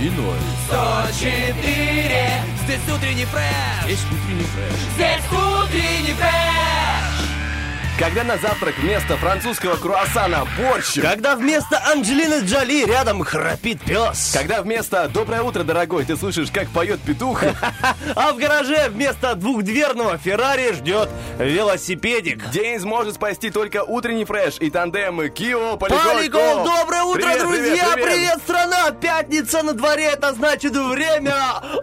И 0.00 0.08
ноль. 0.08 0.34
104 0.66 2.42
Здесь 2.64 2.80
утренний 2.88 3.26
фреш 3.26 3.86
Есть 3.86 4.06
утренний 4.06 4.44
фреш. 4.44 4.80
Здесь 4.94 5.26
утренний 5.30 6.14
фреш 6.14 6.39
Когда 8.00 8.24
на 8.24 8.38
завтрак 8.38 8.78
вместо 8.78 9.18
французского 9.18 9.76
круассана 9.76 10.46
борщ. 10.58 10.98
Когда 11.02 11.36
вместо 11.36 11.78
Анджелины 11.92 12.42
Джоли 12.46 12.86
рядом 12.86 13.22
храпит 13.22 13.82
пес. 13.82 14.32
Когда 14.32 14.62
вместо 14.62 15.06
«Доброе 15.08 15.42
утро, 15.42 15.64
дорогой» 15.64 16.06
ты 16.06 16.16
слышишь, 16.16 16.50
как 16.50 16.70
поет 16.70 16.98
петух. 17.00 17.42
А 18.16 18.32
в 18.32 18.38
гараже 18.38 18.88
вместо 18.88 19.34
двухдверного 19.34 20.16
Феррари 20.16 20.72
ждет 20.72 21.10
велосипедик. 21.38 22.48
День 22.50 22.80
сможет 22.80 23.16
спасти 23.16 23.50
только 23.50 23.84
утренний 23.84 24.24
фреш 24.24 24.56
и 24.60 24.70
тандемы 24.70 25.28
Кио, 25.28 25.76
Полигон. 25.76 26.16
Полигон, 26.16 26.64
доброе 26.64 27.02
утро, 27.02 27.20
Привет, 27.20 27.40
друзья! 27.42 27.90
привет, 27.92 28.10
привет. 28.10 28.38
страна! 28.44 28.90
Пятница 28.92 29.62
на 29.62 29.74
дворе, 29.74 30.06
это 30.06 30.32
значит 30.32 30.74
время 30.74 31.34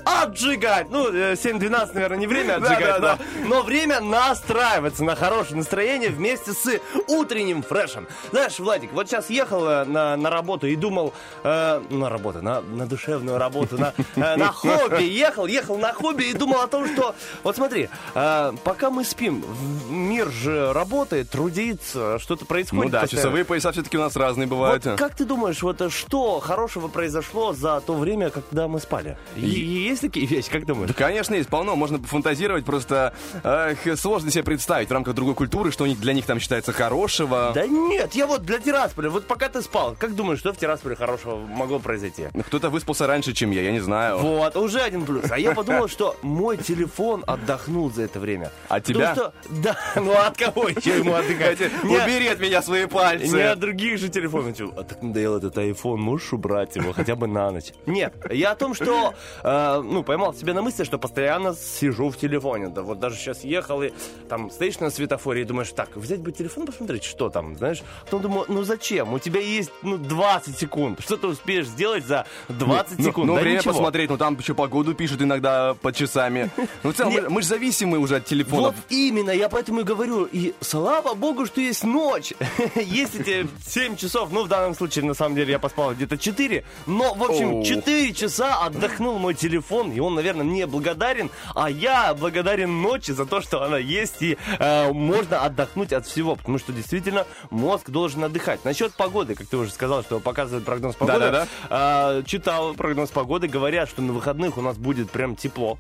отжигать. 0.04 0.90
Ну, 0.90 1.14
э, 1.14 1.34
7-12, 1.36 1.94
наверное, 1.94 2.18
не 2.18 2.28
время 2.28 2.56
отжигать, 2.58 3.02
да, 3.02 3.20
но, 3.44 3.58
но 3.58 3.62
время 3.62 4.00
настраиваться 4.02 5.04
на 5.04 5.16
хорошее 5.16 5.58
настроение 5.58 6.07
вместе 6.10 6.54
с 6.54 6.80
утренним 7.08 7.62
фрешем. 7.64 8.08
Знаешь, 8.32 8.60
Владик, 8.60 8.94
вот 8.94 9.08
сейчас 9.08 9.30
ехал 9.30 9.66
э, 9.68 9.84
на, 9.86 10.16
на 10.18 10.30
работу 10.30 10.68
и 10.68 10.76
думал, 10.76 11.14
э, 11.44 11.82
на 11.90 12.10
работу, 12.10 12.42
на, 12.42 12.62
на 12.62 12.86
душевную 12.86 13.38
работу, 13.38 13.78
на, 13.78 13.94
э, 14.16 14.36
на 14.36 14.52
хобби, 14.52 15.04
ехал, 15.04 15.46
ехал 15.48 15.78
на 15.78 15.94
хобби 15.94 16.24
и 16.26 16.34
думал 16.34 16.62
о 16.62 16.68
том, 16.68 16.88
что, 16.88 17.16
вот 17.44 17.56
смотри, 17.56 17.90
э, 18.16 18.54
пока 18.64 18.90
мы 18.90 19.04
спим, 19.04 19.44
мир 19.90 20.30
же 20.32 20.74
работает, 20.74 21.30
трудится, 21.30 22.20
что-то 22.20 22.46
происходит. 22.46 22.86
Ну 22.86 22.90
да, 22.92 23.02
постоянно. 23.02 23.22
часовые 23.24 23.46
пояса 23.46 23.72
все-таки 23.72 23.98
у 23.98 24.02
нас 24.02 24.16
разные 24.16 24.48
бывают. 24.48 24.86
Вот 24.86 24.98
как 24.98 25.16
ты 25.16 25.26
думаешь, 25.26 25.62
вот 25.64 25.82
э, 25.82 25.90
что 25.90 26.40
хорошего 26.40 26.88
произошло 26.88 27.54
за 27.54 27.82
то 27.82 27.94
время, 27.94 28.30
когда 28.30 28.68
мы 28.68 28.80
спали? 28.80 29.18
И- 29.36 29.42
и 29.42 29.88
есть 29.90 30.02
такие 30.02 30.26
вещи, 30.26 30.50
как 30.50 30.66
думаешь? 30.66 30.90
Да, 30.90 30.94
конечно, 30.94 31.34
есть 31.36 31.50
полно. 31.50 31.76
Можно 31.76 32.00
пофантазировать, 32.00 32.66
просто 32.66 33.14
эх, 33.44 34.00
сложно 34.00 34.32
себе 34.32 34.44
представить 34.44 34.90
в 34.90 34.92
рамках 34.92 35.14
другой 35.16 35.36
культуры, 35.36 35.72
что 35.72 35.84
у 35.84 35.88
них- 35.88 35.97
для 36.00 36.14
них 36.14 36.26
там 36.26 36.40
считается 36.40 36.74
хорошего. 36.74 37.52
Да 37.54 37.66
нет, 37.68 38.14
я 38.16 38.28
вот 38.28 38.44
для 38.44 38.60
Тирасполя, 38.60 39.10
вот 39.10 39.28
пока 39.28 39.50
ты 39.50 39.62
спал, 39.62 39.96
как 40.00 40.16
думаешь, 40.16 40.40
что 40.40 40.54
в 40.54 40.58
Тирасполе 40.58 40.96
хорошего 40.96 41.38
могло 41.38 41.80
произойти? 41.80 42.28
Ну, 42.34 42.44
Кто-то 42.44 42.70
выспался 42.70 43.08
раньше, 43.08 43.34
чем 43.34 43.52
я, 43.52 43.62
я 43.62 43.72
не 43.72 43.80
знаю. 43.80 44.18
Вот, 44.18 44.56
уже 44.56 44.80
один 44.80 45.06
плюс. 45.06 45.30
А 45.32 45.38
я 45.40 45.54
подумал, 45.54 45.88
что 45.88 46.16
мой 46.22 46.58
телефон 46.58 47.24
отдохнул 47.28 47.92
за 47.92 48.04
это 48.04 48.20
время. 48.20 48.52
От 48.70 48.86
тебя? 48.86 49.14
Что, 49.14 49.34
да, 49.50 49.78
ну 49.96 50.14
от 50.14 50.38
кого 50.38 50.70
еще 50.70 50.98
ему 50.98 51.14
отдыхать? 51.14 51.60
Не- 51.84 51.98
Убери 51.98 52.28
от 52.28 52.40
меня 52.40 52.62
свои 52.62 52.86
пальцы. 52.86 53.28
Не 53.36 53.42
от 53.42 53.60
других 53.60 54.00
же 54.00 54.10
телефонов. 54.10 54.38
А 54.78 54.84
так 54.84 55.02
надоел 55.02 55.38
этот 55.38 55.58
iPhone, 55.58 55.98
можешь 55.98 56.32
убрать 56.34 56.76
его 56.76 56.94
хотя 56.94 57.16
бы 57.16 57.28
на 57.28 57.52
ночь? 57.52 57.74
Нет, 57.86 58.14
я 58.32 58.52
о 58.52 58.56
том, 58.56 58.74
что, 58.74 59.14
э, 59.44 59.82
ну, 59.84 60.04
поймал 60.04 60.34
себя 60.34 60.54
на 60.54 60.62
мысли, 60.62 60.84
что 60.84 60.98
постоянно 61.00 61.56
сижу 61.56 62.10
в 62.10 62.18
телефоне. 62.18 62.68
Да 62.70 62.82
вот 62.84 63.00
даже 63.00 63.16
сейчас 63.18 63.44
ехал 63.44 63.82
и 63.84 63.92
там 64.30 64.52
стоишь 64.52 64.80
на 64.80 64.90
светофоре 64.90 65.42
и 65.42 65.44
думаешь, 65.46 65.72
так, 65.72 65.87
взять 65.96 66.20
бы 66.20 66.32
телефон 66.32 66.66
посмотреть, 66.66 67.04
что 67.04 67.30
там, 67.30 67.56
знаешь? 67.58 67.82
Потом 68.06 68.22
думаю, 68.22 68.46
ну 68.48 68.64
зачем? 68.64 69.14
У 69.14 69.20
тебя 69.20 69.40
есть, 69.40 69.72
ну, 69.82 69.98
20 69.98 70.58
секунд. 70.58 71.00
Что 71.02 71.18
ты 71.18 71.28
успеешь 71.28 71.68
сделать 71.68 72.06
за 72.06 72.26
20 72.50 73.00
Ну, 73.00 73.06
секунд? 73.06 73.28
Ну, 73.28 73.36
Да 73.36 73.42
время 73.42 73.58
ничего. 73.60 73.74
посмотреть, 73.74 74.10
ну 74.10 74.18
там 74.18 74.38
еще 74.38 74.54
погоду 74.54 74.94
пишут 74.94 75.22
иногда 75.22 75.74
под 75.76 75.96
часами. 75.96 76.50
Ну, 76.84 76.92
в 76.92 76.96
целом, 76.96 77.14
мы, 77.14 77.30
мы 77.30 77.42
же 77.42 77.48
зависимы 77.48 77.98
уже 78.00 78.16
от 78.16 78.24
Вот 78.24 78.30
телефонов. 78.30 78.76
именно, 78.90 79.32
я 79.32 79.50
поэтому 79.50 79.82
и 79.82 79.84
говорю. 79.84 80.26
И 80.26 80.54
слава 80.62 81.14
богу, 81.14 81.46
что 81.46 81.62
есть 81.62 81.84
ночь. 81.84 82.34
есть 82.76 83.16
эти 83.16 83.48
7 83.66 83.96
часов. 83.96 84.30
Ну, 84.32 84.44
в 84.44 84.48
данном 84.48 84.76
случае, 84.76 85.06
на 85.06 85.14
самом 85.14 85.36
деле, 85.36 85.52
я 85.52 85.60
поспал 85.60 85.94
где-то 85.94 86.18
4. 86.18 86.64
Но, 86.88 87.14
в 87.14 87.24
общем, 87.24 87.56
Оу. 87.56 87.64
4 87.64 88.14
часа 88.14 88.66
отдохнул 88.66 89.20
мой 89.20 89.34
телефон. 89.34 89.92
И 89.92 90.00
он, 90.00 90.16
наверное, 90.16 90.44
мне 90.46 90.66
благодарен. 90.66 91.30
А 91.56 91.70
я 91.70 92.14
благодарен 92.14 92.82
ночи 92.82 93.12
за 93.12 93.26
то, 93.26 93.42
что 93.42 93.62
она 93.64 93.78
есть. 93.78 94.22
И 94.22 94.38
э, 94.60 94.92
можно 94.92 95.42
отдохнуть 95.44 95.67
от 95.76 96.06
всего. 96.06 96.36
Потому 96.36 96.58
что, 96.58 96.72
действительно, 96.72 97.26
мозг 97.50 97.90
должен 97.90 98.24
отдыхать. 98.24 98.64
Насчет 98.66 98.94
погоды, 98.94 99.36
как 99.36 99.48
ты 99.48 99.58
уже 99.58 99.72
сказал, 99.72 100.04
что 100.04 100.20
показывает 100.20 100.66
прогноз 100.66 100.96
погоды. 100.96 101.20
Да-да-да. 101.20 101.48
А, 101.70 102.24
читал 102.24 102.74
прогноз 102.74 103.10
погоды. 103.10 103.48
Говорят, 103.48 103.90
что 103.90 104.02
на 104.02 104.14
выходных 104.14 104.58
у 104.58 104.62
нас 104.62 104.78
будет 104.78 105.12
прям 105.12 105.36
тепло. 105.36 105.78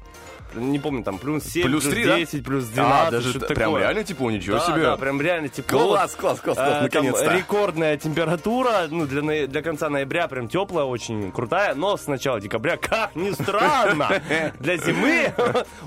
Не 0.59 0.79
помню, 0.79 1.03
там 1.03 1.17
плюс 1.17 1.43
7, 1.43 1.63
Плюс 1.63 1.83
плюс, 1.83 1.93
три, 1.93 2.05
да? 2.05 2.17
10, 2.17 2.43
плюс 2.43 2.65
12. 2.65 3.07
А, 3.07 3.11
даже 3.11 3.29
что-то 3.29 3.47
прям 3.47 3.71
такое. 3.71 3.81
реально 3.81 4.03
тепло, 4.03 4.31
ничего 4.31 4.57
да, 4.57 4.65
себе. 4.65 4.81
Да, 4.81 4.97
прям 4.97 5.21
реально 5.21 5.49
тепло. 5.49 5.87
Класс, 5.87 6.15
класс, 6.15 6.39
класс, 6.39 6.57
класс, 6.57 6.71
там 6.71 6.83
наконец-то. 6.83 7.33
рекордная 7.33 7.97
температура, 7.97 8.87
ну, 8.89 9.05
для, 9.05 9.47
для 9.47 9.61
конца 9.61 9.89
ноября 9.89 10.27
прям 10.27 10.47
теплая, 10.47 10.85
очень 10.85 11.31
крутая, 11.31 11.75
но 11.75 11.97
с 11.97 12.07
начала 12.07 12.39
декабря, 12.41 12.77
как 12.77 13.15
ни 13.15 13.31
странно, 13.31 14.21
для 14.59 14.77
зимы 14.77 15.33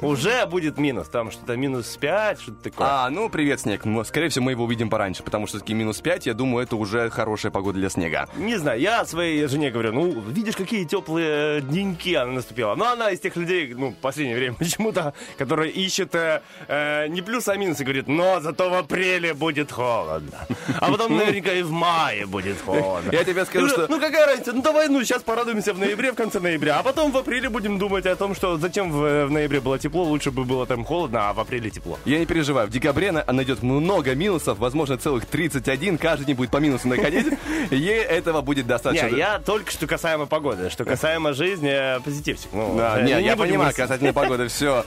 уже 0.00 0.46
будет 0.46 0.78
минус. 0.78 1.08
Там 1.08 1.30
что-то 1.30 1.56
минус 1.56 1.96
5, 1.96 2.40
что-то 2.40 2.62
такое. 2.62 2.86
А, 2.88 3.10
ну, 3.10 3.28
привет, 3.28 3.60
снег. 3.60 3.84
Ну, 3.84 4.04
скорее 4.04 4.28
всего, 4.28 4.46
мы 4.46 4.52
его 4.52 4.64
увидим 4.64 4.90
пораньше, 4.90 5.22
потому 5.22 5.46
что 5.46 5.58
таки 5.58 5.74
минус 5.74 6.00
5, 6.00 6.26
я 6.26 6.34
думаю, 6.34 6.64
это 6.64 6.76
уже 6.76 7.10
хорошая 7.10 7.52
погода 7.52 7.78
для 7.78 7.90
снега. 7.90 8.28
Не 8.36 8.56
знаю, 8.56 8.80
я 8.80 9.04
своей 9.04 9.46
жене 9.46 9.70
говорю, 9.70 9.92
ну, 9.92 10.20
видишь, 10.20 10.56
какие 10.56 10.84
теплые 10.84 11.60
деньки 11.62 12.14
она 12.14 12.32
наступила. 12.32 12.74
Но 12.74 12.86
она 12.86 13.10
из 13.10 13.20
тех 13.20 13.36
людей, 13.36 13.74
ну, 13.74 13.90
в 13.90 13.96
последнее 13.96 14.36
время 14.36 14.56
почему-то, 14.60 15.12
которые 15.38 15.72
ищет 15.72 16.14
э, 16.14 16.40
э, 16.68 17.08
не 17.08 17.22
плюс, 17.22 17.48
а 17.48 17.56
минус, 17.56 17.80
и 17.80 17.84
говорит, 17.84 18.06
но 18.06 18.40
зато 18.40 18.70
в 18.70 18.74
апреле 18.74 19.34
будет 19.34 19.72
холодно. 19.72 20.38
А 20.80 20.90
потом 20.90 21.16
наверняка 21.16 21.52
и 21.52 21.62
в 21.62 21.72
мае 21.72 22.26
будет 22.26 22.60
холодно. 22.64 23.10
Я 23.12 23.24
тебе 23.24 23.44
скажу, 23.44 23.66
Ну, 23.66 23.72
что... 23.72 23.86
Ну, 23.88 23.98
какая 24.00 24.26
разница? 24.26 24.52
Ну, 24.52 24.62
давай, 24.62 24.88
ну, 24.88 25.02
сейчас 25.02 25.22
порадуемся 25.22 25.74
в 25.74 25.78
ноябре, 25.78 26.12
в 26.12 26.14
конце 26.14 26.38
ноября, 26.38 26.78
а 26.78 26.82
потом 26.82 27.10
в 27.10 27.16
апреле 27.16 27.48
будем 27.48 27.78
думать 27.78 28.06
о 28.06 28.14
том, 28.16 28.34
что 28.36 28.56
зачем 28.58 28.92
в, 28.92 29.26
в 29.26 29.30
ноябре 29.30 29.60
было 29.60 29.78
тепло, 29.78 30.04
лучше 30.04 30.30
бы 30.30 30.44
было 30.44 30.66
там 30.66 30.84
холодно, 30.84 31.30
а 31.30 31.32
в 31.32 31.40
апреле 31.40 31.70
тепло. 31.70 31.98
Я 32.04 32.18
не 32.18 32.26
переживаю, 32.26 32.68
в 32.68 32.70
декабре 32.70 33.10
на- 33.12 33.24
найдет 33.32 33.62
много 33.62 34.14
минусов, 34.14 34.58
возможно, 34.58 34.96
целых 34.98 35.24
31, 35.26 35.98
каждый 35.98 36.26
день 36.26 36.36
будет 36.36 36.50
по 36.50 36.58
минусу 36.58 36.88
находить, 36.88 37.26
и 37.70 37.84
этого 37.86 38.42
будет 38.42 38.66
достаточно. 38.66 39.06
Не, 39.08 39.16
я 39.16 39.38
только 39.38 39.70
что 39.70 39.86
касаемо 39.86 40.26
погоды, 40.26 40.68
что 40.70 40.84
касаемо 40.84 41.32
жизни, 41.32 41.70
э, 41.70 42.00
позитивчик. 42.00 42.48
Ну, 42.52 42.76
Да, 42.76 43.00
э, 43.00 43.04
не, 43.04 43.22
я 43.22 43.36
понимаю, 43.36 43.72
касательно 43.74 44.12
погоды, 44.12 44.39
все. 44.48 44.84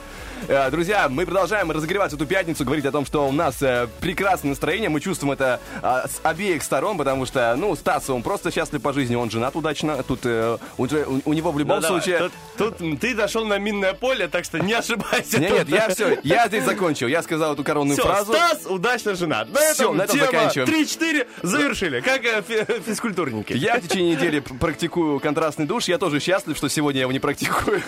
Друзья, 0.70 1.08
мы 1.08 1.24
продолжаем 1.24 1.70
разогревать 1.70 2.12
эту 2.12 2.26
пятницу, 2.26 2.64
говорить 2.64 2.84
о 2.84 2.92
том, 2.92 3.06
что 3.06 3.26
у 3.26 3.32
нас 3.32 3.62
э, 3.62 3.86
прекрасное 4.00 4.50
настроение, 4.50 4.90
мы 4.90 5.00
чувствуем 5.00 5.32
это 5.32 5.58
а, 5.80 6.06
с 6.06 6.20
обеих 6.22 6.62
сторон, 6.62 6.98
потому 6.98 7.24
что, 7.24 7.54
ну, 7.56 7.74
Стас, 7.76 8.10
он 8.10 8.22
просто 8.22 8.50
счастлив 8.50 8.82
по 8.82 8.92
жизни, 8.92 9.14
он 9.14 9.30
женат 9.30 9.56
удачно, 9.56 10.02
тут 10.02 10.20
э, 10.24 10.58
уже 10.76 11.06
у, 11.06 11.20
у 11.24 11.32
него 11.32 11.50
в 11.50 11.58
любом 11.58 11.80
Ну, 11.80 11.86
случае... 11.86 12.18
Тут, 12.18 12.32
тут 12.78 13.00
ты 13.00 13.14
дошел 13.14 13.46
на 13.46 13.56
минное 13.58 13.94
поле, 13.94 14.28
так 14.28 14.44
что 14.44 14.58
не 14.58 14.72
ошибайся. 14.78 15.38
Нет, 15.38 15.52
нет, 15.52 15.68
я 15.68 15.88
все, 15.88 16.18
я 16.24 16.46
здесь 16.48 16.64
закончил, 16.64 17.06
я 17.06 17.22
сказал 17.22 17.54
эту 17.54 17.64
коронную 17.64 17.96
Все, 17.96 18.06
фразу. 18.06 18.32
Стас 18.34 18.66
удачно 18.66 19.14
женат. 19.14 19.48
На 19.50 19.60
Всё, 19.72 19.84
этом 19.84 19.96
на 19.96 20.02
этом 20.02 20.18
заканчиваем. 20.18 20.68
3-4 20.68 21.26
завершили. 21.42 22.00
Как 22.00 22.22
э, 22.24 22.42
фи- 22.42 22.82
физкультурники. 22.84 23.54
Я 23.54 23.78
в 23.78 23.82
течение 23.88 24.16
недели 24.16 24.40
пр- 24.40 24.58
практикую 24.58 25.20
контрастный 25.20 25.64
душ, 25.64 25.84
я 25.84 25.96
тоже 25.96 26.20
счастлив, 26.20 26.54
что 26.56 26.68
сегодня 26.68 26.98
я 26.98 27.02
его 27.02 27.12
не 27.12 27.20
практикую. 27.20 27.80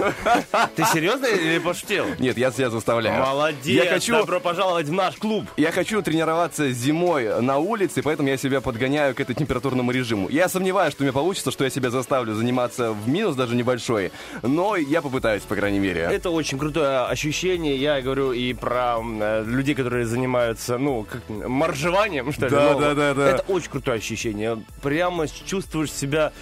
Ты 0.74 0.84
серьезно 0.86 1.26
или 1.56 1.62
пошутил? 1.62 2.06
Нет, 2.18 2.38
я 2.38 2.50
себя 2.50 2.70
заставляю. 2.70 3.20
Молодец, 3.20 3.66
Я 3.66 3.90
хочу, 3.90 4.12
добро 4.12 4.40
пожаловать 4.40 4.86
в 4.86 4.92
наш 4.92 5.16
клуб. 5.16 5.46
Я 5.56 5.72
хочу 5.72 6.02
тренироваться 6.02 6.70
зимой 6.70 7.40
на 7.42 7.58
улице, 7.58 8.02
поэтому 8.02 8.28
я 8.28 8.36
себя 8.36 8.60
подгоняю 8.60 9.14
к 9.14 9.20
этому 9.20 9.38
температурному 9.38 9.90
режиму. 9.90 10.28
Я 10.28 10.48
сомневаюсь, 10.48 10.92
что 10.92 11.02
у 11.02 11.04
меня 11.04 11.12
получится, 11.12 11.50
что 11.50 11.64
я 11.64 11.70
себя 11.70 11.90
заставлю 11.90 12.34
заниматься 12.34 12.92
в 12.92 13.08
минус, 13.08 13.34
даже 13.36 13.54
небольшой, 13.56 14.12
но 14.42 14.76
я 14.76 15.02
попытаюсь, 15.02 15.42
по 15.42 15.54
крайней 15.54 15.78
мере. 15.78 16.08
Это 16.10 16.30
очень 16.30 16.58
крутое 16.58 17.06
ощущение. 17.06 17.76
Я 17.76 18.00
говорю 18.00 18.32
и 18.32 18.52
про 18.52 18.98
э, 19.00 19.44
людей, 19.46 19.74
которые 19.74 20.06
занимаются, 20.06 20.78
ну, 20.78 21.06
как 21.10 21.22
моржеванием, 21.28 22.32
что 22.32 22.46
ли. 22.46 22.50
Да, 22.50 22.72
ну, 22.72 22.80
да, 22.80 22.94
да, 22.94 23.14
да. 23.14 23.30
Это 23.30 23.44
очень 23.48 23.70
крутое 23.70 23.98
ощущение. 23.98 24.62
Прямо 24.82 25.26
чувствуешь 25.28 25.92
себя 25.92 26.32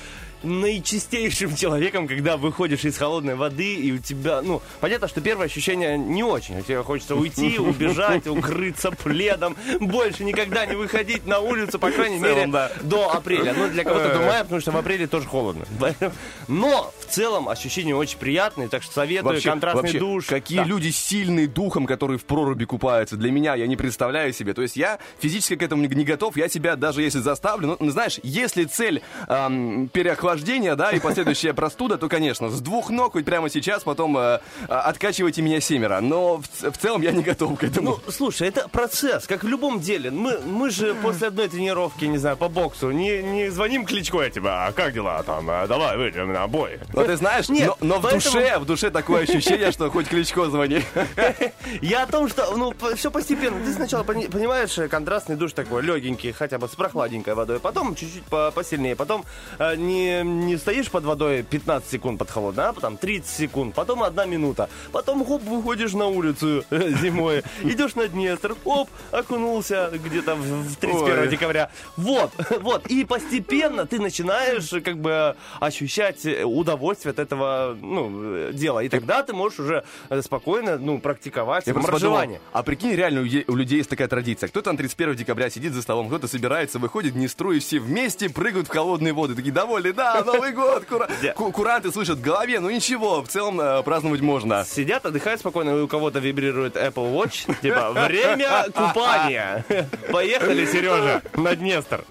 наичистейшим 0.44 1.56
человеком, 1.56 2.06
когда 2.06 2.36
выходишь 2.36 2.84
из 2.84 2.96
холодной 2.96 3.34
воды, 3.34 3.74
и 3.74 3.92
у 3.92 3.98
тебя, 3.98 4.42
ну, 4.42 4.62
понятно, 4.80 5.08
что 5.08 5.20
первое 5.20 5.46
ощущение 5.46 5.98
не 5.98 6.22
очень. 6.22 6.62
Тебе 6.62 6.82
хочется 6.82 7.16
уйти, 7.16 7.58
убежать, 7.58 8.26
укрыться 8.26 8.90
пледом, 8.90 9.56
больше 9.80 10.24
никогда 10.24 10.66
не 10.66 10.76
выходить 10.76 11.26
на 11.26 11.40
улицу, 11.40 11.78
по 11.78 11.90
крайней 11.90 12.20
целом, 12.20 12.38
мере, 12.38 12.52
да. 12.52 12.70
до 12.82 13.12
апреля. 13.12 13.54
Ну, 13.56 13.68
для 13.68 13.84
кого-то 13.84 14.14
до 14.14 14.20
мая, 14.20 14.42
потому 14.42 14.60
что 14.60 14.70
в 14.72 14.76
апреле 14.76 15.06
тоже 15.06 15.26
холодно. 15.26 15.64
Но 16.48 16.92
в 17.00 17.12
целом 17.12 17.48
ощущения 17.48 17.94
очень 17.94 18.18
приятные, 18.18 18.68
так 18.68 18.82
что 18.82 18.92
советую 18.92 19.40
контрастный 19.42 19.82
вообще, 19.82 19.98
душ. 19.98 20.26
Какие 20.26 20.58
Да. 20.58 20.64
люди 20.64 20.90
сильные 20.90 21.46
духом, 21.46 21.86
которые 21.86 22.18
в 22.18 22.24
проруби 22.24 22.64
купаются. 22.64 23.16
Для 23.16 23.30
меня, 23.30 23.54
я 23.54 23.66
не 23.66 23.76
представляю 23.76 24.32
себе. 24.32 24.54
То 24.54 24.62
есть 24.62 24.76
я 24.76 24.98
физически 25.18 25.56
к 25.56 25.62
этому 25.62 25.84
не, 25.84 26.04
готов. 26.04 26.36
Я 26.36 26.48
себя 26.48 26.76
даже 26.76 27.02
если 27.02 27.20
заставлю, 27.20 27.76
ну, 27.78 27.90
знаешь, 27.90 28.18
если 28.22 28.64
цель 28.64 29.02
эм, 29.28 29.88
переохлаждения, 30.34 30.74
да, 30.76 30.90
и 30.90 31.00
последующая 31.00 31.54
простуда, 31.54 31.96
то, 31.98 32.08
конечно, 32.08 32.50
с 32.50 32.60
двух 32.60 32.90
ног 32.90 33.12
хоть 33.12 33.24
прямо 33.24 33.48
сейчас, 33.48 33.82
потом 33.84 34.16
э, 34.18 34.40
э, 34.68 34.72
откачивайте 34.74 35.42
меня 35.42 35.60
семеро. 35.60 36.00
Но 36.00 36.38
в, 36.38 36.70
в 36.72 36.76
целом 36.78 37.02
я 37.02 37.12
не 37.12 37.22
готов 37.22 37.58
к 37.58 37.64
этому. 37.64 38.00
Ну, 38.06 38.12
слушай, 38.12 38.48
это 38.48 38.68
процесс, 38.68 39.26
как 39.26 39.44
в 39.44 39.48
любом 39.48 39.80
деле. 39.80 40.10
Мы, 40.10 40.38
мы 40.40 40.70
же 40.70 40.94
после 40.94 41.28
одной 41.28 41.48
тренировки, 41.48 42.04
не 42.06 42.18
знаю, 42.18 42.36
по 42.36 42.48
боксу, 42.48 42.90
не, 42.90 43.22
не 43.22 43.50
звоним 43.50 43.84
Кличко, 43.86 44.22
я 44.22 44.30
тебя, 44.30 44.66
а 44.66 44.72
как 44.72 44.92
дела 44.92 45.22
там, 45.22 45.46
а, 45.48 45.66
давай 45.66 45.96
выйдем 45.96 46.32
на 46.32 46.46
бой. 46.46 46.78
Но 46.92 47.04
ты 47.04 47.16
знаешь, 47.16 47.48
Нет, 47.48 47.68
но, 47.80 47.94
но 47.94 47.98
в 47.98 48.02
поэтому- 48.02 48.22
душе, 48.34 48.58
в 48.58 48.64
душе 48.64 48.90
такое 48.90 49.22
ощущение, 49.22 49.72
что 49.72 49.90
хоть 49.90 50.08
Кличко 50.08 50.48
звони. 50.50 50.82
Я 51.80 52.04
о 52.04 52.06
том, 52.06 52.28
что, 52.28 52.56
ну, 52.56 52.72
все 52.96 53.10
постепенно. 53.10 53.64
Ты 53.64 53.72
сначала 53.72 54.02
пони- 54.02 54.26
понимаешь, 54.26 54.76
э, 54.78 54.88
контрастный 54.88 55.36
душ 55.36 55.52
такой 55.52 55.82
легенький, 55.82 56.32
хотя 56.32 56.58
бы 56.58 56.68
с 56.68 56.72
прохладненькой 56.72 57.34
водой, 57.34 57.60
потом 57.60 57.94
чуть-чуть 57.94 58.24
по- 58.24 58.50
посильнее, 58.50 58.96
потом 58.96 59.24
э, 59.58 59.76
не, 59.76 60.22
не 60.24 60.56
стоишь 60.56 60.90
под 60.90 61.04
водой 61.04 61.42
15 61.42 61.90
секунд 61.90 62.18
под 62.18 62.30
холодной, 62.30 62.64
а 62.66 62.72
потом 62.72 62.96
30 62.96 63.28
секунд, 63.28 63.74
потом 63.74 64.02
одна 64.02 64.24
минута, 64.24 64.68
потом 64.92 65.24
хоп, 65.24 65.42
выходишь 65.42 65.92
на 65.92 66.06
улицу 66.06 66.64
э, 66.70 66.90
зимой, 67.02 67.42
идешь 67.62 67.94
на 67.94 68.08
Днестр, 68.08 68.56
оп, 68.64 68.88
окунулся 69.12 69.90
где-то 69.92 70.34
в 70.34 70.64
в 70.64 70.76
31 70.76 71.18
Ой. 71.18 71.28
декабря. 71.28 71.70
Вот, 71.96 72.30
вот, 72.60 72.86
и 72.86 73.04
постепенно 73.04 73.86
ты 73.86 74.00
начинаешь 74.00 74.72
э, 74.72 74.80
как 74.80 74.98
бы 74.98 75.36
ощущать 75.60 76.24
э, 76.26 76.44
удовольствие 76.44 77.12
от 77.12 77.18
этого, 77.18 77.76
ну, 77.80 78.52
дела, 78.52 78.82
и 78.82 78.88
тогда 78.88 79.22
ты 79.22 79.32
можешь 79.32 79.60
уже 79.60 79.84
спокойно, 80.22 80.78
ну, 80.78 80.98
практиковать 80.98 81.66
Я 81.66 81.74
просто 81.74 81.92
подумал, 81.92 82.16
моржевание. 82.16 82.40
а 82.52 82.62
прикинь, 82.62 82.92
реально 82.94 83.20
у, 83.20 83.56
людей 83.56 83.78
есть 83.78 83.90
такая 83.90 84.08
традиция. 84.08 84.48
Кто-то 84.48 84.72
на 84.72 84.78
31 84.78 85.16
декабря 85.16 85.50
сидит 85.50 85.72
за 85.72 85.82
столом, 85.82 86.08
кто-то 86.08 86.28
собирается, 86.28 86.78
выходит 86.78 87.12
в 87.12 87.16
Днестру, 87.16 87.52
и 87.52 87.58
все 87.58 87.78
вместе 87.78 88.28
прыгают 88.30 88.68
в 88.68 88.70
холодные 88.70 89.12
воды. 89.12 89.34
Такие 89.34 89.52
довольны, 89.52 89.92
да, 89.92 90.03
Новый 90.24 90.52
год, 90.52 90.84
кура- 90.84 91.08
Да. 91.22 91.32
ку- 91.32 91.50
куранты 91.52 91.90
слышат 91.92 92.18
в 92.18 92.20
голове, 92.22 92.60
ну 92.60 92.70
ничего, 92.70 93.22
в 93.22 93.28
целом 93.28 93.60
э, 93.60 93.82
праздновать 93.82 94.20
можно. 94.20 94.64
Сидят, 94.64 95.06
отдыхают 95.06 95.40
спокойно, 95.40 95.70
и 95.70 95.82
у 95.82 95.88
кого-то 95.88 96.18
вибрирует 96.18 96.76
Apple 96.76 97.12
Watch, 97.14 97.54
типа, 97.62 97.92
время 97.92 98.66
купания. 98.74 99.64
Поехали, 100.10 100.66
Сережа, 100.66 101.22
на 101.36 101.54
Днестр. 101.56 102.04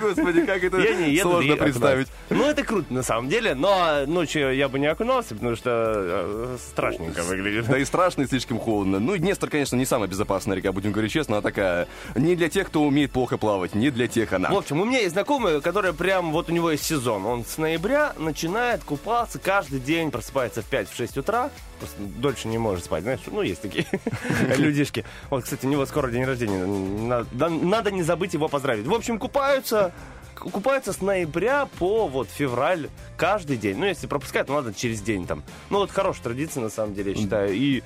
Господи, 0.00 0.44
как 0.46 0.62
это 0.64 0.78
Я 0.78 0.94
не 0.94 1.10
еду, 1.12 1.30
сложно 1.30 1.56
представить. 1.56 1.76
окунаюсь. 1.76 2.08
Ну, 2.30 2.44
это 2.50 2.62
круто, 2.64 2.92
на 2.92 3.02
самом 3.02 3.28
деле, 3.28 3.54
но 3.54 4.04
ночью 4.06 4.54
я 4.54 4.68
бы 4.68 4.78
не 4.78 4.86
окунался, 4.86 5.34
потому 5.34 5.56
что 5.56 5.70
э, 5.70 6.56
страшненько 6.70 7.22
выглядит. 7.22 7.66
Да 7.68 7.78
и 7.78 7.84
страшно, 7.84 8.22
и 8.22 8.26
слишком 8.26 8.58
холодно. 8.58 8.98
Ну, 9.00 9.14
и 9.14 9.18
Днестр, 9.18 9.48
конечно, 9.48 9.76
не 9.76 9.86
самая 9.86 10.08
безопасная 10.08 10.56
река, 10.56 10.72
будем 10.72 10.92
говорить 10.92 11.12
честно, 11.12 11.36
она 11.36 11.42
такая 11.42 11.88
не 12.14 12.36
для 12.36 12.48
тех, 12.48 12.66
кто 12.68 12.82
умеет 12.82 13.10
плохо 13.12 13.38
плавать, 13.38 13.74
не 13.74 13.90
для 13.90 14.06
тех 14.08 14.32
она. 14.32 14.50
В 14.50 14.56
общем, 14.56 14.80
у 14.80 14.84
меня 14.84 14.98
есть 15.00 15.12
знакомый, 15.12 15.60
который 15.60 15.92
прям, 15.94 16.32
вот 16.32 16.48
у 16.48 16.52
него 16.52 16.70
есть 16.70 16.84
сезон. 16.84 17.03
Он 17.12 17.44
с 17.44 17.58
ноября 17.58 18.14
начинает 18.18 18.84
купаться 18.84 19.38
каждый 19.38 19.80
день, 19.80 20.10
просыпается 20.10 20.62
в 20.62 20.70
5-6 20.70 21.20
утра. 21.20 21.50
Просто 21.78 21.96
дольше 22.00 22.48
не 22.48 22.58
может 22.58 22.84
спать, 22.84 23.02
знаешь, 23.02 23.20
ну, 23.26 23.42
есть 23.42 23.60
такие 23.60 23.86
людишки. 24.56 25.04
Вот, 25.30 25.44
кстати, 25.44 25.66
у 25.66 25.68
него 25.68 25.86
скоро 25.86 26.10
день 26.10 26.24
рождения. 26.24 26.64
Надо, 26.64 27.48
надо 27.48 27.90
не 27.90 28.02
забыть 28.02 28.34
его 28.34 28.48
поздравить. 28.48 28.86
В 28.86 28.94
общем, 28.94 29.18
купаются, 29.18 29.92
купаются 30.34 30.92
с 30.92 31.00
ноября 31.00 31.66
по 31.78 32.06
вот 32.06 32.28
февраль 32.28 32.88
каждый 33.16 33.56
день. 33.56 33.76
Ну, 33.78 33.86
если 33.86 34.06
пропускать, 34.06 34.46
то 34.46 34.54
надо 34.54 34.72
через 34.72 35.00
день 35.02 35.26
там. 35.26 35.42
Ну, 35.70 35.78
вот 35.78 35.90
хорошая 35.90 36.24
традиция, 36.24 36.62
на 36.62 36.70
самом 36.70 36.94
деле, 36.94 37.12
я 37.12 37.18
считаю. 37.18 37.54
И 37.54 37.82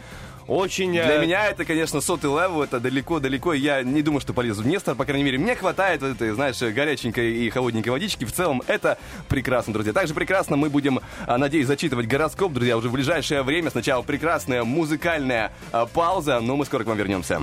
очень... 0.49 0.93
Для 0.93 1.17
э, 1.17 1.23
меня 1.23 1.47
это, 1.47 1.65
конечно, 1.65 2.01
сотый 2.01 2.31
level, 2.31 2.63
это 2.63 2.81
далеко-далеко. 2.81 3.53
Я 3.53 3.83
не 3.83 4.03
думаю, 4.03 4.21
что 4.21 4.33
полезу 4.33 4.63
в 4.63 4.65
Днестр, 4.65 4.95
по 4.95 5.05
крайней 5.05 5.25
мере. 5.25 5.39
Мне 5.39 5.55
хватает 5.55 6.01
вот 6.01 6.13
этой, 6.13 6.31
знаешь, 6.31 6.59
горяченькой 6.59 7.35
и 7.35 7.51
холодненькой 7.51 7.93
водички. 7.93 8.25
В 8.25 8.33
целом, 8.33 8.63
это 8.67 8.99
прекрасно, 9.29 9.75
друзья. 9.75 9.93
Также 9.93 10.15
прекрасно 10.15 10.57
мы 10.57 10.71
будем, 10.71 11.01
а, 11.27 11.37
надеюсь, 11.37 11.67
зачитывать 11.67 12.07
гороскоп, 12.07 12.53
друзья, 12.53 12.79
уже 12.79 12.89
в 12.89 12.93
ближайшее 12.93 13.43
время. 13.43 13.71
Сначала 13.71 14.03
прекрасная 14.03 14.65
музыкальная 14.65 15.53
а, 15.71 15.85
пауза, 15.85 16.41
но 16.41 16.57
мы 16.57 16.65
скоро 16.65 16.85
к 16.85 16.87
вам 16.87 16.97
вернемся. 16.97 17.43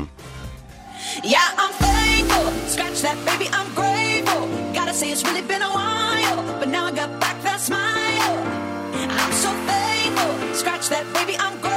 Yeah, 1.24 1.38
I'm 1.58 1.72
faithful. 1.80 2.52
Scratch 2.68 3.02
that, 3.02 3.18
baby, 3.26 3.48
I'm 3.54 3.72
grateful. 3.76 4.48
Gotta 4.74 4.94
say, 4.94 5.12
it's 5.12 5.24
really 5.24 5.44
been 5.44 5.62
a 5.62 5.70
while, 5.70 6.44
but 6.60 6.70
now 6.70 6.86
I 6.86 6.92
got 6.92 7.20
back 7.20 7.42
that 7.44 7.62
smile. 7.62 8.38
I'm 8.96 9.32
so 9.32 9.52
faithful. 9.70 10.56
Scratch 10.56 10.90
that, 10.90 11.06
baby, 11.14 11.38
I'm 11.38 11.54
grateful. 11.62 11.75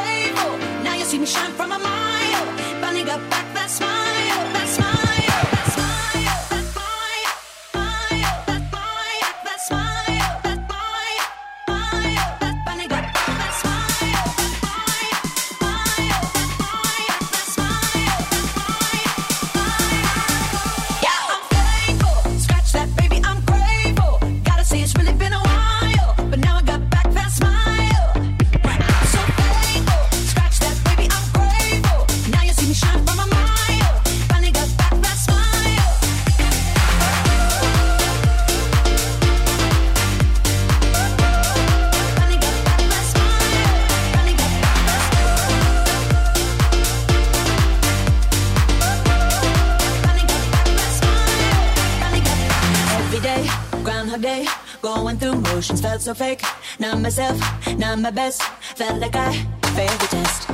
See 1.08 1.18
me 1.18 1.24
shine 1.24 1.52
from 1.52 1.72
a 1.72 1.78
mile. 1.78 2.46
Finally 2.82 3.04
got 3.04 3.30
back 3.30 3.54
that 3.54 3.70
smile, 3.70 4.52
that 4.52 4.68
smile, 4.68 4.87
felt 55.98 56.16
so 56.16 56.24
fake. 56.24 56.42
Not 56.78 57.00
myself, 57.00 57.38
not 57.76 57.98
my 57.98 58.10
best. 58.10 58.42
Felt 58.76 59.00
like 59.00 59.16
I 59.16 59.32
failed 59.74 60.00
the 60.00 60.06
test. 60.06 60.48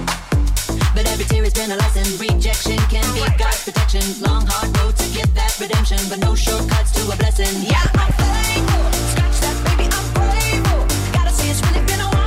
But 0.94 1.06
every 1.08 1.24
tear 1.24 1.42
has 1.42 1.52
been 1.52 1.70
a 1.70 1.76
lesson. 1.76 2.06
Rejection 2.18 2.78
can 2.88 3.04
be 3.14 3.20
God's 3.36 3.64
protection. 3.64 4.02
Long, 4.22 4.46
hard 4.46 4.76
road 4.78 4.96
to 4.96 5.06
get 5.12 5.34
that 5.34 5.58
redemption, 5.60 5.98
but 6.08 6.20
no 6.20 6.34
shortcuts 6.34 6.92
to 6.92 7.02
a 7.12 7.16
blessing. 7.16 7.52
Yeah, 7.68 7.84
I'm 7.94 8.12
faithful. 8.20 8.84
Scratch 9.12 9.38
that, 9.44 9.56
baby, 9.66 9.86
I'm 9.90 10.08
grateful. 10.16 10.80
Gotta 11.12 11.30
say, 11.30 11.50
it's 11.50 11.60
really 11.66 11.84
been 11.84 12.00
a 12.00 12.08
while, 12.08 12.24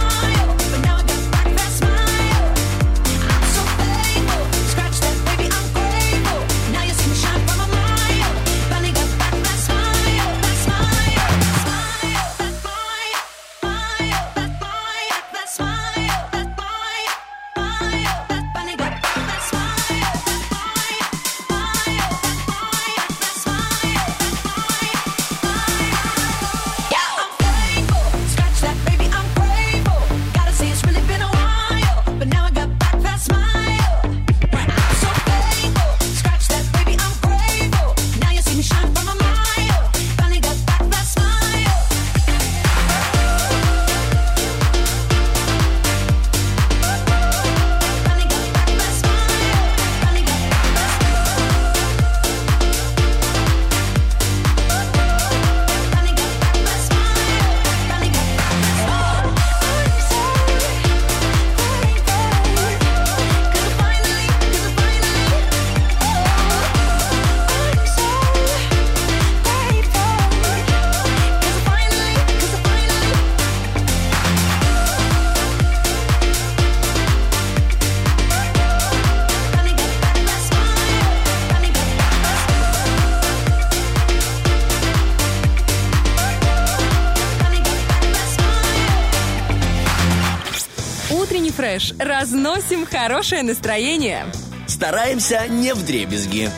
Фреш. 91.78 91.94
Разносим 92.00 92.86
хорошее 92.86 93.44
настроение. 93.44 94.26
Стараемся 94.68 95.46
не 95.48 95.74
в 95.74 95.86
дребезги. 95.86 96.50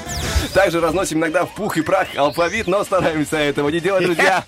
Также 0.53 0.79
разносим 0.79 1.19
иногда 1.19 1.45
в 1.45 1.53
пух 1.53 1.77
и 1.77 1.81
прах 1.81 2.07
алфавит, 2.15 2.65
но 2.65 2.83
стараемся 2.83 3.37
этого 3.37 3.69
не 3.69 3.79
делать, 3.79 4.03
друзья. 4.03 4.43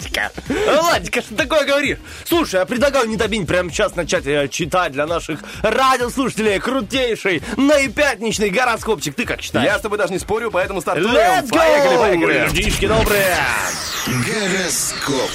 Владик, 0.48 1.22
что 1.24 1.36
такое 1.36 1.66
говоришь? 1.66 2.00
Слушай, 2.26 2.62
я 2.62 2.66
предлагаю 2.66 3.08
не 3.08 3.18
добить 3.18 3.46
прямо 3.48 3.70
сейчас 3.70 3.96
начать 3.96 4.26
э, 4.26 4.48
читать 4.48 4.94
для 4.94 5.06
наших 5.06 5.42
радиослушателей 5.62 6.60
крутейший 6.60 7.44
наипятничный 7.56 8.50
гороскопчик. 8.50 9.14
Ты 9.16 9.26
как 9.26 9.42
считаешь? 9.42 9.68
Я 9.68 9.78
с 9.78 9.82
тобой 9.82 10.00
даже 10.00 10.14
не 10.14 10.20
спорю, 10.20 10.50
поэтому 10.50 10.82
стартуем. 10.82 11.14
Let's 11.14 11.50
go! 11.50 11.58
Поехали, 11.58 11.98
поехали. 11.98 12.48
Людишки 12.48 12.88
добрые! 12.88 13.38
Гороскоп. 14.08 15.30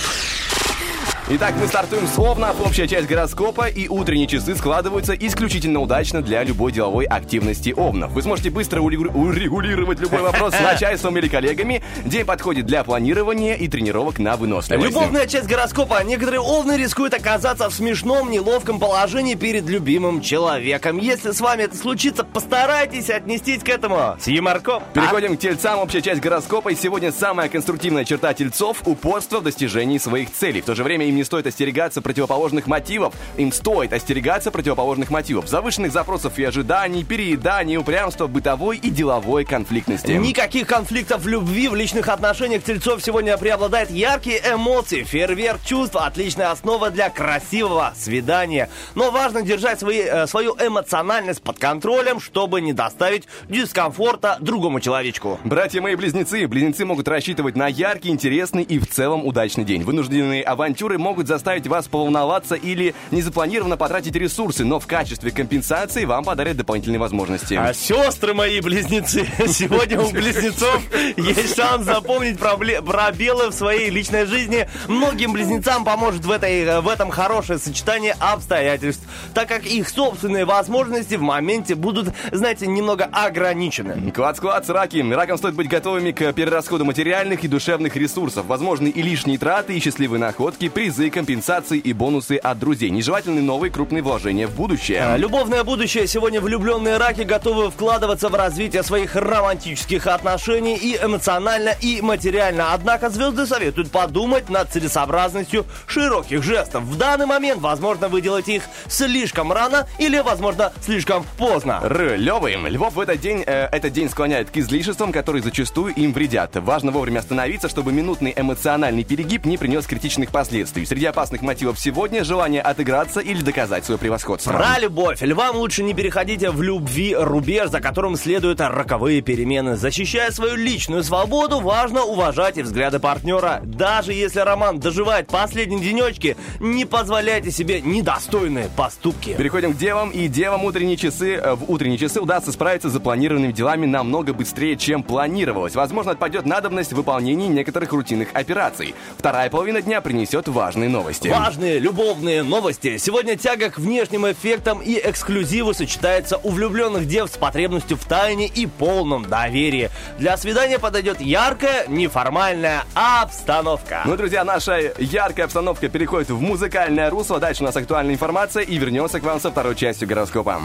Итак, 1.29 1.55
мы 1.61 1.67
стартуем 1.67 2.07
с 2.07 2.17
Овнов. 2.21 2.55
Общая 2.65 2.87
часть 2.87 3.09
гороскопа 3.09 3.67
и 3.69 3.89
утренние 3.89 4.29
часы 4.29 4.55
складываются 4.55 5.13
исключительно 5.13 5.81
удачно 5.81 6.23
для 6.23 6.45
любой 6.45 6.71
деловой 6.71 7.05
активности 7.05 7.75
Овнов. 7.77 8.13
Вы 8.13 8.23
сможете 8.23 8.51
быстро 8.51 8.81
урегу- 8.81 9.13
урегулировать 9.13 9.99
любой 9.99 10.23
вопрос 10.23 10.55
с 10.55 10.61
начальством 10.63 11.19
или 11.19 11.27
коллегами. 11.27 11.83
День 12.05 12.25
подходит 12.25 12.67
для 12.67 12.85
планирования 12.85 13.55
и 13.57 13.67
тренировок 13.67 14.21
на 14.21 14.37
выносливость. 14.37 14.89
Любовная 14.89 15.27
часть 15.27 15.49
гороскопа. 15.49 16.01
Некоторые 16.05 16.39
овны 16.39 16.77
рискуют 16.77 17.13
оказаться 17.13 17.69
в 17.71 17.75
смешном, 17.75 18.31
неловком 18.31 18.79
положении 18.79 19.35
перед 19.35 19.65
любимым 19.69 20.21
человеком. 20.21 20.99
Если 20.99 21.33
с 21.33 21.41
вами 21.41 21.63
это 21.63 21.77
случится, 21.77 22.23
постарайтесь 22.23 23.11
отнестись 23.11 23.65
к 23.65 23.69
этому 23.69 24.17
с 24.21 24.29
юморком. 24.29 24.81
А? 24.81 24.95
Переходим 24.95 25.37
к 25.37 25.41
тельцам. 25.41 25.81
Общая 25.81 26.03
часть 26.03 26.21
гороскопа. 26.21 26.69
И 26.69 26.77
сегодня 26.77 27.11
самая 27.11 27.49
конструктивная 27.49 28.05
черта 28.05 28.33
тельцов– 28.33 28.83
упорство 28.87 29.41
в 29.41 29.43
достижении 29.43 29.99
своих 29.99 30.33
целей. 30.33 30.61
В 30.61 30.67
то 30.67 30.77
же 30.77 30.85
время 30.85 31.05
им 31.09 31.16
не 31.17 31.25
стоит 31.25 31.47
остерегаться 31.47 32.01
противоположных 32.01 32.67
мотивов. 32.67 33.15
Им 33.37 33.51
стоит 33.53 33.93
остерегаться 33.93 34.51
противоположных 34.51 35.11
мотивов. 35.11 35.49
Завышенных 35.49 35.93
запросов 35.93 36.39
и 36.39 36.45
ожиданий, 36.45 37.03
перееданий, 37.03 37.77
упрямства, 37.77 38.27
бытовой 38.27 38.77
и 38.77 38.91
деловой 38.91 39.45
конфликтности. 39.45 40.13
Никаких 40.13 40.67
конфликтов 40.67 41.23
в 41.23 41.29
любви, 41.29 41.69
в 41.69 41.75
личных 41.75 42.09
отношениях 42.09 42.63
тельцов 42.63 43.03
сегодня 43.03 43.37
преобладает 43.37 43.91
яркие 43.91 44.39
эмоции, 44.39 45.03
фейерверк 45.03 45.61
чувств, 45.65 45.97
отличная 45.97 46.51
основа 46.51 46.91
для 46.91 47.11
красивого 47.11 47.93
свидания. 47.97 48.69
Но 48.95 49.11
важно 49.11 49.43
держать 49.43 49.81
свои, 49.81 50.01
э, 50.01 50.27
свою 50.27 50.55
эмоциональность 50.55 51.43
под 51.43 51.59
контролем, 51.59 52.21
чтобы 52.21 52.61
не 52.61 52.73
доставить 52.73 53.27
дискомфорта 53.49 54.37
другому 54.41 54.81
человечку. 54.81 55.41
Братья 55.45 55.81
мои 55.81 55.95
близнецы, 55.95 56.47
близнецы 56.47 56.85
могут 56.85 57.09
рассчитывать 57.09 57.57
на 57.57 57.69
яркий, 57.69 58.11
интересный 58.11 58.63
и 58.63 58.79
в 58.79 58.87
целом 58.87 59.27
удачный 59.27 59.65
день. 59.65 59.83
Вынужденные 59.83 60.43
авантюры 60.43 60.99
могут 61.07 61.29
заставить 61.29 61.69
вас 61.69 61.87
поволноваться 61.87 62.57
или 62.57 62.93
незапланированно 63.13 63.77
потратить 63.77 64.17
ресурсы, 64.17 64.65
но 64.65 64.81
в 64.81 64.89
качестве 64.89 65.31
компенсации 65.31 66.05
вам 66.05 66.25
подарят 66.25 66.57
дополнительные 66.57 66.99
возможности. 66.99 67.55
А 67.55 67.73
сестры 67.73 68.35
мои 68.35 68.61
близнецы, 68.61 69.25
сегодня 69.47 70.01
у 70.01 70.11
близнецов 70.11 70.83
есть 71.17 71.55
шанс 71.55 71.85
запомнить 71.85 72.41
пробелы 72.41 73.51
в 73.51 73.55
своей 73.55 73.89
личной 73.89 74.27
жизни. 74.27 74.69
Многим 74.89 75.33
близнецам 75.33 75.85
поможет 75.85 76.25
в, 76.25 76.31
этой, 76.33 76.81
в 76.81 76.89
этом 76.89 77.11
хорошее 77.11 77.61
сочетание 77.61 78.17
обстоятельств, 78.19 79.07
так 79.33 79.47
как 79.47 79.65
их 79.65 79.89
собственные 79.89 80.45
возможности 80.45 81.15
в 81.15 81.23
моменте 81.23 81.77
будут, 81.77 82.13
знаете, 82.33 82.67
немного 82.67 83.05
ограничены. 83.05 84.11
Клац-клац, 84.11 84.69
раки. 84.71 84.97
Ракам 85.09 85.39
стоит 85.39 85.55
быть 85.55 85.69
готовыми 85.69 86.11
к 86.11 86.33
перерасходу 86.33 86.85
материальных 86.85 87.45
и 87.45 87.49
душевных 87.49 87.95
ресурсов. 87.95 88.47
Возможны 88.47 88.89
и 88.89 89.03
лишние 89.03 89.39
траты, 89.39 89.77
и 89.77 89.81
счастливые 89.81 90.19
находки, 90.19 90.69
призы, 90.97 91.11
компенсации 91.11 91.79
и 91.79 91.93
бонусы 91.93 92.37
от 92.37 92.59
друзей. 92.59 92.91
Нежелательны 92.91 93.43
новые 93.43 93.71
крупные 93.71 94.03
вложения 94.03 94.47
в 94.47 94.55
будущее. 94.55 95.03
А, 95.03 95.17
Любовное 95.17 95.63
будущее. 95.63 96.07
Сегодня 96.07 96.41
влюбленные 96.41 96.97
раки 96.97 97.23
готовы 97.23 97.71
вкладываться 97.71 98.29
в 98.29 98.35
развитие 98.35 98.83
своих 98.83 99.15
романтических 99.15 100.07
отношений 100.07 100.77
и 100.77 100.97
эмоционально, 100.97 101.71
и 101.81 102.01
материально. 102.01 102.73
Однако 102.73 103.11
звезды 103.11 103.47
советуют 103.47 103.91
подумать 103.91 104.49
над 104.49 104.71
целесообразностью 104.71 105.67
широких 105.87 106.43
жестов. 106.43 106.85
В 106.85 106.97
данный 106.97 107.27
момент, 107.27 107.61
возможно, 107.61 108.09
вы 108.09 108.23
делаете 108.23 108.57
их 108.57 108.63
слишком 108.89 109.53
рано 109.53 109.87
или, 109.99 110.19
возможно, 110.21 110.73
слишком 110.81 111.25
поздно. 111.37 111.81
Р. 111.83 112.17
Левы. 112.17 112.53
Львов 112.53 112.95
в 112.95 113.01
этот 113.01 113.21
день, 113.21 113.43
э, 113.47 113.69
этот 113.71 113.93
день 113.93 114.09
склоняет 114.09 114.51
к 114.51 114.57
излишествам, 114.57 115.13
которые 115.13 115.43
зачастую 115.43 115.93
им 115.95 116.13
вредят. 116.13 116.57
Важно 116.57 116.91
вовремя 116.91 117.19
остановиться, 117.19 117.69
чтобы 117.69 117.93
минутный 117.93 118.33
эмоциональный 118.35 119.05
перегиб 119.05 119.45
не 119.45 119.59
принес 119.59 119.87
критичных 119.87 120.31
последствий. 120.31 120.86
Среди 120.87 121.07
опасных 121.07 121.43
мотивов 121.43 121.81
сегодня 121.81 122.23
желание 122.23 122.63
отыграться 122.63 123.19
или 123.19 123.43
доказать 123.43 123.85
свое 123.85 123.99
превосходство. 123.99 124.53
Про 124.53 124.79
любовь. 124.79 125.21
Львам 125.21 125.57
лучше 125.57 125.83
не 125.83 125.95
переходите 125.95 126.51
в 126.51 126.63
любви 126.63 127.13
рубеж, 127.19 127.71
за 127.71 127.81
которым 127.81 128.15
следуют 128.15 128.61
роковые 128.61 129.21
перемены. 129.21 129.75
Защищая 129.75 130.31
свою 130.31 130.55
личную 130.55 131.03
свободу, 131.03 131.59
важно 131.59 132.05
уважать 132.05 132.59
и 132.59 132.63
взгляды 132.63 133.01
партнера. 133.01 133.63
Даже 133.65 134.13
если 134.13 134.39
роман 134.39 134.79
доживает 134.79 135.27
последние 135.27 135.81
денечки, 135.81 136.37
не 136.61 136.85
позволяйте 136.85 137.51
себе 137.51 137.81
недостойные 137.81 138.71
поступки. 138.77 139.35
Переходим 139.37 139.73
к 139.73 139.77
девам, 139.77 140.11
и 140.11 140.29
девам 140.29 140.65
утренние 140.65 140.97
часы, 140.97 141.35
э, 141.35 141.55
в 141.55 141.69
утренние 141.69 141.99
часы 141.99 142.21
удастся 142.21 142.53
справиться 142.53 142.91
с 142.91 142.93
запланированными 142.93 143.51
делами 143.51 143.87
намного 143.87 144.33
быстрее, 144.33 144.77
чем 144.77 145.03
планировалось. 145.03 145.75
Возможно, 145.75 146.13
отпадет 146.13 146.47
надобность 146.47 146.93
в 146.93 146.97
выполнении 146.97 147.49
некоторых 147.49 147.91
рутинных 147.91 148.29
операций. 148.35 148.95
Вторая 149.19 149.51
половина 149.51 149.83
дня 149.83 150.01
принесет 150.01 150.47
важные 150.47 150.76
новости. 150.77 151.29
Важные 151.29 151.79
любовные 151.79 152.43
новости. 152.43 152.99
Сегодня 152.99 153.37
тяга 153.37 153.71
к 153.71 153.79
внешним 153.79 154.31
эффектам 154.31 154.81
и 154.81 155.01
эксклюзиву 155.03 155.73
сочетается 155.73 156.37
у 156.37 156.51
влюбленных 156.51 157.07
дев 157.09 157.31
с 157.31 157.37
потребностью 157.37 157.97
в 157.97 158.05
тайне 158.05 158.47
и 158.47 158.67
полном 158.67 159.25
доверии. 159.25 159.91
Для 160.19 160.37
свидания 160.37 160.79
подойдет 160.79 161.21
яркая, 161.21 161.87
неформальная 161.89 162.85
обстановка. 162.95 164.03
Ну, 164.05 164.17
друзья, 164.17 164.45
наша 164.45 164.93
яркая 164.99 165.47
обстановка 165.47 165.89
переходит 165.89 166.31
в 166.31 166.41
музыкальное 166.41 167.09
русло. 167.11 167.41
Дальше 167.41 167.63
у 167.63 167.67
нас 167.67 167.77
актуальная 167.77 168.15
информация 168.15 168.63
и 168.63 168.77
вернемся 168.77 169.19
к 169.21 169.23
вам 169.23 169.41
со 169.41 169.51
второй 169.51 169.75
частью 169.75 170.07
гороскопа. 170.07 170.61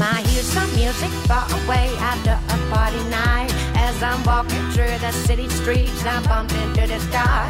I 0.00 0.20
hear 0.22 0.42
some 0.42 0.68
music 0.74 1.10
far 1.28 1.46
away 1.62 1.88
after 2.00 2.32
a 2.32 2.74
party 2.74 3.02
night. 3.08 3.61
As 3.94 4.02
I'm 4.02 4.24
walking 4.24 4.64
through 4.70 4.98
the 4.98 5.12
city 5.12 5.48
streets, 5.48 6.04
I 6.04 6.22
bump 6.26 6.50
into 6.64 6.86
this 6.86 7.04
guy. 7.06 7.46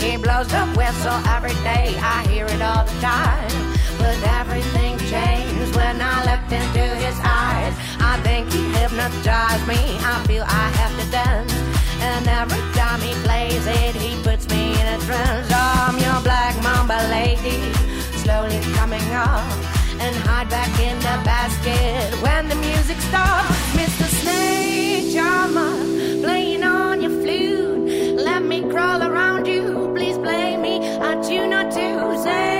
He 0.00 0.16
blows 0.16 0.48
the 0.48 0.64
whistle 0.74 1.20
every 1.28 1.54
day, 1.62 1.94
I 2.00 2.26
hear 2.28 2.46
it 2.46 2.62
all 2.62 2.84
the 2.84 2.98
time. 3.00 3.52
But 3.98 4.16
everything 4.40 4.98
changed 5.12 5.76
when 5.76 6.00
I 6.00 6.16
looked 6.28 6.50
into 6.50 6.84
his 7.04 7.18
eyes. 7.22 7.74
I 8.00 8.18
think 8.24 8.50
he 8.52 8.62
hypnotized 8.72 9.66
me, 9.68 9.80
I 10.00 10.24
feel 10.26 10.44
I 10.48 10.66
have 10.80 10.94
to 10.98 11.06
dance. 11.10 11.54
And 12.00 12.26
every 12.26 12.64
time 12.72 13.00
he 13.00 13.12
plays 13.22 13.64
it, 13.66 13.94
he 13.94 14.20
puts 14.22 14.48
me 14.48 14.72
in 14.80 14.86
a 14.96 14.98
trance. 15.06 15.52
I'm 15.52 15.98
your 15.98 16.20
black 16.22 16.56
mamba 16.62 16.98
lady, 17.10 17.60
slowly 18.24 18.60
coming 18.74 19.08
up 19.12 19.44
and 20.00 20.16
hide 20.26 20.48
back 20.48 20.72
in 20.80 20.96
the 20.98 21.16
basket 21.22 22.10
when 22.22 22.48
the 22.48 22.56
music 22.56 22.98
stops 23.08 23.61
let 28.16 28.42
me 28.42 28.60
crawl 28.70 29.02
around 29.02 29.46
you. 29.46 29.92
Please 29.94 30.18
blame 30.18 30.62
me. 30.62 30.78
I 30.98 31.14
do 31.28 31.46
not 31.46 31.72
do 31.72 32.22
say 32.22 32.51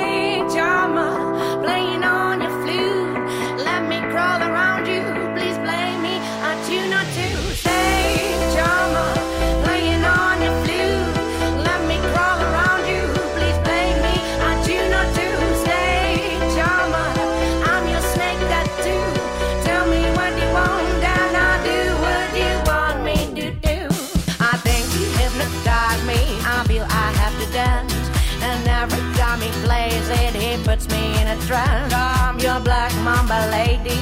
trance. 31.63 31.93
I'm 31.95 32.39
your 32.39 32.61
black 32.61 32.93
mamba 33.05 33.51
lady, 33.51 34.01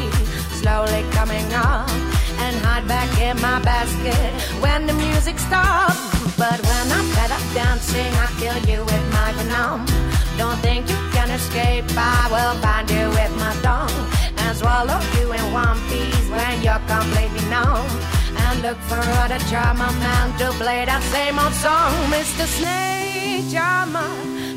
slowly 0.60 1.02
coming 1.12 1.48
up, 1.52 1.88
and 2.44 2.56
hide 2.64 2.86
back 2.86 3.10
in 3.20 3.40
my 3.40 3.60
basket 3.60 4.32
when 4.60 4.86
the 4.86 4.92
music 4.94 5.38
stops. 5.38 5.98
But 6.36 6.58
when 6.68 6.84
I'm 6.96 7.06
fed 7.14 7.30
up 7.30 7.44
dancing, 7.54 8.12
I 8.24 8.28
kill 8.40 8.58
you 8.70 8.80
with 8.84 9.06
my 9.12 9.32
venom. 9.36 9.84
Don't 10.38 10.58
think 10.60 10.88
you 10.88 11.00
can 11.12 11.30
escape, 11.30 11.84
I 11.96 12.28
will 12.32 12.56
find 12.62 12.88
you 12.90 13.08
with 13.08 13.32
my 13.36 13.54
tongue 13.62 14.00
and 14.38 14.56
swallow 14.56 15.00
you 15.16 15.32
in 15.32 15.52
one 15.52 15.78
piece 15.88 16.28
when 16.30 16.62
you're 16.62 16.84
completely 16.88 17.44
numb. 17.50 17.86
And 18.44 18.62
look 18.62 18.78
for 18.88 19.02
other 19.20 19.40
charmer 19.50 19.92
man 20.04 20.26
to 20.38 20.46
play 20.52 20.84
that 20.86 21.02
same 21.12 21.38
old 21.38 21.52
song, 21.52 21.92
Mr. 22.14 22.46
Snake 22.46 23.52
Charmer, 23.52 24.08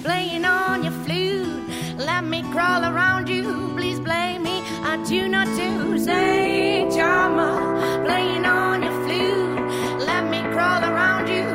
playing 0.03 0.45
on 0.45 0.83
your 0.83 0.95
flute. 1.03 1.62
Let 1.98 2.24
me 2.24 2.42
crawl 2.52 2.84
around 2.86 3.30
you, 3.30 3.72
please 3.78 4.00
blame 4.00 4.44
me 4.44 4.62
I 4.84 4.98
tune 5.08 5.36
or 5.36 5.46
two. 5.46 6.00
Say, 6.00 6.88
Jama, 6.90 8.04
playing 8.06 8.46
on 8.46 8.84
your 8.84 8.92
flute. 9.04 10.00
Let 10.00 10.24
me 10.30 10.42
crawl 10.54 10.84
around 10.84 11.28
you, 11.28 11.46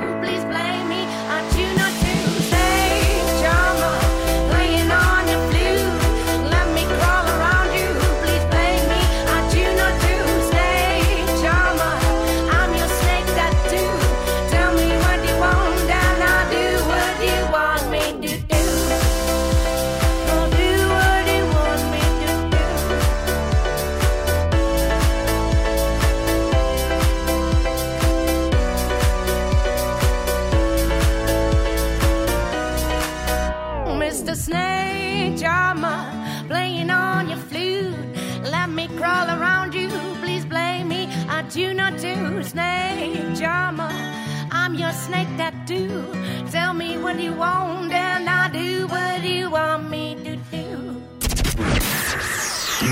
snake 45.48 45.48
tattoo. 45.48 46.06
Tell 46.52 46.74
me 46.74 46.98
what 46.98 47.20
you 47.20 47.34
want, 47.34 47.92
and 47.92 48.30
I'll 48.30 48.52
do 48.52 48.88
what 48.88 49.24
you 49.24 49.50
want 49.50 49.90
me 49.90 50.16
to 50.24 50.36
do. 50.52 51.02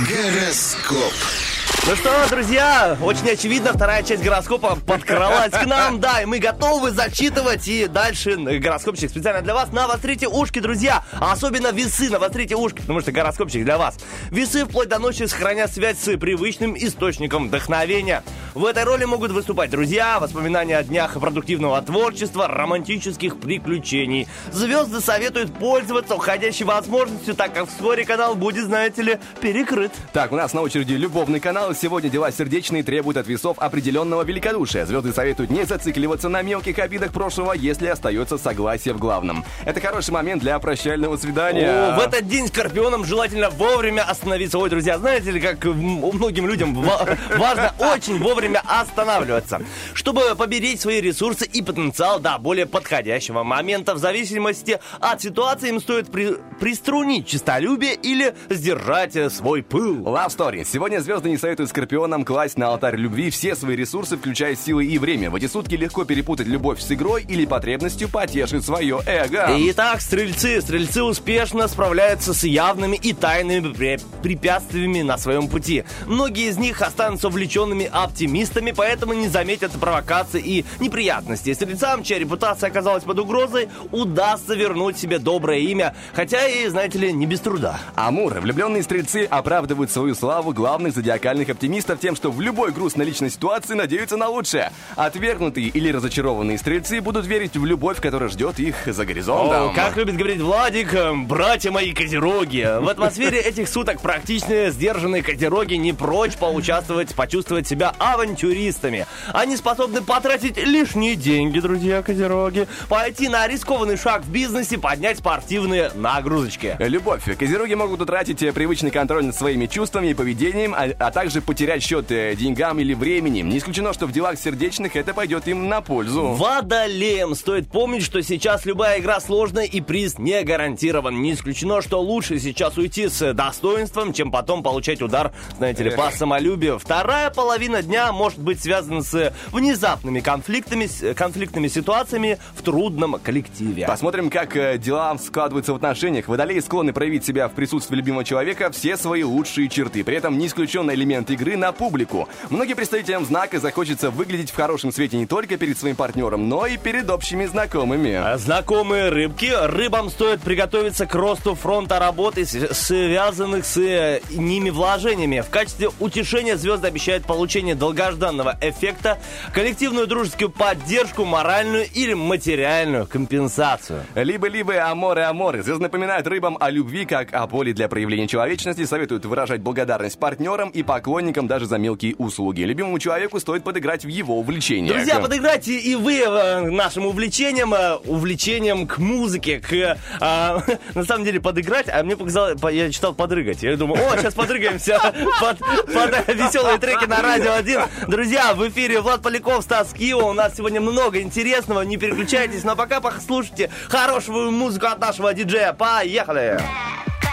Гороскоп. 0.07 1.44
Ну 1.88 1.94
что, 1.94 2.10
друзья, 2.28 2.98
очень 3.00 3.30
очевидно, 3.30 3.72
вторая 3.72 4.02
часть 4.02 4.20
гороскопа 4.20 4.76
подкралась 4.84 5.52
к 5.52 5.66
нам, 5.66 6.00
да, 6.00 6.20
и 6.20 6.24
мы 6.24 6.40
готовы 6.40 6.90
зачитывать, 6.90 7.68
и 7.68 7.86
дальше 7.86 8.34
гороскопчик 8.34 9.08
специально 9.08 9.40
для 9.40 9.54
вас. 9.54 9.70
Навострите 9.70 10.26
ушки, 10.26 10.58
друзья, 10.58 11.04
а 11.20 11.30
особенно 11.30 11.70
весы, 11.70 12.10
навострите 12.10 12.56
ушки, 12.56 12.80
потому 12.80 13.02
что 13.02 13.12
гороскопчик 13.12 13.62
для 13.62 13.78
вас. 13.78 13.98
Весы 14.32 14.64
вплоть 14.64 14.88
до 14.88 14.98
ночи 14.98 15.26
сохранят 15.26 15.72
связь 15.72 16.00
с 16.00 16.16
привычным 16.16 16.76
источником 16.76 17.46
вдохновения. 17.46 18.24
В 18.54 18.64
этой 18.64 18.82
роли 18.82 19.04
могут 19.04 19.30
выступать 19.30 19.70
друзья, 19.70 20.18
воспоминания 20.18 20.78
о 20.78 20.82
днях 20.82 21.12
продуктивного 21.20 21.80
творчества, 21.82 22.48
романтических 22.48 23.38
приключений. 23.38 24.26
Звезды 24.50 25.00
советуют 25.00 25.56
пользоваться 25.56 26.16
уходящей 26.16 26.64
возможностью, 26.64 27.36
так 27.36 27.52
как 27.52 27.68
вскоре 27.68 28.04
канал 28.04 28.34
будет, 28.34 28.64
знаете 28.64 29.02
ли, 29.02 29.18
перекрыт. 29.40 29.92
Так, 30.12 30.32
у 30.32 30.36
нас 30.36 30.52
на 30.52 30.62
очереди 30.62 30.94
любовный 30.94 31.38
канал. 31.38 31.75
Сегодня 31.76 32.08
дела 32.08 32.32
сердечные 32.32 32.82
требуют 32.82 33.18
от 33.18 33.26
весов 33.26 33.58
определенного 33.58 34.22
великодушия. 34.22 34.86
Звезды 34.86 35.12
советуют 35.12 35.50
не 35.50 35.64
зацикливаться 35.64 36.28
на 36.30 36.40
мелких 36.40 36.78
обидах 36.78 37.12
прошлого, 37.12 37.52
если 37.52 37.86
остается 37.88 38.38
согласие 38.38 38.94
в 38.94 38.98
главном. 38.98 39.44
Это 39.66 39.80
хороший 39.80 40.10
момент 40.12 40.42
для 40.42 40.58
прощального 40.58 41.16
свидания. 41.18 41.70
О, 41.94 41.96
в 41.96 42.00
этот 42.00 42.26
день 42.28 42.48
скорпионам 42.48 43.04
желательно 43.04 43.50
вовремя 43.50 44.02
остановиться. 44.08 44.58
Ой, 44.58 44.70
друзья, 44.70 44.98
знаете 44.98 45.30
ли, 45.32 45.40
как 45.40 45.62
многим 45.64 46.46
людям 46.46 46.74
ва- 46.74 47.06
важно 47.36 47.74
очень 47.78 48.18
вовремя 48.18 48.62
останавливаться, 48.66 49.60
чтобы 49.92 50.34
поберечь 50.34 50.80
свои 50.80 51.00
ресурсы 51.02 51.44
и 51.44 51.60
потенциал 51.62 52.20
до 52.20 52.38
более 52.38 52.64
подходящего 52.66 53.42
момента. 53.42 53.94
В 53.94 53.98
зависимости 53.98 54.80
от 55.00 55.20
ситуации 55.20 55.68
им 55.68 55.80
стоит 55.80 56.10
при- 56.10 56.36
приструнить 56.58 57.26
честолюбие 57.28 57.94
или 57.94 58.34
сдержать 58.48 59.14
э, 59.16 59.28
свой 59.28 59.62
пыл. 59.62 59.96
Love 59.98 60.28
Story. 60.28 60.64
Сегодня 60.64 61.00
звезды 61.00 61.28
не 61.28 61.36
советуют 61.36 61.65
скорпионам 61.68 62.24
класть 62.24 62.58
на 62.58 62.68
алтарь 62.68 62.96
любви 62.96 63.30
все 63.30 63.54
свои 63.54 63.76
ресурсы, 63.76 64.16
включая 64.16 64.56
силы 64.56 64.84
и 64.86 64.98
время. 64.98 65.30
В 65.30 65.34
эти 65.34 65.46
сутки 65.46 65.74
легко 65.74 66.04
перепутать 66.04 66.46
любовь 66.46 66.80
с 66.80 66.90
игрой 66.90 67.24
или 67.28 67.44
потребностью 67.46 68.08
потешить 68.08 68.64
свое 68.64 69.00
эго. 69.06 69.48
Итак, 69.70 70.00
стрельцы. 70.00 70.60
Стрельцы 70.60 71.02
успешно 71.02 71.68
справляются 71.68 72.34
с 72.34 72.44
явными 72.44 72.96
и 72.96 73.12
тайными 73.12 73.72
пре- 73.72 74.02
препятствиями 74.22 75.02
на 75.02 75.18
своем 75.18 75.48
пути. 75.48 75.84
Многие 76.06 76.48
из 76.48 76.58
них 76.58 76.82
останутся 76.82 77.28
увлеченными 77.28 77.88
оптимистами, 77.92 78.72
поэтому 78.72 79.12
не 79.12 79.28
заметят 79.28 79.72
провокаций 79.72 80.40
и 80.40 80.64
неприятностей. 80.80 81.54
Стрельцам, 81.54 82.02
чья 82.02 82.18
репутация 82.18 82.68
оказалась 82.68 83.04
под 83.04 83.18
угрозой, 83.18 83.68
удастся 83.92 84.54
вернуть 84.54 84.98
себе 84.98 85.18
доброе 85.18 85.60
имя, 85.60 85.94
хотя 86.12 86.46
и, 86.46 86.68
знаете 86.68 86.98
ли, 86.98 87.12
не 87.12 87.26
без 87.26 87.40
труда. 87.40 87.78
Амур. 87.94 88.34
Влюбленные 88.40 88.82
стрельцы 88.82 89.24
оправдывают 89.24 89.90
свою 89.90 90.14
славу 90.14 90.52
главных 90.52 90.94
зодиакальных 90.94 91.48
оптимистов 91.56 91.98
тем, 91.98 92.14
что 92.14 92.30
в 92.30 92.40
любой 92.42 92.70
грустной 92.70 93.06
личной 93.06 93.30
ситуации 93.30 93.72
надеются 93.72 94.18
на 94.18 94.28
лучшее. 94.28 94.70
Отвергнутые 94.94 95.68
или 95.68 95.90
разочарованные 95.90 96.58
стрельцы 96.58 97.00
будут 97.00 97.26
верить 97.26 97.56
в 97.56 97.64
любовь, 97.64 97.98
которая 98.00 98.28
ждет 98.28 98.58
их 98.58 98.76
за 98.86 99.06
горизонтом. 99.06 99.70
О, 99.70 99.72
как 99.74 99.96
любит 99.96 100.16
говорить 100.16 100.40
Владик, 100.40 100.92
э, 100.92 101.14
братья 101.14 101.70
мои 101.70 101.94
козероги. 101.94 102.68
В 102.80 102.88
атмосфере 102.90 103.40
этих 103.40 103.68
суток 103.68 104.02
практичные, 104.02 104.70
сдержанные 104.70 105.22
козероги 105.22 105.74
не 105.74 105.94
прочь 105.94 106.36
поучаствовать, 106.36 107.14
почувствовать 107.14 107.66
себя 107.66 107.94
авантюристами. 107.98 109.06
Они 109.32 109.56
способны 109.56 110.02
потратить 110.02 110.58
лишние 110.58 111.14
деньги, 111.14 111.58
друзья 111.58 112.02
козероги, 112.02 112.68
пойти 112.90 113.28
на 113.28 113.48
рискованный 113.48 113.96
шаг 113.96 114.24
в 114.24 114.30
бизнесе, 114.30 114.76
поднять 114.76 115.18
спортивные 115.18 115.90
нагрузочки. 115.94 116.76
Любовь. 116.78 117.24
Козероги 117.38 117.74
могут 117.74 118.02
утратить 118.02 118.40
привычный 118.52 118.90
контроль 118.90 119.24
над 119.24 119.34
своими 119.34 119.64
чувствами 119.64 120.08
и 120.08 120.14
поведением, 120.14 120.74
а, 120.74 120.88
а 120.98 121.10
также 121.10 121.35
потерять 121.40 121.82
счет 121.82 122.10
э, 122.10 122.34
деньгам 122.36 122.78
или 122.78 122.94
времени. 122.94 123.40
Не 123.40 123.58
исключено, 123.58 123.92
что 123.92 124.06
в 124.06 124.12
делах 124.12 124.38
сердечных 124.38 124.96
это 124.96 125.14
пойдет 125.14 125.48
им 125.48 125.68
на 125.68 125.80
пользу. 125.80 126.28
Водолеем 126.28 127.34
стоит 127.34 127.68
помнить, 127.68 128.02
что 128.02 128.22
сейчас 128.22 128.64
любая 128.64 129.00
игра 129.00 129.20
сложная 129.20 129.64
и 129.64 129.80
приз 129.80 130.18
не 130.18 130.42
гарантирован. 130.42 131.20
Не 131.22 131.32
исключено, 131.32 131.82
что 131.82 132.00
лучше 132.00 132.38
сейчас 132.38 132.76
уйти 132.78 133.08
с 133.08 133.32
достоинством, 133.34 134.12
чем 134.12 134.30
потом 134.30 134.62
получать 134.62 135.02
удар, 135.02 135.32
знаете 135.56 135.84
ли, 135.84 135.90
по 135.96 136.10
самолюбию. 136.10 136.78
Вторая 136.78 137.30
половина 137.30 137.82
дня 137.82 138.12
может 138.12 138.38
быть 138.38 138.60
связана 138.60 139.02
с 139.02 139.32
внезапными 139.52 140.20
конфликтами, 140.20 140.88
конфликтными 141.14 141.68
ситуациями 141.68 142.38
в 142.54 142.62
трудном 142.62 143.18
коллективе. 143.22 143.86
Посмотрим, 143.86 144.30
как 144.30 144.56
э, 144.56 144.78
дела 144.78 145.16
складываются 145.18 145.72
в 145.72 145.76
отношениях. 145.76 146.28
Водолеи 146.28 146.60
склонны 146.60 146.92
проявить 146.92 147.24
себя 147.24 147.48
в 147.48 147.52
присутствии 147.52 147.96
любимого 147.96 148.24
человека 148.24 148.70
все 148.70 148.96
свои 148.96 149.22
лучшие 149.22 149.68
черты. 149.68 150.04
При 150.04 150.16
этом 150.16 150.38
не 150.38 150.46
исключен 150.46 150.90
элемент 150.90 151.25
игры 151.30 151.56
на 151.56 151.72
публику. 151.72 152.28
Многим 152.50 152.76
представителям 152.76 153.24
знака 153.24 153.58
захочется 153.60 154.10
выглядеть 154.10 154.50
в 154.50 154.54
хорошем 154.56 154.92
свете 154.92 155.16
не 155.16 155.26
только 155.26 155.56
перед 155.56 155.78
своим 155.78 155.96
партнером, 155.96 156.48
но 156.48 156.66
и 156.66 156.76
перед 156.76 157.10
общими 157.10 157.46
знакомыми. 157.46 158.12
А 158.12 158.38
Знакомые 158.38 159.08
рыбки, 159.08 159.52
рыбам 159.52 160.08
стоит 160.08 160.40
приготовиться 160.40 161.04
к 161.06 161.14
росту 161.14 161.54
фронта 161.54 161.98
работы, 161.98 162.46
связанных 162.46 163.66
с 163.66 163.76
э, 163.76 164.20
ними 164.30 164.70
вложениями. 164.70 165.40
В 165.40 165.50
качестве 165.50 165.90
утешения 165.98 166.56
звезды 166.56 166.86
обещают 166.86 167.26
получение 167.26 167.74
долгожданного 167.74 168.56
эффекта, 168.60 169.18
коллективную 169.52 170.06
дружескую 170.06 170.50
поддержку, 170.50 171.24
моральную 171.24 171.86
или 171.92 172.14
материальную 172.14 173.06
компенсацию. 173.06 174.04
Либо-либо 174.14 174.88
аморы-аморы. 174.88 175.62
Звезды 175.62 175.82
напоминают 175.82 176.26
рыбам 176.28 176.56
о 176.60 176.70
любви, 176.70 177.04
как 177.04 177.34
о 177.34 177.46
поле 177.48 177.72
для 177.72 177.88
проявления 177.88 178.28
человечности, 178.28 178.84
советуют 178.84 179.26
выражать 179.26 179.60
благодарность 179.60 180.18
партнерам 180.18 180.70
и 180.70 180.82
поклонникам 180.82 181.15
даже 181.46 181.66
за 181.66 181.78
мелкие 181.78 182.14
услуги. 182.16 182.62
Любимому 182.62 182.98
человеку 182.98 183.40
стоит 183.40 183.64
подыграть 183.64 184.04
в 184.04 184.08
его 184.08 184.38
увлечениях. 184.38 184.94
Друзья, 184.94 185.18
подыграйте 185.18 185.78
и 185.78 185.94
вы 185.94 186.20
э, 186.20 186.60
нашим 186.70 187.06
увлечением, 187.06 187.74
э, 187.74 187.96
увлечением 188.06 188.86
к 188.86 188.98
музыке, 188.98 189.60
к, 189.60 189.72
э, 189.72 189.96
а, 190.20 190.62
на 190.94 191.04
самом 191.04 191.24
деле, 191.24 191.40
подыграть, 191.40 191.88
а 191.88 192.02
мне 192.02 192.16
показалось, 192.16 192.60
по- 192.60 192.68
я 192.68 192.90
читал 192.90 193.14
подрыгать. 193.14 193.62
Я 193.62 193.76
думаю, 193.76 194.02
о, 194.06 194.16
сейчас 194.16 194.34
подрыгаемся 194.34 194.98
под, 195.40 195.58
под 195.58 196.28
веселые 196.28 196.78
треки 196.78 197.04
на 197.06 197.22
Радио 197.22 197.52
1. 197.52 197.80
Друзья, 198.08 198.54
в 198.54 198.68
эфире 198.68 199.00
Влад 199.00 199.22
Поляков, 199.22 199.64
Стас 199.64 199.92
Кио. 199.92 200.28
У 200.28 200.32
нас 200.32 200.56
сегодня 200.56 200.80
много 200.80 201.20
интересного, 201.20 201.82
не 201.82 201.96
переключайтесь. 201.96 202.64
Но 202.64 202.76
пока 202.76 203.00
послушайте 203.00 203.70
хорошую 203.88 204.50
музыку 204.50 204.86
от 204.86 205.00
нашего 205.00 205.32
диджея. 205.34 205.72
Поехали! 205.72 206.58
I'll 206.58 207.25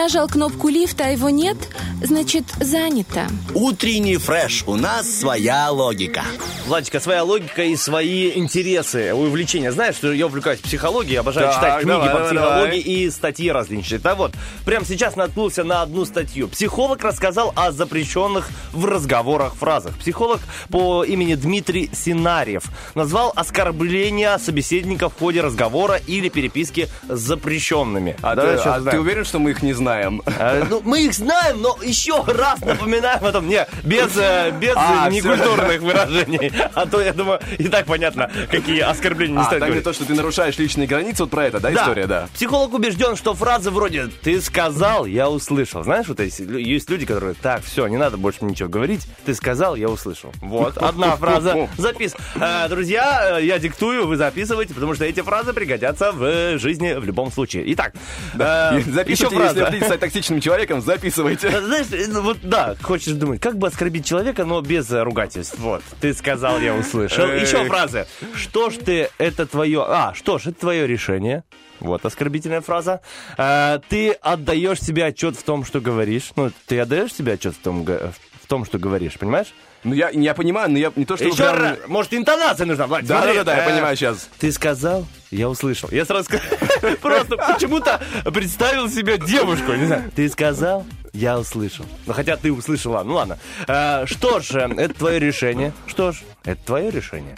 нажал 0.00 0.28
кнопку 0.28 0.70
лифта, 0.70 1.04
а 1.04 1.08
его 1.08 1.28
нет, 1.28 1.58
значит 2.02 2.44
занято. 2.58 3.26
Утренний 3.54 4.16
фреш. 4.16 4.64
У 4.66 4.74
нас 4.74 5.06
своя 5.06 5.70
логика. 5.70 6.22
Владика, 6.66 7.00
своя 7.00 7.22
логика 7.22 7.62
и 7.62 7.76
свои 7.76 8.30
интересы, 8.38 9.12
увлечения. 9.12 9.72
Знаешь, 9.72 9.96
что 9.96 10.10
я 10.10 10.24
увлекаюсь 10.24 10.60
психологией, 10.60 11.20
обожаю 11.20 11.48
Так, 11.48 11.56
читать 11.56 11.82
книги 11.82 11.92
давай, 11.92 12.08
по 12.08 12.14
давай, 12.14 12.30
психологии 12.30 12.80
и 12.80 13.10
статьи 13.10 13.50
различные. 13.50 13.98
Так 13.98 14.16
вот, 14.16 14.32
прямо 14.64 14.86
сейчас 14.86 15.16
наткнулся 15.16 15.64
на 15.64 15.82
одну 15.82 16.06
статью. 16.06 16.48
Психолог 16.48 17.02
рассказал 17.04 17.52
о 17.54 17.70
запрещенных 17.70 18.48
в 18.72 18.86
разговорах 18.86 19.54
фразах. 19.54 19.98
Психолог 19.98 20.40
по 20.70 21.04
имени 21.04 21.34
Дмитрий 21.34 21.90
Синарьев 21.92 22.64
назвал 22.94 23.32
оскорбления 23.34 24.36
собеседника 24.38 25.08
в 25.08 25.18
ходе 25.18 25.40
разговора 25.40 26.00
или 26.06 26.28
переписки 26.28 26.88
запрещенными. 27.08 28.16
А, 28.22 28.34
Давай 28.34 28.56
ты, 28.56 28.62
а 28.68 28.80
ты 28.80 29.00
уверен, 29.00 29.24
что 29.24 29.38
мы 29.38 29.50
их 29.50 29.62
не 29.62 29.72
знаем? 29.72 30.22
Э, 30.26 30.64
Ну, 30.68 30.80
мы 30.84 31.02
их 31.06 31.14
знаем, 31.14 31.60
но 31.62 31.76
еще 31.82 32.22
раз 32.26 32.60
напоминаем 32.60 33.24
о 33.24 33.32
том, 33.32 33.48
не, 33.48 33.66
без, 33.82 34.16
э, 34.16 34.50
без 34.60 34.74
А, 34.76 35.08
некультурных 35.10 35.80
выражений. 35.80 36.52
А 36.74 36.86
то, 36.86 37.00
я 37.00 37.12
думаю, 37.12 37.40
и 37.58 37.68
так 37.68 37.86
понятно, 37.86 38.30
какие 38.50 38.80
оскорбления 38.80 39.36
не 39.36 39.42
А, 39.42 39.44
стоит 39.46 39.60
говорить. 39.62 39.84
то, 39.84 39.92
что 39.92 40.04
ты 40.04 40.14
нарушаешь 40.14 40.58
личные 40.58 40.86
границы, 40.86 41.22
вот 41.24 41.30
про 41.30 41.46
это, 41.46 41.60
да, 41.60 41.72
история, 41.72 42.06
да? 42.06 42.28
Психолог 42.34 42.72
убежден, 42.74 43.16
что 43.16 43.34
фразы 43.34 43.70
вроде 43.70 44.08
«ты 44.22 44.40
сказал, 44.40 45.06
я 45.06 45.28
услышал». 45.30 45.82
Знаешь, 45.82 46.06
вот 46.08 46.20
есть, 46.20 46.40
есть 46.40 46.88
люди, 46.90 47.06
которые 47.06 47.34
«так, 47.34 47.62
все, 47.64 47.86
не 47.86 47.96
надо 47.96 48.16
больше 48.16 48.44
ничего 48.44 48.68
говорить, 48.68 49.06
ты 49.24 49.34
сказал, 49.34 49.74
я 49.76 49.88
услышал». 49.88 50.32
Вот, 50.40 50.59
одна 50.66 51.16
фраза. 51.16 51.68
Запис. 51.76 52.14
Э, 52.36 52.68
Друзья, 52.68 53.38
э, 53.38 53.44
я 53.44 53.58
диктую, 53.58 54.06
вы 54.06 54.16
записывайте, 54.16 54.74
потому 54.74 54.94
что 54.94 55.04
эти 55.04 55.20
фразы 55.20 55.52
пригодятся 55.52 56.12
в 56.12 56.58
жизни 56.58 56.92
в 56.92 57.04
любом 57.04 57.30
случае. 57.32 57.72
Итак, 57.74 57.94
э, 58.34 58.78
еще 58.78 58.90
Записывайте, 58.90 59.36
фраза. 59.36 59.48
если 59.50 59.64
хотите 59.64 59.84
стать 59.86 60.00
токсичным 60.00 60.40
человеком, 60.40 60.80
записывайте. 60.80 61.50
Знаешь, 61.60 61.86
ну 62.08 62.22
вот 62.22 62.38
да, 62.42 62.76
хочешь 62.82 63.12
думать, 63.14 63.40
как 63.40 63.58
бы 63.58 63.66
оскорбить 63.68 64.06
человека, 64.06 64.44
но 64.44 64.60
без 64.60 64.90
э, 64.90 65.02
ругательств. 65.02 65.58
Вот, 65.58 65.82
ты 66.00 66.14
сказал, 66.14 66.58
я 66.60 66.74
услышал. 66.74 67.26
Еще 67.26 67.64
фразы. 67.64 68.06
Что 68.34 68.70
ж 68.70 68.76
ты, 68.76 69.10
это 69.18 69.46
твое... 69.46 69.84
А, 69.86 70.14
что 70.14 70.38
ж, 70.38 70.46
это 70.46 70.60
твое 70.60 70.86
решение. 70.86 71.44
Вот 71.80 72.04
оскорбительная 72.04 72.60
фраза. 72.60 73.00
А, 73.36 73.80
ты 73.88 74.10
отдаешь 74.12 74.80
себе 74.80 75.06
отчет 75.06 75.36
в 75.36 75.42
том, 75.42 75.64
что 75.64 75.80
говоришь. 75.80 76.32
Ну, 76.36 76.50
ты 76.66 76.78
отдаешь 76.80 77.14
себе 77.14 77.32
отчет 77.34 77.54
в 77.54 77.58
том, 77.58 77.84
в 77.84 78.12
том 78.50 78.64
что 78.64 78.78
говоришь, 78.78 79.14
понимаешь? 79.14 79.54
Ну, 79.84 79.94
я, 79.94 80.10
я 80.10 80.34
понимаю, 80.34 80.70
но 80.70 80.76
я 80.76 80.92
не 80.96 81.04
то, 81.04 81.16
что... 81.16 81.24
Еще 81.24 81.36
прям- 81.36 81.56
раз. 81.56 81.78
Может, 81.86 82.12
интонация 82.14 82.66
нужна, 82.66 82.86
Влад? 82.88 83.04
Да, 83.06 83.18
Смотри, 83.22 83.38
да, 83.38 83.44
да, 83.44 83.56
я 83.56 83.62
э, 83.64 83.70
понимаю 83.70 83.96
сейчас. 83.96 84.28
Ты 84.38 84.50
сказал, 84.50 85.06
я 85.30 85.48
услышал. 85.48 85.88
Я 85.92 86.04
сразу 86.04 86.28
просто 87.00 87.36
почему-то 87.36 88.02
представил 88.34 88.90
себе 88.90 89.18
девушку, 89.18 89.72
не 89.72 89.86
знаю. 89.86 90.10
Ты 90.14 90.28
сказал, 90.28 90.84
я 91.12 91.38
услышал. 91.38 91.86
Ну, 92.06 92.12
хотя 92.12 92.36
ты 92.36 92.52
услышала, 92.52 93.04
ну 93.04 93.14
ладно. 93.14 93.38
Э, 93.68 94.04
Что 94.06 94.40
ж, 94.40 94.50
э, 94.54 94.68
это 94.76 94.94
твое 94.94 95.20
решение. 95.20 95.72
Что 95.86 96.10
ж, 96.10 96.16
это 96.44 96.60
твое 96.66 96.90
решение. 96.90 97.36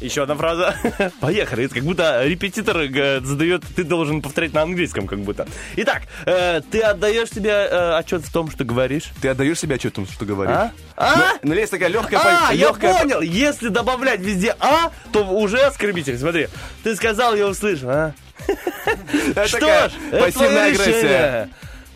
Еще 0.00 0.22
одна 0.22 0.34
фраза. 0.34 0.74
Поехали. 1.20 1.64
Это 1.66 1.74
как 1.74 1.84
будто 1.84 2.24
репетитор 2.24 2.78
э, 2.78 3.20
задает, 3.20 3.62
ты 3.76 3.84
должен 3.84 4.22
повторять 4.22 4.54
на 4.54 4.62
английском, 4.62 5.06
как 5.06 5.20
будто. 5.20 5.46
Итак, 5.76 6.02
э, 6.24 6.62
ты 6.70 6.80
отдаешь 6.80 7.28
себе 7.30 7.50
э, 7.50 7.98
отчет 7.98 8.22
в 8.22 8.32
том, 8.32 8.50
что 8.50 8.64
говоришь? 8.64 9.10
Ты 9.20 9.28
отдаешь 9.28 9.58
себе 9.58 9.74
отчет 9.74 9.92
в 9.92 9.96
том, 9.96 10.06
что 10.06 10.24
говоришь? 10.24 10.54
А? 10.54 10.72
А? 10.96 11.32
Ну, 11.42 11.54
есть 11.54 11.70
такая 11.70 11.88
легкая... 11.88 12.20
А, 12.22 12.52
я 12.52 12.68
легкая... 12.68 12.98
понял. 12.98 13.20
Если 13.20 13.68
добавлять 13.68 14.20
везде 14.20 14.56
«а», 14.58 14.90
то 15.12 15.24
уже 15.24 15.60
оскорбитель. 15.60 16.18
Смотри, 16.18 16.48
ты 16.82 16.96
сказал, 16.96 17.34
я 17.34 17.46
услышал, 17.46 17.90
а? 17.90 18.14
Что 19.46 19.88
ж, 19.88 19.92
это 20.10 20.24
пассивная 20.24 20.72
агрессия. 20.72 21.50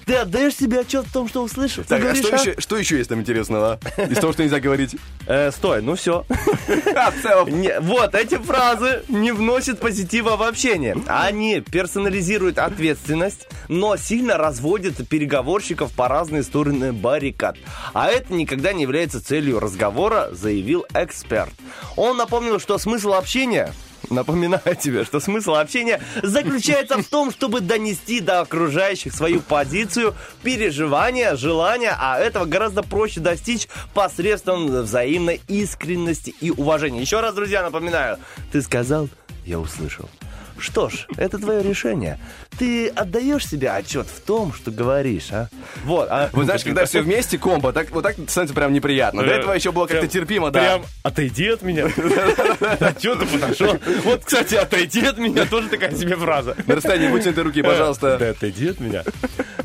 Ты 0.07 0.17
отдаешь 0.17 0.55
себе 0.55 0.81
отчет 0.81 1.07
в 1.07 1.13
том, 1.13 1.29
что 1.29 1.43
услышал? 1.43 1.85
Так, 1.85 1.99
а 1.99 2.03
говоришь, 2.03 2.25
что 2.25 2.37
а? 2.37 2.39
еще, 2.39 2.55
что 2.59 2.77
еще 2.77 2.99
есть 2.99 3.09
там 3.09 3.21
интересного? 3.21 3.79
Из 3.97 4.19
того, 4.19 4.33
что 4.33 4.43
нельзя 4.43 4.61
говорить. 4.61 4.97
Э, 5.27 5.51
стой, 5.51 5.83
ну 5.83 5.95
все. 5.95 6.25
А. 6.97 7.45
Не, 7.49 7.81
вот, 7.81 8.15
эти 8.15 8.37
фразы 8.37 9.03
не 9.09 9.33
вносят 9.33 9.81
позитива 9.81 10.37
в 10.37 10.43
общение. 10.43 10.97
Они 11.07 11.61
персонализируют 11.61 12.59
ответственность, 12.59 13.49
но 13.69 13.97
сильно 13.97 14.37
разводят 14.37 15.07
переговорщиков 15.09 15.93
по 15.93 16.09
разные 16.09 16.43
стороны 16.43 16.93
баррикад. 16.93 17.57
А 17.93 18.09
это 18.09 18.33
никогда 18.33 18.73
не 18.73 18.83
является 18.83 19.25
целью 19.25 19.61
разговора, 19.61 20.29
заявил 20.33 20.87
эксперт. 20.95 21.53
Он 21.97 22.17
напомнил, 22.17 22.61
что 22.61 22.79
смысл 22.79 23.15
общения 23.15 23.73
Напоминаю 24.11 24.77
тебе, 24.79 25.05
что 25.05 25.21
смысл 25.21 25.55
общения 25.55 26.01
заключается 26.23 27.03
в 27.03 27.07
том, 27.07 27.31
чтобы 27.31 27.61
донести 27.61 28.21
до 28.21 28.41
окружающих 28.41 29.15
свою 29.15 29.41
позицию, 29.41 30.15
переживания, 30.43 31.37
желания, 31.37 31.97
а 31.99 32.19
этого 32.19 32.45
гораздо 32.45 32.83
проще 32.83 33.21
достичь 33.21 33.69
посредством 33.95 34.67
взаимной 34.67 35.41
искренности 35.49 36.35
и 36.41 36.51
уважения. 36.51 37.01
Еще 37.01 37.21
раз, 37.21 37.35
друзья, 37.35 37.63
напоминаю, 37.63 38.19
ты 38.53 38.63
сказал, 38.63 39.09
я 39.45 39.59
услышал. 39.59 40.09
Что 40.59 40.89
ж, 40.89 41.07
это 41.17 41.39
твое 41.39 41.63
решение. 41.63 42.19
Ты 42.59 42.89
отдаешь 42.89 43.47
себе 43.49 43.71
отчет 43.71 44.07
в 44.07 44.21
том, 44.21 44.53
что 44.53 44.71
говоришь, 44.71 45.29
а? 45.33 45.49
Вот. 45.85 46.09
а- 46.11 46.31
Вы 46.33 46.45
знаешь, 46.45 46.63
когда 46.63 46.85
все 46.87 47.01
вместе 47.03 47.37
комбо, 47.39 47.73
так, 47.73 47.91
вот 47.91 48.03
так 48.03 48.15
становится 48.29 48.55
прям 48.55 48.73
неприятно. 48.73 49.23
До 49.23 49.31
этого 49.31 49.53
еще 49.53 49.73
было 49.73 49.87
как-то 49.87 50.01
Прям- 50.07 50.11
терпимо, 50.11 50.51
да. 50.51 50.61
Прям 50.61 50.83
отойди 51.03 51.49
от 51.49 51.63
меня. 51.63 51.87
А 51.87 52.95
что 52.99 53.17
ты 53.17 53.27
подошел? 53.27 53.77
Вот, 54.05 54.25
кстати, 54.25 54.55
отойди 54.55 55.05
от 55.05 55.19
меня 55.19 55.45
тоже 55.47 55.69
такая 55.69 55.95
себе 55.95 56.17
фраза. 56.17 56.57
На 56.67 56.77
расстоянии 56.77 57.09
вытянутой 57.09 57.45
руки, 57.45 57.63
Да 57.63 57.69
пожалуйста. 57.71 58.15
отойди 58.31 58.69
от 58.69 58.81
меня. 58.81 59.03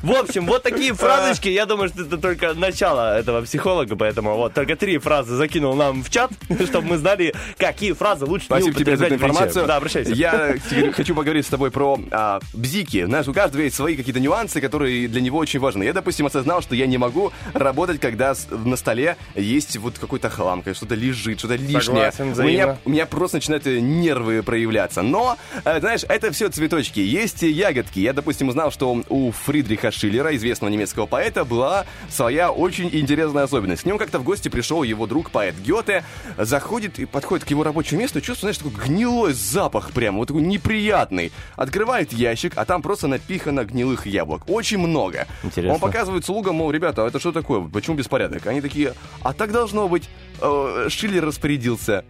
В 0.02 0.12
общем, 0.14 0.46
вот 0.46 0.64
такие 0.64 0.94
фразочки. 0.94 1.50
Я 1.50 1.66
думаю, 1.66 1.90
что 1.90 2.04
это 2.04 2.18
только 2.18 2.54
начало 2.54 3.18
этого 3.20 3.42
психолога, 3.42 3.96
поэтому 3.96 4.36
вот 4.36 4.54
только 4.54 4.76
три 4.76 4.98
фразы 4.98 5.36
закинул 5.36 5.76
нам 5.76 6.04
в 6.04 6.10
чат, 6.10 6.32
чтобы 6.66 6.88
мы 6.88 6.98
знали, 6.98 7.34
какие 7.58 7.92
фразы 7.94 8.26
лучше 8.26 8.46
не 8.46 8.56
Спасибо 8.62 8.80
тебе 8.80 8.98
за 8.98 9.06
эту 9.06 9.16
информацию. 9.16 9.68
Да, 9.68 9.76
обращайся. 9.76 10.12
Я 10.14 10.56
хочу 10.96 11.14
поговорить 11.16 11.46
с 11.46 11.50
тобой 11.50 11.70
про 11.72 12.00
а, 12.12 12.40
бзики. 12.80 13.06
Знаешь, 13.06 13.28
у 13.28 13.34
каждого 13.34 13.62
есть 13.62 13.76
свои 13.76 13.96
какие-то 13.96 14.20
нюансы, 14.20 14.62
которые 14.62 15.08
для 15.08 15.22
него 15.22 15.38
очень 15.38 15.60
важны. 15.60 15.84
Я, 15.84 15.94
допустим, 15.94 16.26
осознал, 16.26 16.62
что 16.62 16.76
я 16.76 16.88
не 16.88 16.98
могу 16.98 17.32
работать, 17.54 18.00
когда 18.00 18.34
на 18.50 18.76
столе 18.76 19.18
есть 19.36 19.78
вот 19.78 20.00
какой-то 20.00 20.30
хлам, 20.30 20.64
что-то 20.74 20.96
лежит, 20.96 21.40
что-то 21.40 21.56
лишнее. 21.56 22.12
Согласен, 22.12 22.40
у, 22.40 22.48
меня, 22.48 22.78
у 22.86 22.90
меня 22.90 23.06
просто 23.06 23.38
начинают 23.38 23.68
э, 23.68 23.80
нервы 23.80 24.44
проявляться. 24.44 25.02
Но, 25.02 25.38
э, 25.66 25.80
знаешь, 25.80 26.04
это 26.08 26.32
все 26.32 26.50
цветочки. 26.50 27.00
Есть 27.00 27.42
ягодки. 27.42 28.00
Я, 28.00 28.14
допустим, 28.14 28.50
узнал, 28.50 28.72
что 28.72 29.04
у 29.10 29.32
Фридриха 29.32 29.92
Шиллера, 29.92 30.36
известного 30.36 30.72
немецкого 30.72 31.06
поэта, 31.06 31.46
была 31.46 31.86
своя 32.10 32.52
очень 32.52 32.90
интересная 32.92 33.44
особенность. 33.44 33.84
К 33.84 33.86
нему 33.86 33.98
как-то 33.98 34.20
в 34.20 34.24
гости 34.24 34.50
пришел 34.50 34.84
его 34.84 35.08
друг 35.08 35.32
поэт 35.32 35.56
Гёте, 35.60 36.04
заходит 36.38 37.00
и 37.00 37.06
подходит 37.06 37.46
к 37.46 37.50
его 37.50 37.64
рабочему 37.64 38.02
месту, 38.02 38.20
и 38.20 38.22
чувствует, 38.22 38.56
знаешь, 38.56 38.74
такой 38.74 38.88
гнилой 38.88 39.34
запах 39.34 39.92
прям, 39.92 40.18
вот 40.18 40.28
такой 40.28 40.42
неприятный. 40.42 41.32
Открывает 41.56 42.14
ящик, 42.14 42.54
а 42.56 42.66
там 42.70 42.84
просто 42.84 43.08
напихано 43.08 43.66
гнилых 43.66 44.06
яблок. 44.06 44.44
Очень 44.48 44.78
много. 44.78 45.26
Интересно. 45.42 45.74
Он 45.74 45.80
показывает 45.80 46.24
слугам, 46.24 46.58
мол, 46.58 46.70
ребята, 46.70 47.04
а 47.04 47.08
это 47.08 47.20
что 47.20 47.32
такое? 47.32 47.68
Почему 47.68 47.96
беспорядок? 47.96 48.46
Они 48.46 48.62
такие, 48.62 48.94
а 49.24 49.34
так 49.34 49.52
должно 49.52 49.88
быть. 49.88 50.08
Э, 50.40 50.86
Шиллер 50.88 51.26
распорядился. 51.26 52.06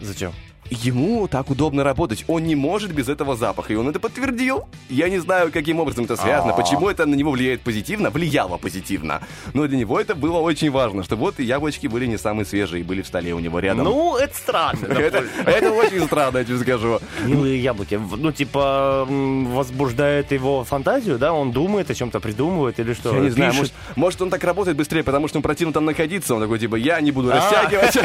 Зачем? 0.00 0.32
Ему 0.70 1.26
так 1.26 1.50
удобно 1.50 1.82
работать. 1.82 2.24
Он 2.28 2.44
не 2.44 2.54
может 2.54 2.92
без 2.92 3.08
этого 3.08 3.36
запаха. 3.36 3.72
И 3.72 3.76
он 3.76 3.88
это 3.88 3.98
подтвердил. 3.98 4.68
Я 4.88 5.08
не 5.08 5.18
знаю, 5.18 5.50
каким 5.52 5.80
образом 5.80 6.04
это 6.04 6.16
связано, 6.16 6.52
почему 6.52 6.88
это 6.88 7.06
на 7.06 7.14
него 7.16 7.32
влияет 7.32 7.60
позитивно, 7.62 8.10
влияло 8.10 8.56
позитивно. 8.56 9.20
Но 9.52 9.66
для 9.66 9.76
него 9.78 10.00
это 10.00 10.14
было 10.14 10.38
очень 10.38 10.70
важно, 10.70 11.02
что 11.02 11.16
вот 11.16 11.40
и 11.40 11.44
яблочки 11.44 11.88
были 11.88 12.06
не 12.06 12.18
самые 12.18 12.46
свежие, 12.46 12.84
были 12.84 13.02
в 13.02 13.06
столе 13.06 13.34
у 13.34 13.40
него 13.40 13.58
рядом. 13.58 13.84
Ну, 13.84 14.16
это 14.16 14.36
странно. 14.36 14.86
это, 14.88 15.24
это 15.44 15.72
очень 15.72 16.04
странно, 16.06 16.38
я 16.38 16.44
тебе 16.44 16.58
скажу. 16.58 17.00
Гнилые 17.24 17.60
яблоки. 17.60 18.00
Ну, 18.16 18.30
типа, 18.30 19.06
возбуждает 19.08 20.30
его 20.30 20.62
фантазию, 20.62 21.18
да? 21.18 21.32
Он 21.32 21.50
думает 21.50 21.90
о 21.90 21.94
чем-то, 21.94 22.20
придумывает 22.20 22.78
или 22.78 22.94
что? 22.94 23.12
Я 23.14 23.20
не 23.20 23.30
знаю, 23.30 23.54
может, 23.54 23.72
может, 23.96 24.22
он 24.22 24.30
так 24.30 24.44
работает 24.44 24.76
быстрее, 24.76 25.02
потому 25.02 25.26
что 25.26 25.38
ему 25.38 25.42
противно 25.42 25.72
там 25.72 25.84
находиться. 25.84 26.34
Он 26.34 26.40
такой, 26.40 26.58
типа, 26.60 26.76
я 26.76 27.00
не 27.00 27.10
А. 27.10 27.12
буду 27.12 27.30
растягивать. 27.32 27.96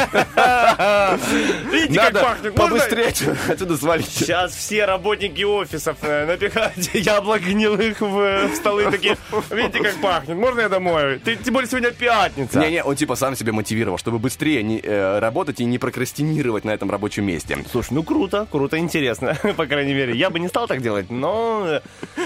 Видите, 1.71 1.99
как 1.99 2.13
пахнет? 2.21 2.54
Побыстрее 2.55 3.13
отсюда 3.49 3.77
свалить. 3.85 4.07
Сейчас 4.07 4.53
все 4.53 4.85
работники 4.85 5.43
офисов 5.43 5.97
э, 6.01 6.25
напихают 6.25 6.77
яблок 6.93 7.41
гнилых 7.41 7.99
в, 8.01 8.19
э, 8.19 8.47
в 8.47 8.55
столы 8.55 8.89
такие. 8.89 9.17
Видите, 9.51 9.79
как 9.79 9.95
пахнет? 10.01 10.37
Можно 10.37 10.61
я 10.61 10.69
домой? 10.69 11.19
Ты, 11.19 11.35
тем 11.35 11.53
более 11.53 11.69
сегодня 11.69 11.91
пятница. 11.91 12.59
Не-не, 12.59 12.83
он 12.83 12.95
типа 12.95 13.15
сам 13.15 13.35
себя 13.35 13.53
мотивировал, 13.53 13.97
чтобы 13.97 14.19
быстрее 14.19 14.63
не, 14.63 14.79
э, 14.81 15.19
работать 15.19 15.59
и 15.59 15.65
не 15.65 15.77
прокрастинировать 15.77 16.63
на 16.63 16.71
этом 16.71 16.89
рабочем 16.89 17.25
месте. 17.25 17.57
Слушай, 17.71 17.93
ну 17.93 18.03
круто, 18.03 18.47
круто, 18.49 18.77
интересно, 18.77 19.37
по 19.57 19.65
крайней 19.65 19.93
мере. 19.93 20.15
Я 20.15 20.29
бы 20.29 20.39
не 20.39 20.47
стал 20.47 20.67
так 20.67 20.81
делать, 20.81 21.09
но 21.09 21.81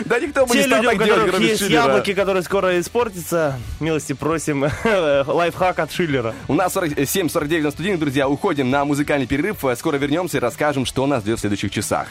Да 0.05 0.19
никто 0.19 0.45
бы 0.45 0.55
не 0.55 0.63
стал 0.63 0.83
так 0.83 1.03
делать, 1.03 1.29
кроме 1.29 1.47
есть 1.47 1.61
яблоки, 1.69 2.13
которые 2.13 2.43
скоро 2.43 2.79
испортятся, 2.79 3.59
милости 3.79 4.13
просим, 4.13 4.65
лайфхак 4.83 5.79
от 5.79 5.91
Шиллера. 5.91 6.33
У 6.47 6.53
нас 6.53 6.75
7.49 6.75 7.61
на 7.61 7.71
студийных, 7.71 7.99
друзья. 7.99 8.27
Уходим 8.27 8.69
на 8.69 8.85
музыкальный 8.85 9.27
перерыв. 9.27 9.63
Скоро 9.75 9.97
вернемся 9.97 10.18
и 10.27 10.39
расскажем, 10.39 10.86
что 10.86 11.05
нас 11.08 11.23
ждет 11.23 11.38
в 11.38 11.41
следующих 11.41 11.71
часах. 11.71 12.08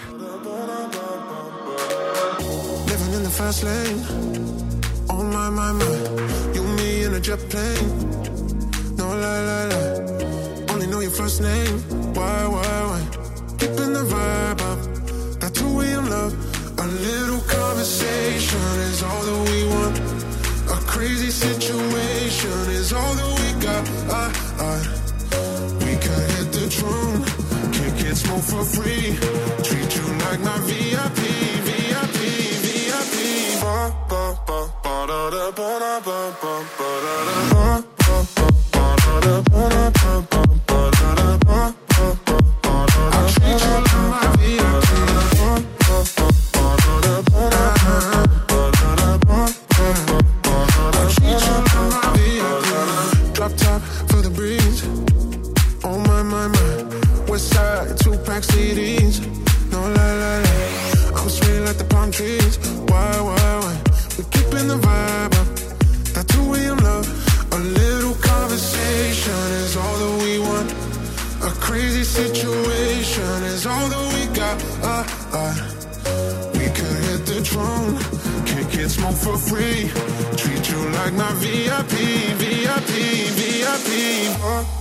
Oh 5.10 5.22
crazy 20.98 21.30
situation 21.30 22.70
is 22.70 22.92
all 22.92 23.14
that 23.14 23.30
we 23.38 23.62
got. 23.62 23.88
I, 24.10 24.32
I, 24.58 24.97
Kick 28.18 28.26
it, 28.26 28.40
smoke 28.42 28.42
for 28.42 28.64
free. 28.64 29.16
Treat 29.62 29.96
you 29.96 30.06
like 30.24 30.40
my 30.40 30.58
VIP, 30.58 31.18
VIP, 31.66 32.18
VIP. 32.64 33.60
Ba, 33.60 33.94
ba, 34.08 34.38
ba, 34.46 34.70
ba, 34.82 35.06
da, 35.06 35.30
da, 35.30 35.50
ba, 35.50 35.78
da, 35.78 36.00
ba, 36.00 36.34
ba, 36.42 36.64
ba, 36.78 36.88
da, 37.04 37.16
da. 37.24 37.36
Ba, 37.50 37.84
ba, 37.98 38.26
ba, 38.34 38.46
ba, 38.72 38.96
da, 39.04 39.20
da, 39.20 39.42
ba, 39.42 39.68
da, 39.68 40.20
ba, 40.30 40.37
uh. 84.40 84.77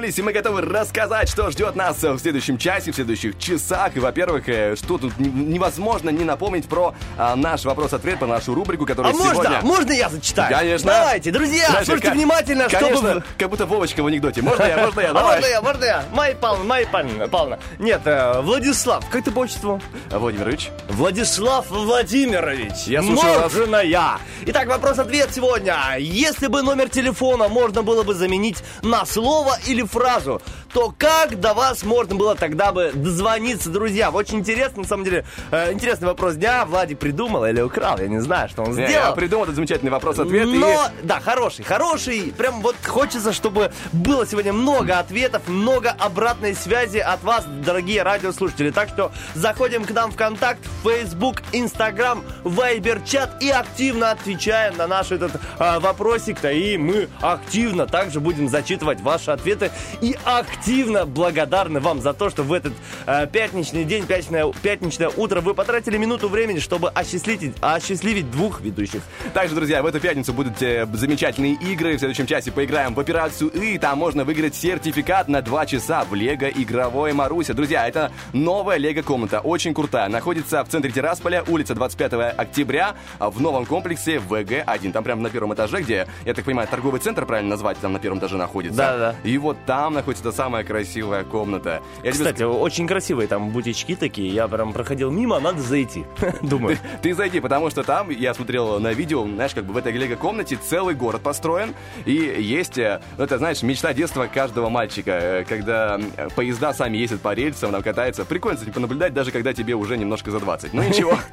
Вернулись, 0.00 0.18
и 0.18 0.22
мы 0.22 0.32
готовы 0.32 0.62
рассказать, 0.62 1.28
что 1.28 1.50
ждет 1.50 1.76
нас 1.76 2.02
в 2.02 2.18
следующем 2.18 2.56
часе, 2.58 2.90
в 2.90 2.94
следующих 2.94 3.38
часах. 3.38 3.96
И, 3.96 4.00
во-первых, 4.00 4.48
э, 4.48 4.74
что 4.76 4.98
тут 4.98 5.18
невозможно 5.18 6.10
не 6.10 6.24
напомнить 6.24 6.66
про 6.66 6.94
а, 7.18 7.36
наш 7.36 7.64
вопрос-ответ, 7.64 8.18
про 8.18 8.26
нашу 8.26 8.54
рубрику, 8.54 8.86
которая 8.86 9.12
А 9.12 9.16
можно? 9.16 9.34
сегодня... 9.34 9.60
Можно 9.62 9.92
я 9.92 10.08
зачитаю? 10.08 10.56
Конечно. 10.56 10.90
Давайте, 10.90 11.30
друзья, 11.30 11.68
Знаешь, 11.68 11.86
слушайте 11.86 12.08
как- 12.08 12.16
внимательно, 12.16 12.68
Конечно, 12.68 12.96
чтобы... 12.96 13.24
как 13.38 13.50
будто 13.50 13.66
Вовочка 13.66 14.02
в 14.02 14.06
анекдоте. 14.06 14.42
Можно 14.42 14.64
я, 14.64 14.78
можно 14.78 15.00
я? 15.00 15.10
А 15.10 15.14
Давай. 15.14 15.36
можно 15.36 15.46
я, 15.50 15.62
можно 15.62 15.84
я? 15.84 16.04
Майя 16.12 16.34
Павловна, 16.34 16.64
Майя 16.64 16.86
Павловна. 16.86 17.58
Нет, 17.78 18.00
э, 18.04 18.40
Владислав, 18.40 19.04
как 19.10 19.24
ты 19.24 19.30
по 19.30 19.40
отчеству? 19.40 19.80
Владимирович. 20.10 20.70
Владислав 20.88 21.68
Владимирович. 21.70 22.86
Я 22.86 23.02
слушаю 23.02 23.40
вас. 23.40 23.54
Можная. 23.54 24.18
Итак, 24.46 24.68
вопрос-ответ 24.68 25.28
сегодня. 25.34 25.76
Если 25.98 26.46
бы 26.46 26.62
номер 26.62 26.88
телефона 26.88 27.48
можно 27.48 27.82
было 27.82 28.02
бы 28.02 28.14
заменить 28.14 28.58
на 28.82 29.04
слово 29.04 29.58
или 29.66 29.82
фразу, 29.90 30.40
то 30.72 30.94
как 30.96 31.40
до 31.40 31.52
вас 31.54 31.82
можно 31.82 32.14
было 32.14 32.34
тогда 32.34 32.72
бы 32.72 32.92
дозвониться, 32.94 33.70
друзья? 33.70 34.10
Очень 34.10 34.38
интересно, 34.38 34.82
на 34.82 34.88
самом 34.88 35.04
деле, 35.04 35.24
э, 35.50 35.72
интересный 35.72 36.06
вопрос 36.08 36.34
дня. 36.36 36.64
Владик 36.64 36.98
придумал 36.98 37.44
или 37.46 37.60
украл, 37.60 37.98
я 37.98 38.06
не 38.06 38.20
знаю, 38.20 38.48
что 38.48 38.62
он 38.62 38.68
Не, 38.74 38.86
сделал. 38.86 39.06
Я 39.08 39.12
придумал 39.12 39.44
этот 39.44 39.56
замечательный 39.56 39.90
вопрос-ответ. 39.90 40.46
и- 40.46 40.58
Но, 40.58 40.86
да, 41.02 41.18
хороший, 41.20 41.64
хороший. 41.64 42.32
Прям 42.36 42.60
вот 42.60 42.76
хочется, 42.86 43.32
чтобы 43.32 43.72
было 43.92 44.26
сегодня 44.26 44.52
много 44.52 44.98
ответов, 44.98 45.48
много 45.48 45.90
обратной 45.90 46.54
связи 46.54 46.98
от 46.98 47.22
вас, 47.24 47.44
дорогие 47.46 48.02
радиослушатели. 48.02 48.70
Так 48.70 48.90
что 48.90 49.10
заходим 49.34 49.84
к 49.84 49.90
нам 49.90 50.12
в 50.12 50.16
контакт, 50.16 50.60
Facebook, 50.84 51.42
Instagram, 51.52 52.22
Viber, 52.44 53.00
чат 53.04 53.42
и 53.42 53.50
активно 53.50 54.12
отвечаем 54.12 54.76
на 54.76 54.86
наш 54.86 55.10
этот 55.10 55.32
а, 55.58 55.80
вопросик-то. 55.80 56.50
И 56.52 56.76
мы 56.76 57.08
активно 57.20 57.86
также 57.86 58.20
будем 58.20 58.48
зачитывать 58.48 59.00
ваши 59.00 59.30
ответы 59.32 59.70
и 60.00 60.16
активно 60.24 60.59
благодарны 61.06 61.80
вам 61.80 62.00
за 62.00 62.12
то, 62.12 62.30
что 62.30 62.42
в 62.42 62.52
этот 62.52 62.72
а, 63.06 63.26
пятничный 63.26 63.84
день, 63.84 64.06
пятничное, 64.06 64.52
пятничное 64.62 65.08
утро 65.08 65.40
вы 65.40 65.54
потратили 65.54 65.96
минуту 65.96 66.28
времени, 66.28 66.58
чтобы 66.58 66.90
осчастливить, 66.90 67.54
осчастливить 67.60 68.30
двух 68.30 68.60
ведущих. 68.60 69.02
Также, 69.34 69.54
друзья, 69.54 69.82
в 69.82 69.86
эту 69.86 70.00
пятницу 70.00 70.32
будут 70.32 70.60
э, 70.62 70.86
замечательные 70.92 71.54
игры. 71.54 71.96
В 71.96 71.98
следующем 71.98 72.26
часе 72.26 72.52
поиграем 72.52 72.94
в 72.94 73.00
операцию 73.00 73.50
И. 73.50 73.78
Там 73.78 73.98
можно 73.98 74.24
выиграть 74.24 74.54
сертификат 74.54 75.28
на 75.28 75.42
2 75.42 75.66
часа 75.66 76.04
в 76.04 76.14
Лего 76.14 76.48
Игровое 76.48 77.14
Маруся. 77.14 77.54
Друзья, 77.54 77.86
это 77.88 78.12
новая 78.32 78.76
Лего 78.76 79.02
комната, 79.02 79.40
очень 79.40 79.74
крутая. 79.74 80.08
Находится 80.08 80.64
в 80.64 80.68
центре 80.68 80.90
Тирасполя, 80.90 81.42
улица 81.46 81.74
25 81.74 82.34
октября, 82.36 82.94
в 83.18 83.40
новом 83.40 83.66
комплексе 83.66 84.18
ВГ-1. 84.18 84.92
Там 84.92 85.04
прямо 85.04 85.22
на 85.22 85.30
первом 85.30 85.54
этаже, 85.54 85.80
где, 85.82 86.06
я 86.24 86.34
так 86.34 86.44
понимаю, 86.44 86.68
торговый 86.68 87.00
центр, 87.00 87.26
правильно 87.26 87.50
назвать, 87.50 87.78
там 87.78 87.92
на 87.92 87.98
первом 87.98 88.18
этаже 88.18 88.36
находится. 88.36 88.76
Да-да. 88.76 89.14
И 89.24 89.38
вот 89.38 89.56
там 89.66 89.94
находится 89.94 90.24
та 90.24 90.32
самая 90.32 90.49
красивая 90.64 91.24
комната. 91.24 91.82
Я 92.02 92.12
тебе 92.12 92.24
Кстати, 92.24 92.42
очень 92.42 92.86
красивые 92.86 93.28
там 93.28 93.50
бутички 93.50 93.96
такие. 93.96 94.28
Я 94.28 94.48
прям 94.48 94.72
проходил 94.72 95.10
мимо, 95.10 95.40
надо 95.40 95.60
зайти. 95.60 96.04
Думаю. 96.42 96.78
Ты 97.02 97.14
зайди, 97.14 97.40
потому 97.40 97.70
что 97.70 97.82
там, 97.82 98.10
я 98.10 98.34
смотрел 98.34 98.78
на 98.80 98.92
видео, 98.92 99.26
знаешь, 99.26 99.54
как 99.54 99.64
бы 99.64 99.72
в 99.72 99.76
этой 99.76 99.92
лего-комнате 99.92 100.56
целый 100.56 100.94
город 100.94 101.22
построен, 101.22 101.74
и 102.04 102.12
есть, 102.12 102.78
э, 102.78 103.00
ну, 103.18 103.24
это, 103.24 103.38
знаешь, 103.38 103.62
мечта 103.62 103.92
детства 103.92 104.28
каждого 104.32 104.68
мальчика, 104.68 105.10
э, 105.12 105.44
когда 105.44 106.00
поезда 106.34 106.74
сами 106.74 106.98
ездят 106.98 107.20
по 107.20 107.34
рельсам, 107.34 107.72
там 107.72 107.82
катаются. 107.82 108.24
Прикольно, 108.24 108.58
кстати, 108.58 108.74
понаблюдать, 108.74 109.14
даже 109.14 109.30
когда 109.30 109.52
тебе 109.52 109.74
уже 109.74 109.96
немножко 109.96 110.30
за 110.30 110.40
20. 110.40 110.74
Ну, 110.74 110.82
ничего. 110.82 111.18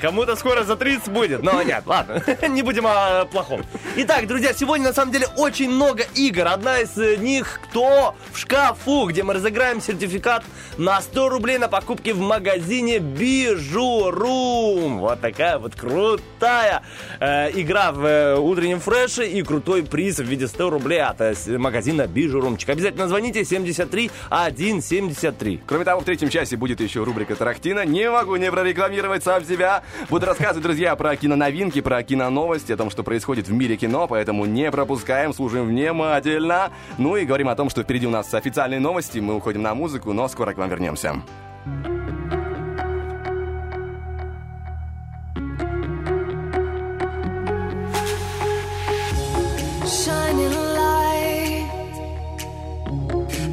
Кому-то 0.00 0.36
скоро 0.36 0.62
за 0.62 0.76
30 0.76 1.08
будет. 1.08 1.42
Но 1.42 1.62
нет, 1.62 1.84
ладно, 1.86 2.22
не 2.48 2.62
будем 2.62 2.86
о 2.86 3.24
плохом. 3.24 3.62
Итак, 3.96 4.26
друзья, 4.26 4.52
сегодня 4.52 4.88
на 4.88 4.92
самом 4.92 5.12
деле 5.12 5.26
очень 5.36 5.70
много 5.70 6.04
игр. 6.14 6.46
Одна 6.46 6.80
из 6.80 6.96
э, 6.98 7.16
них 7.16 7.60
«Кто 7.64 8.14
в 8.32 8.38
шкафу», 8.38 9.06
где 9.06 9.22
мы 9.22 9.34
разыграем 9.34 9.80
сертификат 9.80 10.44
на 10.76 11.00
100 11.00 11.28
рублей 11.28 11.58
на 11.58 11.68
покупки 11.68 12.10
в 12.10 12.20
магазине 12.20 12.98
Бижурум. 12.98 15.00
Вот 15.00 15.20
такая 15.20 15.58
вот 15.58 15.74
крутая 15.74 16.82
э, 17.20 17.50
игра 17.58 17.92
в 17.92 18.04
э, 18.04 18.36
утреннем 18.36 18.80
фреше 18.80 19.26
и 19.26 19.42
крутой 19.42 19.82
приз 19.82 20.18
в 20.18 20.24
виде 20.24 20.46
100 20.46 20.70
рублей 20.70 21.02
от 21.02 21.20
э, 21.20 21.34
магазина 21.58 22.06
Бижурумчик. 22.06 22.68
Обязательно 22.68 23.08
звоните 23.08 23.44
73 23.44 24.10
173. 24.30 25.62
Кроме 25.66 25.84
того, 25.84 26.00
в 26.00 26.04
третьем 26.04 26.28
часе 26.28 26.56
будет 26.56 26.80
еще 26.80 27.02
рубрика 27.02 27.34
«Тарахтина». 27.34 27.86
Не 27.86 28.10
могу 28.10 28.36
не 28.36 28.50
прорекламировать 28.50 29.24
сам 29.24 29.44
себя. 29.44 29.82
Буду 30.08 30.26
рассказывать, 30.26 30.62
друзья, 30.62 30.94
про 30.96 31.16
киноновинки, 31.16 31.80
про 31.80 32.02
киноновости, 32.02 32.72
о 32.72 32.76
том, 32.76 32.90
что 32.90 33.02
происходит 33.02 33.48
в 33.48 33.52
мире 33.52 33.76
кино, 33.76 34.06
поэтому 34.06 34.44
не 34.44 34.70
пропускаем, 34.70 35.32
слушаем 35.32 35.66
внимательно. 35.66 36.70
Ну 36.98 37.16
и 37.16 37.24
говорим 37.24 37.48
о 37.48 37.54
том, 37.54 37.70
что 37.70 37.82
впереди 37.82 38.06
у 38.06 38.10
нас 38.10 38.32
официальные 38.34 38.80
новости, 38.80 39.18
мы 39.18 39.34
уходим 39.34 39.62
на 39.62 39.74
музыку, 39.74 40.12
но 40.12 40.28
скоро 40.28 40.52
к 40.52 40.58
вам 40.58 40.70
вернемся. 40.70 41.22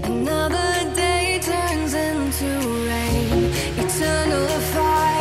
Another 0.05 0.93
day 0.95 1.39
turns 1.41 1.93
into 1.93 2.49
rain, 2.87 3.51
eternal 3.77 4.47
fight. 4.73 5.12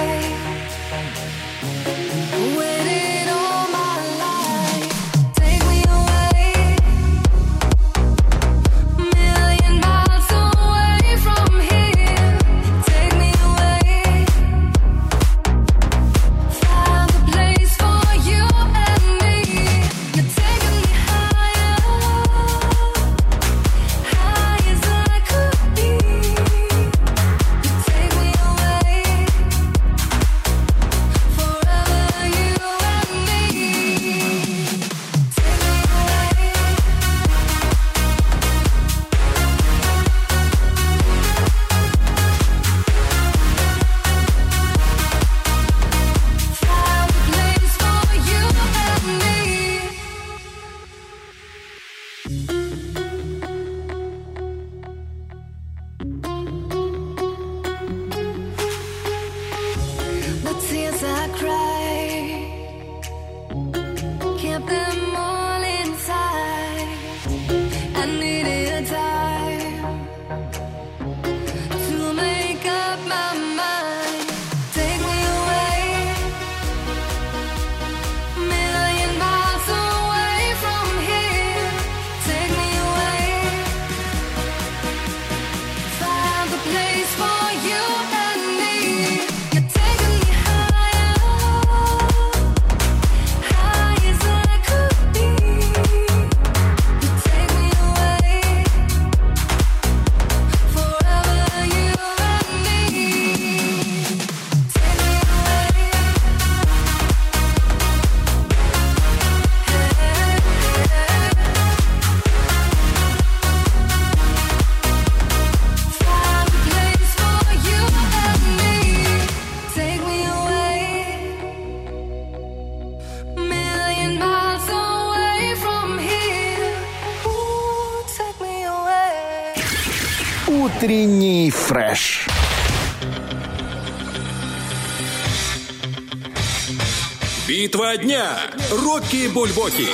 Битва 137.72 137.96
дня. 137.96 138.36
Рокки 138.70 139.28
Бульбоки. 139.28 139.88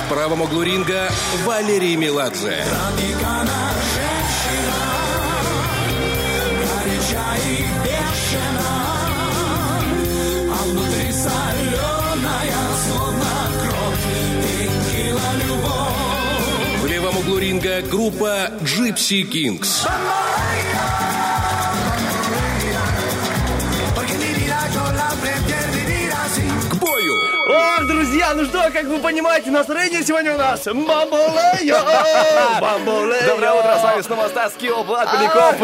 В 0.00 0.08
правом 0.08 0.42
углу 0.42 0.62
ринга 0.62 1.08
Валерий 1.44 1.94
Меладзе. 1.94 2.64
В 16.82 16.86
левом 16.86 17.16
углу 17.18 17.38
ринга 17.38 17.82
группа 17.82 18.50
Gypsy 18.62 19.22
Kings. 19.22 19.86
К 19.86 20.17
друзья, 28.34 28.34
ну 28.34 28.44
что, 28.44 28.70
как 28.70 28.84
вы 28.84 28.98
понимаете, 28.98 29.50
настроение 29.50 30.02
сегодня 30.02 30.34
у 30.34 30.38
нас 30.38 30.64
бамболео! 30.64 31.78
Бамболео! 32.60 33.26
Доброе 33.26 33.52
утро, 33.52 33.78
с 33.78 33.82
вами 33.82 34.02
снова 34.02 34.28
Стас 34.28 34.54
Кио, 34.54 34.82
Влад 34.82 35.10
Поляков. 35.10 35.56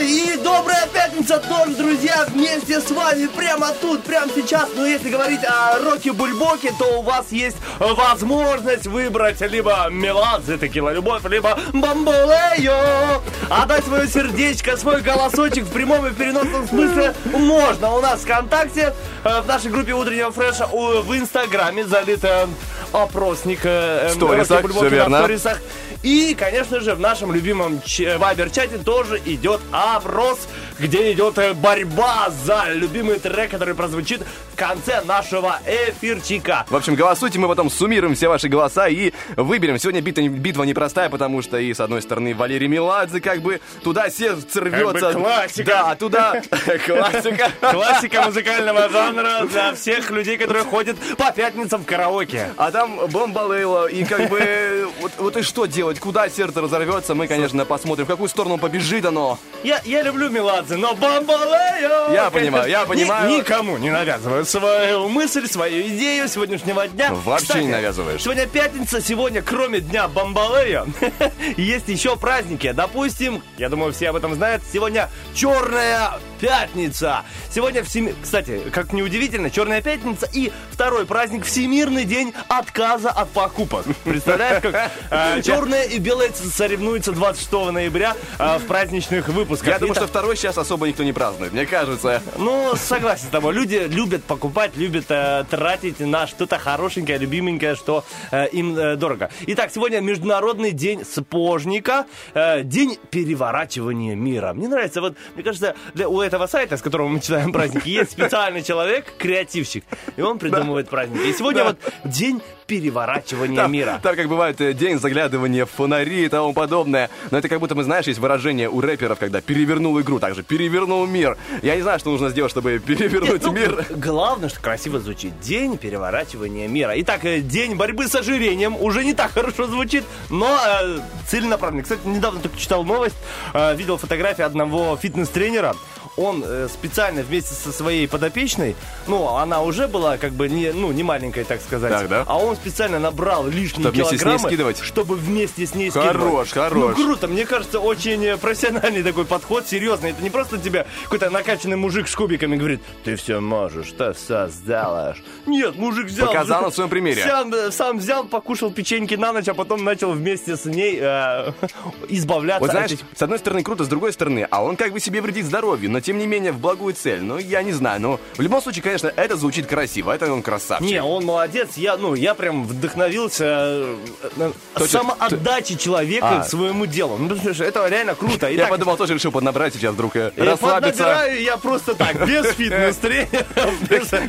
И 0.00 0.36
добрая 0.42 0.86
пятница 1.18 1.38
тоже, 1.38 1.76
друзья, 1.76 2.26
вместе 2.28 2.80
с 2.80 2.90
вами 2.90 3.26
прямо 3.26 3.72
тут, 3.80 4.02
прямо 4.04 4.30
сейчас. 4.34 4.68
Но 4.76 4.86
если 4.86 5.10
говорить 5.10 5.40
о 5.44 5.78
роке 5.78 6.12
Бульбоке, 6.12 6.72
то 6.78 7.00
у 7.00 7.02
вас 7.02 7.26
есть 7.30 7.56
возможность 7.78 8.86
выбрать 8.86 9.40
либо 9.40 9.88
Меладзе, 9.90 10.58
Текила 10.58 10.92
Любовь, 10.92 11.24
либо 11.28 11.58
Бамболео. 11.72 13.22
Отдать 13.50 13.84
свое 13.84 14.06
сердечко, 14.06 14.76
свой 14.76 15.00
голосочек 15.00 15.64
в 15.64 15.72
прямом 15.72 16.06
и 16.06 16.10
переносном 16.12 16.68
смысле 16.68 17.14
можно. 17.32 17.94
У 17.94 18.00
нас 18.00 18.20
ВКонтакте, 18.20 18.94
э, 19.24 19.40
в 19.40 19.46
нашей 19.46 19.70
группе 19.70 19.92
утреннего 19.92 20.30
фреша, 20.30 20.66
в 20.66 21.16
Инстаграме 21.16 21.84
залит 21.84 22.24
э, 22.24 22.46
опросник 22.92 23.60
э, 23.64 24.10
сторисах, 24.14 24.62
на 24.62 24.86
верно. 24.86 25.18
сторисах. 25.18 25.58
И, 26.02 26.36
конечно 26.38 26.80
же, 26.80 26.94
в 26.94 27.00
нашем 27.00 27.32
любимом 27.32 27.80
вайбер-чате 28.18 28.78
тоже 28.78 29.20
идет 29.24 29.60
опрос, 29.72 30.46
где 30.78 31.12
идет 31.12 31.38
э, 31.38 31.54
борьба 31.54 32.30
за 32.44 32.66
любимый 32.72 33.18
трек, 33.18 33.50
который 33.50 33.74
прозвучит 33.74 34.22
в 34.52 34.56
конце 34.56 35.00
нашего 35.02 35.58
эфирчика. 35.66 36.64
В 36.70 36.76
общем, 36.76 36.94
голосуйте, 36.94 37.40
мы 37.40 37.48
потом 37.48 37.68
суммируем 37.68 38.14
все 38.14 38.28
ваши 38.28 38.48
голоса 38.48 38.86
и 38.86 39.12
выберем. 39.36 39.78
Сегодня 39.78 40.00
битва, 40.00 40.28
битва 40.28 40.62
непростая, 40.62 41.10
потому 41.10 41.42
что 41.42 41.58
и, 41.58 41.74
с 41.74 41.80
одной 41.80 42.00
стороны, 42.00 42.32
Валерий 42.34 42.68
Меладзе, 42.68 43.20
как 43.20 43.40
бы, 43.40 43.60
туда 43.82 44.08
сердце 44.08 44.60
рвется. 44.60 45.12
бы 45.12 45.20
классика. 45.20 45.64
Да, 45.64 45.94
туда 45.96 46.42
классика. 46.86 47.50
Классика 47.60 48.22
музыкального 48.22 48.88
жанра 48.88 49.46
для 49.46 49.74
всех 49.74 50.10
людей, 50.10 50.36
которые 50.38 50.64
ходят 50.64 50.96
по 51.16 51.32
пятницам 51.32 51.82
в 51.82 51.86
караоке. 51.86 52.52
А 52.56 52.70
там 52.70 53.00
бомбалейло, 53.08 53.86
и 53.86 54.04
как 54.04 54.28
бы, 54.28 54.88
вот 55.18 55.36
и 55.36 55.42
что 55.42 55.66
делать? 55.66 55.87
Куда 55.94 56.28
сердце 56.28 56.60
разорвется, 56.60 57.14
мы, 57.14 57.26
конечно, 57.26 57.64
посмотрим, 57.64 58.04
в 58.04 58.08
какую 58.08 58.28
сторону 58.28 58.58
побежит 58.58 59.04
оно. 59.04 59.38
Я, 59.64 59.80
я 59.84 60.02
люблю 60.02 60.28
Меладзе, 60.30 60.76
но 60.76 60.94
Бамбалео! 60.94 62.12
Я 62.12 62.30
понимаю, 62.30 62.70
я 62.70 62.82
Ни- 62.82 62.86
понимаю. 62.86 63.30
никому 63.30 63.76
не 63.78 63.90
навязываю 63.90 64.44
свою 64.44 65.08
мысль, 65.08 65.48
свою 65.48 65.86
идею 65.88 66.28
сегодняшнего 66.28 66.86
дня. 66.88 67.12
Вообще 67.12 67.46
Кстати, 67.46 67.64
не 67.64 67.72
навязываешь. 67.72 68.22
Сегодня 68.22 68.46
пятница, 68.46 69.00
сегодня, 69.00 69.42
кроме 69.42 69.80
дня 69.80 70.08
Бамбалео, 70.08 70.86
есть 71.56 71.88
еще 71.88 72.16
праздники. 72.16 72.72
Допустим, 72.72 73.42
я 73.56 73.68
думаю, 73.68 73.92
все 73.92 74.10
об 74.10 74.16
этом 74.16 74.34
знают, 74.34 74.62
сегодня 74.72 75.10
Черная 75.34 76.12
Пятница. 76.40 77.24
Сегодня, 77.50 77.82
всеми... 77.82 78.14
кстати, 78.22 78.60
как 78.72 78.92
неудивительно, 78.92 79.50
Черная 79.50 79.82
Пятница 79.82 80.28
и 80.32 80.52
второй 80.70 81.04
праздник 81.04 81.44
Всемирный 81.44 82.04
день 82.04 82.32
отказа 82.48 83.10
от 83.10 83.28
покупок. 83.30 83.84
Представляешь, 84.04 84.62
как 84.62 84.90
э, 85.10 85.42
черное 85.78 85.84
и 85.84 85.98
белое 85.98 86.30
соревнуются 86.32 87.12
26 87.12 87.52
ноября 87.72 88.16
э, 88.38 88.58
в 88.58 88.66
праздничных 88.66 89.28
выпусках. 89.28 89.68
Я 89.68 89.78
думаю, 89.78 89.94
Итак, 89.94 90.04
что 90.04 90.12
второй 90.12 90.36
сейчас 90.36 90.58
особо 90.58 90.88
никто 90.88 91.04
не 91.04 91.12
празднует, 91.12 91.52
мне 91.52 91.66
кажется. 91.66 92.22
ну, 92.36 92.74
согласен 92.76 93.26
с 93.26 93.30
тобой. 93.30 93.54
Люди 93.54 93.86
любят 93.88 94.24
покупать, 94.24 94.76
любят 94.76 95.06
э, 95.08 95.44
тратить 95.50 96.00
на 96.00 96.26
что-то 96.26 96.58
хорошенькое, 96.58 97.18
любименькое, 97.18 97.74
что 97.74 98.04
э, 98.30 98.48
им 98.48 98.76
э, 98.76 98.96
дорого. 98.96 99.30
Итак, 99.46 99.70
сегодня 99.72 100.00
Международный 100.00 100.72
день 100.72 101.04
сапожника, 101.04 102.06
э, 102.34 102.62
день 102.62 102.98
переворачивания 103.10 104.14
мира. 104.14 104.52
Мне 104.52 104.68
нравится, 104.68 105.00
вот, 105.00 105.16
мне 105.34 105.44
кажется, 105.44 105.74
для, 105.94 106.08
у 106.08 106.20
этого 106.20 106.46
сайта, 106.46 106.76
с 106.76 106.82
которого 106.82 107.08
мы 107.08 107.20
читаем 107.20 107.52
праздники, 107.52 107.88
есть 107.88 108.12
специальный 108.12 108.62
человек, 108.62 109.14
креативщик, 109.18 109.84
и 110.16 110.22
он 110.22 110.38
придумывает 110.38 110.88
праздники. 110.88 111.28
И 111.28 111.32
сегодня 111.32 111.64
вот 111.64 111.78
день 112.04 112.42
переворачивания 112.68 113.56
Там, 113.56 113.72
мира. 113.72 113.98
там, 114.02 114.14
как 114.14 114.28
бывает, 114.28 114.60
э, 114.60 114.74
день 114.74 114.98
заглядывания 115.00 115.64
в 115.64 115.70
фонари 115.70 116.26
и 116.26 116.28
тому 116.28 116.52
подобное. 116.52 117.08
Но 117.30 117.38
это 117.38 117.48
как 117.48 117.58
будто, 117.60 117.74
мы 117.74 117.82
знаешь, 117.82 118.06
есть 118.06 118.18
выражение 118.20 118.68
у 118.68 118.80
рэперов, 118.80 119.18
когда 119.18 119.40
перевернул 119.40 119.98
игру, 120.00 120.20
также 120.20 120.42
перевернул 120.42 121.06
мир. 121.06 121.36
Я 121.62 121.76
не 121.76 121.82
знаю, 121.82 121.98
что 121.98 122.10
нужно 122.10 122.28
сделать, 122.28 122.50
чтобы 122.52 122.78
перевернуть 122.78 123.42
Ну, 123.42 123.52
мир. 123.52 123.86
Главное, 123.90 124.50
что 124.50 124.60
красиво 124.60 125.00
звучит. 125.00 125.40
День 125.40 125.78
переворачивания 125.78 126.68
мира. 126.68 126.92
Итак, 126.96 127.24
э, 127.24 127.40
день 127.40 127.74
борьбы 127.74 128.06
с 128.06 128.14
ожирением 128.14 128.76
уже 128.80 129.02
не 129.02 129.14
так 129.14 129.32
хорошо 129.32 129.66
звучит, 129.66 130.04
но 130.28 130.46
э, 130.82 130.98
целенаправленно. 131.26 131.82
Кстати, 131.82 132.02
недавно 132.04 132.40
только 132.40 132.58
читал 132.58 132.84
новость, 132.84 133.16
э, 133.54 133.74
видел 133.76 133.96
фотографии 133.96 134.42
одного 134.42 134.96
фитнес-тренера. 134.96 135.74
Он 136.18 136.42
э, 136.44 136.68
специально 136.72 137.22
вместе 137.22 137.54
со 137.54 137.70
своей 137.72 138.08
подопечной, 138.08 138.74
ну, 139.06 139.28
она 139.36 139.62
уже 139.62 139.86
была 139.86 140.18
как 140.18 140.32
бы 140.32 140.48
не, 140.48 140.72
ну, 140.72 140.90
не 140.90 141.04
маленькая, 141.04 141.44
так 141.44 141.60
сказать, 141.62 141.92
Так, 141.92 142.08
да? 142.08 142.24
а 142.26 142.38
он 142.38 142.56
специально 142.56 142.98
набрал 142.98 143.46
лишние 143.46 143.82
Чтобы 143.84 143.90
вместе 143.90 144.08
с 144.08 144.12
ней 144.12 144.18
килограммы, 144.18 144.48
скидывать? 144.48 144.78
чтобы 144.80 145.14
вместе 145.14 145.64
с 145.66 145.74
ней 145.76 145.90
Хорош, 145.90 146.48
скидывать. 146.48 146.50
хорош. 146.50 146.94
Ну, 146.98 147.04
круто, 147.04 147.28
мне 147.28 147.46
кажется, 147.46 147.78
очень 147.78 148.24
э, 148.24 148.36
профессиональный 148.36 149.02
такой 149.04 149.24
подход, 149.26 149.68
серьезный. 149.68 150.10
Это 150.10 150.22
не 150.22 150.30
просто 150.30 150.58
тебе 150.58 150.86
какой-то 151.04 151.30
накачанный 151.30 151.76
мужик 151.76 152.08
с 152.08 152.14
кубиками 152.16 152.56
говорит, 152.56 152.80
ты 153.04 153.14
все 153.14 153.38
можешь, 153.38 153.92
ты 153.96 154.12
все 154.12 154.48
сделаешь. 154.48 155.22
Нет, 155.46 155.76
мужик 155.76 156.06
взял... 156.06 156.26
Показал 156.26 156.62
на 156.62 156.70
своем 156.72 156.90
примере. 156.90 157.22
Сам, 157.22 157.54
э, 157.54 157.70
сам 157.70 157.98
взял, 157.98 158.24
покушал 158.24 158.72
печеньки 158.72 159.14
на 159.14 159.32
ночь, 159.32 159.46
а 159.48 159.54
потом 159.54 159.84
начал 159.84 160.10
вместе 160.12 160.56
с 160.56 160.64
ней 160.64 160.98
э, 161.00 161.52
избавляться 162.08 162.60
Вот 162.60 162.70
от 162.70 162.72
знаешь, 162.72 162.90
этих- 162.92 163.04
с 163.16 163.22
одной 163.22 163.38
стороны 163.38 163.62
круто, 163.62 163.84
с 163.84 163.88
другой 163.88 164.12
стороны, 164.12 164.46
а 164.50 164.64
он 164.64 164.76
как 164.76 164.92
бы 164.92 165.00
себе 165.00 165.20
вредит 165.20 165.46
здоровью, 165.46 165.90
но 165.90 166.00
тем 166.08 166.16
не 166.16 166.26
менее 166.26 166.52
в 166.52 166.58
благую 166.58 166.94
цель. 166.94 167.20
Ну, 167.20 167.36
я 167.36 167.62
не 167.62 167.72
знаю, 167.72 168.00
но 168.00 168.20
в 168.38 168.40
любом 168.40 168.62
случае, 168.62 168.82
конечно, 168.82 169.12
это 169.14 169.36
звучит 169.36 169.66
красиво, 169.66 170.10
это 170.10 170.32
он 170.32 170.40
красавчик. 170.40 170.88
Не, 170.88 171.02
он 171.02 171.26
молодец. 171.26 171.76
Я, 171.76 171.98
ну, 171.98 172.14
я 172.14 172.34
прям 172.34 172.64
вдохновился 172.64 173.44
э, 173.44 173.96
э, 174.38 174.52
Точно, 174.72 175.00
самоотдачей 175.00 175.76
человека 175.76 176.40
А. 176.40 176.44
своему 176.44 176.86
делу. 176.86 177.18
Ну, 177.18 177.28
потому 177.28 177.52
что 177.52 177.62
это 177.62 177.86
реально 177.86 178.14
круто. 178.14 178.46
Я 178.48 178.56
Итак, 178.56 178.70
подумал, 178.70 178.96
тоже 178.96 179.12
решил 179.12 179.32
поднабрать 179.32 179.74
сейчас 179.74 179.92
вдруг 179.92 180.16
э, 180.16 180.32
э, 180.34 180.44
расслабиться. 180.44 181.04
поднабираю 181.04 181.42
я 181.42 181.58
просто 181.58 181.94
так, 181.94 182.26
без 182.26 182.46
фитнес-тренера. 182.56 183.44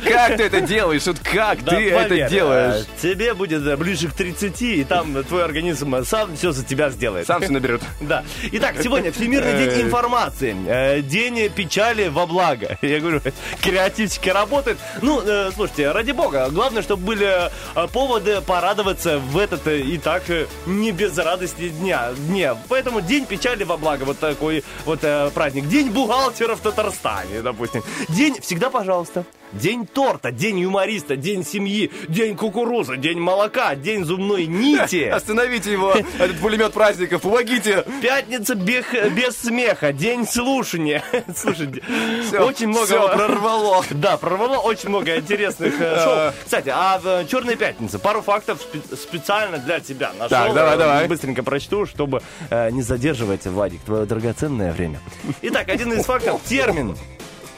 Как 0.06 0.36
ты 0.36 0.42
это 0.42 0.60
делаешь? 0.60 1.04
Как 1.32 1.60
ты 1.60 1.90
это 1.92 2.28
делаешь? 2.28 2.84
э, 2.84 3.00
Тебе 3.00 3.32
будет 3.32 3.78
ближе 3.78 4.08
к 4.08 4.12
30, 4.12 4.60
и 4.60 4.84
там 4.84 5.24
твой 5.24 5.44
организм 5.44 6.04
сам 6.04 6.36
все 6.36 6.52
за 6.52 6.62
тебя 6.62 6.90
сделает. 6.90 7.26
Сам 7.26 7.40
все 7.40 7.50
наберет. 7.50 7.80
Да. 8.02 8.22
Итак, 8.52 8.74
сегодня 8.82 9.12
Всемирный 9.12 9.66
день 9.66 9.86
информации. 9.86 11.00
День 11.00 11.48
печали 11.70 12.08
во 12.08 12.26
благо. 12.26 12.76
Я 12.82 13.00
говорю, 13.00 13.20
креативчики 13.62 14.28
работают. 14.28 14.78
Ну, 15.02 15.22
э, 15.24 15.50
слушайте, 15.54 15.92
ради 15.92 16.10
бога, 16.10 16.48
главное, 16.50 16.82
чтобы 16.82 17.04
были 17.04 17.48
э, 17.74 17.88
поводы 17.92 18.40
порадоваться 18.40 19.18
в 19.18 19.38
этот 19.38 19.66
э, 19.68 19.80
и 19.80 19.98
так 19.98 20.24
не 20.66 20.90
без 20.90 21.16
радости 21.16 21.68
дня. 21.68 22.10
дне. 22.16 22.56
Поэтому 22.68 23.00
День 23.00 23.24
печали 23.24 23.62
во 23.64 23.76
благо. 23.76 24.04
Вот 24.04 24.18
такой 24.18 24.64
вот 24.84 25.00
праздник. 25.34 25.68
День 25.68 25.90
бухгалтера 25.90 26.56
в 26.56 26.60
Татарстане, 26.60 27.42
допустим. 27.42 27.82
День 28.08 28.40
всегда, 28.40 28.70
пожалуйста. 28.70 29.24
День 29.52 29.84
торта, 29.86 30.30
день 30.30 30.60
юмориста, 30.60 31.16
день 31.16 31.44
семьи, 31.44 31.90
день 32.08 32.36
кукурузы, 32.36 32.96
день 32.96 33.18
молока, 33.18 33.74
день 33.74 34.04
зубной 34.04 34.46
нити. 34.46 35.04
Остановите 35.12 35.72
его, 35.72 35.92
этот 35.92 36.38
пулемет 36.40 36.72
праздников, 36.72 37.22
помогите. 37.22 37.84
Пятница 38.00 38.54
бег- 38.54 39.10
без 39.10 39.36
смеха, 39.36 39.92
день 39.92 40.24
слушания. 40.26 41.02
Слушайте, 41.36 41.82
Всё, 42.28 42.46
очень 42.46 42.68
много... 42.68 42.86
всё 42.86 43.08
прорвало. 43.08 43.84
Да, 43.90 44.16
прорвало 44.18 44.58
очень 44.58 44.88
много 44.88 45.16
интересных 45.16 45.74
э, 45.80 46.04
шоу. 46.04 46.32
Кстати, 46.44 46.72
а 46.72 47.00
в 47.02 47.26
Черной 47.26 47.56
пятнице 47.56 47.98
пару 47.98 48.22
фактов 48.22 48.60
спе- 48.72 48.96
специально 48.96 49.58
для 49.58 49.80
тебя 49.80 50.12
нашел. 50.12 50.28
Так, 50.28 50.54
давай, 50.54 50.74
Э, 50.74 50.78
давай. 50.78 51.08
Быстренько 51.08 51.42
прочту, 51.42 51.86
чтобы 51.86 52.22
э, 52.50 52.70
не 52.70 52.82
задерживать, 52.82 53.46
Вадик, 53.46 53.80
твое 53.82 54.06
драгоценное 54.06 54.72
время. 54.72 55.00
Итак, 55.42 55.68
один 55.68 55.92
из 55.92 56.04
фактов. 56.04 56.40
Термин 56.46 56.96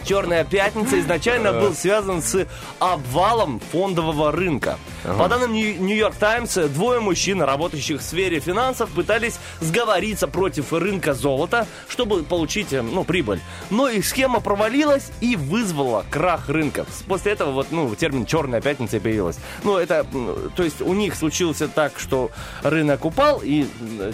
Черная 0.04 0.44
пятница 0.44 0.98
изначально 1.00 1.52
был 1.52 1.74
связан 1.74 2.22
с 2.22 2.46
обвалом 2.78 3.60
фондового 3.70 4.32
рынка. 4.32 4.78
По 5.04 5.28
данным 5.28 5.52
Нью- 5.52 5.76
Нью-Йорк 5.80 6.14
Таймс, 6.16 6.54
двое 6.54 7.00
мужчин, 7.00 7.42
работающих 7.42 8.00
в 8.00 8.02
сфере 8.04 8.40
финансов, 8.40 8.90
пытались 8.90 9.38
сговориться 9.60 10.28
против 10.28 10.72
рынка 10.72 11.14
золота, 11.14 11.66
чтобы 11.88 12.22
получить 12.22 12.72
э, 12.72 12.82
ну, 12.82 13.04
прибыль. 13.04 13.40
Но 13.70 13.88
их 13.88 14.06
схема 14.06 14.40
провалилась 14.40 15.10
и 15.20 15.34
вызвала 15.36 16.04
крах 16.10 16.48
рынка. 16.48 16.84
После 17.08 17.32
этого 17.32 17.50
вот, 17.52 17.68
ну, 17.70 17.92
термин 17.94 18.26
«черная 18.26 18.60
пятница» 18.60 19.00
появилась. 19.00 19.38
Ну, 19.64 19.76
это, 19.76 20.06
то 20.56 20.62
есть 20.62 20.80
у 20.80 20.92
них 20.94 21.14
случилось 21.14 21.62
так, 21.74 21.98
что 21.98 22.30
рынок 22.62 23.04
упал, 23.04 23.40
и 23.42 23.66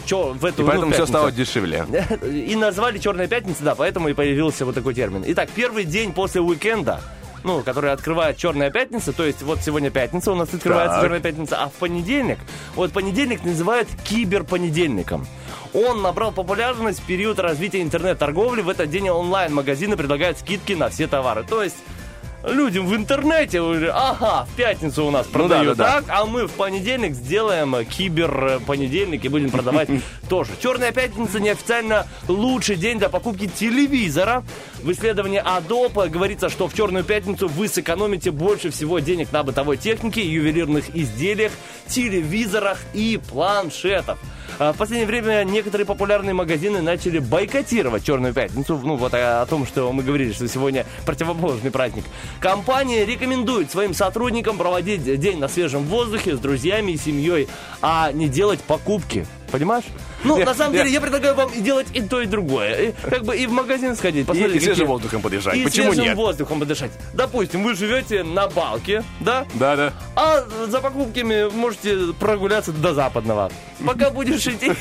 чё, 0.06 0.32
в 0.32 0.44
эту 0.44 0.62
И 0.62 0.64
ну, 0.64 0.70
поэтому 0.70 0.92
все 0.92 1.02
пятницу- 1.02 1.06
стало 1.12 1.32
дешевле. 1.32 1.86
и 2.22 2.54
назвали 2.56 2.98
Черная 2.98 3.26
пятница, 3.28 3.62
да, 3.62 3.74
поэтому 3.74 4.08
и 4.08 4.14
появился 4.14 4.64
вот 4.64 4.74
такой 4.74 4.94
термин. 4.94 5.22
Итак, 5.26 5.48
первый 5.54 5.77
день 5.84 6.12
после 6.12 6.40
уикенда, 6.40 7.00
ну, 7.44 7.62
который 7.62 7.92
открывает 7.92 8.36
Черная 8.36 8.70
пятница, 8.70 9.12
то 9.12 9.24
есть 9.24 9.42
вот 9.42 9.60
сегодня 9.62 9.90
пятница, 9.90 10.32
у 10.32 10.34
нас 10.34 10.52
открывается 10.52 10.96
Так. 10.96 11.02
Черная 11.04 11.20
пятница, 11.20 11.62
а 11.62 11.68
в 11.68 11.72
понедельник, 11.72 12.38
вот 12.74 12.92
понедельник 12.92 13.44
называют 13.44 13.88
киберпонедельником. 14.04 15.26
Он 15.74 16.02
набрал 16.02 16.32
популярность 16.32 17.00
в 17.00 17.06
период 17.06 17.38
развития 17.38 17.82
интернет-торговли. 17.82 18.62
В 18.62 18.68
этот 18.70 18.90
день 18.90 19.08
онлайн-магазины 19.10 19.96
предлагают 19.96 20.38
скидки 20.38 20.72
на 20.72 20.88
все 20.88 21.06
товары. 21.06 21.44
То 21.44 21.62
есть 21.62 21.76
людям 22.44 22.86
в 22.86 22.94
интернете 22.94 23.60
уже, 23.60 23.90
ага, 23.90 24.46
в 24.50 24.56
пятницу 24.56 25.04
у 25.04 25.10
нас 25.10 25.26
Ну 25.26 25.32
да, 25.32 25.38
продают 25.38 25.76
да, 25.76 25.84
да. 25.84 25.92
так, 26.00 26.04
а 26.08 26.24
мы 26.24 26.46
в 26.46 26.52
понедельник 26.52 27.14
сделаем 27.14 27.84
кибер-понедельник 27.84 29.24
и 29.24 29.28
будем 29.28 29.50
продавать 29.50 29.88
тоже. 30.28 30.52
Черная 30.62 30.92
пятница 30.92 31.40
неофициально 31.40 32.06
лучший 32.28 32.76
день 32.76 32.98
для 32.98 33.08
покупки 33.08 33.46
телевизора. 33.48 34.44
В 34.82 34.92
исследовании 34.92 35.42
Adobe 35.44 36.08
говорится, 36.08 36.48
что 36.48 36.68
в 36.68 36.74
черную 36.74 37.04
пятницу 37.04 37.48
вы 37.48 37.66
сэкономите 37.68 38.30
больше 38.30 38.70
всего 38.70 39.00
денег 39.00 39.32
на 39.32 39.42
бытовой 39.42 39.76
технике, 39.76 40.22
ювелирных 40.22 40.94
изделиях, 40.94 41.52
телевизорах 41.88 42.78
и 42.94 43.20
планшетах. 43.28 44.18
А 44.60 44.72
В 44.72 44.76
последнее 44.76 45.06
время 45.06 45.44
некоторые 45.44 45.86
популярные 45.86 46.34
магазины 46.34 46.80
начали 46.80 47.18
бойкотировать 47.18 48.04
Черную 48.04 48.32
пятницу. 48.32 48.80
Ну, 48.82 48.96
вот 48.96 49.14
о, 49.14 49.42
о 49.42 49.46
том, 49.46 49.66
что 49.66 49.92
мы 49.92 50.02
говорили, 50.02 50.32
что 50.32 50.46
сегодня 50.48 50.86
противоположный 51.04 51.70
праздник. 51.70 52.04
Компания 52.40 53.04
рекомендует 53.04 53.70
своим 53.70 53.94
сотрудникам 53.94 54.58
проводить 54.58 55.02
день 55.20 55.38
на 55.38 55.48
свежем 55.48 55.84
воздухе 55.84 56.36
с 56.36 56.38
друзьями 56.38 56.92
и 56.92 56.96
семьей, 56.96 57.48
а 57.82 58.12
не 58.12 58.28
делать 58.28 58.60
покупки. 58.60 59.26
Понимаешь? 59.50 59.84
Ну, 60.24 60.38
Я- 60.38 60.44
на 60.46 60.54
самом 60.54 60.74
я- 60.74 60.80
деле, 60.82 60.92
я 60.94 61.00
предлагаю 61.00 61.34
вам 61.34 61.50
и 61.50 61.60
делать 61.60 61.86
и 61.94 62.02
то, 62.02 62.20
и 62.20 62.26
другое. 62.26 62.74
И, 62.90 62.94
как 63.08 63.24
бы 63.24 63.36
и 63.36 63.46
в 63.46 63.52
магазин 63.52 63.96
сходить, 63.96 64.24
И, 64.24 64.26
посмотреть. 64.26 64.56
и 64.56 64.60
свежим 64.60 64.74
какие- 64.74 64.86
воздухом 64.86 65.22
подышать. 65.22 65.56
и 65.56 65.64
Почему 65.64 65.86
свежим 65.92 66.04
нет? 66.04 66.16
воздухом 66.16 66.60
подышать. 66.60 66.90
Допустим, 67.14 67.62
вы 67.62 67.74
живете 67.74 68.22
на 68.24 68.48
балке, 68.48 69.04
да? 69.20 69.46
Да, 69.54 69.76
да. 69.76 69.92
А 70.16 70.44
за 70.66 70.80
покупками 70.80 71.48
можете 71.54 71.96
прогуляться 72.18 72.72
до 72.72 72.94
западного. 72.94 73.50
Пока 73.86 74.10
будешь 74.10 74.44
идти 74.46 74.72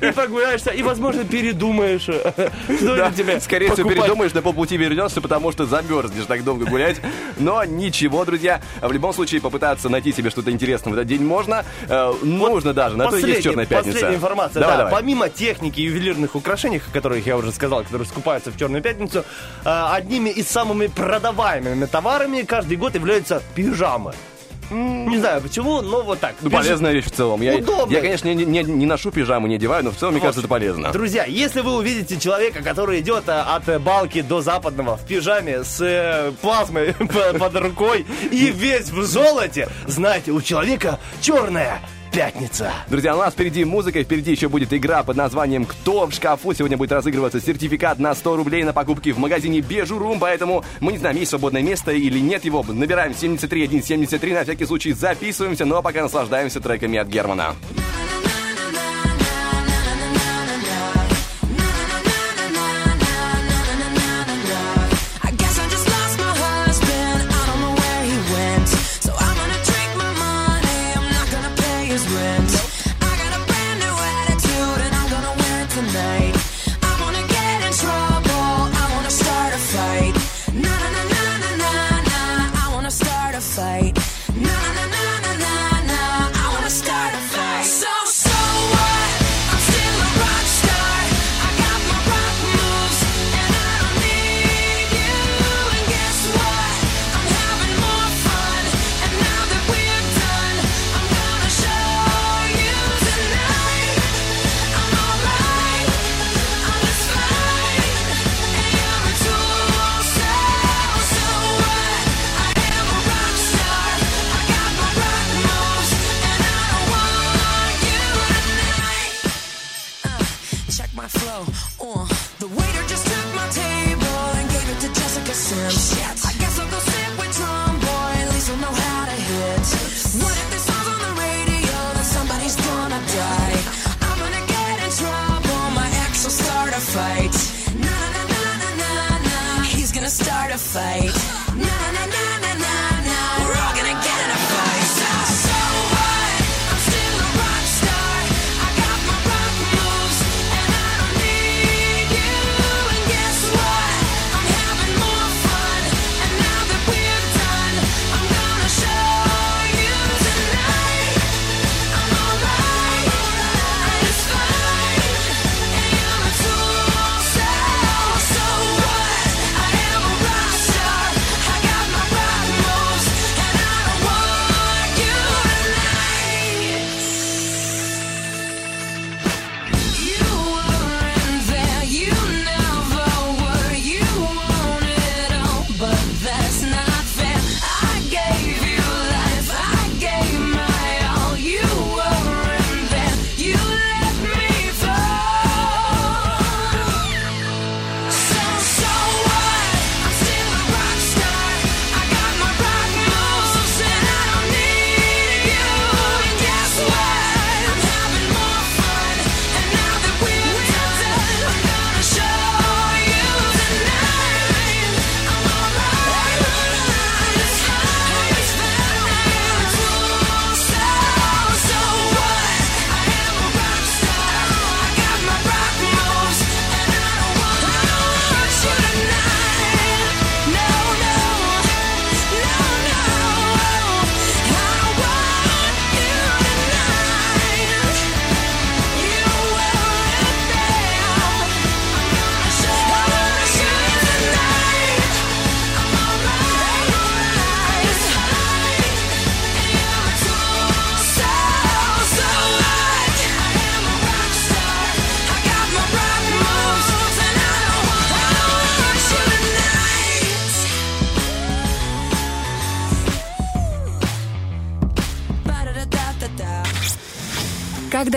и 0.00 0.10
прогуляешься, 0.12 0.70
и, 0.70 0.82
возможно, 0.82 1.24
передумаешь, 1.24 2.02
что 2.02 3.10
тебе 3.16 3.38
Скорее 3.40 3.72
всего, 3.72 3.88
передумаешь, 3.90 4.32
на 4.32 4.40
полпути 4.42 4.76
вернешься, 4.78 5.20
потому 5.20 5.52
что 5.52 5.66
замерзнешь 5.66 6.24
так 6.26 6.42
долго 6.42 6.64
гулять. 6.64 6.96
Но 7.38 7.62
ничего, 7.64 8.24
друзья. 8.24 8.60
В 8.80 8.90
любом 8.92 9.12
случае, 9.12 9.40
попытаться 9.42 9.88
найти 9.90 10.12
себе 10.12 10.30
что-то 10.30 10.50
интересное 10.50 10.90
в 10.90 10.94
этот 10.94 11.06
день 11.06 11.22
можно. 11.22 11.64
Э, 11.88 12.12
нужно 12.22 12.72
даже. 12.72 12.96
На 12.96 13.08
то 13.10 13.16
и 13.16 13.22
есть 13.26 13.42
черная 13.42 13.66
пятница. 13.66 13.99
Последняя 14.00 14.16
информация, 14.16 14.60
Давай, 14.60 14.76
да. 14.76 14.84
давай. 14.84 15.00
Помимо 15.00 15.28
техники 15.28 15.80
и 15.80 15.84
ювелирных 15.84 16.34
украшений, 16.34 16.78
о 16.86 16.92
которых 16.92 17.26
я 17.26 17.36
уже 17.36 17.52
сказал, 17.52 17.82
которые 17.84 18.06
скупаются 18.06 18.50
в 18.50 18.56
Черную 18.56 18.82
пятницу, 18.82 19.24
э, 19.64 19.86
одними 19.92 20.30
из 20.30 20.48
самыми 20.48 20.86
продаваемыми 20.88 21.86
товарами 21.86 22.42
каждый 22.42 22.76
год 22.76 22.94
являются 22.94 23.42
пижамы. 23.54 24.12
Не 24.72 25.18
знаю 25.18 25.40
почему, 25.42 25.80
но 25.82 26.02
вот 26.02 26.20
так. 26.20 26.36
Ну, 26.42 26.48
Пиж- 26.48 26.52
полезная 26.58 26.92
вещь 26.92 27.06
в 27.06 27.10
целом. 27.10 27.42
Я, 27.42 27.56
Удобно. 27.56 27.92
я 27.92 28.00
конечно, 28.00 28.28
не, 28.32 28.44
не- 28.44 28.62
не 28.62 28.86
ношу 28.86 29.10
пижамы, 29.10 29.48
не 29.48 29.56
одеваю, 29.56 29.82
но 29.82 29.90
в 29.90 29.96
целом, 29.96 30.12
мне 30.14 30.20
Вот. 30.20 30.26
кажется, 30.26 30.42
это 30.42 30.48
полезно. 30.48 30.92
Друзья, 30.92 31.24
если 31.24 31.60
вы 31.60 31.74
увидите 31.74 32.20
человека, 32.20 32.62
который 32.62 33.00
идет 33.00 33.24
э, 33.28 33.32
от 33.32 33.82
балки 33.82 34.22
до 34.22 34.42
западного 34.42 34.96
в 34.96 35.04
пижаме 35.06 35.64
с 35.64 35.80
э, 35.80 36.30
плазмой 36.40 36.92
по- 36.98 37.36
под 37.36 37.56
рукой 37.56 38.06
и 38.30 38.52
весь 38.52 38.90
в 38.90 39.02
золоте, 39.02 39.68
знайте, 39.88 40.30
у 40.30 40.40
человека 40.40 41.00
черная 41.20 41.80
пятница. 42.12 42.72
Друзья, 42.88 43.14
у 43.16 43.18
нас 43.18 43.34
впереди 43.34 43.64
музыка, 43.64 44.02
впереди 44.02 44.32
еще 44.32 44.48
будет 44.48 44.72
игра 44.72 45.02
под 45.02 45.16
названием 45.16 45.64
«Кто 45.64 46.06
в 46.06 46.12
шкафу?». 46.12 46.52
Сегодня 46.52 46.76
будет 46.76 46.92
разыгрываться 46.92 47.40
сертификат 47.40 47.98
на 47.98 48.14
100 48.14 48.36
рублей 48.36 48.64
на 48.64 48.72
покупки 48.72 49.10
в 49.10 49.18
магазине 49.18 49.60
Бежурум, 49.60 50.18
поэтому 50.20 50.64
мы 50.80 50.92
не 50.92 50.98
знаем, 50.98 51.16
есть 51.16 51.30
свободное 51.30 51.62
место 51.62 51.92
или 51.92 52.18
нет 52.18 52.44
его. 52.44 52.64
Набираем 52.68 53.14
73173, 53.14 54.32
на 54.32 54.44
всякий 54.44 54.66
случай 54.66 54.92
записываемся, 54.92 55.64
ну 55.64 55.76
а 55.76 55.82
пока 55.82 56.02
наслаждаемся 56.02 56.60
треками 56.60 56.98
от 56.98 57.08
Германа. 57.08 57.54
I 57.76 58.19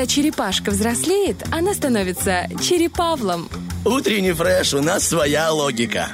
Когда 0.04 0.16
черепашка 0.16 0.72
взрослеет, 0.72 1.38
она 1.50 1.74
становится 1.74 2.50
черепавлом. 2.62 3.48
Утренний 3.86 4.32
фреш, 4.32 4.74
у 4.74 4.82
нас 4.82 5.06
своя 5.06 5.52
логика. 5.52 6.08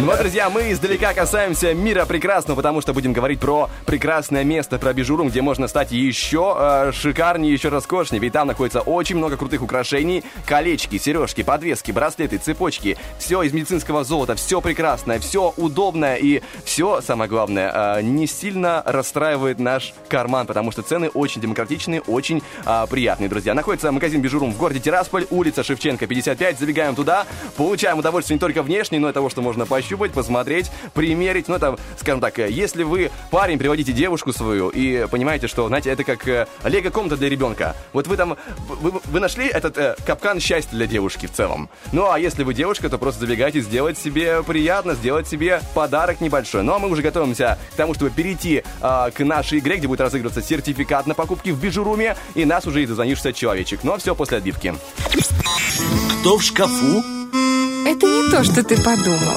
Ну 0.00 0.06
вот, 0.06 0.18
друзья, 0.18 0.50
мы 0.50 0.72
издалека 0.72 1.14
касаемся 1.14 1.72
мира 1.72 2.04
прекрасного, 2.04 2.56
потому 2.56 2.80
что 2.80 2.92
будем 2.92 3.12
говорить 3.12 3.38
про 3.38 3.70
прекрасное 3.86 4.42
место, 4.42 4.76
про 4.80 4.92
Бижурум, 4.92 5.28
где 5.28 5.40
можно 5.40 5.68
стать 5.68 5.92
еще 5.92 6.56
э, 6.58 6.92
шикарнее, 6.92 7.52
еще 7.52 7.68
роскошнее. 7.68 8.20
Ведь 8.20 8.32
там 8.32 8.48
находится 8.48 8.80
очень 8.80 9.18
много 9.18 9.36
крутых 9.36 9.62
украшений. 9.62 10.24
Колечки, 10.46 10.98
сережки, 10.98 11.44
подвески, 11.44 11.92
браслеты, 11.92 12.38
цепочки. 12.38 12.98
Все 13.20 13.42
из 13.42 13.52
медицинского 13.52 14.02
золота, 14.02 14.34
все 14.34 14.60
прекрасное, 14.60 15.20
все 15.20 15.54
удобное 15.56 16.16
и 16.16 16.42
все, 16.64 17.00
самое 17.02 17.30
главное, 17.30 17.98
э, 17.98 18.02
не 18.02 18.26
сильно 18.26 18.82
расстраивает 18.84 19.60
наш 19.60 19.94
карман, 20.08 20.48
потому 20.48 20.72
что 20.72 20.82
цены 20.82 21.08
очень 21.08 21.40
демократичные, 21.40 22.00
очень 22.00 22.42
э, 22.66 22.86
приятные, 22.90 23.28
друзья. 23.28 23.54
Находится 23.54 23.92
магазин 23.92 24.22
Бижурум 24.22 24.52
в 24.52 24.58
городе 24.58 24.80
Тирасполь, 24.80 25.26
улица 25.30 25.62
Шевченко, 25.62 26.08
55. 26.08 26.58
Забегаем 26.58 26.96
туда, 26.96 27.11
получаем 27.56 27.98
удовольствие 27.98 28.36
не 28.36 28.40
только 28.40 28.62
внешне, 28.62 28.98
но 28.98 29.10
и 29.10 29.12
того, 29.12 29.30
что 29.30 29.42
можно 29.42 29.66
пощупать, 29.66 30.12
посмотреть, 30.12 30.70
примерить. 30.94 31.48
Ну, 31.48 31.54
это, 31.54 31.78
скажем 31.98 32.20
так, 32.20 32.38
э, 32.38 32.50
если 32.50 32.82
вы 32.82 33.10
парень, 33.30 33.58
приводите 33.58 33.92
девушку 33.92 34.32
свою 34.32 34.68
и 34.68 35.06
понимаете, 35.10 35.48
что, 35.48 35.68
знаете, 35.68 35.90
это 35.90 36.04
как 36.04 36.26
э, 36.28 36.46
лего-комната 36.64 37.16
для 37.16 37.28
ребенка. 37.28 37.76
Вот 37.92 38.06
вы 38.06 38.16
там, 38.16 38.36
вы, 38.68 38.92
вы 39.04 39.20
нашли 39.20 39.46
этот 39.46 39.76
э, 39.78 39.96
капкан 40.06 40.40
счастья 40.40 40.72
для 40.72 40.86
девушки 40.86 41.26
в 41.26 41.32
целом. 41.32 41.68
Ну, 41.92 42.10
а 42.10 42.18
если 42.18 42.42
вы 42.42 42.54
девушка, 42.54 42.88
то 42.88 42.98
просто 42.98 43.20
забегайте 43.20 43.60
сделать 43.60 43.98
себе 43.98 44.42
приятно, 44.42 44.94
сделать 44.94 45.28
себе 45.28 45.60
подарок 45.74 46.20
небольшой. 46.20 46.62
Ну, 46.62 46.74
а 46.74 46.78
мы 46.78 46.88
уже 46.88 47.02
готовимся 47.02 47.58
к 47.72 47.76
тому, 47.76 47.94
чтобы 47.94 48.10
перейти 48.10 48.62
э, 48.80 49.10
к 49.14 49.24
нашей 49.24 49.58
игре, 49.58 49.76
где 49.76 49.88
будет 49.88 50.00
разыгрываться 50.00 50.42
сертификат 50.42 51.06
на 51.06 51.14
покупки 51.14 51.50
в 51.50 51.60
Бижуруме, 51.60 52.16
и 52.34 52.44
нас 52.44 52.66
уже 52.66 52.82
и 52.82 52.86
дозвонишься 52.86 53.32
человечек. 53.32 53.80
Но 53.84 53.96
все 53.98 54.14
после 54.14 54.38
отбивки. 54.38 54.74
Кто 56.20 56.38
в 56.38 56.42
шкафу? 56.42 57.01
Это 57.86 58.06
не 58.06 58.30
то, 58.30 58.44
что 58.44 58.62
ты 58.62 58.76
подумал. 58.76 59.36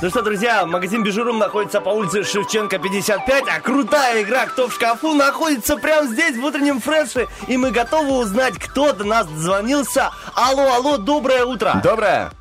Ну 0.00 0.08
что, 0.10 0.22
друзья, 0.22 0.66
магазин 0.66 1.04
Бижурум 1.04 1.38
находится 1.38 1.80
по 1.80 1.90
улице 1.90 2.24
Шевченко 2.24 2.78
55, 2.78 3.44
а 3.48 3.60
крутая 3.60 4.22
игра 4.22 4.46
«Кто 4.46 4.66
в 4.66 4.72
шкафу» 4.72 5.14
находится 5.14 5.76
прямо 5.76 6.08
здесь, 6.08 6.36
в 6.36 6.44
утреннем 6.44 6.80
фреше, 6.80 7.28
и 7.46 7.56
мы 7.56 7.70
готовы 7.70 8.18
узнать, 8.18 8.54
кто 8.58 8.92
до 8.92 9.04
нас 9.04 9.28
дозвонился. 9.28 10.10
Алло, 10.34 10.74
алло, 10.74 10.98
доброе 10.98 11.44
утро. 11.44 11.80
Доброе. 11.84 12.32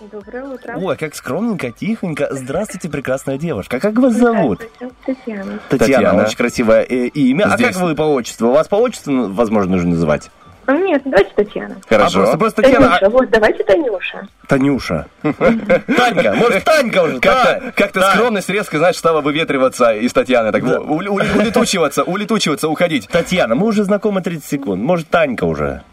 Доброе 0.00 0.44
утро. 0.44 0.76
Ой, 0.76 0.96
как 0.96 1.14
скромненько, 1.14 1.70
тихонько. 1.70 2.28
Здравствуйте, 2.30 2.88
прекрасная 2.88 3.36
девушка. 3.36 3.78
Как 3.78 3.96
вас 3.98 4.14
зовут? 4.14 4.60
Татьяна. 4.78 4.88
Татьяна, 5.06 5.58
Татьяна. 5.68 6.22
очень 6.22 6.36
красивое 6.36 6.82
э, 6.82 7.06
имя. 7.06 7.44
А 7.44 7.56
Здесь. 7.56 7.74
как 7.74 7.82
вы 7.84 7.94
по 7.94 8.02
отчеству? 8.02 8.48
У 8.48 8.52
вас 8.52 8.68
по 8.68 8.76
отчеству, 8.76 9.12
ну, 9.12 9.32
возможно, 9.32 9.72
нужно 9.72 9.90
называть? 9.90 10.30
А, 10.68 10.72
Нет, 10.76 11.00
давайте 11.06 11.30
Татьяна. 11.34 11.76
Хорошо. 11.88 12.18
А 12.18 12.22
просто, 12.22 12.38
просто 12.38 12.62
Татьяна... 12.62 12.88
Танюша, 12.88 13.08
вот, 13.08 13.30
давайте 13.30 13.64
Танюша. 13.64 14.28
Танюша. 14.46 15.06
Танька, 15.22 16.34
может, 16.36 16.62
Танька 16.64 17.02
уже? 17.04 17.20
Как-то, 17.20 17.72
как-то 17.74 18.02
скромность 18.02 18.50
резко, 18.50 18.76
знаешь, 18.76 18.96
стала 18.96 19.22
выветриваться 19.22 19.94
из 19.94 20.12
Татьяны. 20.12 20.52
Так, 20.52 20.62
у- 20.64 20.92
у- 20.92 20.96
улетучиваться, 21.14 22.02
улетучиваться, 22.04 22.68
уходить. 22.68 23.08
Татьяна, 23.08 23.54
мы 23.54 23.66
уже 23.66 23.84
знакомы 23.84 24.20
30 24.20 24.44
секунд. 24.44 24.82
Может, 24.82 25.08
Танька 25.08 25.44
уже? 25.44 25.84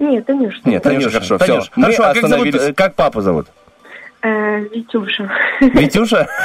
Нет, 0.00 0.26
Танюша. 0.26 0.58
Нет, 0.64 0.82
Танюша, 0.82 1.10
хорошо, 1.10 1.38
всё. 1.38 1.46
Танюш, 1.46 1.70
Мы 1.76 1.82
Хорошо, 1.84 2.02
а 2.02 2.14
как 2.14 2.26
зовут, 2.28 2.54
э, 2.56 2.72
как 2.72 2.94
папу 2.96 3.20
зовут? 3.20 3.46
Э, 4.26 4.58
Витюша. 4.74 5.30
Витюша? 5.60 6.26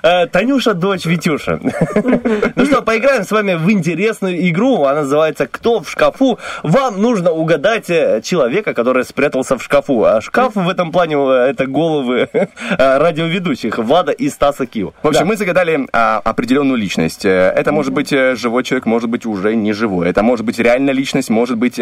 Э, 0.00 0.26
Танюша, 0.28 0.74
дочь 0.74 1.06
Витюша. 1.06 1.58
Ну 2.54 2.64
что, 2.66 2.82
поиграем 2.82 3.24
с 3.24 3.32
вами 3.32 3.54
в 3.54 3.68
интересную 3.68 4.48
игру. 4.48 4.84
Она 4.84 5.00
называется 5.00 5.48
«Кто 5.48 5.80
в 5.80 5.90
шкафу?». 5.90 6.38
Вам 6.62 7.02
нужно 7.02 7.32
угадать 7.32 7.90
э, 7.90 8.20
человека, 8.22 8.74
который 8.74 9.04
спрятался 9.04 9.58
в 9.58 9.62
шкафу. 9.62 10.04
А 10.04 10.20
шкаф 10.20 10.54
в 10.54 10.68
этом 10.68 10.92
плане 10.92 11.16
это 11.50 11.66
головы 11.66 12.28
радиоведущих 12.78 13.78
Влада 13.78 14.12
и 14.12 14.28
Стаса 14.28 14.66
Кио. 14.66 14.92
В 15.02 15.08
общем, 15.08 15.22
Да. 15.22 15.26
мы 15.26 15.36
загадали 15.36 15.80
а, 15.92 16.20
определенную 16.22 16.78
личность. 16.78 17.24
Это 17.24 17.72
может 17.72 17.92
быть 17.92 18.10
живой 18.10 18.62
человек, 18.62 18.86
может 18.86 19.10
быть 19.10 19.26
уже 19.26 19.56
не 19.56 19.72
живой. 19.72 20.08
Это 20.08 20.22
может 20.22 20.46
быть 20.46 20.60
реальная 20.60 20.94
личность, 20.94 21.28
может 21.28 21.56
быть 21.58 21.80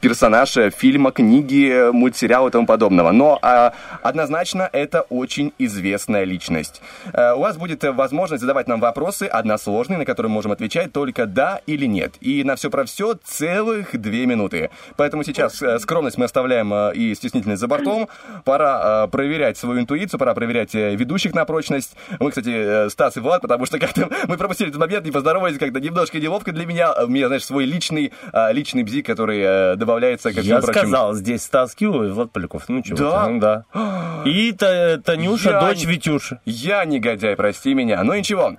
персонаж 0.00 0.56
фильма, 0.74 1.10
книги, 1.10 1.90
мультсериала 1.92 2.48
и 2.48 2.50
тому 2.50 2.66
подобного. 2.66 3.12
Но 3.12 3.38
а, 3.42 3.74
однозначно 4.02 4.67
это 4.72 5.02
очень 5.02 5.52
известная 5.58 6.24
личность. 6.24 6.80
Э, 7.12 7.32
У 7.34 7.40
вас 7.40 7.56
будет 7.56 7.84
э, 7.84 7.92
возможность 7.92 8.40
задавать 8.40 8.68
нам 8.68 8.80
вопросы 8.80 9.24
односложные, 9.24 9.98
на 9.98 10.04
которые 10.04 10.30
мы 10.30 10.34
можем 10.34 10.52
отвечать 10.52 10.92
только 10.92 11.26
да 11.26 11.60
или 11.66 11.86
нет. 11.86 12.14
И 12.20 12.44
на 12.44 12.56
все 12.56 12.70
про 12.70 12.84
все 12.84 13.14
целых 13.22 13.98
две 14.00 14.26
минуты. 14.26 14.70
Поэтому 14.96 15.24
сейчас 15.24 15.60
э, 15.62 15.78
скромность 15.78 16.18
мы 16.18 16.24
оставляем 16.24 16.72
и 16.92 17.14
стеснительность 17.14 17.60
за 17.60 17.68
бортом. 17.68 18.08
Пора 18.44 19.06
проверять 19.08 19.56
свою 19.58 19.80
интуицию, 19.80 20.18
пора 20.18 20.34
проверять 20.34 20.74
ведущих 20.74 21.34
на 21.34 21.44
прочность. 21.44 21.96
Мы, 22.20 22.30
кстати, 22.30 22.88
Стас 22.88 23.16
и 23.16 23.20
Влад, 23.20 23.42
потому 23.42 23.66
что 23.66 23.78
как-то 23.78 24.08
мы 24.28 24.36
пропустили 24.36 24.70
этот 24.70 24.80
момент, 24.80 25.04
не 25.04 25.10
поздоровались, 25.10 25.58
как-то 25.58 25.80
немножко 25.80 26.18
неловко 26.18 26.52
для 26.52 26.66
меня. 26.66 26.92
У 27.04 27.08
меня, 27.08 27.28
знаешь, 27.28 27.44
свой 27.44 27.64
личный, 27.64 28.12
личный 28.52 28.82
бзик, 28.82 29.06
который 29.06 29.76
добавляется 29.76 30.30
всем 30.30 30.44
Я 30.44 30.62
сказал, 30.62 31.14
здесь 31.14 31.42
Стас 31.42 31.74
Кио 31.74 32.04
и 32.04 32.10
Влад 32.10 32.30
Поляков. 32.32 32.68
Ну 32.68 32.82
чего 32.82 32.96
Да? 32.98 33.28
ну 33.28 33.40
да. 33.40 33.64
И 34.24 34.47
Та- 34.52 34.98
Танюша, 34.98 35.50
Я 35.50 35.60
дочь 35.60 35.84
не- 35.84 35.92
Витюши. 35.92 36.38
Я 36.44 36.84
негодяй, 36.84 37.36
прости 37.36 37.74
меня. 37.74 38.02
Ну 38.04 38.14
ничего. 38.14 38.56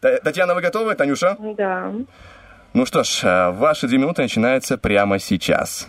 Та- 0.00 0.18
Татьяна, 0.18 0.54
вы 0.54 0.60
готовы, 0.60 0.94
Танюша? 0.94 1.36
Да. 1.56 1.92
Ну 2.74 2.86
что 2.86 3.02
ж, 3.04 3.20
э, 3.24 3.50
ваши 3.50 3.86
две 3.86 3.98
минуты 3.98 4.22
начинаются 4.22 4.78
прямо 4.78 5.18
сейчас. 5.18 5.88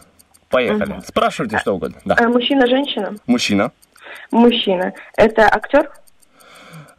Поехали. 0.50 1.00
Спрашивайте 1.06 1.58
что 1.60 1.74
угодно. 1.76 1.98
Да. 2.06 2.16
Э, 2.20 2.28
Мужчина, 2.28 2.68
женщина? 2.68 3.16
Мужчина. 3.26 3.72
Мужчина. 4.32 4.94
Это 5.18 5.48
актер? 5.48 5.90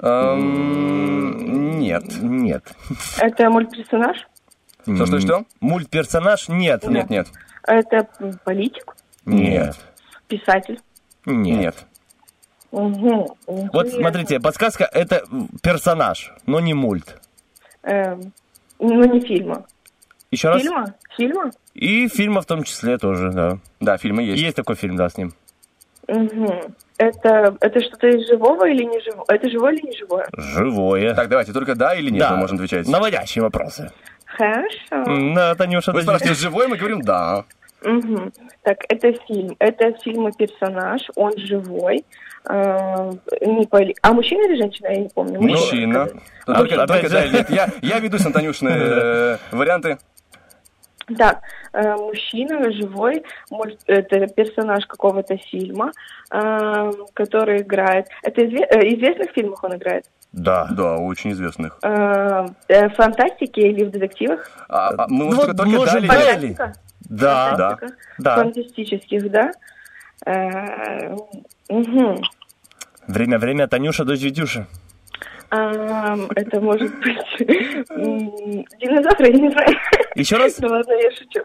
Эм, 0.01 1.79
нет. 1.79 2.05
Нет. 2.21 2.65
Это 3.19 3.51
мультперсонаж? 3.51 4.17
Что, 4.83 5.07
что, 5.07 5.21
что? 5.21 5.45
Мультперсонаж? 5.61 6.49
Нет. 6.49 6.85
Нет, 6.87 7.11
нет. 7.11 7.29
Это 7.67 8.07
политик? 8.45 8.95
Нет. 9.25 9.77
Писатель? 10.29 10.79
Нет. 11.27 11.87
Угу. 12.75 13.37
Вот 13.73 13.89
смотрите, 13.91 14.41
подсказка 14.41 14.89
это 14.93 15.23
персонаж, 15.63 16.33
но 16.45 16.59
не 16.59 16.75
мульт. 16.75 17.21
Эм, 17.85 18.33
ну, 18.81 19.05
не 19.05 19.21
фильма. 19.21 19.65
Еще 20.33 20.49
раз. 20.49 20.61
Фильма? 20.61 20.95
Фильма? 21.17 21.51
И 21.75 22.09
фильма 22.09 22.41
в 22.41 22.47
том 22.47 22.65
числе 22.65 22.99
тоже, 22.99 23.31
да. 23.31 23.59
Да, 23.79 23.97
фильмы 23.97 24.25
есть. 24.25 24.43
Есть 24.43 24.57
такой 24.57 24.75
фильм, 24.75 24.97
да, 24.97 25.09
с 25.09 25.17
ним. 25.17 25.33
Угу. 26.09 26.75
Это, 26.99 27.57
это 27.61 27.81
что-то 27.81 28.09
из 28.09 28.27
живого 28.27 28.69
или 28.69 28.83
не 28.83 29.01
живого? 29.01 29.25
Это 29.29 29.49
живое 29.49 29.75
или 29.75 29.87
не 29.87 29.97
живое? 29.97 30.27
Живое. 30.37 31.15
Так, 31.15 31.29
давайте, 31.29 31.53
только 31.53 31.77
да 31.77 31.95
или 31.95 32.11
нет 32.11 32.21
Да. 32.21 32.33
мы 32.33 32.39
можем 32.39 32.57
отвечать. 32.57 32.89
Наводящие 32.89 33.43
вопросы. 33.43 33.93
Хорошо. 34.27 35.33
Да, 35.35 35.55
Танюша, 35.55 35.93
Вы 35.93 36.03
спрашиваете, 36.03 36.41
живой, 36.41 36.67
мы 36.67 36.77
говорим 36.77 37.03
да. 37.03 37.45
Мгм. 37.85 38.33
Так, 38.63 38.79
это 38.89 39.13
фильм. 39.29 39.55
Это 39.61 39.93
фильм 40.03 40.27
и 40.29 40.33
персонаж, 40.33 41.03
он 41.15 41.33
живой. 41.37 42.05
Э, 42.49 43.11
не 43.41 43.65
поли- 43.67 43.95
А 44.03 44.13
мужчина 44.13 44.43
или 44.47 44.57
женщина, 44.61 44.89
я 44.89 44.97
не 45.01 45.09
помню. 45.09 45.41
Мужчина. 45.41 46.03
А, 46.47 46.51
Ну, 46.51 46.55
только, 46.55 46.75
опять 46.83 46.89
только 46.89 47.09
же. 47.09 47.13
да 47.15 47.25
или 47.25 47.37
нет. 47.37 47.51
Я, 47.51 47.69
я 47.83 47.99
ведусь 48.01 48.25
на 48.25 48.33
Танюшины 48.33 48.71
э, 48.71 49.37
варианты. 49.53 49.99
Так, 51.19 51.41
э, 51.75 51.95
мужчина 51.97 52.71
живой, 52.73 53.25
мульт- 53.51 53.79
это 53.87 54.27
персонаж 54.27 54.87
какого-то 54.87 55.37
фильма, 55.37 55.93
э, 56.31 56.91
который 57.15 57.61
играет. 57.63 58.07
Это 58.23 58.41
изве- 58.43 58.67
э, 58.71 58.89
известных 58.95 59.33
фильмах 59.33 59.63
он 59.65 59.77
играет? 59.77 60.05
Да. 60.33 60.67
Да, 60.71 60.97
очень 60.97 61.33
известных. 61.33 61.79
Э, 61.83 62.47
э, 62.69 62.89
в 62.89 62.95
фантастике 62.95 63.69
или 63.69 63.85
в 63.85 63.91
детективах? 63.91 64.51
А, 64.69 64.91
а, 64.97 65.07
мы 65.09 65.27
Ну, 65.27 65.37
вот 65.37 65.47
только, 65.47 65.57
только 65.57 65.71
может 65.77 66.03
да. 66.07 66.15
Фантастика? 66.15 66.73
Фантастика? 67.09 67.87
Да. 68.19 68.37
Фантастических, 68.37 69.31
да? 69.31 69.53
Э, 70.27 71.15
мгм. 71.69 72.23
Время, 73.07 73.39
время, 73.39 73.67
Танюша, 73.69 74.05
дочь 74.05 74.21
Витюши. 74.21 74.67
Ам, 75.51 76.27
это 76.35 76.61
может 76.61 76.91
быть 76.99 77.17
динозавр, 78.81 79.23
я 79.25 79.33
не 79.33 79.51
знаю. 79.51 79.77
Еще 80.15 80.37
раз? 80.37 80.59
Ну 80.59 80.69
ладно, 80.69 80.93
я 80.93 81.11
шучу. 81.13 81.41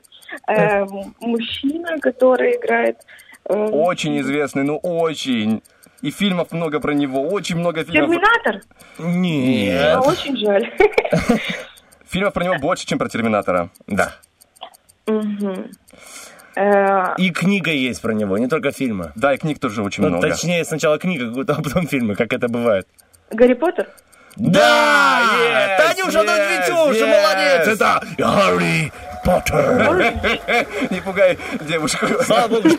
Эм, 0.48 1.14
Мужчина, 1.20 2.00
который 2.00 2.56
играет... 2.56 2.98
эм, 3.46 3.74
Очень 3.74 4.20
известный, 4.22 4.64
ну 4.64 4.78
очень. 4.78 5.62
И 6.02 6.12
фильмов 6.12 6.52
много 6.54 6.80
про 6.80 6.94
него, 6.94 7.28
очень 7.28 7.58
много 7.58 7.84
фильмов. 7.84 8.10
Терминатор? 8.10 8.62
Нет. 8.98 9.96
А, 9.96 10.00
Очень 10.02 10.38
жаль. 10.38 10.72
Фильмов 12.08 12.34
про 12.34 12.46
него 12.46 12.56
больше, 12.58 12.88
чем 12.88 12.98
про 12.98 13.10
Терминатора. 13.10 13.70
Да. 13.86 14.14
Мгм. 15.06 15.72
Э, 16.60 17.14
И 17.18 17.30
книга 17.30 17.72
есть 17.72 18.02
про 18.02 18.12
него, 18.14 18.38
не 18.38 18.48
только 18.48 18.72
фильмы. 18.72 19.12
Да, 19.16 19.34
и 19.34 19.38
книг 19.38 19.60
тоже 19.60 19.82
очень 19.82 20.04
Ну, 20.04 20.10
много. 20.10 20.30
Точнее, 20.30 20.66
сначала 20.66 20.98
книга 21.00 21.26
а 21.54 21.62
потом 21.62 21.88
фильмы, 21.88 22.16
как 22.16 22.34
это 22.34 22.50
бывает. 22.50 22.86
Гарри 23.32 23.54
Поттер? 23.54 23.88
Да! 24.36 25.22
yes, 25.40 25.96
Танюша, 25.96 26.20
yes, 26.20 26.68
Витюши, 26.68 27.04
yes. 27.06 27.22
молодец! 27.22 27.68
Это 27.68 28.02
Гарри 28.18 28.92
Поттер. 29.24 30.16
Не 30.90 31.02
пугай 31.02 31.38
девушку. 31.62 32.06
Слава 32.26 32.48
богу, 32.48 32.70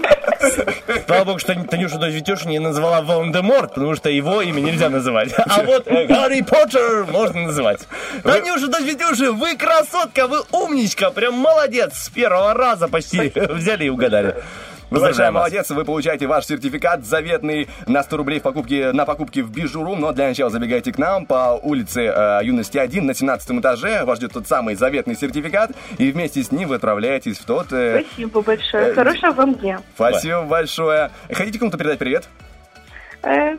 слава 1.06 1.24
богу, 1.24 1.38
что 1.38 1.54
Танюша 1.54 1.98
дочь 1.98 2.14
Витюша 2.14 2.48
не 2.48 2.58
назвала 2.58 3.02
Волан-де-Морт, 3.02 3.74
потому 3.74 3.94
что 3.94 4.08
его 4.10 4.42
имя 4.42 4.60
нельзя 4.60 4.88
называть. 4.88 5.32
А 5.36 5.62
вот 5.62 5.86
Гарри 5.86 6.42
Поттер 6.42 7.06
можно 7.06 7.42
называть. 7.42 7.86
Танюша 8.22 8.68
дочь 8.68 8.82
Витюши, 8.82 9.32
вы 9.32 9.56
красотка, 9.56 10.26
вы 10.26 10.42
умничка, 10.52 11.10
прям 11.10 11.34
молодец. 11.34 11.94
С 11.94 12.08
первого 12.08 12.54
раза 12.54 12.88
почти 12.88 13.32
взяли 13.34 13.84
и 13.84 13.88
угадали. 13.88 14.36
Большая 14.90 15.08
Поздравляем 15.10 15.34
вас. 15.34 15.40
молодец, 15.42 15.70
вы 15.70 15.84
получаете 15.84 16.26
ваш 16.26 16.46
сертификат 16.46 17.04
заветный 17.04 17.68
на 17.86 18.02
100 18.02 18.16
рублей 18.16 18.40
в 18.40 18.42
покупке, 18.42 18.90
на 18.92 19.04
покупки 19.04 19.38
в 19.40 19.50
Бижуру, 19.52 19.94
но 19.94 20.12
для 20.12 20.26
начала 20.28 20.50
забегайте 20.50 20.92
к 20.92 20.98
нам 20.98 21.26
по 21.26 21.58
улице 21.62 22.06
э, 22.12 22.40
Юности 22.42 22.76
1 22.78 23.06
на 23.06 23.14
17 23.14 23.50
этаже, 23.60 24.04
вас 24.04 24.18
ждет 24.18 24.32
тот 24.32 24.48
самый 24.48 24.74
заветный 24.74 25.14
сертификат, 25.14 25.70
и 25.98 26.10
вместе 26.10 26.42
с 26.42 26.50
ним 26.50 26.68
вы 26.68 26.74
отправляетесь 26.76 27.38
в 27.38 27.44
тот... 27.44 27.72
э, 27.72 28.02
Спасибо 28.04 28.40
большое. 28.42 28.86
э, 28.88 28.94
Хорошего 28.94 29.30
вам 29.32 29.54
дня. 29.54 29.80
Спасибо 29.94 30.42
большое. 30.42 31.10
Хотите 31.30 31.58
кому-то 31.60 31.78
передать 31.78 31.98
привет? 32.00 32.28
Э, 33.22 33.56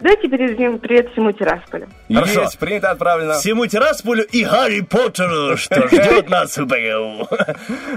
Давайте 0.00 0.28
передадим 0.28 0.78
привет 0.78 1.12
всему 1.12 1.30
Тирасполю. 1.32 1.86
Хорошо. 2.10 2.42
Есть, 2.42 2.58
принято, 2.58 2.90
отправлено. 2.90 3.34
Всему 3.34 3.66
Тирасполю 3.66 4.24
и 4.24 4.44
Гарри 4.44 4.80
Поттеру, 4.80 5.58
что 5.58 5.86
ждет 5.88 6.30
нас 6.30 6.56
в 6.56 6.64
БГУ. 6.64 7.28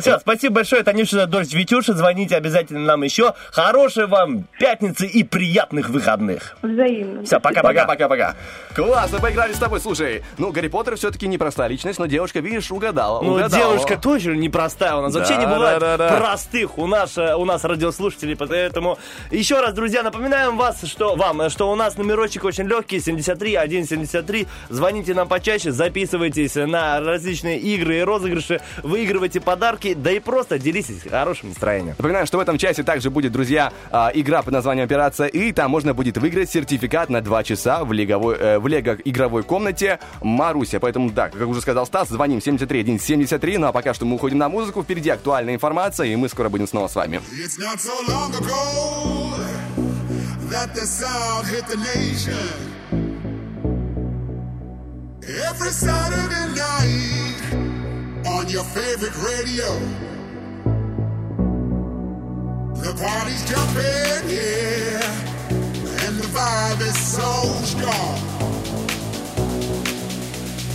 Все, 0.02 0.20
спасибо 0.20 0.56
большое, 0.56 0.84
Танюша, 0.84 1.26
дочь 1.28 1.54
Витюша. 1.54 1.94
Звоните 1.94 2.36
обязательно 2.36 2.82
нам 2.82 3.04
еще. 3.04 3.34
Хорошей 3.52 4.08
вам 4.08 4.44
пятницы 4.60 5.08
и 5.08 5.24
приятных 5.24 5.90
выходных. 5.90 6.58
Взаимно. 6.62 7.24
Все, 7.24 7.40
пока-пока. 7.40 7.86
Пока-пока. 7.86 8.36
Классно, 8.76 9.20
поиграли 9.22 9.54
с 9.54 9.58
тобой. 9.60 9.80
Слушай, 9.80 10.24
ну, 10.38 10.52
Гарри 10.52 10.68
Поттер 10.68 10.98
все-таки 10.98 11.26
непростая 11.28 11.70
личность, 11.70 12.00
но 12.00 12.06
девушка, 12.08 12.42
видишь, 12.42 12.70
угадала. 12.70 13.22
Ну, 13.22 13.36
угадала. 13.36 13.76
девушка 13.76 13.98
точно 13.98 14.32
непростая. 14.32 14.96
У 14.98 15.02
нас 15.04 15.14
Да, 15.14 15.20
вообще 15.20 15.38
не 15.38 15.46
бывает 15.46 15.80
да, 15.80 15.96
да, 15.96 16.10
да. 16.10 16.18
простых 16.18 16.78
у 16.78 16.86
нас, 16.86 17.18
э, 17.18 17.34
у 17.36 17.46
нас 17.46 17.64
радиослушателей. 17.64 18.36
Поэтому 18.36 18.98
еще 19.32 19.62
раз, 19.62 19.74
друзья, 19.74 20.04
напоминаем 20.04 20.58
вас, 20.58 20.84
что 20.86 21.16
вам, 21.16 21.50
что 21.50 21.72
у 21.72 21.76
нас 21.76 21.93
номерочек 21.98 22.44
очень 22.44 22.66
легкий, 22.66 23.00
73 23.00 23.56
173. 23.56 24.48
Звоните 24.70 25.14
нам 25.14 25.28
почаще, 25.28 25.72
записывайтесь 25.72 26.56
на 26.56 27.00
различные 27.00 27.60
игры 27.60 28.00
и 28.00 28.02
розыгрыши, 28.02 28.62
выигрывайте 28.84 29.40
подарки, 29.42 29.94
да 29.94 30.12
и 30.12 30.20
просто 30.20 30.60
делитесь 30.60 31.04
хорошим 31.10 31.50
настроением. 31.50 31.96
Напоминаю, 31.98 32.26
что 32.26 32.38
в 32.38 32.42
этом 32.42 32.58
часе 32.58 32.84
также 32.84 33.10
будет, 33.10 33.32
друзья, 33.32 33.72
а, 33.92 34.12
игра 34.14 34.42
под 34.42 34.54
названием 34.54 34.86
«Операция 34.86 35.28
И». 35.28 35.52
Там 35.52 35.72
можно 35.72 35.94
будет 35.94 36.18
выиграть 36.18 36.50
сертификат 36.50 37.10
на 37.10 37.22
2 37.22 37.44
часа 37.44 37.84
в, 37.84 37.92
лиговой, 37.92 38.36
э, 38.36 38.60
в 38.60 38.68
лего-игровой 38.68 39.44
комнате 39.44 40.00
Маруся. 40.22 40.80
Поэтому, 40.80 41.12
да, 41.12 41.30
как 41.30 41.48
уже 41.48 41.62
сказал 41.62 41.86
Стас, 41.86 42.10
звоним 42.10 42.42
73 42.42 43.00
173. 43.00 43.58
Ну 43.58 43.68
а 43.68 43.72
пока 43.72 43.94
что 43.94 44.06
мы 44.06 44.16
уходим 44.16 44.38
на 44.38 44.50
музыку. 44.50 44.84
Впереди 44.84 45.10
актуальная 45.10 45.56
информация, 45.56 46.08
и 46.08 46.16
мы 46.16 46.30
скоро 46.30 46.50
будем 46.50 46.68
снова 46.68 46.88
с 46.88 46.96
вами. 46.96 47.22
It's 47.34 47.60
not 47.60 47.80
so 47.80 47.94
long 48.08 48.32
ago 48.36 49.73
that 50.54 50.76
the 50.76 50.86
sound 50.86 51.48
hit 51.48 51.66
the 51.66 51.78
nation. 51.78 52.48
Every 55.50 55.72
Saturday 55.72 56.48
night 56.54 57.42
on 58.28 58.48
your 58.48 58.64
favorite 58.64 59.18
radio. 59.30 59.70
The 62.86 62.94
party's 63.02 63.44
jumping, 63.50 64.30
yeah, 64.30 65.02
and 66.06 66.14
the 66.22 66.30
vibe 66.38 66.82
is 66.82 67.00
so 67.18 67.32
strong. 67.74 68.18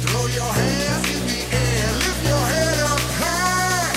Throw 0.03 0.27
your 0.41 0.53
hands 0.61 1.07
in 1.17 1.23
the 1.33 1.43
air, 1.55 1.89
lift 2.03 2.23
your 2.33 2.45
head 2.53 2.79
up 2.93 3.05
high. 3.23 3.95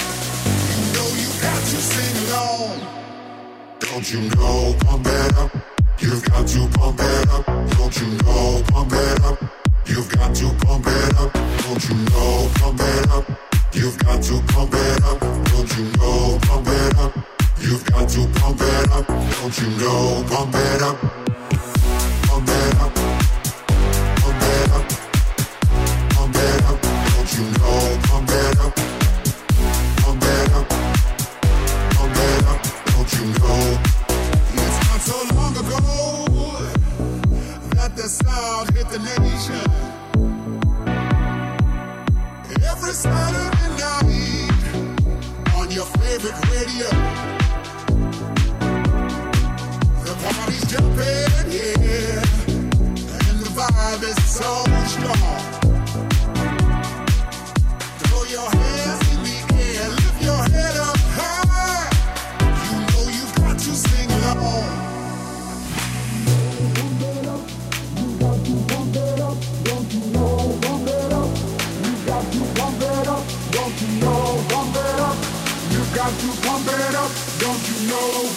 You 0.69 0.77
know 0.93 1.09
you 1.23 1.29
got 1.41 1.61
to 1.73 1.79
sing 1.93 2.15
along. 2.27 2.77
Don't 3.79 4.07
you 4.13 4.21
know, 4.36 4.75
pump 4.86 5.07
it 5.07 5.38
up. 5.38 5.70
You've 6.01 6.23
got 6.25 6.47
to 6.47 6.67
pump 6.69 6.99
it 6.99 7.29
up. 7.29 7.45
Don't 7.45 8.01
you 8.01 8.07
know, 8.25 8.63
pump 8.69 8.91
it 8.91 9.23
up. 9.23 9.37
You've 9.85 10.09
got 10.09 10.33
to 10.33 10.49
pump 10.65 10.87
it 10.87 11.15
up. 11.19 11.31
Don't 11.31 11.89
you 11.89 11.95
know, 12.09 12.49
pump 12.55 12.79
it 12.81 13.09
up. 13.11 13.29
You've 13.71 13.97
got 13.99 14.23
to 14.23 14.41
pump 14.47 14.73
it 14.73 15.03
up. 15.03 15.19
Don't 15.19 15.77
you 15.77 15.83
know, 15.99 16.39
pump 16.41 16.67
it 16.67 16.97
up. 16.97 17.13
You've 17.59 17.85
got 17.85 18.09
to 18.09 18.27
pump 18.33 18.61
it 18.61 18.91
up. 18.91 19.05
Don't 19.07 19.61
you 19.61 19.69
know, 19.77 20.25
pump 20.27 20.55
it 20.55 20.81
up. 20.81 20.97
Pump 22.25 22.49
it 22.49 22.75
up. 22.81 22.95
Pump 24.17 24.41
it 24.41 24.71
up. 24.71 24.85
Pump 26.15 26.35
it 26.35 26.63
up. 26.65 26.81
Don't 27.13 27.31
you 27.37 27.45
know, 27.61 27.99
pump 28.09 28.29
it 28.31 28.59
up. 28.59 28.75
Pump 30.01 30.23
it 30.23 30.51
up. 30.51 30.69
Pump 31.93 32.17
it 32.17 32.45
up. 32.47 32.59
Don't 32.87 33.13
you 33.13 33.25
know? 33.39 33.90
Sound 38.12 38.70
hit 38.76 38.89
the 38.89 38.99
nation. 38.99 39.72
Every 42.72 42.91
Saturday 42.91 43.70
night 43.80 44.62
on 45.55 45.72
your 45.72 45.86
favorite 45.86 46.38
radio. 46.51 46.89
The 50.05 50.14
party's 50.24 50.66
jumping, 50.72 51.51
yeah, 51.55 52.22
and 53.28 53.39
the 53.39 53.49
vibe 53.55 54.03
is 54.03 54.20
so 54.24 54.51
strong. 54.88 55.61
Don't 77.39 77.68
you 77.68 77.88
know? 77.88 78.32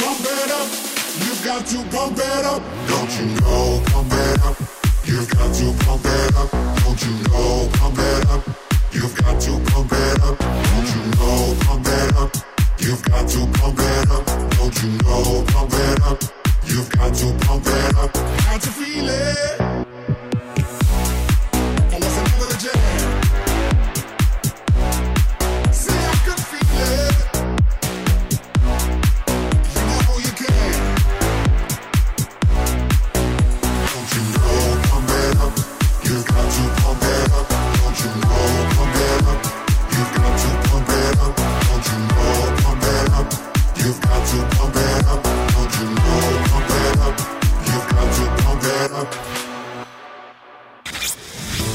Got 1.44 1.66
to 1.66 1.76
pump 1.90 2.18
it 2.18 2.44
up, 2.44 2.62
don't 2.88 3.18
you 3.18 3.26
know? 3.40 3.82
Pump 3.92 4.10
it 4.10 4.42
up. 4.42 4.58
You've 5.06 5.30
got 5.30 5.54
to 5.54 5.72
pump 5.84 6.04
it 6.04 6.34
up, 6.34 6.50
don't 6.50 7.06
you 7.06 7.12
know? 7.30 7.70
Pump 7.78 7.98
it 8.00 8.36
up. 8.36 8.46
You've 8.92 9.14
got 9.16 9.40
to 9.40 9.60
pump 9.70 9.92
it 9.92 10.22
up, 10.22 10.38
don't 10.38 10.88
you 10.94 11.02
know? 11.18 11.56
Pump 11.60 11.86
it 11.86 12.16
up. 12.16 12.36
You've 12.78 13.02
got 13.02 13.28
to 13.28 13.46
pump 13.58 13.78
it 13.78 14.10
up, 14.10 14.26
don't 14.26 14.82
you 14.82 14.90
know? 15.04 15.44
Pump 15.48 15.72
it 15.74 16.02
up. 16.02 16.22
You've 16.66 16.90
got 16.90 17.14
to 17.14 17.32
pump 17.46 17.66
it 17.66 17.96
up. 17.96 18.12
Got 18.12 18.60
to 18.62 18.70
feel 18.70 19.08
it. 19.08 19.63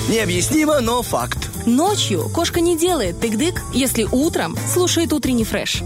Необъяснимо, 0.09 0.79
но 0.81 1.03
факт. 1.03 1.51
Ночью 1.67 2.29
кошка 2.33 2.61
не 2.61 2.75
делает 2.75 3.23
тык-дык, 3.23 3.61
если 3.75 4.07
утром 4.11 4.57
слушает 4.67 5.13
утренний 5.13 5.43
фреш. 5.43 5.83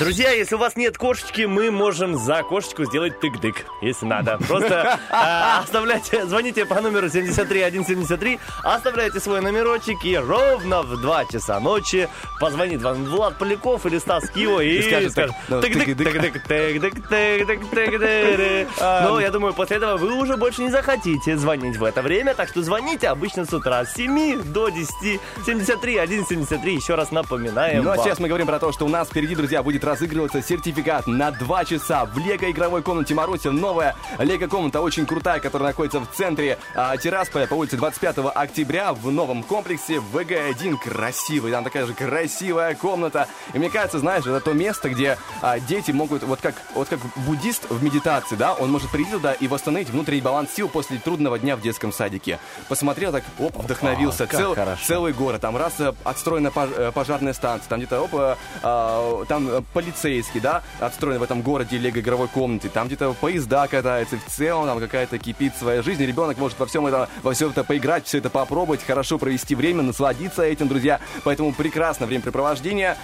Друзья, 0.00 0.30
если 0.30 0.54
у 0.54 0.58
вас 0.58 0.76
нет 0.76 0.96
кошечки, 0.96 1.42
мы 1.42 1.70
можем 1.70 2.16
за 2.16 2.42
кошечку 2.42 2.86
сделать 2.86 3.22
тык-дык, 3.22 3.66
если 3.82 4.06
надо. 4.06 4.38
Просто 4.48 4.98
а, 5.10 5.60
оставляйте, 5.60 6.24
звоните 6.24 6.64
по 6.64 6.80
номеру 6.80 7.10
73173, 7.10 8.38
оставляйте 8.62 9.20
свой 9.20 9.42
номерочек, 9.42 10.02
и 10.06 10.16
ровно 10.16 10.80
в 10.80 11.02
2 11.02 11.26
часа 11.26 11.60
ночи 11.60 12.08
позвонит 12.40 12.80
вам 12.80 13.04
Влад 13.04 13.36
Поляков 13.36 13.84
или 13.84 13.98
Стас 13.98 14.30
Кио 14.30 14.62
и, 14.62 14.78
И 14.78 14.82
скажет 14.82 15.34
ну, 15.48 15.60
тык-дык, 15.60 15.94
тык-дык. 15.94 16.46
тык-дык, 16.48 16.48
тык-дык, 16.48 17.08
тык-дык, 17.10 17.98
тык-дык. 18.00 18.68
Но 18.80 19.20
я 19.20 19.30
думаю, 19.30 19.52
после 19.52 19.76
этого 19.76 19.98
вы 19.98 20.14
уже 20.14 20.38
больше 20.38 20.62
не 20.62 20.70
захотите 20.70 21.36
звонить 21.36 21.76
в 21.76 21.84
это 21.84 22.00
время, 22.00 22.34
так 22.34 22.48
что 22.48 22.62
звоните 22.62 23.08
обычно 23.08 23.44
с 23.44 23.52
утра 23.52 23.84
с 23.84 23.92
7 23.96 24.44
до 24.44 24.70
10, 24.70 25.20
73 25.44 26.06
173, 26.06 26.74
еще 26.74 26.94
раз 26.94 27.10
напоминаем 27.10 27.84
Ну 27.84 27.90
а 27.90 27.98
сейчас 27.98 28.18
мы 28.18 28.28
говорим 28.28 28.46
про 28.46 28.58
то, 28.58 28.72
что 28.72 28.86
у 28.86 28.88
нас 28.88 29.06
впереди, 29.06 29.34
друзья, 29.34 29.62
будет 29.62 29.89
разыгрываться 29.90 30.40
сертификат 30.40 31.06
на 31.08 31.32
2 31.32 31.64
часа 31.64 32.04
в 32.04 32.16
Лего-игровой 32.16 32.82
комнате 32.82 33.12
Маруси. 33.14 33.48
Новая 33.48 33.96
Лего-комната, 34.18 34.80
очень 34.80 35.04
крутая, 35.04 35.40
которая 35.40 35.70
находится 35.70 35.98
в 35.98 36.06
центре 36.12 36.58
а, 36.76 36.96
Тирасполя 36.96 37.46
по 37.48 37.54
улице 37.54 37.76
25 37.76 38.18
октября 38.34 38.92
в 38.92 39.10
новом 39.10 39.42
комплексе 39.42 39.96
ВГ-1. 40.12 40.76
Красивый, 40.78 41.50
там 41.50 41.64
такая 41.64 41.86
же 41.86 41.94
красивая 41.94 42.74
комната. 42.76 43.26
И 43.52 43.58
мне 43.58 43.68
кажется, 43.68 43.98
знаешь, 43.98 44.24
это 44.24 44.40
то 44.40 44.52
место, 44.52 44.90
где 44.90 45.18
а, 45.42 45.58
дети 45.58 45.90
могут, 45.90 46.22
вот 46.22 46.40
как, 46.40 46.54
вот 46.74 46.88
как 46.88 47.00
буддист 47.26 47.66
в 47.68 47.82
медитации, 47.82 48.36
да, 48.36 48.54
он 48.54 48.70
может 48.70 48.90
прийти 48.90 49.10
туда 49.10 49.32
и 49.32 49.48
восстановить 49.48 49.90
внутренний 49.90 50.20
баланс 50.22 50.50
сил 50.54 50.68
после 50.68 50.98
трудного 50.98 51.38
дня 51.38 51.56
в 51.56 51.60
детском 51.62 51.92
садике. 51.92 52.38
Посмотрел 52.68 53.10
так, 53.10 53.24
оп, 53.40 53.56
вдохновился. 53.56 54.26
как 54.28 54.38
Цел- 54.38 54.54
хорошо. 54.54 54.82
целый 54.86 55.12
город. 55.12 55.40
Там 55.40 55.56
раз 55.56 55.80
э, 55.80 55.92
отстроена 56.04 56.52
э, 56.54 56.92
пожарная 56.94 57.32
станция, 57.32 57.68
там 57.68 57.78
где-то 57.80 58.02
оп, 58.02 58.14
э, 58.14 58.36
а, 58.62 59.24
там 59.26 59.48
полицейский, 59.80 60.40
да, 60.40 60.62
отстроен 60.78 61.18
в 61.18 61.22
этом 61.22 61.42
городе 61.42 61.78
лего-игровой 61.78 62.28
комнате. 62.28 62.68
Там 62.68 62.86
где-то 62.86 63.14
поезда 63.14 63.66
катаются. 63.66 64.16
В 64.18 64.30
целом 64.30 64.66
там 64.66 64.78
какая-то 64.78 65.18
кипит 65.18 65.54
своя 65.56 65.82
жизнь. 65.82 66.04
Ребенок 66.04 66.38
может 66.38 66.58
во 66.58 66.66
всем 66.66 66.86
это, 66.86 67.08
во 67.22 67.32
все 67.32 67.48
это 67.50 67.64
поиграть, 67.64 68.06
все 68.06 68.18
это 68.18 68.30
попробовать, 68.30 68.84
хорошо 68.84 69.18
провести 69.18 69.54
время, 69.54 69.82
насладиться 69.82 70.42
этим, 70.42 70.68
друзья. 70.68 71.00
Поэтому 71.24 71.52
прекрасное 71.52 72.06
времяпрепровождение. 72.06 72.96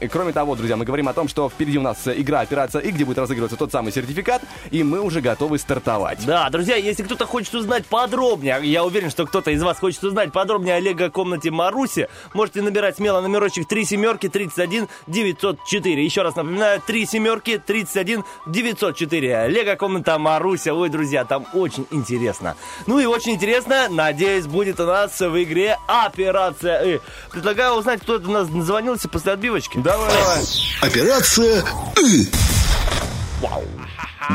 И 0.00 0.08
Кроме 0.08 0.32
того, 0.32 0.56
друзья, 0.56 0.76
мы 0.76 0.84
говорим 0.84 1.08
о 1.08 1.12
том, 1.12 1.28
что 1.28 1.48
впереди 1.48 1.78
у 1.78 1.82
нас 1.82 2.06
игра 2.06 2.40
«Операция 2.40 2.80
И», 2.82 2.90
где 2.90 3.04
будет 3.04 3.18
разыгрываться 3.18 3.56
тот 3.56 3.72
самый 3.72 3.92
сертификат, 3.92 4.42
и 4.70 4.82
мы 4.82 5.00
уже 5.00 5.20
готовы 5.20 5.58
стартовать. 5.58 6.24
Да, 6.26 6.50
друзья, 6.50 6.76
если 6.76 7.02
кто-то 7.02 7.26
хочет 7.26 7.54
узнать 7.54 7.86
подробнее, 7.86 8.56
а 8.56 8.60
я 8.60 8.84
уверен, 8.84 9.10
что 9.10 9.26
кто-то 9.26 9.50
из 9.50 9.62
вас 9.62 9.78
хочет 9.78 10.02
узнать 10.04 10.32
подробнее 10.32 10.76
о 10.76 10.80
лего-комнате 10.80 11.50
Маруси, 11.50 12.08
можете 12.34 12.62
набирать 12.62 12.96
смело 12.96 13.20
номерочек 13.20 13.66
3 13.68 13.84
семерки 13.84 14.28
31 14.28 14.88
904. 15.06 15.91
Еще 16.00 16.22
раз 16.22 16.36
напоминаю, 16.36 16.80
3 16.86 17.06
семерки 17.06 17.58
31 17.58 18.24
904. 18.46 19.48
Лего-комната 19.48 20.18
Маруся. 20.18 20.72
Ой, 20.74 20.88
друзья, 20.88 21.24
там 21.24 21.46
очень 21.52 21.86
интересно. 21.90 22.56
Ну 22.86 22.98
и 22.98 23.06
очень 23.06 23.32
интересно, 23.32 23.88
надеюсь, 23.90 24.46
будет 24.46 24.80
у 24.80 24.86
нас 24.86 25.20
в 25.20 25.42
игре 25.42 25.76
Операция 25.86 26.82
И. 26.82 27.00
Предлагаю 27.30 27.74
узнать, 27.74 28.00
кто 28.00 28.14
у 28.14 28.30
нас 28.30 28.48
звонился 28.48 29.08
после 29.08 29.32
отбивочки. 29.32 29.78
Давай, 29.78 30.10
давай. 30.10 30.42
Операция 30.80 31.64
«И». 32.02 32.26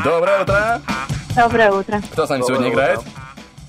Доброе 0.04 0.42
утро. 0.42 0.82
Доброе 1.34 1.72
утро. 1.72 2.02
Кто 2.12 2.26
с 2.26 2.28
нами 2.28 2.42
сегодня 2.42 2.70
играет? 2.70 3.00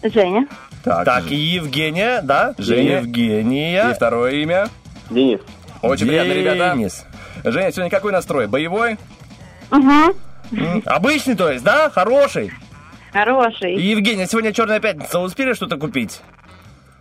Женя. 0.04 0.48
Так, 0.84 1.32
и 1.32 1.36
Евгения, 1.36 2.22
да? 2.22 2.56
Женя. 2.58 3.00
Евгения. 3.02 3.90
И 3.90 3.94
второе 3.94 4.34
имя? 4.34 4.70
Денис. 5.10 5.40
Очень 5.82 6.08
приятно, 6.08 6.34
ребята. 6.34 6.74
Денис. 6.76 7.06
Женя, 7.44 7.72
сегодня 7.72 7.90
какой 7.90 8.12
настрой? 8.12 8.48
Боевой? 8.48 8.98
Угу. 9.72 10.16
М, 10.52 10.84
Обычный, 10.86 11.36
то 11.36 11.52
есть, 11.52 11.64
да? 11.64 11.90
Хороший. 11.90 12.52
Хороший. 13.14 13.76
Евгения, 13.76 14.28
сегодня 14.28 14.52
Черная 14.54 14.80
пятница. 14.80 15.20
Успели 15.20 15.54
что-то 15.54 15.78
купить? 15.78 16.22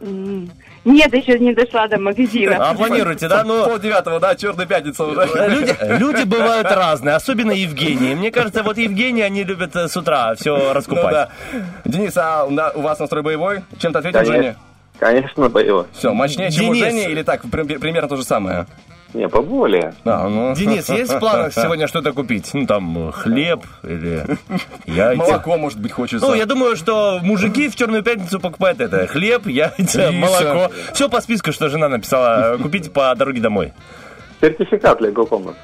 М, 0.01 0.51
Нет, 0.85 1.13
еще 1.13 1.39
не 1.39 1.53
дошла 1.53 1.89
до 1.89 1.99
магазина. 1.99 2.71
А 2.71 2.75
планируете, 2.75 3.27
да? 3.29 3.43
Ну, 3.45 3.65
Пол 3.65 3.79
девятого, 3.79 4.21
да, 4.21 4.35
черная 4.37 4.65
пятница 4.65 5.05
уже. 5.05 5.27
люди, 5.49 5.77
люди 5.99 6.23
бывают 6.25 6.71
разные, 6.71 7.15
особенно 7.17 7.51
Евгений. 7.51 8.15
Мне 8.15 8.31
кажется, 8.31 8.63
вот 8.63 8.79
Евгений, 8.79 9.23
они 9.23 9.43
любят 9.45 9.75
э, 9.75 9.89
с 9.89 9.97
утра 9.97 10.35
все 10.37 10.57
Ну 10.57 10.73
раскупать. 10.73 11.11
да. 11.11 11.29
Денис, 11.85 12.17
а 12.17 12.45
у 12.45 12.51
на- 12.51 12.71
у 12.71 12.81
вас 12.81 12.99
настрой 13.01 13.23
боевой? 13.23 13.63
Чем-то 13.79 13.99
ответил. 13.99 14.25
Женя? 14.25 14.57
Конечно, 15.01 15.49
боевой. 15.49 15.87
Все, 15.93 16.13
мощнее, 16.15 16.51
чем 16.53 16.69
у 16.69 16.75
Денис. 16.75 16.87
Жени, 16.87 17.05
или 17.13 17.23
так, 17.23 17.43
при- 17.51 17.77
примерно 17.77 18.09
то 18.09 18.17
же 18.17 18.25
самое? 18.25 18.67
Не, 19.15 19.29
поболее. 19.29 19.95
А, 20.05 20.29
ну. 20.29 20.55
Денис, 20.55 20.89
есть 20.89 21.13
в 21.13 21.19
планах 21.19 21.53
сегодня 21.55 21.89
что-то 21.89 22.13
купить? 22.13 22.51
Ну, 22.53 22.67
там, 22.67 23.09
э, 23.09 23.13
хлеб 23.13 23.65
или 23.83 24.27
яйца? 24.87 25.17
Молоко, 25.17 25.57
может 25.57 25.81
быть, 25.81 25.93
хочется. 25.93 26.27
Ну, 26.27 26.35
я 26.35 26.45
думаю, 26.45 26.77
что 26.77 27.19
мужики 27.23 27.69
в 27.69 27.77
Черную 27.77 28.03
пятницу 28.03 28.39
покупают 28.39 28.81
это. 28.81 29.07
Хлеб, 29.07 29.47
яйца, 29.47 30.13
молоко. 30.13 30.71
Все 30.93 31.09
по 31.09 31.21
списку, 31.21 31.53
что 31.53 31.69
жена 31.69 31.89
написала. 31.89 32.59
Купите 32.59 32.91
по 32.91 33.15
дороге 33.15 33.41
домой. 33.41 33.73
Сертификат 34.41 35.01
Лего 35.01 35.25
комнат. 35.25 35.57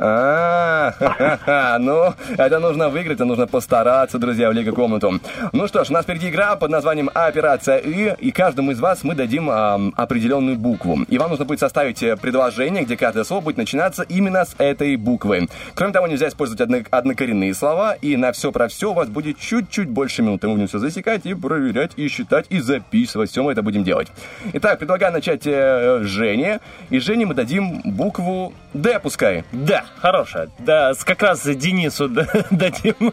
А, 0.00 1.78
ну, 1.80 2.14
это 2.36 2.60
нужно 2.60 2.88
выиграть, 2.88 3.16
это 3.16 3.24
нужно 3.24 3.46
постараться, 3.48 4.18
друзья, 4.18 4.48
в 4.48 4.52
Лего 4.52 4.72
комнату. 4.72 5.20
Ну 5.52 5.66
что 5.66 5.84
ж, 5.84 5.90
у 5.90 5.92
нас 5.92 6.04
впереди 6.04 6.28
игра 6.28 6.54
под 6.56 6.70
названием 6.70 7.10
Операция 7.14 7.78
И, 7.78 8.14
и 8.18 8.30
каждому 8.30 8.70
из 8.70 8.80
вас 8.80 9.02
мы 9.02 9.14
дадим 9.16 9.50
ам, 9.50 9.92
определенную 9.96 10.56
букву. 10.56 11.00
И 11.08 11.18
вам 11.18 11.30
нужно 11.30 11.44
будет 11.44 11.58
составить 11.58 12.02
э, 12.02 12.16
предложение, 12.16 12.84
где 12.84 12.96
каждое 12.96 13.24
слово 13.24 13.40
будет 13.40 13.56
начинаться 13.56 14.04
именно 14.04 14.44
с 14.44 14.54
этой 14.58 14.94
буквы. 14.96 15.48
Кроме 15.74 15.92
того, 15.92 16.06
нельзя 16.06 16.28
использовать 16.28 16.60
одно- 16.60 16.84
однокоренные 16.90 17.52
слова, 17.54 17.94
и 17.94 18.16
на 18.16 18.30
все 18.32 18.52
про 18.52 18.68
все 18.68 18.90
у 18.90 18.94
вас 18.94 19.08
будет 19.08 19.38
чуть-чуть 19.38 19.88
больше 19.88 20.22
минуты. 20.22 20.46
Мы 20.46 20.54
будем 20.54 20.68
все 20.68 20.78
засекать 20.78 21.26
и 21.26 21.34
проверять, 21.34 21.92
и 21.96 22.06
считать, 22.08 22.46
и 22.50 22.60
записывать. 22.60 23.30
Все 23.30 23.42
мы 23.42 23.52
это 23.52 23.62
будем 23.62 23.82
делать. 23.82 24.08
Итак, 24.52 24.78
предлагаю 24.78 25.12
начать 25.12 25.42
э, 25.44 26.00
Жене. 26.02 26.60
И 26.90 27.00
Жене 27.00 27.26
мы 27.26 27.34
дадим 27.34 27.80
букву 27.84 28.52
Д, 28.74 29.00
пускай. 29.00 29.44
Да, 29.52 29.84
хорошая. 29.96 30.50
Да, 30.58 30.92
как 31.04 31.22
раз 31.22 31.42
Денису 31.46 32.08
дадим 32.50 33.12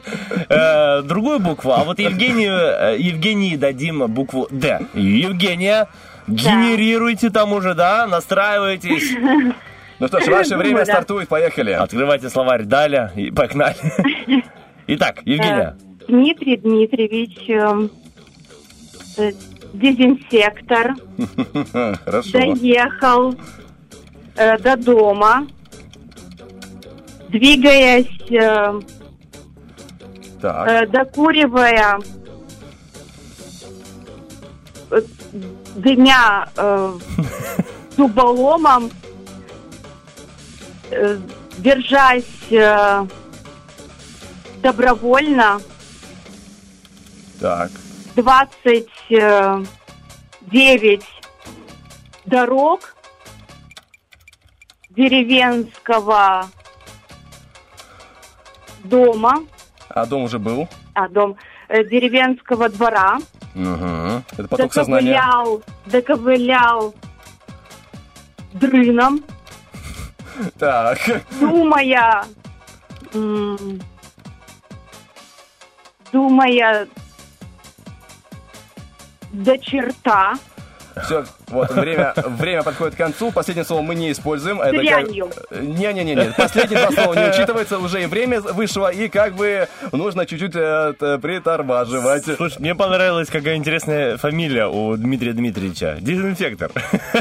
э, 0.49 1.01
другую 1.03 1.39
букву, 1.39 1.71
а 1.71 1.83
вот 1.83 1.99
Евгению, 1.99 2.53
э, 2.53 2.95
Евгении 2.99 3.55
дадим 3.55 4.05
букву 4.07 4.47
Д. 4.51 4.81
Евгения, 4.93 5.87
генерируйте 6.27 7.29
там 7.29 7.53
уже, 7.53 7.73
да, 7.73 8.07
настраивайтесь. 8.07 9.15
Ну 9.97 10.07
что 10.07 10.19
ж, 10.19 10.27
ваше 10.27 10.57
время 10.57 10.79
Да. 10.79 10.85
стартует, 10.85 11.29
поехали. 11.29 11.71
Открывайте 11.71 12.29
словарь 12.29 12.63
Даля 12.63 13.13
и 13.15 13.31
погнали. 13.31 13.77
Итак, 14.87 15.21
Евгения. 15.23 15.77
Э, 16.01 16.05
Дмитрий 16.09 16.57
Дмитриевич, 16.57 17.49
эм, 17.49 17.89
э, 19.17 19.31
дезинсектор, 19.73 20.95
Хорошо. 22.03 22.29
доехал 22.31 23.35
э, 24.35 24.57
до 24.57 24.75
дома, 24.75 25.47
двигаясь, 27.29 28.31
э, 28.31 28.79
Так. 30.41 30.67
э, 30.67 30.85
докуривая, 30.87 31.99
э, 34.91 35.01
дымя 35.75 36.49
э, 36.55 36.97
дуболомом, 37.97 38.91
э, 40.91 41.17
держась 41.57 42.25
э, 42.51 43.05
добровольно, 44.61 45.59
Так. 47.39 47.71
29 48.15 51.03
дорог 52.25 52.95
деревенского 54.89 56.47
дома, 58.89 59.43
А 59.89 60.05
дом 60.05 60.23
уже 60.23 60.39
был? 60.39 60.67
а 60.93 61.07
дом 61.09 61.35
э, 61.67 61.83
деревенского 61.83 62.69
двора, 62.69 63.17
Угу. 63.55 64.23
Это 64.37 64.47
поток 64.49 64.73
сознания. 64.73 65.13
доковылял, 65.13 65.63
доковылял 65.85 66.95
дрыном, 68.53 69.23
Так. 70.59 70.99
думая, 71.39 72.25
думая 76.11 76.87
до 79.31 79.57
черта, 79.57 80.33
Все, 81.03 81.25
вот, 81.55 81.71
время, 81.71 82.13
время 82.37 82.63
подходит 82.63 82.95
к 82.95 82.97
концу. 82.97 83.31
Последнее 83.31 83.65
слово 83.65 83.81
мы 83.81 83.95
не 83.95 84.11
используем. 84.11 84.61
Это 84.61 84.77
как- 84.85 85.09
Не-не-не, 85.61 86.33
последние 86.37 86.79
два 86.79 86.91
слова 86.91 87.13
не 87.15 87.29
учитывается, 87.29 87.79
уже 87.79 88.03
и 88.03 88.05
время 88.05 88.41
вышло, 88.41 88.89
и 88.91 89.07
как 89.07 89.33
бы 89.35 89.67
нужно 89.91 90.25
чуть-чуть 90.25 90.55
э, 90.55 90.93
притормаживать. 91.21 92.25
Слушай, 92.35 92.59
мне 92.59 92.75
понравилась 92.75 93.29
какая 93.29 93.55
интересная 93.55 94.17
фамилия 94.17 94.67
у 94.67 94.95
Дмитрия 94.97 95.33
Дмитриевича. 95.33 95.97
Дезинфектор. 96.01 96.71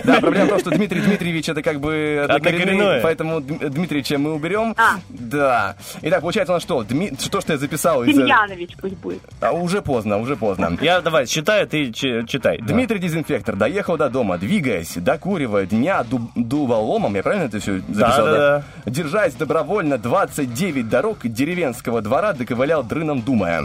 Да, 0.04 0.20
проблема 0.20 0.46
в 0.46 0.48
том, 0.50 0.58
что 0.60 0.70
Дмитрий 0.70 1.00
Дмитриевич 1.00 1.48
это 1.48 1.62
как 1.62 1.80
бы 1.80 2.26
Однокоренное. 2.28 3.00
поэтому 3.02 3.40
Дм- 3.40 3.68
Дмитриевича 3.68 4.18
мы 4.18 4.34
уберем. 4.34 4.74
А. 4.76 4.98
Да. 5.08 5.76
Итак, 6.02 6.20
получается 6.20 6.52
у 6.52 6.56
нас 6.56 6.62
что? 6.62 6.82
Дми- 6.82 7.12
Что 7.22 7.40
ж 7.40 7.44
ты 7.44 7.56
записал? 7.58 8.04
Демьянович 8.04 8.70
пусть 8.80 8.96
будет. 8.96 9.20
А, 9.40 9.52
уже 9.52 9.82
поздно, 9.82 10.18
уже 10.18 10.36
поздно. 10.36 10.76
Я 10.80 11.00
давай, 11.00 11.26
считаю, 11.26 11.66
ты 11.66 11.92
чи- 11.92 12.24
читай. 12.26 12.58
Дмитрий 12.58 12.98
Дезинфектор 12.98 13.56
доехал 13.56 13.96
до 13.96 14.08
дома, 14.08 14.23
двигаясь, 14.38 14.94
докуривая 14.96 15.66
дня 15.66 16.02
ду- 16.02 16.30
дуволомом, 16.34 17.14
я 17.14 17.22
правильно 17.22 17.44
это 17.44 17.60
все 17.60 17.80
записал? 17.88 18.24
Да-да-да. 18.26 18.62
Держась 18.90 19.34
добровольно 19.34 19.98
29 19.98 20.88
дорог 20.88 21.18
деревенского 21.24 22.00
двора, 22.02 22.32
доковылял 22.32 22.82
дрыном 22.82 23.22
думая. 23.22 23.62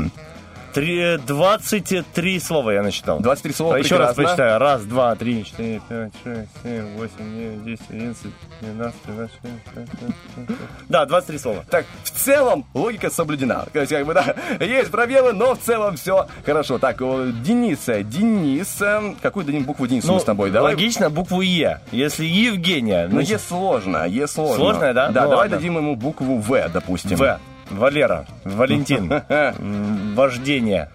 Три- 0.73 1.17
23 1.17 2.39
слова 2.39 2.71
я 2.71 2.83
насчитал. 2.83 3.19
23 3.19 3.53
слова, 3.53 3.75
А 3.75 3.79
еще 3.79 3.97
раз 3.97 4.13
прочитаю. 4.15 4.59
Раз, 4.59 4.83
два, 4.83 5.15
три, 5.15 5.43
четыре, 5.43 5.81
пять, 5.89 6.11
шесть, 6.23 6.49
семь, 6.63 6.95
восемь, 6.95 7.35
девять, 7.35 7.63
десять, 7.63 7.89
одиннадцать, 7.89 8.31
двенадцать, 8.61 9.01
тринадцать, 9.01 9.35
четырнадцать. 9.65 10.55
Да, 10.87 11.05
23 11.05 11.37
слова. 11.39 11.65
Так, 11.69 11.85
в 12.03 12.11
целом 12.11 12.65
логика 12.73 13.09
соблюдена. 13.09 13.65
То 13.73 13.79
есть, 13.79 13.91
как 13.91 14.05
бы, 14.05 14.13
да, 14.13 14.35
есть 14.59 14.91
пробелы, 14.91 15.33
но 15.33 15.55
в 15.55 15.59
целом 15.59 15.95
все 15.97 16.27
хорошо. 16.45 16.77
Так, 16.77 16.97
Денис, 16.99 17.89
э, 17.89 18.03
Денис, 18.03 18.77
э, 18.81 19.15
какую 19.21 19.45
дадим 19.45 19.63
букву 19.63 19.87
Денису 19.87 20.13
мы 20.13 20.19
с 20.19 20.23
тобой? 20.23 20.51
Давай. 20.51 20.73
логично, 20.73 21.09
букву 21.09 21.41
Е. 21.41 21.81
Если 21.91 22.25
Евгения, 22.25 23.05
Ну, 23.07 23.13
значит, 23.13 23.31
Е 23.31 23.39
сложно, 23.39 24.05
Е 24.07 24.27
сложно. 24.27 24.55
Сложная, 24.55 24.93
да? 24.93 25.07
Да, 25.09 25.23
Ну, 25.23 25.29
давай 25.31 25.45
ладно. 25.45 25.57
дадим 25.57 25.77
ему 25.77 25.95
букву 25.95 26.37
В, 26.37 26.69
допустим. 26.69 27.17
В. 27.17 27.39
Валера, 27.69 28.25
Валентин, 28.45 29.11
вождение. 30.15 30.89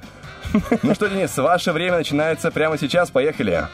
Ну 0.82 0.94
что, 0.94 1.08
Денис, 1.08 1.36
ваше 1.36 1.72
время 1.72 1.98
начинается 1.98 2.50
прямо 2.50 2.78
сейчас. 2.78 3.10
Поехали. 3.10 3.64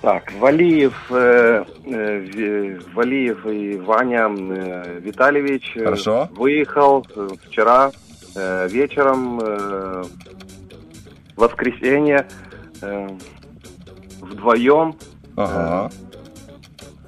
Так, 0.00 0.32
Валиев, 0.38 0.94
э, 1.10 1.64
э, 1.86 2.78
Валиев 2.92 3.46
и 3.46 3.76
Ваня 3.78 4.28
э, 4.28 5.00
Витальевич 5.00 5.72
э, 5.76 5.84
Хорошо. 5.84 6.28
выехал 6.32 7.06
э, 7.16 7.28
вчера 7.46 7.90
э, 8.34 8.68
вечером, 8.68 9.40
э, 9.40 10.02
в 11.36 11.40
воскресенье, 11.40 12.26
э, 12.82 13.08
вдвоем. 14.20 14.94
Ага. 15.36 15.90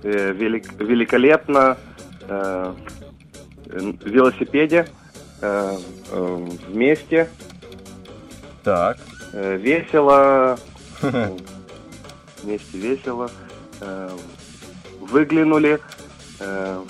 Э, 0.03 0.33
велик- 0.33 0.73
великолепно 0.83 1.77
э, 2.29 2.75
в 3.67 4.07
велосипеде 4.09 4.87
э, 5.43 5.79
э, 6.11 6.47
вместе. 6.69 7.29
Так. 8.63 8.99
Э, 9.33 9.57
весело. 9.57 10.59
Вместе 12.43 12.79
весело. 12.79 13.31
Э, 13.81 14.11
выглянули. 15.01 15.79
э, 16.41 16.85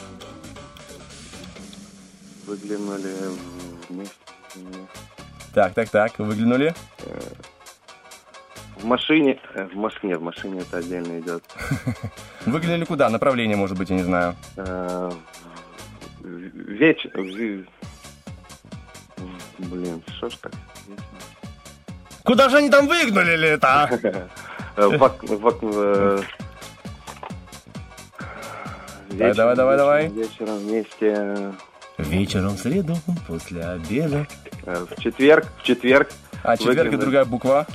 выглянули 2.46 3.14
вместе. 3.88 4.14
Так, 5.54 5.74
так, 5.74 5.88
так, 5.88 6.18
выглянули. 6.18 6.74
В 8.76 8.84
машине. 8.84 9.38
э, 9.54 9.66
В 9.72 9.76
машине, 9.76 10.16
в 10.18 10.22
машине 10.22 10.60
это 10.60 10.78
отдельно 10.78 11.18
идет. 11.20 11.42
Выглянули 12.46 12.84
куда? 12.84 13.08
Направление, 13.08 13.56
может 13.56 13.76
быть, 13.78 13.90
я 13.90 13.96
не 13.96 14.02
знаю. 14.02 14.36
Веч... 16.26 17.06
ви- 17.14 17.64
Блин, 19.58 20.02
что 20.18 20.28
ж 20.30 20.36
так? 20.40 20.52
Куда 22.24 22.48
же 22.48 22.56
они 22.58 22.70
там 22.70 22.86
выгнули-то? 22.88 23.66
а? 23.68 23.88
Э, 24.78 24.90
Давай, 29.34 29.56
давай, 29.56 29.76
давай. 29.76 30.08
Вечером 30.08 30.58
вместе. 30.58 31.52
Вечером 31.98 32.56
в 32.56 32.58
среду, 32.58 32.96
после 33.26 33.64
обеда. 33.64 34.26
э, 34.66 34.84
В 34.90 35.00
четверг, 35.00 35.46
в 35.58 35.62
четверг. 35.62 36.10
А 36.42 36.56
четверг 36.56 36.78
это 36.78 36.84
выглянули- 36.90 37.00
другая 37.00 37.24
буква? 37.24 37.66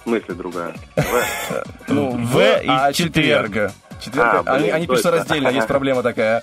В 0.00 0.02
смысле 0.02 0.34
другая? 0.34 0.74
В. 0.96 1.64
Ну, 1.88 2.10
В 2.16 2.38
и 2.40 2.66
а 2.68 2.92
четверг. 4.02 4.42
А, 4.46 4.52
они, 4.54 4.64
блин, 4.64 4.74
они 4.74 4.86
пишутся 4.86 5.10
точно. 5.10 5.18
раздельно, 5.24 5.48
есть 5.48 5.66
проблема 5.66 6.02
такая. 6.02 6.42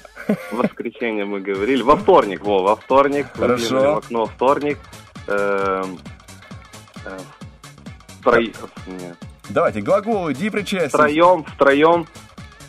В 0.51 0.55
воскресенье 0.55 1.25
мы 1.25 1.39
говорили. 1.41 1.81
Во 1.81 1.95
вторник, 1.95 2.41
во, 2.43 2.63
во 2.63 2.75
вторник. 2.75 3.27
Хорошо. 3.33 3.63
выглянули 3.75 3.93
В 3.93 3.97
окно 3.97 4.25
вторник. 4.25 4.77
Эм, 5.27 5.99
э. 7.05 7.17
Давайте, 9.49 9.81
глаголы, 9.81 10.33
иди 10.33 10.49
причастен. 10.49 10.89
Втроем, 10.89 11.43
втроем. 11.43 12.07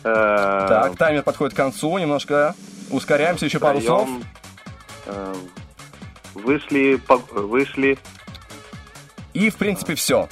э, 0.03 0.65
Так, 0.67 0.95
таймер 0.97 1.21
подходит 1.23 1.53
к 1.53 1.57
концу, 1.57 1.97
немножко 1.97 2.55
ускоряемся, 2.89 3.45
еще 3.45 3.59
пару 3.59 3.79
слов. 3.81 4.07
втроем, 4.07 4.23
э, 5.05 5.33
Вышли, 6.33 6.99
вышли. 7.31 7.99
И, 9.33 9.49
в 9.49 9.55
принципе, 9.55 9.95
все. 9.95 10.27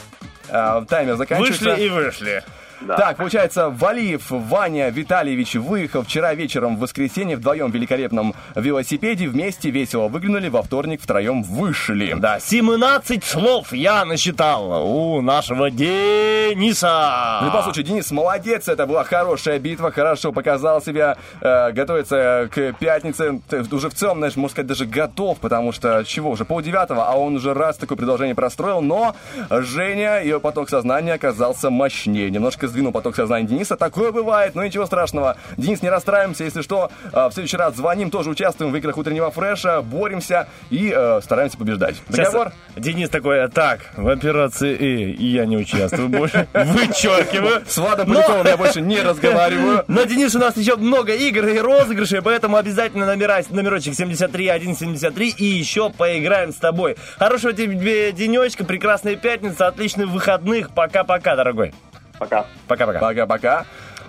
Таймер 0.47 1.15
заканчивается. 1.17 1.69
Вышли 1.69 1.85
и 1.85 1.89
вышли. 1.89 2.43
Да. 2.81 2.95
Так, 2.95 3.17
получается, 3.17 3.69
Валиев 3.69 4.25
Ваня 4.29 4.89
Витальевич 4.89 5.55
выехал 5.55 6.03
вчера 6.03 6.33
вечером 6.33 6.77
в 6.77 6.79
воскресенье 6.79 7.35
вдвоем 7.35 7.71
в 7.71 7.73
великолепном 7.75 8.33
велосипеде. 8.55 9.27
Вместе 9.27 9.69
весело 9.69 10.07
выглянули, 10.07 10.47
во 10.47 10.61
вторник 10.61 11.01
втроем 11.01 11.43
вышли. 11.43 12.15
Да, 12.17 12.39
17 12.39 13.23
слов 13.23 13.73
я 13.73 14.05
насчитал 14.05 14.87
у 14.87 15.21
нашего 15.21 15.69
Дениса. 15.69 17.39
В 17.41 17.45
любом 17.45 17.63
случае, 17.63 17.83
Денис 17.83 18.11
молодец, 18.11 18.67
это 18.67 18.85
была 18.85 19.03
хорошая 19.03 19.59
битва, 19.59 19.91
хорошо 19.91 20.31
показал 20.31 20.81
себя, 20.81 21.17
э, 21.41 21.71
готовится 21.71 22.49
к 22.53 22.73
пятнице, 22.79 23.41
Ты 23.49 23.63
уже 23.75 23.89
в 23.89 23.93
целом, 23.93 24.19
знаешь, 24.19 24.35
можно 24.35 24.51
сказать, 24.53 24.67
даже 24.67 24.85
готов, 24.85 25.39
потому 25.39 25.71
что 25.71 26.03
чего, 26.05 26.31
уже 26.31 26.45
полдевятого, 26.45 27.07
а 27.07 27.15
он 27.15 27.35
уже 27.35 27.53
раз 27.53 27.77
такое 27.77 27.97
предложение 27.97 28.35
простроил, 28.35 28.81
но 28.81 29.15
Женя, 29.49 30.21
ее 30.21 30.39
поток 30.39 30.69
сознания 30.69 31.13
оказался 31.13 31.69
мощнее, 31.69 32.29
немножко 32.29 32.68
сдвинул 32.69 32.91
поток 32.91 33.15
сознания 33.15 33.47
Дениса, 33.47 33.75
такое 33.75 34.11
бывает, 34.11 34.55
но 34.55 34.63
ничего 34.63 34.85
страшного. 34.85 35.37
Денис, 35.57 35.81
не 35.81 35.89
расстраиваемся, 35.89 36.43
если 36.43 36.61
что, 36.61 36.91
э, 37.11 37.27
в 37.27 37.33
следующий 37.33 37.57
раз 37.57 37.75
звоним, 37.75 38.09
тоже 38.09 38.29
участвуем 38.29 38.71
в 38.71 38.75
играх 38.77 38.97
утреннего 38.97 39.31
фреша, 39.31 39.81
боремся 39.81 40.47
и 40.69 40.93
э, 40.95 41.19
стараемся 41.23 41.57
побеждать. 41.57 41.95
Сейчас 42.09 42.31
Договор? 42.31 42.53
Денис 42.75 43.09
такой, 43.09 43.47
так, 43.49 43.79
в 43.97 44.07
операции 44.07 44.75
«Э» 44.75 44.99
и 45.11 45.25
я 45.27 45.45
не 45.45 45.57
участвую 45.57 46.09
больше. 46.09 46.47
Вычеркиваю. 46.53 47.63
С 47.67 47.77
Владом 47.77 48.07
Поляковым 48.07 48.45
я 48.45 48.57
больше 48.57 48.81
не 48.81 49.01
разговариваю. 49.01 49.83
Но, 49.87 50.03
Денис, 50.03 50.35
у 50.35 50.39
нас 50.39 50.57
еще 50.57 50.75
много 50.75 51.13
игр 51.13 51.45
и 51.47 51.59
розыгрышей, 51.59 52.21
поэтому 52.21 52.57
обязательно 52.57 53.05
номера, 53.05 53.41
номерочек 53.49 53.95
73173 53.95 55.29
и 55.37 55.45
еще 55.45 55.89
поиграем 55.89 56.51
с 56.51 56.55
тобой. 56.55 56.95
Хорошего 57.17 57.53
тебе 57.53 58.11
денечка, 58.11 58.63
прекрасная 58.63 59.15
пятница, 59.15 59.67
отличных 59.67 60.09
выходных. 60.09 60.71
Пока-пока, 60.71 61.35
дорогой. 61.35 61.73
Пока. 62.19 62.45
Пока-пока. 62.67 62.99
Пока-пока. 62.99 63.65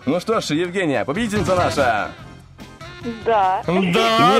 Ну 0.06 0.20
что 0.20 0.40
ж, 0.40 0.50
Евгения, 0.50 1.04
победительница 1.04 1.54
наша. 1.54 2.08
Да. 3.24 3.62
Да, 3.66 3.72
Не 3.72 3.92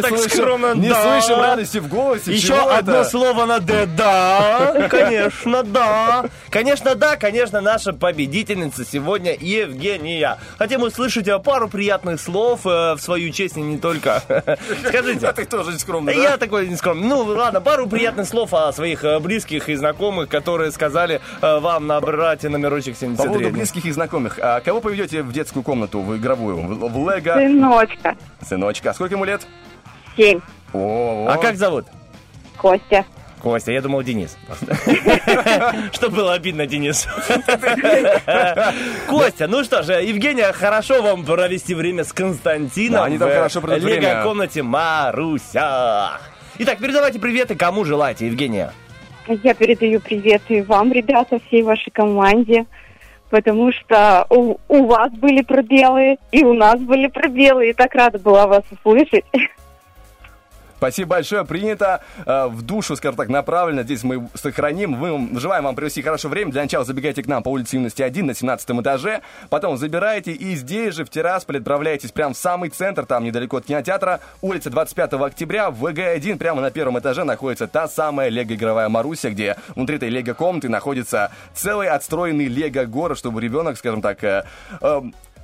так 0.03 0.11
слышим- 0.11 0.31
скромно, 0.31 0.75
не 0.75 0.89
да. 0.89 1.21
слышим 1.21 1.41
радости 1.41 1.79
в 1.79 1.89
голосе. 1.89 2.33
Еще 2.33 2.49
Чего 2.49 2.71
одно 2.71 2.97
это? 2.97 3.05
слово 3.09 3.47
на 3.47 3.59
«д». 3.59 3.87
Да, 3.97 4.87
конечно, 4.91 5.63
да. 5.63 6.25
Конечно, 6.51 6.95
да, 6.95 7.17
конечно, 7.17 7.61
наша 7.61 7.93
победительница 7.93 8.85
сегодня 8.85 9.35
Евгения. 9.39 10.39
Хотим 10.59 10.83
услышать 10.83 11.27
пару 11.43 11.69
приятных 11.69 12.21
слов 12.21 12.61
э, 12.67 12.95
в 12.95 12.99
свою 13.01 13.31
честь 13.33 13.57
и 13.57 13.61
не 13.63 13.79
только. 13.79 14.23
Скажите. 14.87 15.27
А 15.27 15.33
ты 15.33 15.45
тоже 15.47 15.79
скромный, 15.79 16.15
Я 16.17 16.31
да? 16.33 16.37
такой 16.37 16.69
нескромный. 16.69 17.07
Ну, 17.09 17.23
ладно, 17.25 17.61
пару 17.61 17.87
приятных 17.87 18.29
слов 18.29 18.53
о 18.53 18.73
своих 18.73 19.05
э, 19.05 19.19
близких 19.21 19.69
и 19.69 19.75
знакомых, 19.75 20.29
которые 20.29 20.71
сказали 20.71 21.21
э, 21.41 21.59
вам 21.61 21.87
набрать 21.87 22.43
номерочек 22.43 22.95
По 22.99 23.07
поводу 23.25 23.39
73. 23.41 23.51
близких 23.51 23.85
и 23.87 23.91
знакомых, 23.93 24.39
а 24.43 24.61
кого 24.61 24.81
поведете 24.81 25.23
в 25.23 25.33
детскую 25.33 25.63
комнату, 25.63 26.01
в 26.01 26.17
игровую? 26.17 26.57
В, 26.57 26.93
в 26.93 27.11
Лего? 27.11 27.35
Сыночка. 27.35 28.17
Сыночка. 28.51 28.91
А 28.91 28.95
сколько 28.95 29.15
ему 29.15 29.25
лет? 29.25 29.47
Семь. 30.17 30.41
О, 30.73 31.29
А 31.31 31.39
как 31.39 31.57
зовут? 31.57 31.87
Костя. 32.57 33.05
Костя, 33.41 33.71
я 33.71 33.81
думал 33.81 34.03
Денис. 34.03 34.37
Что 35.93 36.11
было 36.11 36.35
обидно 36.35 36.67
Денису. 36.67 37.09
Костя, 39.09 39.47
ну 39.47 39.63
что 39.63 39.83
же, 39.85 39.93
Евгения, 39.93 40.53
хорошо 40.53 41.01
вам 41.01 41.25
провести 41.25 41.75
время 41.75 42.03
с 42.03 42.13
Константином 42.13 43.05
они 43.05 43.19
там 43.19 43.31
в 43.31 43.33
хорошо 43.33 43.61
проведут 43.61 43.85
время. 43.85 44.25
комнате 44.25 44.63
Маруся. 44.65 46.19
Итак, 46.59 46.79
передавайте 46.79 47.21
приветы, 47.21 47.55
кому 47.55 47.85
желаете, 47.85 48.27
Евгения. 48.27 48.73
Я 49.29 49.55
передаю 49.55 50.01
привет 50.01 50.43
и 50.49 50.61
вам, 50.61 50.93
ребята, 50.93 51.39
всей 51.47 51.63
вашей 51.63 51.91
команде, 51.91 52.67
потому 53.31 53.73
что 53.73 54.27
у, 54.29 54.57
у 54.69 54.87
вас 54.87 55.13
были 55.13 55.43
пробелы, 55.43 56.19
и 56.33 56.45
у 56.45 56.53
нас 56.53 56.79
были 56.81 57.07
пробелы, 57.07 57.71
и 57.71 57.73
так 57.73 57.95
рада 57.95 58.19
была 58.19 58.47
вас 58.47 58.65
услышать. 58.71 59.25
Спасибо 60.81 61.11
большое, 61.11 61.45
принято 61.45 62.01
э, 62.25 62.47
в 62.47 62.63
душу, 62.63 62.97
скажем 62.97 63.15
так, 63.15 63.29
направлено. 63.29 63.83
Здесь 63.83 64.03
мы 64.03 64.27
сохраним. 64.33 64.93
Мы 64.93 65.39
желаем 65.39 65.65
вам 65.65 65.75
провести 65.75 66.01
хорошее 66.01 66.31
время. 66.31 66.53
Для 66.53 66.63
начала 66.63 66.87
забегайте 66.87 67.23
к 67.23 67.27
нам 67.27 67.43
по 67.43 67.51
улице 67.51 67.77
Юности 67.77 68.01
1 68.01 68.25
на 68.25 68.35
17 68.35 68.71
этаже. 68.71 69.21
Потом 69.51 69.77
забираете 69.77 70.33
и 70.33 70.55
здесь 70.55 70.95
же 70.95 71.05
в 71.05 71.11
Тирасполь 71.11 71.59
отправляетесь 71.59 72.13
прямо 72.13 72.33
в 72.33 72.39
самый 72.39 72.71
центр, 72.71 73.05
там 73.05 73.25
недалеко 73.25 73.59
от 73.59 73.67
кинотеатра. 73.67 74.21
Улица 74.41 74.71
25 74.71 75.13
октября, 75.13 75.71
в 75.71 75.85
ВГ-1, 75.85 76.39
прямо 76.39 76.63
на 76.63 76.71
первом 76.71 76.99
этаже 76.99 77.25
находится 77.25 77.69
та 77.69 77.87
самая 77.87 78.31
лего-игровая 78.31 78.89
Маруся, 78.89 79.29
где 79.29 79.57
внутри 79.77 79.97
этой 79.97 80.09
лего-комнаты 80.09 80.71
находится 80.71 81.31
целый 81.53 81.91
отстроенный 81.91 82.47
лего-город, 82.47 83.19
чтобы 83.19 83.43
ребенок, 83.43 83.77
скажем 83.77 84.01
так, 84.01 84.25
э, 84.25 84.45
э, 84.81 85.03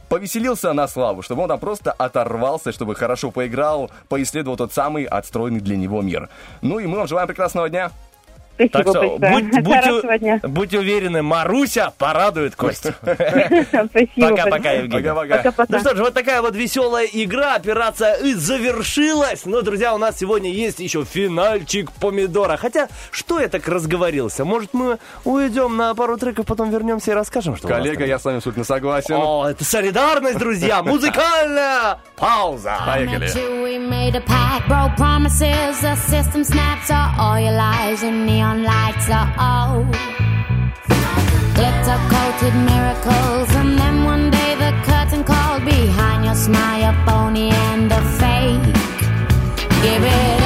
повеселился 0.09 0.73
на 0.73 0.89
славу, 0.89 1.23
чтобы 1.23 1.43
он 1.43 1.49
там 1.49 1.59
просто 1.59 1.93
оторвался, 1.93 2.73
чтобы 2.73 2.95
хорошо 2.95 3.31
поиграл, 3.31 3.91
поисследовал 4.09 4.57
тот 4.57 4.73
самый 4.73 5.05
отстроенный 5.05 5.61
для 5.61 5.77
него 5.77 6.03
мир. 6.03 6.29
Ну 6.63 6.79
и 6.79 6.87
мы 6.87 6.99
вам 6.99 7.09
желаем 7.09 7.27
прекрасного 7.27 7.69
дня. 7.69 7.91
Спасибо 8.57 8.71
Так 8.73 8.89
что 8.89 9.19
большое. 9.19 9.43
будь- 10.03 10.11
будь 10.11 10.21
дня. 10.21 10.41
Будьте 10.43 10.79
уверены, 10.79 11.23
Маруся 11.23 11.93
порадует 11.99 12.57
Костю. 12.57 12.95
Спасибо. 13.03 14.31
Пока-пока, 14.31 14.71
Евгений. 14.73 15.03
Пока-пока. 15.09 15.65
Ну 15.69 15.81
что 15.81 15.95
ж, 15.95 15.99
вот 16.01 16.15
такая 16.15 16.41
вот 16.43 16.55
веселая 16.57 17.07
игра, 17.13 17.55
операция 17.57 18.15
«И» 18.17 18.35
завершилась. 18.35 19.45
Но, 19.45 19.63
друзья, 19.63 19.95
у 19.95 19.99
нас 19.99 20.19
сегодня 20.19 20.51
есть 20.51 20.79
еще 20.81 21.05
финальчик 21.05 21.93
помидора. 21.93 22.57
Хотя, 22.57 22.89
что 23.11 23.41
я 23.41 23.49
так 23.49 23.67
разговорился? 23.69 24.45
Может, 24.45 24.71
мы 24.73 24.99
уйдем 25.25 25.77
на 25.77 25.95
пару 25.95 26.17
треков, 26.17 26.47
потом 26.47 26.71
вернемся 26.71 27.11
и 27.11 27.15
расскажем, 27.15 27.57
что 27.57 27.69
Коллега, 27.69 28.05
я 28.07 28.19
с 28.19 28.25
вами 28.25 28.39
абсолютно 28.39 28.65
согласен. 28.65 29.15
О, 29.17 29.47
это 29.49 29.65
солидарность, 29.65 30.39
друзья! 30.39 30.83
Музыкальная 31.27 31.99
пауза! 32.17 32.77
Поехали. 32.87 33.27
We 33.67 33.79
made 33.79 34.15
a 34.17 34.21
pact, 34.21 34.69
broke 34.69 34.97
promises. 34.97 35.81
The 35.83 35.97
system 35.97 36.45
snaps 36.45 36.89
are 36.91 37.11
all 37.19 37.39
your 37.39 37.53
lies, 37.53 38.03
and 38.03 38.25
neon 38.27 38.46
lights 38.55 39.11
are 39.11 39.33
all 39.39 39.83
glitter 41.55 41.99
coated 42.13 42.55
miracles. 42.73 43.49
And 43.61 43.79
then 43.79 44.05
one 44.05 44.31
day 44.31 44.55
the 44.55 44.73
curtain 44.85 45.25
called 45.25 45.65
behind 45.65 46.25
your 46.25 46.35
smile, 46.35 46.81
your 46.81 46.97
phony 47.05 47.51
and 47.51 47.91
a 47.91 48.03
fake. 48.19 48.75
Give 49.83 50.03
it 50.03 50.46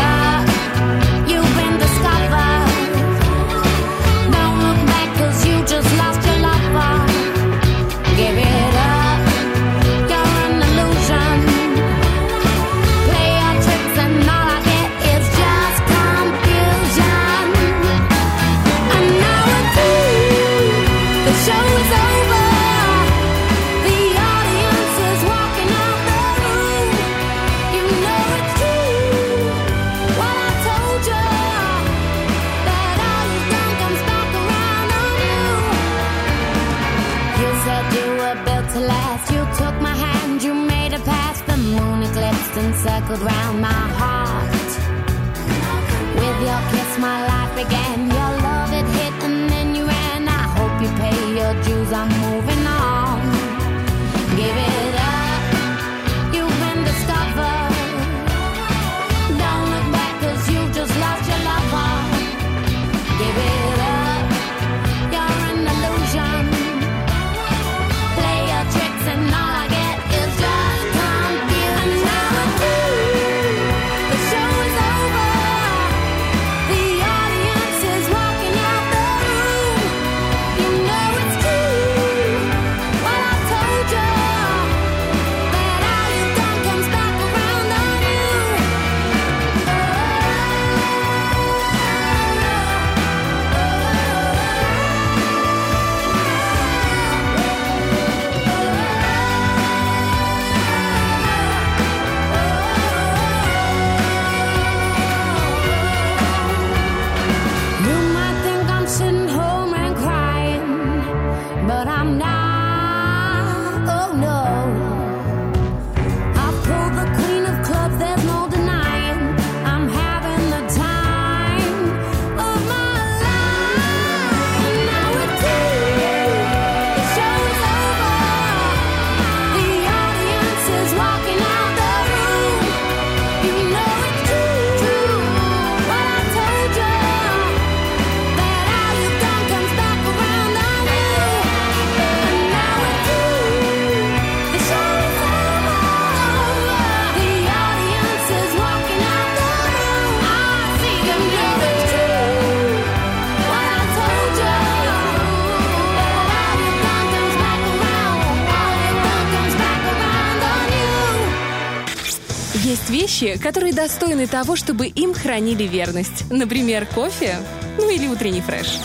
вещи, 163.20 163.38
которые 163.38 163.72
достойны 163.72 164.26
того, 164.26 164.56
чтобы 164.56 164.86
им 164.86 165.14
хранили 165.14 165.64
верность. 165.64 166.30
Например, 166.30 166.86
кофе, 166.86 167.36
ну 167.78 167.88
или 167.88 168.06
утренний 168.06 168.40
фреш. 168.40 168.78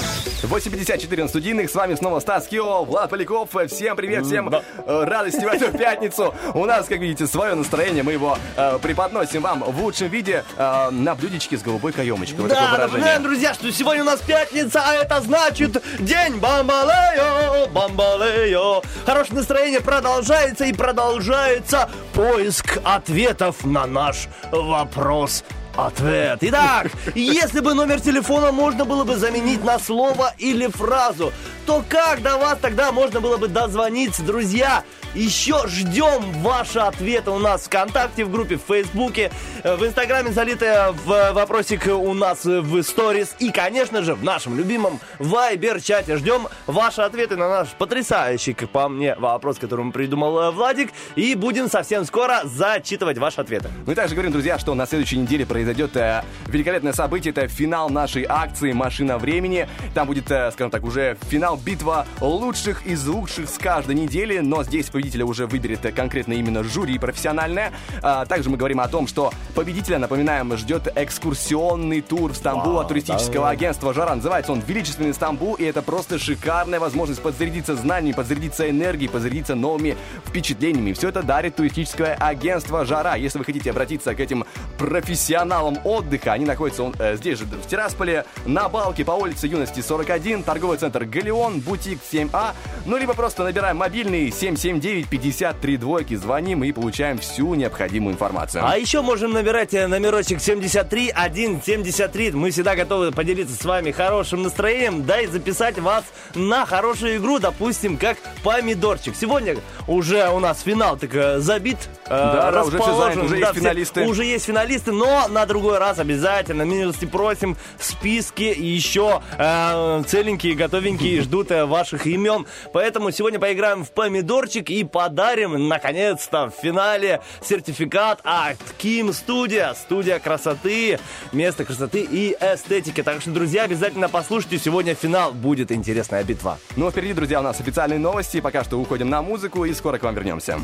8.54 0.46 1.24
на 1.24 1.28
студийных. 1.28 1.70
С 1.70 1.76
вами 1.76 1.96
снова 1.96 2.20
Стас 2.20 2.48
Кио, 2.48 2.84
Влад 2.84 3.10
Поляков. 3.10 3.50
Всем 3.68 3.96
привет, 3.96 4.26
всем 4.26 4.50
э, 4.50 5.04
радости 5.04 5.44
в 5.44 5.48
эту 5.48 5.76
пятницу. 5.76 6.34
У 6.54 6.66
нас, 6.66 6.88
как 6.88 7.00
видите, 7.00 7.26
свое 7.26 7.56
настроение. 7.56 8.04
Мы 8.04 8.14
его 8.14 8.38
э, 8.56 8.78
преподносим 8.82 9.42
вам 9.42 9.64
в 9.64 9.82
лучшем 9.82 10.08
виде 10.10 10.44
э, 10.58 10.90
на 10.92 11.16
блюдечке 11.16 11.58
с 11.58 11.62
голубой 11.62 11.94
каемочкой. 11.94 12.42
Вот 12.42 12.50
Да, 12.50 12.78
напоминаем, 12.78 13.24
друзья, 13.24 13.54
что 13.54 13.72
сегодня 13.72 14.04
у 14.04 14.06
нас 14.06 14.22
пятница, 14.22 14.84
а 14.86 14.94
это 14.94 15.20
значит 15.22 15.82
День 16.00 16.38
Бамбалео, 16.38 17.68
Бамбалео. 17.68 18.84
Хорошее 19.06 19.38
настроение 19.38 19.82
продолжается 19.82 20.66
и 20.66 20.74
продолжается 20.74 21.90
поиск 22.14 22.78
ответов 22.84 23.66
на 23.66 23.88
наш 23.88 24.28
вопрос. 24.52 25.44
Ответ. 25.78 26.40
Итак, 26.42 26.92
если 27.16 27.60
бы 27.60 27.74
номер 27.74 28.00
телефона 28.00 28.52
можно 28.52 28.86
было 28.86 29.04
бы 29.04 29.18
заменить 29.18 29.64
на 29.64 29.78
слово 29.78 30.34
или 30.38 30.68
фразу, 30.68 31.34
то 31.66 31.84
как 31.88 32.22
до 32.22 32.38
вас 32.38 32.60
тогда 32.62 32.92
можно 32.92 33.20
было 33.20 33.38
бы 33.38 33.48
дозвониться, 33.48 34.24
друзья? 34.24 34.84
Еще 35.16 35.66
ждем 35.68 36.32
ваши 36.42 36.80
ответы 36.80 37.32
у 37.32 37.40
нас 37.40 37.62
в 37.62 37.66
ВКонтакте, 37.68 38.26
в 38.26 38.32
группе, 38.32 38.58
в 38.58 38.62
Фейсбуке, 38.68 39.32
в 39.64 39.86
Инстаграме 39.86 40.32
залитые 40.32 40.92
в 41.06 41.32
вопросик 41.32 41.88
у 41.88 42.14
нас 42.14 42.44
в 42.44 42.84
сторис 42.84 43.34
и, 43.40 43.50
конечно 43.50 44.02
же, 44.02 44.14
в 44.14 44.24
нашем 44.24 44.58
любимом 44.58 45.00
Вайбер-чате. 45.20 46.18
Ждем 46.18 46.48
ваши 46.68 47.02
ответы 47.02 47.38
на 47.38 47.48
наш 47.48 47.70
потрясающий, 47.70 48.54
как 48.54 48.70
по 48.70 48.90
мне, 48.90 49.16
вопрос, 49.16 49.58
который 49.58 49.90
придумал 49.92 50.38
э, 50.40 50.52
Владик. 50.52 50.92
И 51.16 51.34
будем 51.36 51.70
совсем 51.70 52.04
скоро 52.04 52.42
зачитывать 52.44 53.18
ваши 53.18 53.40
ответы. 53.40 53.70
И 53.88 53.96
также 53.96 54.16
говорим, 54.16 54.34
друзья, 54.34 54.60
что 54.60 54.74
на 54.76 54.86
следующей 54.86 55.18
неделе 55.18 55.46
произойдет 55.46 55.65
э, 55.72 56.22
великолепное 56.48 56.94
событие. 56.94 57.32
Это 57.32 57.48
финал 57.48 57.90
нашей 57.90 58.26
акции 58.28 58.72
«Машина 58.72 59.18
времени». 59.18 59.68
Там 59.94 60.08
будет, 60.08 60.30
э, 60.32 60.52
скажем 60.52 60.72
так, 60.72 60.84
уже 60.84 61.18
финал 61.30 61.58
битва 61.58 62.06
лучших 62.22 62.86
из 62.86 63.06
лучших 63.08 63.50
с 63.50 63.58
каждой 63.58 63.96
недели. 63.96 64.40
Но 64.40 64.64
здесь 64.64 64.90
победителя 64.90 65.26
уже 65.26 65.48
выберет 65.48 65.86
э, 65.86 65.92
конкретно 65.92 66.34
именно 66.34 66.64
жюри 66.64 66.98
профессиональное. 67.00 67.72
А, 68.02 68.26
также 68.26 68.50
мы 68.50 68.58
говорим 68.58 68.80
о 68.80 68.88
том, 68.88 69.08
что 69.08 69.34
победителя, 69.56 69.98
напоминаем, 69.98 70.56
ждет 70.58 70.88
экскурсионный 70.96 72.02
тур 72.02 72.34
в 72.34 72.36
Стамбул 72.36 72.80
от 72.80 72.88
туристического 72.88 73.50
агентства 73.50 73.94
«Жара». 73.94 74.16
Называется 74.16 74.52
он 74.52 74.62
«Величественный 74.62 75.14
Стамбул». 75.14 75.56
И 75.56 75.64
это 75.64 75.82
просто 75.82 76.20
шикарная 76.20 76.80
возможность 76.80 77.22
подзарядиться 77.22 77.76
знаниями, 77.76 78.16
подзарядиться 78.16 78.70
энергией, 78.70 79.10
подзарядиться 79.10 79.56
новыми 79.56 79.98
впечатлениями. 80.26 80.94
Все 80.94 81.10
это 81.10 81.24
дарит 81.24 81.56
туристическое 81.56 82.16
агентство 82.16 82.86
«Жара». 82.86 83.16
Если 83.16 83.40
вы 83.40 83.46
хотите 83.46 83.72
обратиться 83.72 84.14
к 84.14 84.20
этим 84.20 84.46
профессионалам, 84.78 85.55
каналом 85.56 85.80
отдыха. 85.86 86.34
Они 86.34 86.44
находятся 86.44 86.84
он, 86.84 86.94
э, 87.00 87.16
здесь 87.16 87.40
же, 87.40 87.46
в 87.46 87.66
Тирасполе, 87.68 88.26
на 88.46 88.68
балке 88.68 89.06
по 89.06 89.12
улице 89.12 89.48
Юности 89.48 89.80
41, 89.80 90.44
торговый 90.44 90.78
центр 90.78 91.06
Галеон, 91.06 91.62
бутик 91.62 92.00
7А. 92.12 92.52
Ну, 92.86 92.98
либо 92.98 93.14
просто 93.14 93.44
набираем 93.44 93.78
мобильный 93.78 94.28
779-53 94.32 95.78
двойки, 95.78 96.16
звоним 96.16 96.64
и 96.66 96.72
получаем 96.74 97.20
всю 97.20 97.54
необходимую 97.56 98.14
информацию. 98.16 98.66
А 98.68 98.78
еще 98.78 99.02
можем 99.02 99.32
набирать 99.32 99.74
э, 99.74 99.88
номерочек 99.88 100.42
73 100.42 101.12
173. 101.16 102.32
Мы 102.32 102.52
всегда 102.52 102.76
готовы 102.76 103.12
поделиться 103.14 103.56
с 103.56 103.64
вами 103.64 103.92
хорошим 103.92 104.44
настроением, 104.44 105.06
да 105.06 105.22
и 105.22 105.28
записать 105.28 105.80
вас 105.80 106.04
на 106.34 106.66
хорошую 106.66 107.16
игру, 107.18 107.40
допустим, 107.40 107.96
как 107.98 108.18
помидорчик. 108.44 109.16
Сегодня 109.16 109.56
уже 109.88 110.28
у 110.30 110.40
нас 110.40 110.62
финал 110.62 110.98
так 110.98 111.16
э, 111.16 111.40
забит. 111.40 111.78
э, 112.08 112.10
Да, 112.10 112.52
да, 112.52 112.64
уже 112.64 112.78
расположен. 112.78 113.14
занято, 113.14 113.26
уже 113.26 113.38
есть 113.38 113.52
все- 113.52 113.60
финалисты. 113.62 114.06
Уже 114.06 114.26
есть 114.26 114.46
финалисты, 114.46 114.92
но 114.92 115.28
на 115.30 115.45
другой 115.46 115.78
раз 115.78 116.00
обязательно 116.00 116.64
милости 116.64 117.06
просим 117.06 117.58
в 117.78 117.84
списке 117.84 118.54
и 118.54 118.66
еще 118.66 119.22
э, 119.38 120.04
целенькие, 120.08 120.56
готовенькие 120.56 121.22
ждут 121.24 121.52
э, 121.52 121.66
ваших 121.66 122.08
имен. 122.08 122.46
Поэтому 122.74 123.12
сегодня 123.12 123.40
поиграем 123.40 123.84
в 123.84 123.92
помидорчик 123.92 124.70
и 124.70 124.84
подарим, 124.84 125.68
наконец-то, 125.68 126.50
в 126.50 126.62
финале 126.62 127.22
сертификат 127.42 128.20
от 128.24 128.58
Ким 128.78 129.14
Студия. 129.14 129.74
Студия 129.74 130.20
красоты, 130.20 131.00
место 131.32 131.66
красоты 131.66 132.02
и 132.10 132.36
эстетики. 132.40 133.04
Так 133.04 133.22
что, 133.22 133.32
друзья, 133.32 133.64
обязательно 133.64 134.10
послушайте. 134.10 134.58
Сегодня 134.58 134.96
финал. 134.96 135.34
Будет 135.34 135.72
интересная 135.72 136.24
битва. 136.24 136.60
Ну, 136.76 136.88
а 136.88 136.92
впереди, 136.92 137.14
друзья, 137.14 137.40
у 137.40 137.44
нас 137.44 137.60
официальные 137.60 138.00
новости. 138.00 138.42
Пока 138.42 138.64
что 138.64 138.78
уходим 138.78 139.10
на 139.10 139.22
музыку 139.22 139.66
и 139.66 139.74
скоро 139.74 139.98
к 139.98 140.04
вам 140.04 140.16
вернемся. 140.16 140.60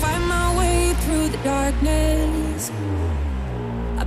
find 0.00 0.26
my 0.26 0.56
way 0.56 0.94
through 1.04 1.28
the 1.28 1.38
darkness. 1.44 2.70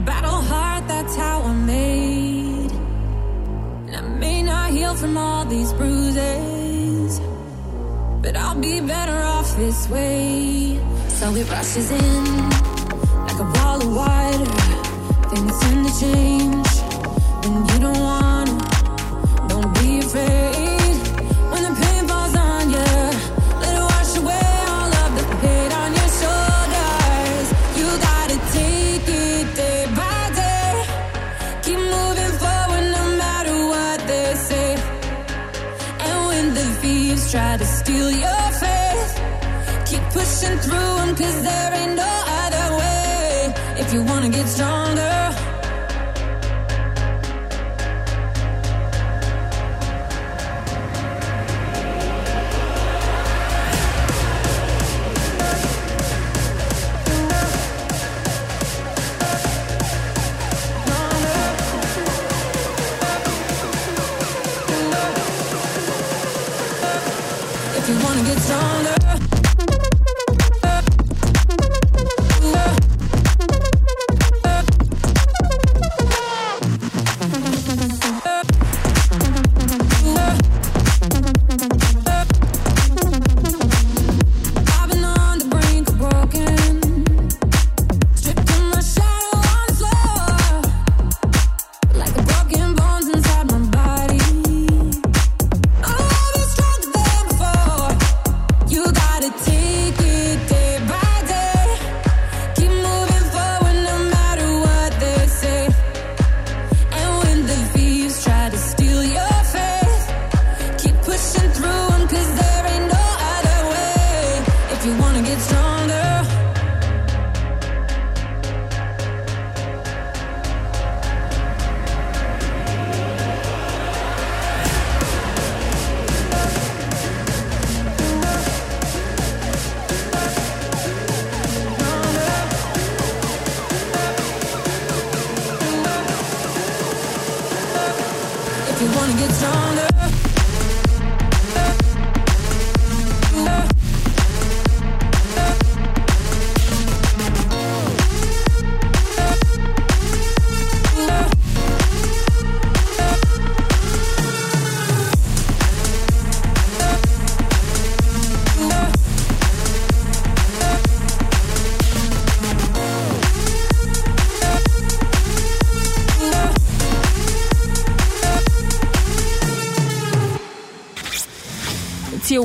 Battle 0.06 0.42
hard, 0.42 0.88
that's 0.88 1.16
how 1.16 1.42
I'm 1.44 1.66
made. 1.66 2.72
And 3.88 3.96
I 3.96 4.02
may 4.02 4.44
not 4.44 4.72
heal 4.72 4.96
from 4.96 5.18
all 5.18 5.46
these 5.46 5.72
bruises, 5.74 7.22
but 8.22 8.36
I'll 8.36 8.60
be 8.60 8.82
better 8.82 9.18
off 9.22 9.56
this 9.56 9.90
way. 9.90 10.78
So 11.08 11.34
it 11.36 11.50
rushes 11.50 11.90
in 11.92 12.50
like 13.28 13.40
a 13.40 13.48
wall 13.56 13.80
of 13.82 13.96
water. 13.96 14.46
Things 15.30 15.60
tend 15.62 15.88
to 15.88 16.00
change 16.00 16.68
when 17.42 17.56
you 17.70 17.80
don't 17.86 18.00
wanna. 18.00 19.48
Don't 19.48 19.74
be 19.80 20.00
afraid 20.00 20.63
try 37.34 37.58
to 37.58 37.66
steal 37.66 38.12
your 38.12 38.46
faith, 38.62 39.14
keep 39.88 40.04
pushing 40.12 40.56
through 40.60 40.94
them 41.00 41.16
cause 41.16 41.42
there 41.42 41.74
ain't 41.74 41.96
no 41.96 42.14
other 42.44 42.78
way. 42.78 43.54
If 43.82 43.92
you 43.92 44.04
wanna 44.04 44.30
get 44.30 44.48
stronger. 44.48 44.83
on 68.52 68.88
earth 68.88 69.13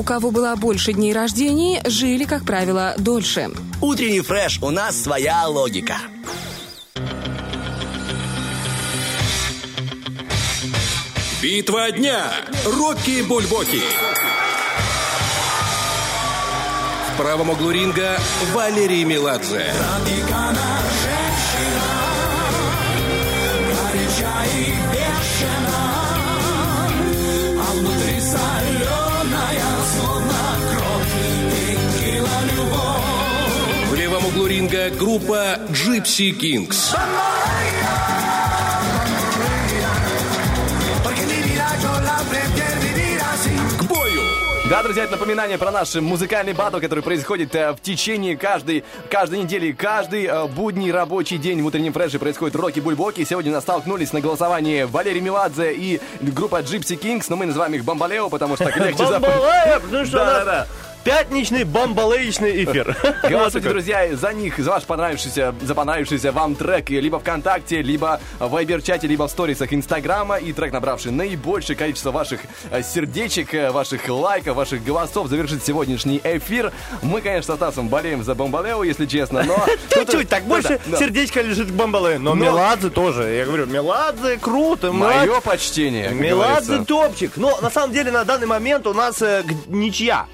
кого 0.09 0.31
было 0.31 0.55
больше 0.55 0.91
дней 0.93 1.13
рождения, 1.13 1.83
жили, 1.85 2.23
как 2.23 2.43
правило, 2.43 2.95
дольше. 2.97 3.51
Утренний 3.79 4.21
фреш, 4.21 4.57
у 4.59 4.71
нас 4.71 4.99
своя 4.99 5.47
логика. 5.47 5.97
Битва 11.43 11.91
дня. 11.91 12.23
Рокки 12.65 13.21
Бульбоки. 13.21 13.83
В 17.13 17.17
правом 17.17 17.51
углу 17.51 17.69
ринга 17.69 18.17
Валерий 18.51 19.03
Меладзе. 19.03 19.71
В 33.89 33.95
левом 33.95 34.25
углу 34.25 34.47
ринга 34.47 34.89
группа 34.89 35.59
Gypsy 35.69 36.31
Kings. 36.31 36.95
К 43.77 43.83
бою! 43.83 44.21
Да, 44.69 44.81
друзья, 44.81 45.03
это 45.03 45.13
напоминание 45.13 45.57
про 45.57 45.71
наш 45.71 45.95
музыкальный 45.95 46.53
батл, 46.53 46.79
который 46.79 47.03
происходит 47.03 47.53
э, 47.53 47.73
в 47.73 47.79
течение 47.81 48.35
каждой, 48.37 48.83
каждой 49.09 49.39
недели, 49.39 49.71
каждый 49.71 50.25
э, 50.25 50.47
будний 50.47 50.91
рабочий 50.91 51.37
день 51.37 51.61
в 51.61 51.65
утреннем 51.67 51.93
фреше 51.93 52.17
происходит 52.17 52.55
Роки 52.55 52.79
Бульбоки. 52.79 53.23
Сегодня 53.23 53.51
нас 53.51 53.63
столкнулись 53.63 54.13
на 54.13 54.21
голосовании 54.21 54.83
Валерий 54.83 55.21
Меладзе 55.21 55.73
и 55.73 56.01
группа 56.21 56.61
Gypsy 56.61 56.99
Kings, 56.99 57.25
но 57.29 57.35
мы 57.35 57.45
называем 57.45 57.73
их 57.75 57.83
Бомбалео, 57.83 58.29
потому 58.29 58.55
что 58.55 58.65
так 58.65 58.77
легче 58.77 59.05
запомнить. 59.07 59.37
Бомбалео, 59.37 59.79
потому 59.79 60.05
что 60.05 60.67
Пятничный 61.03 61.63
бомбалеечный 61.63 62.63
эфир. 62.65 62.95
Голосуйте, 63.29 63.69
друзья, 63.69 64.15
за 64.15 64.33
них, 64.33 64.59
за 64.59 64.71
ваш 64.71 64.83
понравившийся, 64.83 65.55
за 65.61 65.73
понравившийся 65.75 66.31
вам 66.31 66.55
трек 66.55 66.89
либо 66.89 67.19
ВКонтакте, 67.19 67.81
либо 67.81 68.19
в 68.39 68.51
Вайбер-чате, 68.53 69.07
либо 69.07 69.27
в 69.27 69.31
сторисах 69.31 69.73
Инстаграма. 69.73 70.37
И 70.37 70.51
трек, 70.51 70.73
набравший 70.73 71.11
наибольшее 71.11 71.75
количество 71.77 72.11
ваших 72.11 72.41
э, 72.69 72.83
сердечек, 72.83 73.53
э, 73.53 73.71
ваших 73.71 74.07
лайков, 74.09 74.55
ваших 74.57 74.83
голосов, 74.83 75.27
завершит 75.27 75.65
сегодняшний 75.65 76.19
эфир. 76.23 76.73
Мы, 77.01 77.21
конечно, 77.21 77.53
с 77.53 77.57
Стасом 77.57 77.87
болеем 77.89 78.23
за 78.23 78.35
Бомбалео, 78.35 78.83
если 78.83 79.05
честно, 79.05 79.43
но... 79.43 79.65
Чуть-чуть, 79.89 80.29
так 80.29 80.43
больше 80.43 80.79
сердечко 80.97 81.41
лежит 81.41 81.69
к 81.69 81.71
Бомбале. 81.73 82.17
Но, 82.19 82.33
Меладзе 82.35 82.89
тоже. 82.89 83.23
Я 83.23 83.45
говорю, 83.45 83.65
Меладзе 83.65 84.37
круто. 84.37 84.91
Мое 84.91 85.39
почтение, 85.41 86.09
Меладзе 86.09 86.83
топчик. 86.85 87.37
Но 87.37 87.57
на 87.61 87.69
самом 87.69 87.93
деле 87.93 88.11
на 88.11 88.25
данный 88.25 88.47
момент 88.47 88.85
у 88.87 88.93
нас 88.93 89.21
э, 89.21 89.43
г- 89.43 89.55
ничья. 89.67 90.27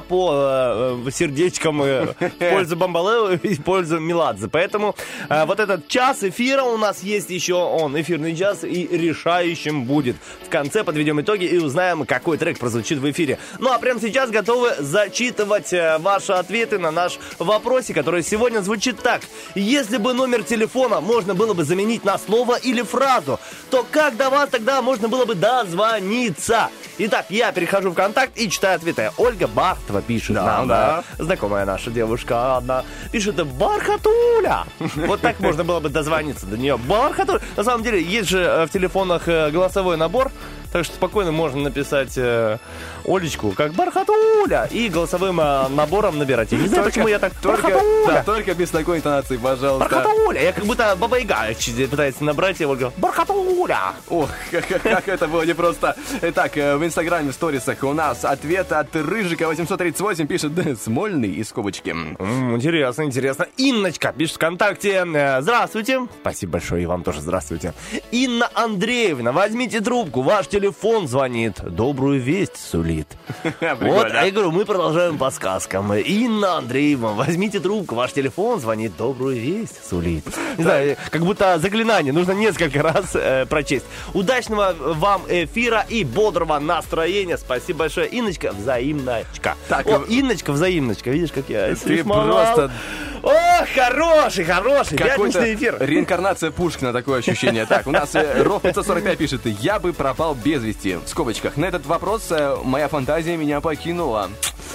По 0.00 0.30
э, 0.32 1.02
э, 1.06 1.10
сердечкам 1.10 1.82
э, 1.82 2.06
в 2.18 2.30
пользу 2.50 2.76
Бомбалео 2.76 3.32
и 3.32 3.54
в 3.54 3.62
пользу 3.62 3.98
Меладзе. 3.98 4.48
Поэтому 4.48 4.94
э, 5.28 5.44
вот 5.44 5.60
этот 5.60 5.88
час 5.88 6.22
эфира 6.22 6.62
у 6.62 6.76
нас 6.76 7.02
есть 7.02 7.30
еще 7.30 7.54
он, 7.54 8.00
эфирный 8.00 8.36
час, 8.36 8.64
и 8.64 8.86
решающим 8.86 9.84
будет. 9.84 10.16
В 10.44 10.48
конце 10.48 10.84
подведем 10.84 11.20
итоги 11.20 11.44
и 11.44 11.58
узнаем, 11.58 12.06
какой 12.06 12.38
трек 12.38 12.58
прозвучит 12.58 12.98
в 12.98 13.10
эфире. 13.10 13.38
Ну 13.58 13.72
а 13.72 13.78
прямо 13.78 14.00
сейчас 14.00 14.30
готовы 14.30 14.70
зачитывать 14.78 15.72
э, 15.72 15.98
ваши 15.98 16.32
ответы 16.32 16.78
на 16.78 16.90
наш 16.90 17.18
вопросе, 17.38 17.94
который 17.94 18.22
сегодня 18.22 18.60
звучит 18.60 19.00
так. 19.02 19.22
Если 19.54 19.96
бы 19.98 20.12
номер 20.12 20.42
телефона 20.42 21.00
можно 21.00 21.34
было 21.34 21.54
бы 21.54 21.64
заменить 21.64 22.04
на 22.04 22.18
слово 22.18 22.56
или 22.56 22.82
фразу, 22.82 23.40
то 23.70 23.86
как 23.90 24.16
до 24.16 24.30
вас 24.30 24.50
тогда 24.50 24.82
можно 24.82 25.08
было 25.08 25.24
бы 25.24 25.34
дозвониться? 25.34 26.70
Итак, 26.98 27.26
я 27.28 27.52
перехожу 27.52 27.90
в 27.90 27.94
контакт 27.94 28.32
и 28.36 28.50
читаю 28.50 28.76
ответы. 28.76 29.12
Ольга 29.16 29.46
Бахтова 29.88 30.02
пишет 30.02 30.36
нам, 30.36 30.68
да. 30.68 31.02
э, 31.18 31.22
знакомая 31.22 31.64
наша 31.64 31.90
девушка 31.90 32.56
одна, 32.56 32.84
пишет 33.10 33.34
«Бархатуля». 33.46 34.64
Вот 34.96 35.20
так 35.20 35.40
можно 35.40 35.64
было 35.64 35.80
бы 35.80 35.88
дозвониться 35.88 36.46
до 36.46 36.58
нее. 36.58 36.76
Бархатуля. 36.76 37.40
На 37.56 37.64
самом 37.64 37.82
деле, 37.82 38.02
есть 38.02 38.28
же 38.28 38.40
э, 38.40 38.66
в 38.66 38.70
телефонах 38.70 39.28
э, 39.28 39.50
голосовой 39.50 39.96
набор, 39.96 40.30
так 40.72 40.84
что 40.84 40.94
спокойно 40.94 41.32
можно 41.32 41.62
написать 41.62 42.18
э, 42.18 42.58
Олечку 43.06 43.52
как 43.52 43.72
Бархатуля 43.72 44.27
и 44.70 44.88
голосовым 44.88 45.40
э, 45.40 45.68
набором 45.68 46.18
набирать. 46.18 46.52
Я 46.52 46.58
не 46.58 46.68
знаю, 46.68 46.84
почему 46.84 47.08
я 47.08 47.18
так 47.18 47.32
Только, 47.42 47.68
да, 48.06 48.22
только 48.22 48.54
без 48.54 48.70
такой 48.70 48.98
интонации, 48.98 49.36
пожалуйста. 49.36 49.88
Бархатуля. 49.88 50.42
Я 50.42 50.52
как 50.52 50.64
будто 50.64 50.96
Баба 50.96 51.18
Яга 51.18 51.46
пытается 51.90 52.24
набрать, 52.24 52.60
я 52.60 52.68
Ольга. 52.68 52.92
Бархатуля. 52.96 53.94
Ох, 54.08 54.30
как, 54.50 55.08
это 55.08 55.26
было 55.28 55.42
непросто. 55.42 55.96
Итак, 56.22 56.56
э, 56.56 56.76
в 56.76 56.84
инстаграме, 56.84 57.30
в 57.30 57.34
сторисах 57.34 57.82
у 57.82 57.92
нас 57.92 58.24
ответ 58.24 58.72
от 58.72 58.94
Рыжика 58.94 59.46
838 59.48 60.26
пишет 60.26 60.54
«Да, 60.54 60.62
Смольный 60.76 61.30
из 61.30 61.48
скобочки. 61.48 61.90
М, 61.90 62.56
Интересно, 62.56 63.02
интересно. 63.02 63.46
Инночка 63.56 64.12
пишет 64.16 64.36
ВКонтакте. 64.36 65.04
э, 65.06 65.40
Здравствуйте. 65.42 66.06
Спасибо 66.20 66.52
большое, 66.52 66.82
и 66.84 66.86
вам 66.86 67.02
тоже 67.02 67.20
здравствуйте. 67.20 67.74
Инна 68.10 68.48
Андреевна, 68.54 69.32
возьмите 69.32 69.80
трубку, 69.80 70.22
ваш 70.22 70.46
телефон 70.48 71.08
звонит. 71.08 71.56
Добрую 71.62 72.20
весть 72.20 72.56
сулит. 72.56 73.08
Вот, 73.80 74.08
а 74.12 74.27
я 74.28 74.34
говорю, 74.34 74.50
мы 74.50 74.66
продолжаем 74.66 75.16
по 75.16 75.30
сказкам. 75.30 75.94
Инна 75.94 76.58
Андреевна, 76.58 77.08
возьмите 77.12 77.60
трубку, 77.60 77.94
ваш 77.94 78.12
телефон 78.12 78.60
звонит, 78.60 78.94
добрую 78.94 79.40
весть 79.40 79.88
сулит. 79.88 80.24
Не 80.58 80.64
знаю, 80.64 80.96
как 81.10 81.22
будто 81.22 81.58
заклинание, 81.58 82.12
нужно 82.12 82.32
несколько 82.32 82.82
раз 82.82 83.12
э, 83.14 83.46
прочесть. 83.46 83.86
Удачного 84.12 84.74
вам 84.78 85.22
эфира 85.28 85.86
и 85.88 86.04
бодрого 86.04 86.58
настроения. 86.58 87.38
Спасибо 87.38 87.80
большое, 87.80 88.06
Инночка, 88.08 88.52
взаимночка. 88.52 89.56
Так, 89.66 89.86
О, 89.86 90.02
э, 90.02 90.04
Инночка, 90.08 90.52
взаимночка, 90.52 91.10
видишь, 91.10 91.32
как 91.32 91.48
я 91.48 91.74
Ты 91.74 92.04
просто 92.04 92.70
О, 93.22 93.64
хороший, 93.74 94.44
хороший, 94.44 94.98
пятничный 94.98 95.54
эфир. 95.54 95.76
реинкарнация 95.80 96.50
Пушкина, 96.50 96.92
такое 96.92 97.20
ощущение. 97.20 97.64
Так, 97.64 97.86
у 97.86 97.90
нас 97.90 98.14
э, 98.14 98.42
Ров 98.42 98.60
545 98.60 99.18
пишет 99.18 99.46
«Я 99.46 99.78
бы 99.78 99.94
пропал 99.94 100.34
без 100.34 100.62
вести». 100.62 100.96
В 100.96 101.08
скобочках. 101.08 101.56
На 101.56 101.64
этот 101.64 101.86
вопрос 101.86 102.26
э, 102.30 102.56
моя 102.62 102.88
фантазия 102.88 103.36
меня 103.38 103.60
покинула. 103.62 104.17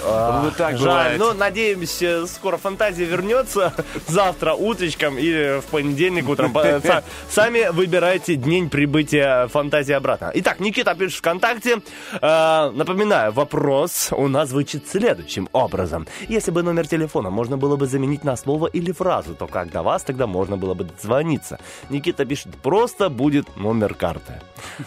Вот 0.04 0.56
так 0.56 0.76
Жаль, 0.76 0.80
бывает. 0.80 1.18
но 1.18 1.32
надеемся, 1.32 2.26
скоро 2.26 2.56
фантазия 2.56 3.04
вернется 3.04 3.72
завтра 4.06 4.52
утречком 4.52 5.16
или 5.18 5.60
в 5.60 5.64
понедельник 5.66 6.28
утром. 6.28 6.54
Сами 7.30 7.70
выбирайте 7.72 8.36
день 8.36 8.68
прибытия 8.68 9.46
фантазии 9.48 9.92
обратно. 9.92 10.30
Итак, 10.34 10.60
Никита 10.60 10.94
пишет 10.94 11.18
ВКонтакте. 11.18 11.80
Э, 12.20 12.70
Напоминаю, 12.70 13.32
вопрос 13.32 14.10
у 14.12 14.28
нас 14.28 14.50
звучит 14.50 14.88
следующим 14.88 15.48
образом. 15.52 16.06
Если 16.28 16.50
бы 16.50 16.62
номер 16.62 16.86
телефона 16.86 17.30
можно 17.30 17.56
было 17.56 17.76
бы 17.76 17.86
заменить 17.86 18.24
на 18.24 18.36
слово 18.36 18.66
или 18.66 18.92
фразу, 18.92 19.34
то 19.34 19.46
как 19.46 19.70
до 19.70 19.82
вас 19.82 20.02
тогда 20.02 20.26
можно 20.26 20.56
было 20.56 20.74
бы 20.74 20.84
дозвониться? 20.84 21.58
Никита 21.88 22.24
пишет, 22.24 22.54
просто 22.62 23.08
будет 23.08 23.56
номер 23.56 23.94
карты. 23.94 24.40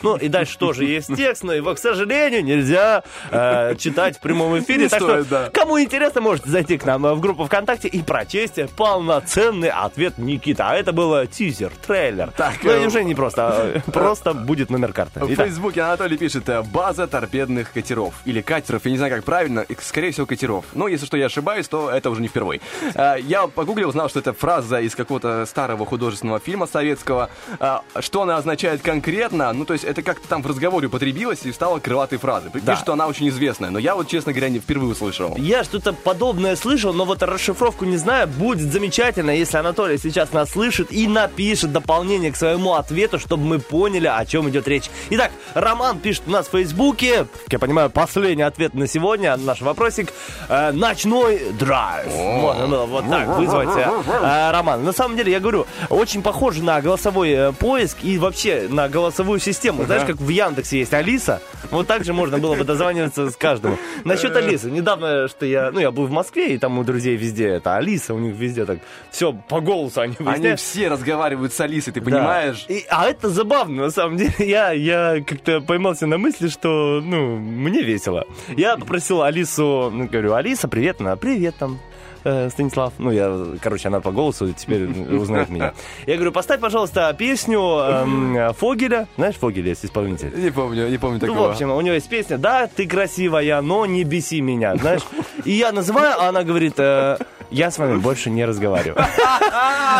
Ну 0.03 0.15
и 0.15 0.27
дальше 0.27 0.57
тоже 0.57 0.85
есть 0.85 1.15
текст, 1.15 1.43
но 1.43 1.53
его, 1.53 1.73
к 1.73 1.79
сожалению, 1.79 2.43
нельзя 2.43 3.03
э, 3.31 3.75
читать 3.77 4.17
в 4.17 4.19
прямом 4.21 4.46
эфире. 4.59 4.83
Не 4.83 4.89
так 4.89 5.01
стоит, 5.01 5.25
что, 5.25 5.43
да. 5.43 5.49
кому 5.51 5.79
интересно, 5.79 6.21
можете 6.21 6.49
зайти 6.49 6.77
к 6.77 6.85
нам 6.85 7.05
э, 7.05 7.13
в 7.13 7.19
группу 7.19 7.45
ВКонтакте 7.45 7.87
и 7.87 8.01
прочесть 8.01 8.59
полноценный 8.75 9.69
ответ 9.69 10.17
Никита. 10.17 10.69
А 10.69 10.75
это 10.75 10.91
был 10.93 11.25
тизер, 11.27 11.71
трейлер. 11.85 12.31
Так, 12.35 12.55
ну, 12.63 12.71
э, 12.71 12.85
уже 12.87 13.03
не 13.03 13.15
просто, 13.15 13.47
а, 13.47 13.81
просто 13.91 14.33
будет 14.33 14.69
номер 14.69 14.93
карты. 14.93 15.19
В 15.19 15.33
Итак, 15.33 15.45
Фейсбуке 15.47 15.81
Анатолий 15.81 16.17
пишет 16.17 16.47
э, 16.49 16.61
«База 16.61 17.07
торпедных 17.07 17.71
катеров». 17.71 18.13
Или 18.25 18.41
катеров, 18.41 18.85
я 18.85 18.91
не 18.91 18.97
знаю, 18.97 19.13
как 19.13 19.23
правильно. 19.23 19.65
Скорее 19.81 20.11
всего, 20.11 20.25
катеров. 20.25 20.65
Но 20.73 20.87
если 20.87 21.05
что, 21.05 21.17
я 21.17 21.27
ошибаюсь, 21.27 21.67
то 21.67 21.89
это 21.89 22.09
уже 22.09 22.21
не 22.21 22.27
впервые. 22.27 22.61
Э, 22.95 23.15
Я 23.19 23.47
погуглил, 23.47 23.89
узнал, 23.89 24.09
что 24.09 24.19
это 24.19 24.33
фраза 24.33 24.79
из 24.79 24.95
какого-то 24.95 25.45
старого 25.45 25.85
художественного 25.85 26.39
фильма 26.39 26.67
советского. 26.67 27.29
Э, 27.59 27.77
Что 27.99 28.21
она 28.23 28.37
означает 28.37 28.81
конкретно? 28.81 29.51
Ну, 29.53 29.65
то 29.65 29.73
есть 29.73 29.85
это 29.85 30.01
как-то 30.01 30.27
там 30.27 30.41
в 30.41 30.47
разговоре 30.47 30.87
употребилось 30.87 31.45
и 31.45 31.51
стала 31.51 31.79
крылатой 31.79 32.17
фразой. 32.17 32.51
Да. 32.53 32.59
Пишет, 32.71 32.83
что 32.83 32.93
она 32.93 33.07
очень 33.07 33.29
известная. 33.29 33.69
Но 33.69 33.79
я 33.79 33.95
вот, 33.95 34.07
честно 34.07 34.33
говоря, 34.37 34.53
не 34.53 34.59
впервые 34.59 34.91
услышал. 34.91 35.35
Я 35.37 35.63
что-то 35.63 35.93
подобное 35.93 36.55
слышал, 36.55 36.93
но 36.93 37.05
вот 37.05 37.23
расшифровку 37.23 37.85
не 37.85 37.97
знаю. 37.97 38.27
Будет 38.27 38.71
замечательно, 38.71 39.31
если 39.31 39.57
Анатолий 39.57 39.97
сейчас 39.97 40.31
нас 40.33 40.51
слышит 40.51 40.91
и 40.91 41.07
напишет 41.07 41.71
дополнение 41.71 42.31
к 42.31 42.35
своему 42.35 42.73
ответу, 42.73 43.19
чтобы 43.19 43.43
мы 43.43 43.59
поняли, 43.59 44.07
о 44.07 44.25
чем 44.25 44.49
идет 44.49 44.67
речь. 44.67 44.89
Итак, 45.09 45.31
Роман 45.53 45.99
пишет 45.99 46.23
у 46.27 46.31
нас 46.31 46.47
в 46.47 46.51
Фейсбуке, 46.51 47.27
как 47.45 47.53
я 47.53 47.59
понимаю, 47.59 47.89
последний 47.89 48.43
ответ 48.43 48.73
на 48.73 48.87
сегодня, 48.87 49.35
на 49.37 49.43
наш 49.43 49.61
вопросик. 49.61 50.13
Э, 50.49 50.71
ночной 50.71 51.41
драйв. 51.59 52.07
Можно 52.13 52.67
было 52.67 52.85
вот 52.85 53.09
так 53.09 53.27
вызвать 53.37 53.75
э, 53.75 53.89
э, 54.21 54.51
Роман. 54.51 54.83
На 54.83 54.93
самом 54.93 55.17
деле, 55.17 55.31
я 55.31 55.39
говорю, 55.39 55.65
очень 55.89 56.21
похоже 56.21 56.63
на 56.63 56.81
голосовой 56.81 57.31
э, 57.31 57.51
поиск 57.53 57.97
и 58.03 58.17
вообще 58.17 58.67
на 58.69 58.89
голосовую 58.89 59.39
систему. 59.39 59.85
Знаешь, 59.85 60.03
как 60.05 60.17
в 60.17 60.29
Яндексе 60.29 60.79
есть 60.79 60.93
Алиса, 60.93 61.41
вот 61.71 61.87
так 61.87 62.03
же 62.03 62.13
можно 62.13 62.37
было 62.37 62.55
бы 62.55 62.63
дозваниваться 62.63 63.29
с 63.29 63.35
каждому. 63.35 63.77
Насчет 64.03 64.26
Алисы. 64.35 64.69
Недавно, 64.71 65.27
что 65.27 65.45
я, 65.45 65.71
ну, 65.71 65.79
я 65.79 65.91
был 65.91 66.05
в 66.07 66.11
Москве, 66.11 66.55
и 66.55 66.57
там 66.57 66.77
у 66.79 66.83
друзей 66.83 67.15
везде 67.15 67.47
это 67.47 67.75
Алиса, 67.77 68.13
у 68.13 68.19
них 68.19 68.35
везде 68.35 68.65
так 68.65 68.79
все 69.11 69.33
по 69.33 69.61
голосу 69.61 70.01
они 70.01 70.15
Они 70.19 70.27
выясняют. 70.27 70.59
все 70.59 70.87
разговаривают 70.89 71.53
с 71.53 71.59
Алисой, 71.61 71.93
ты 71.93 72.01
Да. 72.01 72.05
понимаешь? 72.05 72.65
И- 72.67 72.85
а 72.89 73.05
это 73.07 73.29
забавно, 73.29 73.83
на 73.83 73.91
самом 73.91 74.17
деле. 74.17 74.33
Я, 74.39 74.71
я 74.71 75.23
как-то 75.25 75.61
поймался 75.61 76.07
на 76.07 76.17
мысли, 76.17 76.47
что, 76.49 77.01
ну, 77.03 77.37
мне 77.37 77.81
весело. 77.81 78.25
Я 78.55 78.77
попросил 78.77 79.21
Алису, 79.23 79.89
ну, 79.93 80.07
говорю, 80.07 80.33
Алиса, 80.33 80.67
привет, 80.67 81.01
она, 81.01 81.15
привет 81.15 81.55
там. 81.57 81.79
Э, 82.27 82.49
Станислав, 82.49 82.93
ну 82.97 83.11
я, 83.11 83.45
короче, 83.61 83.87
она 83.87 83.99
по 84.01 84.11
голосу 84.11 84.51
теперь 84.53 84.85
узнает 84.85 85.49
меня. 85.49 85.73
Я 86.05 86.15
говорю, 86.15 86.31
поставь, 86.31 86.59
пожалуйста, 86.59 87.15
песню 87.17 87.59
эм, 87.59 88.53
Фогеля. 88.53 89.07
Знаешь, 89.17 89.35
Фогель 89.35 89.67
есть 89.67 89.85
исполнитель? 89.85 90.31
Не 90.35 90.51
помню, 90.51 90.87
не 90.89 90.97
помню 90.97 91.19
Ну, 91.21 91.27
такого. 91.27 91.47
в 91.47 91.51
общем, 91.51 91.71
у 91.71 91.81
него 91.81 91.95
есть 91.95 92.09
песня 92.09 92.37
«Да, 92.37 92.67
ты 92.67 92.87
красивая, 92.87 93.61
но 93.61 93.85
не 93.85 94.03
беси 94.03 94.41
меня», 94.41 94.75
знаешь? 94.75 95.01
И 95.45 95.51
я 95.51 95.71
называю, 95.71 96.13
а 96.19 96.29
она 96.29 96.43
говорит, 96.43 96.73
э, 96.77 97.17
я 97.49 97.71
с 97.71 97.77
вами 97.77 97.97
больше 97.97 98.29
не 98.29 98.45
разговариваю. 98.45 98.97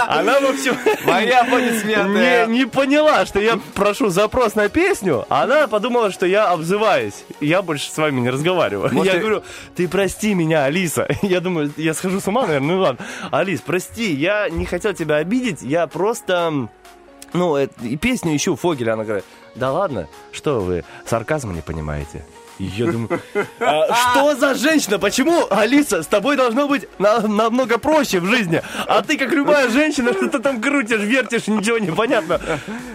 Она, 0.07 0.39
в 0.39 0.45
общем, 0.45 0.75
Моя 1.05 1.41
аплодисменты. 1.41 2.45
не, 2.47 2.59
не 2.59 2.65
поняла, 2.65 3.25
что 3.25 3.39
я 3.39 3.59
прошу 3.73 4.09
запрос 4.09 4.55
на 4.55 4.69
песню, 4.69 5.25
а 5.29 5.43
она 5.43 5.67
подумала, 5.67 6.11
что 6.11 6.25
я 6.25 6.49
обзываюсь. 6.49 7.23
Я 7.41 7.61
больше 7.61 7.91
с 7.91 7.97
вами 7.97 8.19
не 8.21 8.29
разговариваю. 8.29 8.93
Может, 8.93 9.13
я 9.13 9.19
ты- 9.19 9.25
говорю, 9.25 9.43
ты 9.75 9.87
прости 9.87 10.33
меня, 10.33 10.65
Алиса. 10.65 11.07
Я 11.21 11.39
думаю, 11.41 11.71
я 11.77 11.93
схожу 11.93 12.19
с 12.19 12.27
ума, 12.27 12.45
наверное, 12.47 12.75
ну 12.75 12.81
ладно. 12.81 13.05
Алис, 13.31 13.61
прости, 13.61 14.13
я 14.13 14.49
не 14.49 14.65
хотел 14.65 14.93
тебя 14.93 15.15
обидеть, 15.17 15.61
я 15.61 15.87
просто... 15.87 16.67
Ну, 17.33 17.55
это- 17.55 17.73
и 17.85 17.97
песню 17.97 18.35
ищу 18.35 18.55
Фогеля, 18.55 18.93
она 18.93 19.03
говорит, 19.03 19.25
да 19.55 19.71
ладно, 19.71 20.07
что 20.31 20.59
вы, 20.61 20.83
сарказма 21.05 21.53
не 21.53 21.61
понимаете? 21.61 22.23
Я 22.59 22.91
думаю, 22.91 23.21
«А 23.59 23.95
что 24.11 24.35
за 24.35 24.55
женщина? 24.55 24.97
Почему, 24.99 25.45
Алиса, 25.49 26.01
с 26.03 26.07
тобой 26.07 26.35
должно 26.35 26.67
быть 26.67 26.87
на- 26.99 27.19
намного 27.21 27.77
проще 27.77 28.19
в 28.19 28.25
жизни? 28.25 28.61
А 28.87 29.01
ты, 29.03 29.17
как 29.17 29.31
любая 29.31 29.69
женщина, 29.69 30.11
что-то 30.13 30.39
там 30.39 30.61
крутишь, 30.61 31.01
вертишь, 31.01 31.47
ничего 31.47 31.77
не 31.77 31.91
понятно. 31.91 32.39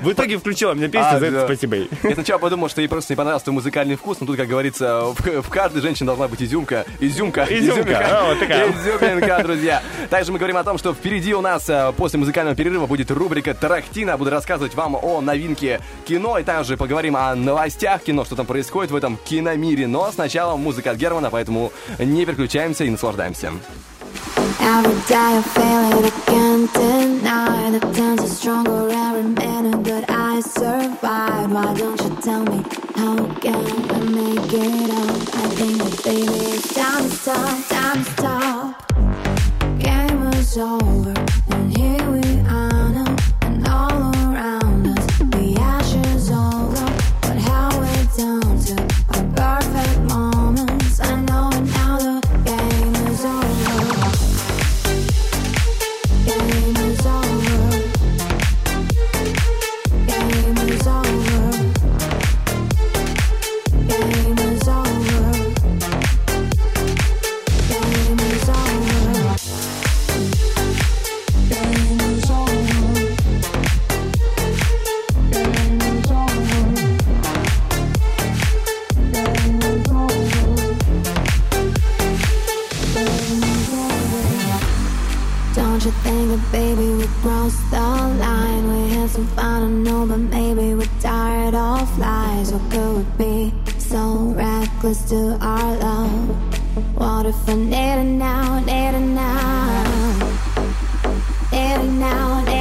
В 0.01 0.11
итоге 0.13 0.39
включила 0.39 0.75
мне 0.75 0.89
песню, 0.89 1.09
А, 1.17 1.19
за 1.21 1.27
это 1.27 1.35
да. 1.41 1.45
спасибо 1.45 1.77
ей. 1.77 1.91
Я 2.03 2.15
сначала 2.15 2.39
подумал, 2.39 2.69
что 2.69 2.81
ей 2.81 2.89
просто 2.89 3.13
не 3.13 3.17
понравился 3.17 3.45
твой 3.45 3.55
музыкальный 3.55 3.97
вкус, 3.97 4.19
но 4.21 4.27
тут, 4.27 4.37
как 4.37 4.49
говорится, 4.49 5.03
в, 5.05 5.43
в 5.43 5.49
каждой 5.49 5.81
женщине 5.83 6.07
должна 6.07 6.29
быть 6.29 6.43
изюмка. 6.43 6.85
Изюмка. 7.01 7.47
Изюмка, 7.49 7.99
а, 8.05 8.29
вот 8.29 8.41
такая. 8.41 8.69
Изюминка, 8.73 9.41
друзья. 9.43 9.83
Также 10.11 10.33
мы 10.33 10.39
говорим 10.39 10.57
о 10.57 10.65
том, 10.65 10.79
что 10.79 10.93
впереди 10.93 11.35
у 11.35 11.41
нас 11.41 11.69
э, 11.69 11.93
после 11.97 12.19
музыкального 12.19 12.57
перерыва 12.57 12.87
будет 12.87 13.11
рубрика 13.11 13.55
«Тарахтина». 13.55 14.17
Буду 14.17 14.31
рассказывать 14.31 14.75
вам 14.75 14.97
о 15.01 15.21
новинке 15.21 15.81
кино, 16.07 16.39
и 16.39 16.43
также 16.43 16.77
поговорим 16.77 17.17
о 17.17 17.35
новостях 17.35 18.03
кино, 18.03 18.25
что 18.25 18.35
там 18.37 18.47
происходит 18.47 18.91
в 18.91 18.97
этом 18.97 19.19
киномире. 19.53 19.87
Но 19.87 20.11
сначала 20.13 20.57
музыка 20.57 20.91
от 20.91 20.97
Германа, 20.97 21.31
поэтому 21.31 21.73
не 21.99 22.25
переключаемся 22.25 22.85
и 22.85 22.91
наслаждаемся. 22.91 23.53
Every 24.61 24.95
day 25.09 25.17
I 25.17 25.43
feel 25.43 25.99
it, 25.99 26.05
I 26.05 26.31
can't 26.31 26.73
deny 26.75 27.71
The 27.71 27.81
tense 27.95 28.23
is 28.23 28.39
stronger 28.39 28.91
every 28.91 29.23
minute 29.23 29.83
that 29.85 30.05
I 30.09 30.41
survive 30.41 31.51
Why 31.51 31.75
don't 31.75 32.01
you 32.01 32.11
tell 32.21 32.45
me 32.45 32.63
how 32.95 33.17
can 33.41 33.91
I 33.91 34.01
make 34.05 34.53
it 34.53 34.91
up? 34.91 35.35
I 35.35 35.49
think 35.57 35.79
that 35.79 36.05
baby 36.05 36.39
it's 36.55 36.75
time 36.75 37.05
to 37.05 37.11
stop, 37.11 37.69
time 37.69 38.05
to 38.05 38.11
stop 38.13 38.89
Game 39.79 40.23
is 40.35 40.59
over 40.59 41.15
and 41.51 41.77
here 41.77 42.11
we 42.11 42.23
are 42.49 42.72
Some 89.23 89.37
fun, 89.37 89.63
I 89.63 89.69
know, 89.69 90.05
but 90.05 90.17
maybe 90.19 90.75
we're 90.75 90.85
tired 90.99 91.55
of 91.55 91.97
lies. 91.97 92.53
What 92.53 92.73
could 92.73 92.97
we 92.97 93.25
be 93.25 93.55
so 93.79 94.35
reckless 94.37 95.09
to 95.11 95.39
our 95.41 95.77
love? 95.77 96.11
What 96.97 97.27
if 97.27 97.49
I 97.49 97.55
need 97.55 98.01
it 98.01 98.05
now? 98.19 98.59
Need 98.59 98.97
it 98.97 99.01
now, 99.01 99.85
need 101.53 101.85
it 101.85 101.93
now. 102.01 102.52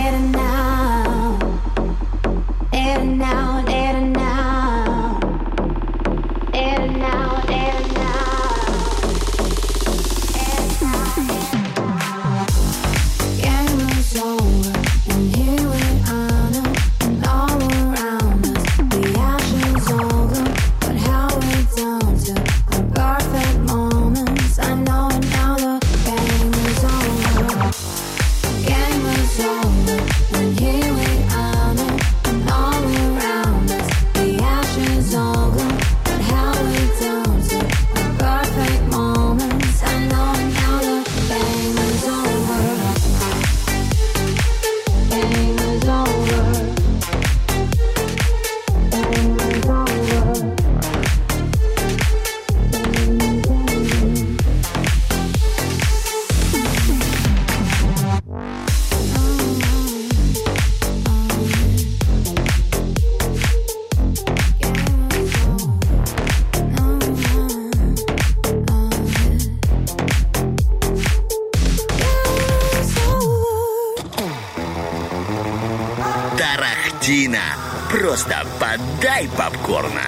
Попкорна. 79.61 80.00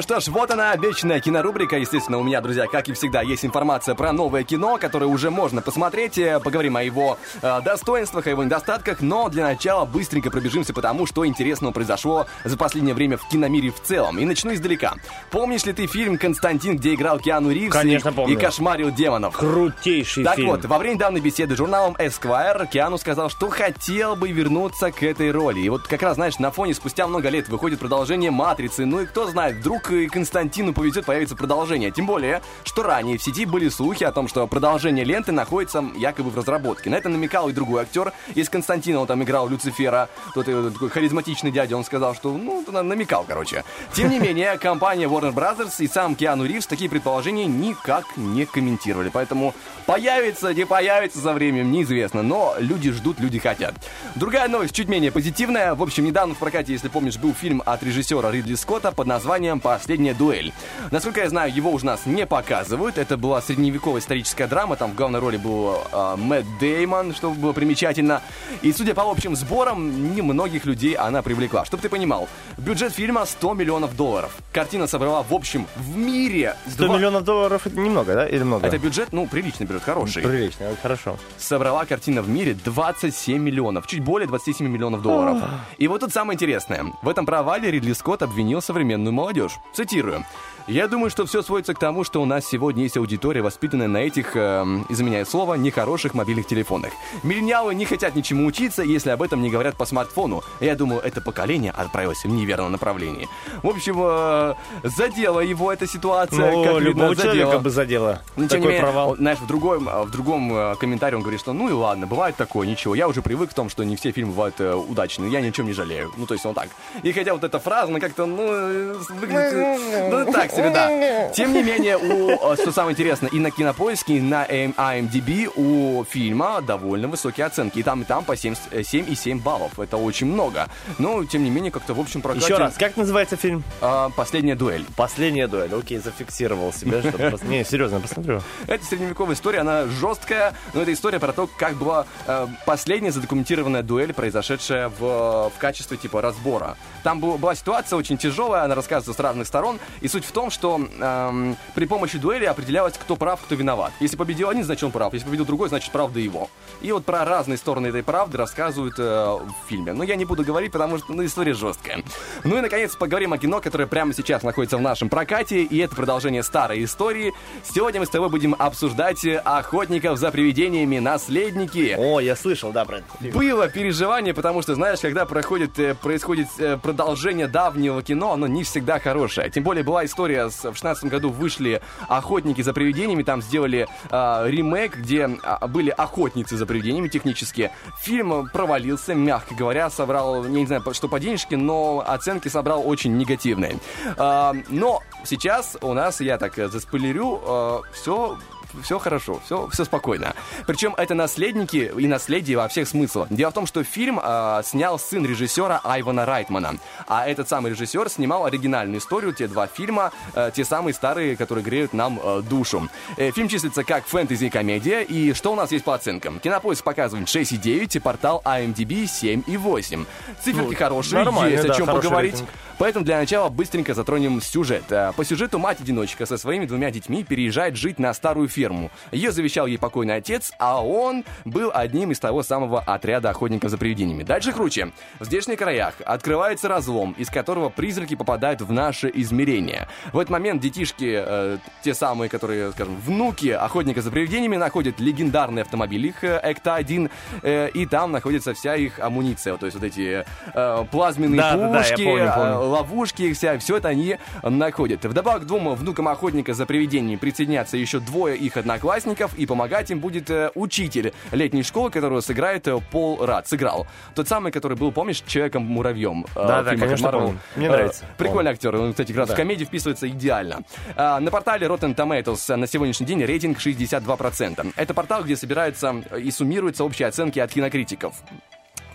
Ну 0.00 0.02
что 0.02 0.18
ж, 0.18 0.28
вот 0.28 0.50
она, 0.50 0.70
обещанная 0.70 1.20
кинорубрика. 1.20 1.76
Естественно, 1.76 2.16
у 2.16 2.22
меня, 2.22 2.40
друзья, 2.40 2.66
как 2.66 2.88
и 2.88 2.94
всегда, 2.94 3.20
есть 3.20 3.44
информация 3.44 3.94
про 3.94 4.12
новое 4.12 4.44
кино, 4.44 4.78
которое 4.80 5.04
уже 5.04 5.30
можно 5.30 5.60
посмотреть. 5.60 6.16
Э, 6.16 6.40
Поговорим 6.40 6.76
о 6.78 6.82
его 6.82 7.18
э, 7.42 7.60
достоинствах, 7.62 8.26
о 8.26 8.30
его 8.30 8.42
недостатках. 8.42 9.02
Но 9.02 9.28
для 9.28 9.44
начала 9.44 9.84
быстренько 9.84 10.30
пробежимся 10.30 10.72
по 10.72 10.80
тому, 10.80 11.04
что 11.04 11.26
интересного 11.26 11.74
произошло 11.74 12.26
за 12.44 12.56
последнее 12.56 12.94
время 12.94 13.18
в 13.18 13.28
киномире 13.28 13.70
в 13.72 13.82
целом. 13.82 14.18
И 14.18 14.24
начну 14.24 14.54
издалека. 14.54 14.94
Помнишь 15.30 15.66
ли 15.66 15.74
ты 15.74 15.86
фильм 15.86 16.16
«Константин», 16.16 16.78
где 16.78 16.94
играл 16.94 17.18
Киану 17.18 17.50
Ривз 17.50 17.74
Конечно, 17.74 18.08
и, 18.08 18.12
помню. 18.12 18.34
и 18.34 18.40
кошмарил 18.40 18.90
демонов? 18.90 19.36
Крутейший 19.36 20.24
Так 20.24 20.36
фильм. 20.36 20.48
вот, 20.48 20.64
во 20.64 20.78
время 20.78 20.96
данной 20.98 21.20
беседы 21.20 21.56
с 21.56 21.58
журналом 21.58 21.94
Esquire 21.98 22.66
Киану 22.66 22.96
сказал, 22.96 23.28
что 23.28 23.50
хотел 23.50 24.16
бы 24.16 24.30
вернуться 24.30 24.92
к 24.92 25.02
этой 25.02 25.30
роли. 25.30 25.60
И 25.60 25.68
вот 25.68 25.86
как 25.86 26.00
раз, 26.00 26.14
знаешь, 26.14 26.38
на 26.38 26.50
фоне 26.50 26.72
спустя 26.72 27.06
много 27.06 27.28
лет 27.28 27.50
выходит 27.50 27.78
продолжение 27.78 28.30
«Матрицы». 28.30 28.86
Ну 28.86 29.00
и 29.02 29.04
кто 29.04 29.26
знает, 29.26 29.56
вдруг 29.56 29.89
и 29.94 30.06
Константину 30.06 30.72
повезет 30.72 31.04
появится 31.04 31.36
продолжение. 31.36 31.90
Тем 31.90 32.06
более, 32.06 32.42
что 32.64 32.82
ранее 32.82 33.18
в 33.18 33.22
сети 33.22 33.44
были 33.46 33.68
слухи 33.68 34.04
о 34.04 34.12
том, 34.12 34.28
что 34.28 34.46
продолжение 34.46 35.04
ленты 35.04 35.32
находится 35.32 35.84
якобы 35.96 36.30
в 36.30 36.36
разработке. 36.36 36.90
На 36.90 36.96
это 36.96 37.08
намекал 37.08 37.48
и 37.48 37.52
другой 37.52 37.82
актер 37.82 38.12
из 38.34 38.48
Константина, 38.48 39.00
он 39.00 39.06
там 39.06 39.22
играл 39.22 39.48
Люцифера, 39.48 40.08
тот 40.34 40.48
э, 40.48 40.70
такой 40.72 40.90
харизматичный 40.90 41.50
дядя, 41.50 41.76
он 41.76 41.84
сказал, 41.84 42.14
что, 42.14 42.32
ну, 42.32 42.64
на- 42.68 42.82
намекал, 42.82 43.24
короче. 43.26 43.64
Тем 43.92 44.10
не 44.10 44.18
менее, 44.18 44.58
компания 44.58 45.06
Warner 45.06 45.32
Brothers 45.32 45.74
и 45.78 45.88
сам 45.88 46.14
Киану 46.14 46.44
Ривз 46.44 46.66
такие 46.66 46.88
предположения 46.90 47.46
никак 47.46 48.04
не 48.16 48.46
комментировали. 48.46 49.10
Поэтому 49.12 49.54
появится, 49.92 50.54
не 50.54 50.64
появится 50.66 51.18
со 51.18 51.32
временем, 51.32 51.72
неизвестно. 51.72 52.22
Но 52.22 52.54
люди 52.58 52.90
ждут, 52.90 53.18
люди 53.20 53.38
хотят. 53.38 53.74
Другая 54.14 54.48
новость, 54.48 54.74
чуть 54.74 54.88
менее 54.88 55.10
позитивная. 55.10 55.74
В 55.74 55.82
общем, 55.82 56.04
недавно 56.04 56.34
в 56.34 56.38
прокате, 56.38 56.72
если 56.72 56.88
помнишь, 56.88 57.16
был 57.16 57.34
фильм 57.34 57.62
от 57.66 57.82
режиссера 57.82 58.30
Ридли 58.30 58.54
Скотта 58.54 58.92
под 58.92 59.06
названием 59.06 59.60
«Последняя 59.60 60.14
дуэль». 60.14 60.52
Насколько 60.90 61.20
я 61.22 61.28
знаю, 61.28 61.52
его 61.54 61.70
уже 61.70 61.86
нас 61.86 62.06
не 62.06 62.26
показывают. 62.26 62.98
Это 62.98 63.16
была 63.16 63.40
средневековая 63.42 64.00
историческая 64.00 64.46
драма. 64.46 64.76
Там 64.76 64.92
в 64.92 64.94
главной 64.94 65.20
роли 65.20 65.36
был 65.36 65.78
э, 65.92 66.16
Мэтт 66.16 66.46
Деймон, 66.60 67.14
что 67.14 67.30
было 67.30 67.52
примечательно. 67.52 68.22
И, 68.62 68.72
судя 68.72 68.94
по 68.94 69.02
общим 69.10 69.34
сборам, 69.36 70.14
немногих 70.14 70.64
людей 70.66 70.94
она 70.94 71.22
привлекла. 71.22 71.64
Чтобы 71.64 71.82
ты 71.82 71.88
понимал, 71.88 72.28
бюджет 72.58 72.92
фильма 72.92 73.24
100 73.26 73.54
миллионов 73.54 73.96
долларов. 73.96 74.36
Картина 74.52 74.86
собрала, 74.86 75.22
в 75.22 75.32
общем, 75.32 75.66
в 75.76 75.96
мире... 75.96 76.56
100 76.68 76.86
два- 76.86 76.96
миллионов 76.96 77.24
долларов 77.24 77.66
это 77.66 77.78
немного, 77.78 78.14
да? 78.14 78.26
Или 78.28 78.42
много? 78.42 78.66
Это 78.66 78.78
бюджет, 78.78 79.08
ну, 79.12 79.26
приличный 79.26 79.66
бюджет, 79.66 79.79
хороший. 79.80 80.22
Прилично, 80.22 80.64
это 80.64 80.80
хорошо. 80.80 81.16
Собрала 81.38 81.84
картина 81.84 82.22
в 82.22 82.28
мире 82.28 82.54
27 82.54 83.40
миллионов, 83.42 83.86
чуть 83.86 84.02
более 84.02 84.28
27 84.28 84.66
миллионов 84.68 85.02
долларов. 85.02 85.42
И 85.78 85.88
вот 85.88 86.00
тут 86.00 86.12
самое 86.12 86.34
интересное. 86.36 86.86
В 87.02 87.08
этом 87.08 87.26
провале 87.26 87.70
Ридли 87.70 87.92
Скотт 87.92 88.22
обвинил 88.22 88.62
современную 88.62 89.12
молодежь. 89.12 89.52
цитирую. 89.72 90.24
Я 90.66 90.88
думаю, 90.88 91.10
что 91.10 91.26
все 91.26 91.42
сводится 91.42 91.74
к 91.74 91.78
тому, 91.78 92.04
что 92.04 92.22
у 92.22 92.24
нас 92.24 92.46
сегодня 92.46 92.84
есть 92.84 92.96
аудитория, 92.96 93.42
воспитанная 93.42 93.88
на 93.88 93.98
этих, 93.98 94.36
эм, 94.36 94.86
изменяя 94.88 95.24
слово, 95.24 95.54
нехороших 95.54 96.14
мобильных 96.14 96.46
телефонах. 96.46 96.92
Миллениалы 97.22 97.74
не 97.74 97.84
хотят 97.84 98.14
ничему 98.14 98.46
учиться, 98.46 98.82
если 98.82 99.10
об 99.10 99.22
этом 99.22 99.42
не 99.42 99.50
говорят 99.50 99.76
по 99.76 99.84
смартфону. 99.84 100.42
Я 100.60 100.76
думаю, 100.76 101.00
это 101.00 101.20
поколение 101.20 101.72
отправилось 101.72 102.24
в 102.24 102.28
неверном 102.28 102.72
направлении. 102.72 103.28
В 103.62 103.68
общем, 103.68 103.96
э, 104.00 104.54
задела 104.84 105.40
его 105.40 105.72
эта 105.72 105.86
ситуация. 105.86 106.50
Ну, 106.50 106.64
как 106.64 106.74
видно, 106.74 106.88
любого 106.88 107.14
задела. 107.14 107.34
человека 107.34 107.58
бы 107.58 107.70
задела. 107.70 108.22
Ну, 108.36 108.48
тем 108.48 108.60
не 108.60 108.66
Такой 108.66 108.72
менее, 108.72 108.80
провал. 108.80 109.16
знаешь, 109.16 109.38
в 109.38 109.46
другом, 109.46 109.88
э, 109.88 110.02
в 110.04 110.10
другом 110.10 110.52
э, 110.54 110.76
комментарии 110.76 111.16
он 111.16 111.22
говорит, 111.22 111.40
что 111.40 111.52
ну 111.52 111.68
и 111.68 111.72
ладно, 111.72 112.06
бывает 112.06 112.36
такое, 112.36 112.66
ничего. 112.66 112.94
Я 112.94 113.08
уже 113.08 113.22
привык 113.22 113.50
к 113.50 113.54
тому, 113.54 113.68
что 113.70 113.84
не 113.84 113.96
все 113.96 114.12
фильмы 114.12 114.32
бывают 114.32 114.60
э, 114.60 114.74
удачные, 114.74 115.30
я 115.30 115.40
ни 115.40 115.48
о 115.48 115.52
чем 115.52 115.66
не 115.66 115.72
жалею. 115.72 116.12
Ну, 116.16 116.26
то 116.26 116.34
есть 116.34 116.46
он 116.46 116.54
так. 116.54 116.68
И 117.02 117.12
хотя 117.12 117.32
вот 117.32 117.44
эта 117.44 117.58
фраза, 117.58 117.90
она 117.90 118.00
как-то, 118.00 118.26
ну, 118.26 118.46
э, 118.50 118.94
выглядит, 119.10 119.52
э, 119.52 120.08
ну, 120.10 120.32
так 120.32 120.49
себе, 120.50 120.70
да. 120.70 121.28
Тем 121.30 121.52
не 121.52 121.62
менее, 121.62 121.96
у, 121.96 122.30
э, 122.30 122.56
что 122.56 122.72
самое 122.72 122.92
интересное, 122.94 123.30
и 123.30 123.38
на 123.38 123.50
Кинопоиске, 123.50 124.16
и 124.16 124.20
на 124.20 124.44
IMDb 124.46 125.50
у 125.56 126.04
фильма 126.04 126.60
довольно 126.62 127.08
высокие 127.08 127.46
оценки. 127.46 127.78
И 127.78 127.82
там, 127.82 128.02
и 128.02 128.04
там 128.04 128.24
по 128.24 128.36
7, 128.36 128.54
э, 128.70 128.80
7,7 128.80 129.40
баллов. 129.40 129.78
Это 129.78 129.96
очень 129.96 130.26
много. 130.26 130.68
Но, 130.98 131.24
тем 131.24 131.44
не 131.44 131.50
менее, 131.50 131.70
как-то 131.70 131.94
в 131.94 132.00
общем 132.00 132.22
прокате... 132.22 132.46
Еще 132.46 132.56
раз, 132.56 132.74
как 132.76 132.96
называется 132.96 133.36
фильм? 133.36 133.62
А, 133.80 134.10
«Последняя 134.10 134.54
дуэль». 134.54 134.84
Последняя 134.96 135.46
дуэль. 135.46 135.74
Окей, 135.74 135.98
зафиксировал 135.98 136.72
себя, 136.72 137.00
чтобы... 137.00 137.18
пос- 137.24 137.46
Не, 137.46 137.64
серьезно, 137.64 138.00
посмотрю. 138.00 138.40
Это 138.66 138.84
средневековая 138.84 139.34
история, 139.34 139.60
она 139.60 139.86
жесткая, 139.86 140.54
но 140.74 140.82
это 140.82 140.92
история 140.92 141.18
про 141.18 141.32
то, 141.32 141.46
как 141.46 141.74
была 141.74 142.06
э, 142.26 142.46
последняя 142.66 143.12
задокументированная 143.12 143.82
дуэль, 143.82 144.12
произошедшая 144.14 144.88
в, 144.88 145.50
в 145.50 145.52
качестве 145.58 145.96
типа 145.96 146.20
разбора. 146.22 146.76
Там 147.02 147.20
был- 147.20 147.38
была 147.38 147.54
ситуация 147.54 147.96
очень 147.96 148.16
тяжелая, 148.18 148.64
она 148.64 148.74
рассказывается 148.74 149.12
с 149.12 149.22
разных 149.22 149.46
сторон, 149.46 149.78
и 150.00 150.08
суть 150.08 150.24
в 150.24 150.32
том, 150.32 150.39
что 150.48 150.80
эм, 151.00 151.56
при 151.74 151.84
помощи 151.84 152.16
дуэли 152.16 152.46
определялось, 152.46 152.94
кто 152.94 153.16
прав, 153.16 153.42
кто 153.42 153.54
виноват. 153.54 153.92
Если 154.00 154.16
победил 154.16 154.48
один, 154.48 154.64
значит 154.64 154.84
он 154.84 154.92
прав, 154.92 155.12
если 155.12 155.26
победил 155.26 155.44
другой, 155.44 155.68
значит 155.68 155.92
правда 155.92 156.18
его. 156.18 156.48
И 156.80 156.92
вот 156.92 157.04
про 157.04 157.26
разные 157.26 157.58
стороны 157.58 157.88
этой 157.88 158.02
правды 158.02 158.38
рассказывают 158.38 158.94
э, 158.98 159.02
в 159.02 159.68
фильме. 159.68 159.92
Но 159.92 160.04
я 160.04 160.16
не 160.16 160.24
буду 160.24 160.42
говорить, 160.44 160.72
потому 160.72 160.96
что 160.96 161.12
ну, 161.12 161.24
история 161.24 161.52
жесткая. 161.52 162.02
Ну 162.44 162.56
и, 162.56 162.60
наконец, 162.60 162.96
поговорим 162.96 163.34
о 163.34 163.38
кино, 163.38 163.60
которое 163.60 163.86
прямо 163.86 164.14
сейчас 164.14 164.42
находится 164.42 164.78
в 164.78 164.80
нашем 164.80 165.10
прокате, 165.10 165.62
и 165.62 165.78
это 165.78 165.94
продолжение 165.94 166.42
старой 166.42 166.84
истории. 166.84 167.34
Сегодня 167.64 168.00
мы 168.00 168.06
с 168.06 168.10
тобой 168.10 168.30
будем 168.30 168.54
обсуждать 168.58 169.26
«Охотников 169.44 170.18
за 170.18 170.30
привидениями. 170.30 170.98
Наследники». 170.98 171.96
О, 171.98 172.20
я 172.20 172.36
слышал, 172.36 172.72
да, 172.72 172.84
про. 172.84 173.00
Было 173.34 173.68
переживание, 173.68 174.32
потому 174.32 174.62
что, 174.62 174.74
знаешь, 174.74 175.00
когда 175.00 175.26
проходит, 175.26 175.78
э, 175.78 175.94
происходит 175.94 176.48
э, 176.58 176.78
продолжение 176.78 177.48
давнего 177.48 178.02
кино, 178.02 178.32
оно 178.32 178.46
не 178.46 178.62
всегда 178.62 179.00
хорошее. 179.00 179.50
Тем 179.50 179.64
более 179.64 179.82
была 179.82 180.04
история, 180.04 180.29
с, 180.36 180.64
в 180.64 180.74
16 180.74 181.04
году 181.04 181.30
вышли 181.30 181.80
«Охотники 182.08 182.62
за 182.62 182.72
привидениями», 182.72 183.22
там 183.22 183.42
сделали 183.42 183.86
э, 184.10 184.50
ремейк, 184.50 184.96
где 184.96 185.28
а, 185.42 185.66
были 185.66 185.90
охотницы 185.90 186.56
за 186.56 186.66
привидениями 186.66 187.08
технически. 187.08 187.70
Фильм 188.02 188.32
э, 188.32 188.50
провалился, 188.52 189.14
мягко 189.14 189.54
говоря, 189.54 189.90
собрал, 189.90 190.44
я 190.44 190.50
не 190.50 190.66
знаю, 190.66 190.82
что 190.92 191.08
по 191.08 191.20
денежке, 191.20 191.56
но 191.56 192.04
оценки 192.06 192.48
собрал 192.48 192.86
очень 192.86 193.16
негативные. 193.16 193.78
А, 194.16 194.54
но 194.68 195.02
сейчас 195.24 195.76
у 195.80 195.92
нас, 195.92 196.20
я 196.20 196.38
так 196.38 196.58
э, 196.58 196.68
заспойлерю, 196.68 197.82
все 197.92 198.38
все 198.82 198.98
хорошо, 198.98 199.40
все, 199.44 199.68
все 199.72 199.84
спокойно. 199.84 200.34
Причем 200.66 200.94
это 200.96 201.14
наследники 201.14 201.90
и 201.96 202.06
наследие 202.06 202.56
во 202.56 202.68
всех 202.68 202.88
смыслах. 202.88 203.28
Дело 203.30 203.50
в 203.50 203.54
том, 203.54 203.66
что 203.66 203.82
фильм 203.84 204.20
э, 204.22 204.62
снял 204.64 204.98
сын 204.98 205.24
режиссера 205.26 205.80
Айвана 205.84 206.26
Райтмана. 206.26 206.76
А 207.06 207.26
этот 207.28 207.48
самый 207.48 207.72
режиссер 207.72 208.08
снимал 208.08 208.44
оригинальную 208.46 208.98
историю, 209.00 209.32
те 209.32 209.48
два 209.48 209.66
фильма, 209.66 210.12
э, 210.34 210.50
те 210.54 210.64
самые 210.64 210.94
старые, 210.94 211.36
которые 211.36 211.64
греют 211.64 211.92
нам 211.92 212.20
э, 212.22 212.42
душу. 212.42 212.88
Э, 213.16 213.30
фильм 213.30 213.48
числится 213.48 213.84
как 213.84 214.06
фэнтези-комедия. 214.06 215.02
И 215.02 215.32
что 215.34 215.52
у 215.52 215.54
нас 215.56 215.72
есть 215.72 215.84
по 215.84 215.94
оценкам? 215.94 216.38
Кинопоиск 216.40 216.84
показывает 216.84 217.28
6,9, 217.28 217.96
и 217.96 217.98
портал 217.98 218.42
IMDb 218.44 219.04
7,8. 219.04 220.06
Циферки 220.42 220.70
Ну, 220.70 220.76
хорошие, 220.76 221.24
есть 221.50 221.64
о 221.64 221.68
да, 221.68 221.74
чем 221.74 221.86
хороший 221.86 222.04
поговорить. 222.04 222.32
рейтинг. 222.34 222.50
Поэтому 222.80 223.04
для 223.04 223.18
начала 223.18 223.50
быстренько 223.50 223.92
затронем 223.92 224.40
сюжет. 224.40 224.84
Э, 224.88 225.12
По 225.14 225.22
сюжету 225.22 225.58
мать-одиночка 225.58 226.24
со 226.24 226.38
своими 226.38 226.64
двумя 226.64 226.90
детьми 226.90 227.22
переезжает 227.24 227.76
жить 227.76 227.98
на 227.98 228.14
старую 228.14 228.48
ферму. 228.48 228.90
Ее 229.12 229.32
завещал 229.32 229.66
ей 229.66 229.76
покойный 229.76 230.16
отец, 230.16 230.50
а 230.58 230.82
он 230.82 231.24
был 231.44 231.70
одним 231.74 232.10
из 232.10 232.18
того 232.18 232.42
самого 232.42 232.80
отряда 232.80 233.28
охотников 233.28 233.70
за 233.70 233.76
привидениями. 233.76 234.22
Дальше 234.22 234.52
круче. 234.52 234.92
В 235.18 235.26
здешних 235.26 235.58
краях 235.58 235.92
открывается 236.06 236.68
разлом, 236.68 237.12
из 237.18 237.28
которого 237.28 237.68
призраки 237.68 238.14
попадают 238.14 238.62
в 238.62 238.72
наше 238.72 239.10
измерение. 239.12 239.86
В 240.14 240.18
этот 240.18 240.30
момент 240.30 240.62
детишки, 240.62 241.22
э, 241.22 241.58
те 241.84 241.92
самые, 241.92 242.30
которые, 242.30 242.72
скажем, 242.72 242.96
внуки 242.96 243.48
охотника 243.48 244.00
за 244.00 244.10
привидениями, 244.10 244.56
находят 244.56 244.98
легендарный 245.00 245.60
автомобиль 245.60 246.06
их 246.06 246.24
э, 246.24 246.40
Экта-1, 246.42 247.10
э, 247.42 247.68
и 247.74 247.84
там 247.84 248.10
находится 248.10 248.54
вся 248.54 248.74
их 248.74 249.00
амуниция. 249.00 249.58
То 249.58 249.66
есть 249.66 249.76
вот 249.76 249.84
эти 249.84 250.24
э, 250.54 250.84
плазменные 250.90 251.42
Да, 251.42 251.56
да, 251.58 251.68
да, 251.68 251.78
я 251.80 251.82
пушки, 251.82 252.04
помню, 252.04 252.24
э, 252.24 252.32
помню. 252.34 252.69
Ловушки, 252.70 253.32
вся, 253.32 253.58
все 253.58 253.76
это 253.76 253.88
они 253.88 254.16
находят. 254.42 255.04
Вдобавок 255.04 255.42
к 255.42 255.46
двум 255.46 255.74
внукам 255.74 256.08
охотника 256.08 256.54
за 256.54 256.66
привидениями 256.66 257.16
присоединятся 257.16 257.76
еще 257.76 258.00
двое 258.00 258.36
их 258.36 258.56
одноклассников, 258.56 259.34
и 259.38 259.46
помогать 259.46 259.90
им 259.90 260.00
будет 260.00 260.30
э, 260.30 260.50
учитель 260.54 261.12
летней 261.32 261.62
школы, 261.62 261.90
которого 261.90 262.20
сыграет 262.20 262.66
э, 262.68 262.78
Пол 262.90 263.24
Рад. 263.24 263.46
Сыграл. 263.48 263.86
Тот 264.14 264.28
самый, 264.28 264.52
который 264.52 264.76
был, 264.76 264.92
помнишь, 264.92 265.22
Человеком-муравьем. 265.26 266.24
э, 266.34 266.46
Да, 266.46 266.62
да, 266.62 266.76
конечно, 266.76 267.10
помню. 267.10 267.38
Мне 267.56 267.68
нравится. 267.68 268.04
Прикольный 268.16 268.52
актер. 268.52 268.74
Он, 268.76 268.92
кстати, 268.92 269.08
как 269.08 269.18
раз 269.18 269.28
Да. 269.28 269.34
в 269.34 269.36
комедию 269.36 269.66
вписывается 269.66 270.08
идеально. 270.08 270.62
На 270.96 271.30
портале 271.30 271.66
Rotten 271.66 271.94
Tomatoes 271.94 272.56
на 272.56 272.66
сегодняшний 272.66 273.06
день 273.06 273.24
рейтинг 273.24 273.58
62%. 273.58 274.72
Это 274.76 274.94
портал, 274.94 275.24
где 275.24 275.36
собираются 275.36 275.94
и 276.18 276.30
суммируются 276.30 276.84
общие 276.84 277.08
оценки 277.08 277.38
от 277.38 277.50
кинокритиков. 277.52 278.14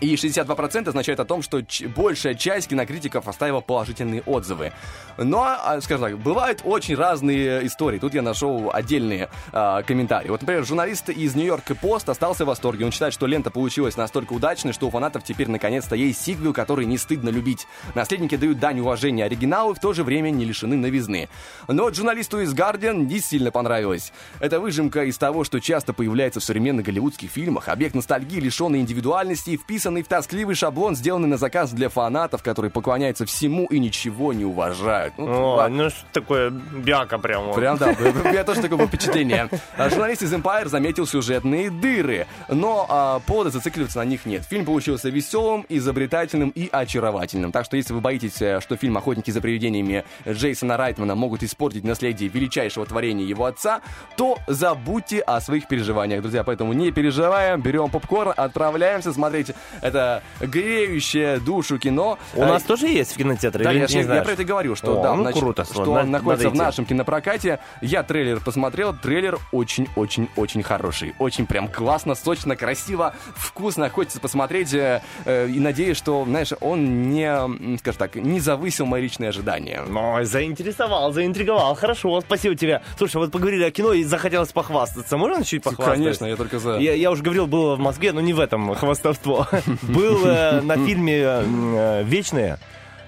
И 0.00 0.14
62% 0.14 0.88
означает 0.88 1.20
о 1.20 1.24
том, 1.24 1.42
что 1.42 1.62
большая 1.94 2.34
часть 2.34 2.68
кинокритиков 2.68 3.28
оставила 3.28 3.60
положительные 3.60 4.22
отзывы. 4.22 4.72
Но, 5.16 5.44
а, 5.44 5.80
скажем 5.80 6.04
так, 6.04 6.18
бывают 6.18 6.60
очень 6.64 6.94
разные 6.94 7.66
истории. 7.66 7.98
Тут 7.98 8.14
я 8.14 8.22
нашел 8.22 8.70
отдельные 8.72 9.30
а, 9.52 9.82
комментарии. 9.82 10.28
Вот, 10.28 10.42
например, 10.42 10.64
журналист 10.64 11.08
из 11.08 11.34
Нью-Йорк 11.34 11.64
Пост 11.80 12.08
остался 12.08 12.44
в 12.44 12.48
восторге. 12.48 12.84
Он 12.84 12.92
считает, 12.92 13.14
что 13.14 13.26
лента 13.26 13.50
получилась 13.50 13.96
настолько 13.96 14.34
удачной, 14.34 14.72
что 14.72 14.86
у 14.86 14.90
фанатов 14.90 15.24
теперь 15.24 15.48
наконец-то 15.48 15.96
есть 15.96 16.22
сиквел, 16.22 16.52
который 16.52 16.84
не 16.86 16.98
стыдно 16.98 17.30
любить. 17.30 17.66
Наследники 17.94 18.36
дают 18.36 18.58
дань 18.58 18.80
уважения 18.80 19.24
оригиналу 19.24 19.72
и 19.72 19.74
в 19.74 19.80
то 19.80 19.92
же 19.92 20.04
время 20.04 20.30
не 20.30 20.44
лишены 20.44 20.76
новизны. 20.76 21.28
Но 21.68 21.90
журналисту 21.92 22.40
из 22.40 22.52
Guardian 22.52 23.06
не 23.06 23.20
сильно 23.20 23.50
понравилось. 23.50 24.12
Это 24.40 24.60
выжимка 24.60 25.04
из 25.04 25.16
того, 25.16 25.44
что 25.44 25.60
часто 25.60 25.92
появляется 25.92 26.40
в 26.40 26.44
современных 26.44 26.84
голливудских 26.84 27.30
фильмах. 27.30 27.68
Объект 27.68 27.94
ностальгии, 27.94 28.40
лишенный 28.40 28.80
индивидуальности 28.80 29.50
и 29.50 29.56
вписанный 29.86 30.02
в 30.02 30.08
тоскливый 30.08 30.56
шаблон, 30.56 30.96
сделанный 30.96 31.28
на 31.28 31.36
заказ 31.36 31.70
для 31.70 31.88
фанатов, 31.88 32.42
которые 32.42 32.72
поклоняются 32.72 33.24
всему 33.24 33.66
и 33.66 33.78
ничего 33.78 34.32
не 34.32 34.44
уважают. 34.44 35.14
Ну, 35.16 35.26
О, 35.26 35.56
ладно. 35.56 35.84
ну 35.84 35.90
что 35.90 36.04
такое 36.12 36.50
бяка 36.50 37.18
прям. 37.18 37.44
вот. 37.44 37.54
Прям 37.54 37.76
да, 37.78 37.90
у 38.24 38.28
меня 38.28 38.42
тоже 38.42 38.62
такое 38.62 38.84
впечатление. 38.88 39.48
А 39.76 39.88
Журналист 39.88 40.22
из 40.22 40.34
Empire 40.34 40.66
заметил 40.66 41.06
сюжетные 41.06 41.70
дыры, 41.70 42.26
но 42.48 42.84
а, 42.88 43.20
повода 43.20 43.50
зацикливаться 43.50 43.98
на 43.98 44.04
них 44.06 44.26
нет. 44.26 44.44
Фильм 44.44 44.64
получился 44.64 45.08
веселым, 45.08 45.64
изобретательным 45.68 46.50
и 46.50 46.68
очаровательным. 46.72 47.52
Так 47.52 47.64
что 47.64 47.76
если 47.76 47.92
вы 47.92 48.00
боитесь, 48.00 48.42
э, 48.42 48.60
что 48.60 48.76
фильм 48.76 48.96
«Охотники 48.96 49.30
за 49.30 49.40
привидениями» 49.40 50.04
Джейсона 50.28 50.76
Райтмана 50.76 51.14
могут 51.14 51.44
испортить 51.44 51.84
наследие 51.84 52.28
величайшего 52.28 52.86
творения 52.86 53.24
его 53.24 53.44
отца, 53.44 53.82
то 54.16 54.38
забудьте 54.48 55.20
о 55.20 55.40
своих 55.40 55.68
переживаниях, 55.68 56.22
друзья. 56.22 56.42
Поэтому 56.42 56.72
не 56.72 56.90
переживаем, 56.90 57.60
берем 57.60 57.88
попкорн, 57.88 58.32
отправляемся 58.36 59.12
смотреть 59.12 59.52
это 59.82 60.22
греющее 60.40 61.38
душу 61.38 61.78
кино. 61.78 62.18
У 62.34 62.42
Э, 62.42 62.46
нас 62.46 62.62
тоже 62.62 62.88
есть 62.88 63.12
в 63.14 63.16
кинотеатре? 63.16 63.64
да, 63.64 63.72
я, 63.72 63.86
я- 63.86 64.22
про 64.22 64.32
это 64.32 64.44
говорю, 64.44 64.74
что 64.76 65.00
О, 65.00 65.02
да, 65.02 65.14
ну 65.14 65.22
значит, 65.22 65.40
круто, 65.40 65.64
что 65.64 65.92
он 65.92 66.10
находится 66.10 66.50
в 66.50 66.54
нашем 66.54 66.84
кинопрокате. 66.84 67.60
Я 67.80 68.02
трейлер 68.02 68.40
посмотрел, 68.40 68.94
трейлер 68.94 69.38
очень-очень-очень 69.52 70.62
хороший. 70.62 71.14
Очень 71.18 71.46
прям 71.46 71.68
классно, 71.68 72.14
сочно, 72.14 72.56
красиво, 72.56 73.14
вкусно, 73.36 73.88
хочется 73.90 74.20
посмотреть. 74.20 74.72
э, 74.74 75.00
э, 75.24 75.48
и 75.48 75.60
надеюсь, 75.60 75.96
что, 75.96 76.24
знаешь, 76.24 76.52
он 76.60 77.10
не, 77.10 77.78
скажем 77.78 77.98
так, 77.98 78.14
не 78.16 78.40
завысил 78.40 78.86
мои 78.86 79.02
личные 79.02 79.28
ожидания. 79.28 79.82
Ой, 79.82 80.24
заинтересовал, 80.24 81.12
заинтриговал. 81.12 81.74
Хорошо, 81.76 82.20
спасибо 82.20 82.54
тебе. 82.54 82.82
Слушай, 82.98 83.16
вот 83.18 83.32
поговорили 83.32 83.64
о 83.64 83.70
кино 83.70 83.92
и 83.92 84.02
захотелось 84.04 84.52
похвастаться. 84.52 85.16
Можно 85.16 85.44
чуть 85.44 85.62
похвастаться? 85.62 86.00
Конечно, 86.00 86.26
я 86.26 86.36
только 86.36 86.58
за. 86.58 86.76
Я, 86.78 86.94
я 86.94 87.10
уже 87.10 87.22
говорил, 87.22 87.46
было 87.46 87.76
в 87.76 87.78
Москве, 87.78 88.12
но 88.12 88.20
не 88.20 88.32
в 88.32 88.40
этом 88.40 88.74
хвастовство. 88.74 89.46
Был 89.82 90.18
на 90.62 90.76
фильме 90.86 91.18
э, 91.22 92.02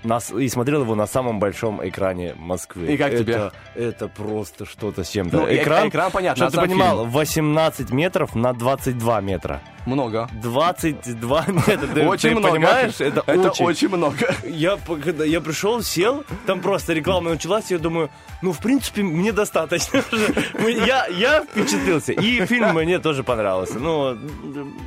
Нас- 0.05 0.31
и 0.31 0.49
смотрел 0.49 0.83
его 0.83 0.95
на 0.95 1.07
самом 1.07 1.39
большом 1.41 1.87
экране 1.87 2.35
Москвы. 2.37 2.87
И 2.93 2.97
как 2.97 3.13
это, 3.13 3.25
тебе? 3.25 3.51
Это 3.75 4.09
просто 4.09 4.65
что-то 4.65 5.05
с 5.05 5.09
чем-то. 5.11 5.39
Ну, 5.39 5.47
экран, 5.55 5.89
экран 5.89 6.11
понятно, 6.11 6.49
чтобы 6.49 6.63
а 6.63 6.65
ты 6.67 6.69
понимал, 6.71 6.99
фильм? 7.01 7.11
18 7.11 7.91
метров 7.91 8.35
на 8.35 8.53
22 8.53 9.21
метра. 9.21 9.61
Много. 9.87 10.29
22 10.43 11.45
метра. 11.67 11.87
Ты- 11.95 12.07
Очень 12.07 12.31
ты 12.31 12.35
много. 12.37 12.55
понимаешь? 12.55 13.01
Это, 13.01 13.23
Это 13.27 13.51
очень. 13.51 13.65
очень 13.65 13.89
много. 13.89 14.35
Я, 14.45 14.77
когда 15.03 15.25
я 15.25 15.41
пришел, 15.41 15.83
сел, 15.83 16.25
там 16.47 16.61
просто 16.61 16.93
реклама 16.93 17.31
началась, 17.31 17.71
я 17.71 17.79
думаю, 17.79 18.11
ну, 18.43 18.53
в 18.53 18.59
принципе, 18.59 19.03
мне 19.03 19.33
достаточно. 19.33 20.03
Я, 20.87 21.07
я 21.07 21.43
впечатлился. 21.43 22.13
И 22.13 22.45
фильм 22.47 22.75
мне 22.75 22.99
тоже 22.99 23.25
понравился. 23.25 23.79
Ну, 23.79 24.17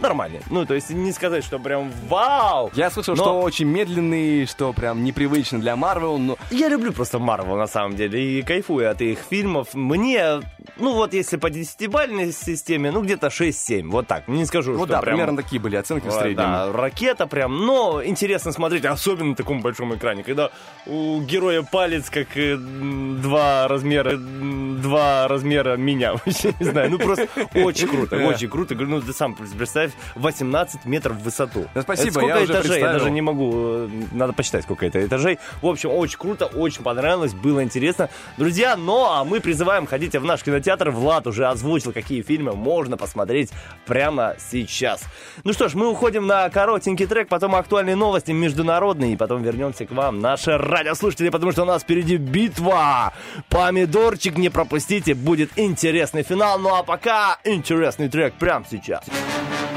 нормально. 0.01 0.39
Ну, 0.49 0.65
то 0.65 0.73
есть 0.73 0.89
не 0.91 1.11
сказать, 1.11 1.43
что 1.43 1.59
прям 1.59 1.91
вау. 2.07 2.71
Я 2.75 2.89
слышал, 2.91 3.15
Но- 3.15 3.23
что 3.23 3.41
очень 3.41 3.67
медленный, 3.67 4.45
что 4.45 4.71
прям 4.73 5.01
непривычно 5.03 5.60
для 5.60 5.76
Марвел, 5.76 6.18
но 6.18 6.38
Я 6.49 6.69
люблю 6.69 6.91
просто 6.94 7.19
Марвел, 7.19 7.56
на 7.56 7.68
самом 7.68 7.95
деле, 7.95 8.40
и 8.40 8.41
кайфую 8.41 8.90
от 8.90 9.02
их 9.02 9.19
фильмов. 9.30 9.73
Мне, 9.73 10.41
ну 10.78 10.94
вот 10.94 11.14
если 11.14 11.38
по 11.38 11.49
десятибалльной 11.49 12.32
системе, 12.32 12.91
ну 12.91 13.02
где-то 13.02 13.28
6-7, 13.28 13.90
вот 13.90 14.07
так. 14.07 14.28
Не 14.28 14.45
скажу, 14.45 14.73
ну 14.73 14.80
что 14.80 14.88
да, 14.88 15.02
прям... 15.02 15.15
примерно 15.15 15.38
такие 15.38 15.61
были 15.61 15.76
оценки 15.76 16.07
в 16.07 16.11
Вот, 16.11 16.22
среднем. 16.22 16.38
Да, 16.38 16.72
ракета 16.72 17.28
прям, 17.28 17.65
но 17.65 18.02
интересно 18.03 18.52
смотреть, 18.52 18.86
особенно 18.86 19.30
на 19.32 19.36
таком 19.36 19.61
большом 19.61 19.95
экране, 19.95 20.23
когда 20.23 20.52
у 20.86 21.22
героя 21.22 21.61
палец 21.64 22.10
как 22.10 22.36
э, 22.36 22.57
два 22.57 23.68
размера, 23.68 24.18
два 24.18 25.28
размера 25.28 25.78
меня, 25.78 26.14
вообще 26.26 26.53
не 26.60 26.65
знаю, 26.65 26.91
ну 26.91 26.99
просто 26.99 27.28
очень 27.56 27.88
круто, 27.88 28.15
очень 28.28 28.49
круто, 28.49 28.76
Говорю, 28.76 28.95
ну 28.95 29.02
ты 29.02 29.14
сам 29.14 29.36
представь, 29.36 29.91
18 30.15 30.86
метров 30.86 31.18
в 31.18 31.23
высоту. 31.23 31.65
Спасибо, 31.80 32.11
сколько 32.11 32.28
я 32.28 32.44
уже 32.44 32.53
этажей, 32.53 32.80
я 32.80 32.94
даже 32.94 33.11
не 33.11 33.22
могу, 33.22 33.52
э, 33.56 33.90
надо 34.11 34.34
посчитать, 34.34 34.64
сколько 34.64 34.86
это 34.91 35.05
этажей. 35.05 35.39
В 35.61 35.68
общем, 35.68 35.91
очень 35.91 36.18
круто, 36.18 36.45
очень 36.45 36.84
понравилось, 36.84 37.34
было 37.34 37.63
интересно. 37.63 38.09
Друзья, 38.38 38.76
ну 38.76 39.05
а 39.05 39.23
мы 39.23 39.39
призываем, 39.39 39.85
ходите 39.85 40.19
в 40.19 40.26
наш 40.26 40.43
кинотеатр, 40.43 40.91
Влад 40.91 41.27
уже 41.27 41.47
озвучил, 41.47 41.91
какие 41.91 42.22
фильмы 42.22 42.53
можно 42.53 42.97
посмотреть 42.97 43.51
прямо 43.85 44.35
сейчас. 44.51 45.03
Ну 45.43 45.53
что 45.53 45.68
ж, 45.68 45.73
мы 45.73 45.89
уходим 45.89 46.27
на 46.27 46.49
коротенький 46.49 47.05
трек, 47.05 47.27
потом 47.27 47.55
актуальные 47.55 47.95
новости 47.95 48.31
международные, 48.31 49.13
и 49.13 49.15
потом 49.15 49.41
вернемся 49.41 49.85
к 49.85 49.91
вам, 49.91 50.19
наши 50.19 50.57
радиослушатели, 50.57 51.30
потому 51.30 51.51
что 51.51 51.63
у 51.63 51.65
нас 51.65 51.84
впереди 51.84 52.18
битва. 52.18 53.13
Помидорчик 53.49 54.38
не 54.38 54.49
пропустите, 54.49 55.13
будет 55.13 55.51
интересный 55.55 56.23
финал. 56.23 56.59
Ну 56.59 56.76
а 56.76 56.84
пока 56.84 57.39
интересный 57.43 58.09
трек 58.09 58.34
прямо 58.34 58.65
сейчас. 58.69 59.05
Move 59.07 59.70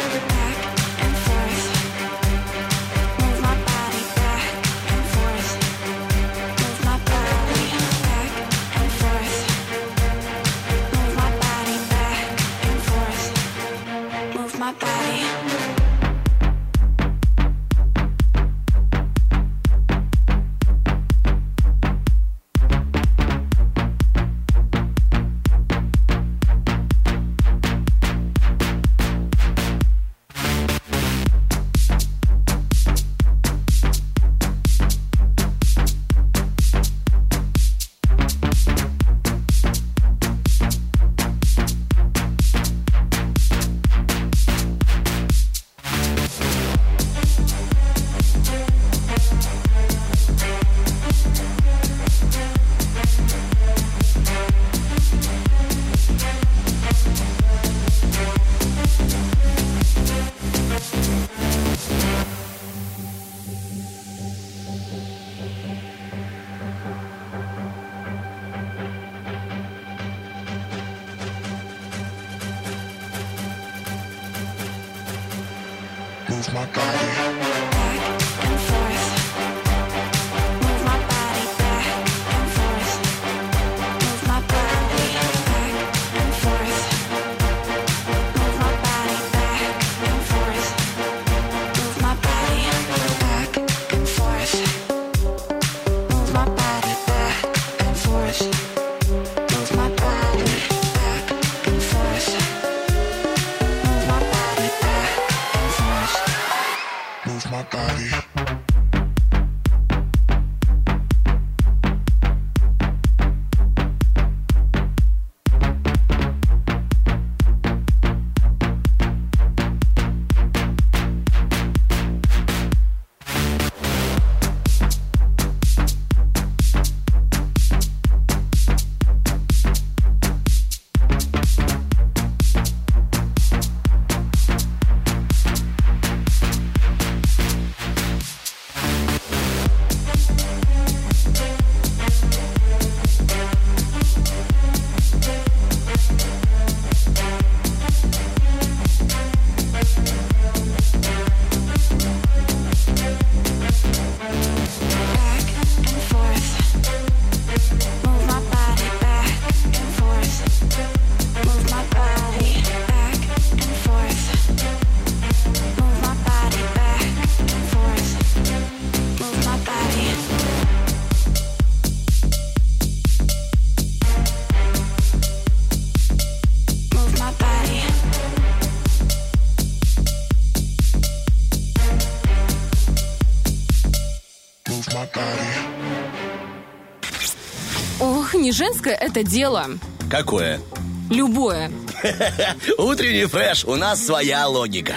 не 188.45 188.53
женское 188.53 188.95
это 188.95 189.23
дело. 189.23 189.65
Какое? 190.11 190.61
Любое. 191.09 191.73
Утренний 192.79 193.25
фреш, 193.25 193.65
у 193.65 193.75
нас 193.77 194.05
своя 194.05 194.47
логика. 194.47 194.97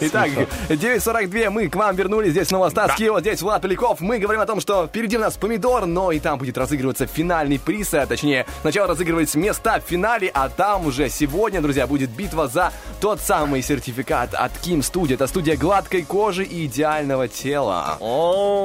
Итак, 0.00 0.30
9.42, 0.68 1.50
мы 1.50 1.68
к 1.68 1.76
вам 1.76 1.94
вернулись. 1.96 2.30
Здесь 2.32 2.48
снова 2.48 2.70
Стас 2.70 2.94
Кио, 2.96 3.20
здесь 3.20 3.42
Влад 3.42 3.62
Поляков. 3.62 4.00
Мы 4.00 4.18
говорим 4.18 4.40
о 4.40 4.46
том, 4.46 4.60
что 4.60 4.86
впереди 4.86 5.16
у 5.16 5.20
нас 5.20 5.34
помидор, 5.34 5.86
но 5.86 6.12
и 6.12 6.20
там 6.20 6.38
будет 6.38 6.58
разыгрываться 6.58 7.06
финальный 7.06 7.58
приз. 7.58 7.94
а 7.94 8.06
Точнее, 8.06 8.46
сначала 8.62 8.88
разыгрывать 8.88 9.34
места 9.34 9.80
в 9.80 9.88
финале, 9.88 10.30
а 10.34 10.48
там 10.48 10.86
уже 10.86 11.08
сегодня, 11.08 11.60
друзья, 11.60 11.86
будет 11.86 12.10
битва 12.10 12.48
за 12.48 12.72
тот 13.00 13.20
самый 13.20 13.62
сертификат 13.62 14.34
от 14.34 14.52
Kim 14.62 14.80
Studio. 14.80 15.14
Это 15.14 15.26
студия 15.26 15.56
гладкой 15.56 16.02
кожи 16.02 16.44
и 16.44 16.66
идеального 16.66 17.28
тела. 17.28 17.96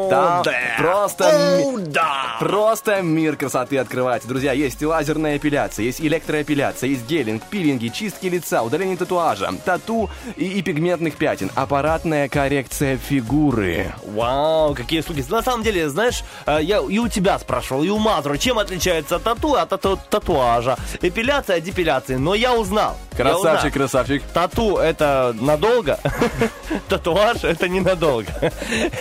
Там 0.10 0.44
да. 0.44 0.54
просто, 0.78 1.26
О, 1.30 1.72
ми- 1.78 1.86
да. 1.86 2.38
просто 2.40 3.02
мир 3.02 3.36
красоты 3.36 3.78
открывается. 3.78 4.28
Друзья, 4.28 4.54
есть 4.54 4.82
и 4.82 4.86
лазерная 4.86 5.38
эпиляция, 5.38 5.86
есть 5.86 6.02
электроэпиляция, 6.02 6.90
есть 6.90 7.06
гелинг, 7.08 7.44
пилинги, 7.44 7.88
чистки 7.90 8.28
лица, 8.28 8.64
удаление 8.64 8.98
татуажа, 8.98 9.52
тату 9.66 10.10
и, 10.36 10.46
и 10.46 10.62
пигментных 11.00 11.16
пятен, 11.16 11.50
аппаратная 11.56 12.28
коррекция 12.28 12.98
фигуры. 12.98 13.94
Вау, 14.06 14.76
какие 14.76 15.02
штуки. 15.02 15.24
На 15.30 15.42
самом 15.42 15.64
деле, 15.64 15.88
знаешь, 15.90 16.24
э, 16.46 16.60
я 16.62 16.80
и 16.80 16.98
у 17.00 17.08
тебя 17.08 17.40
спрашивал, 17.40 17.84
и 17.84 17.90
у 17.90 17.98
Мазура, 17.98 18.38
чем 18.38 18.60
отличается 18.60 19.18
тату 19.20 19.54
от 19.56 19.70
тату- 19.70 20.00
татуажа? 20.10 20.76
Эпиляция 21.02 21.58
от 21.58 21.64
депиляции. 21.64 22.16
Но 22.16 22.36
я 22.36 22.54
узнал. 22.54 22.98
Я 23.12 23.24
Красавчик, 23.26 23.46
узнал. 23.46 23.72
красавчик. 23.72 24.24
Тату 24.34 24.78
это 24.78 25.36
надолго, 25.40 26.00
татуаж 26.90 27.44
это 27.44 27.68
ненадолго. 27.70 28.32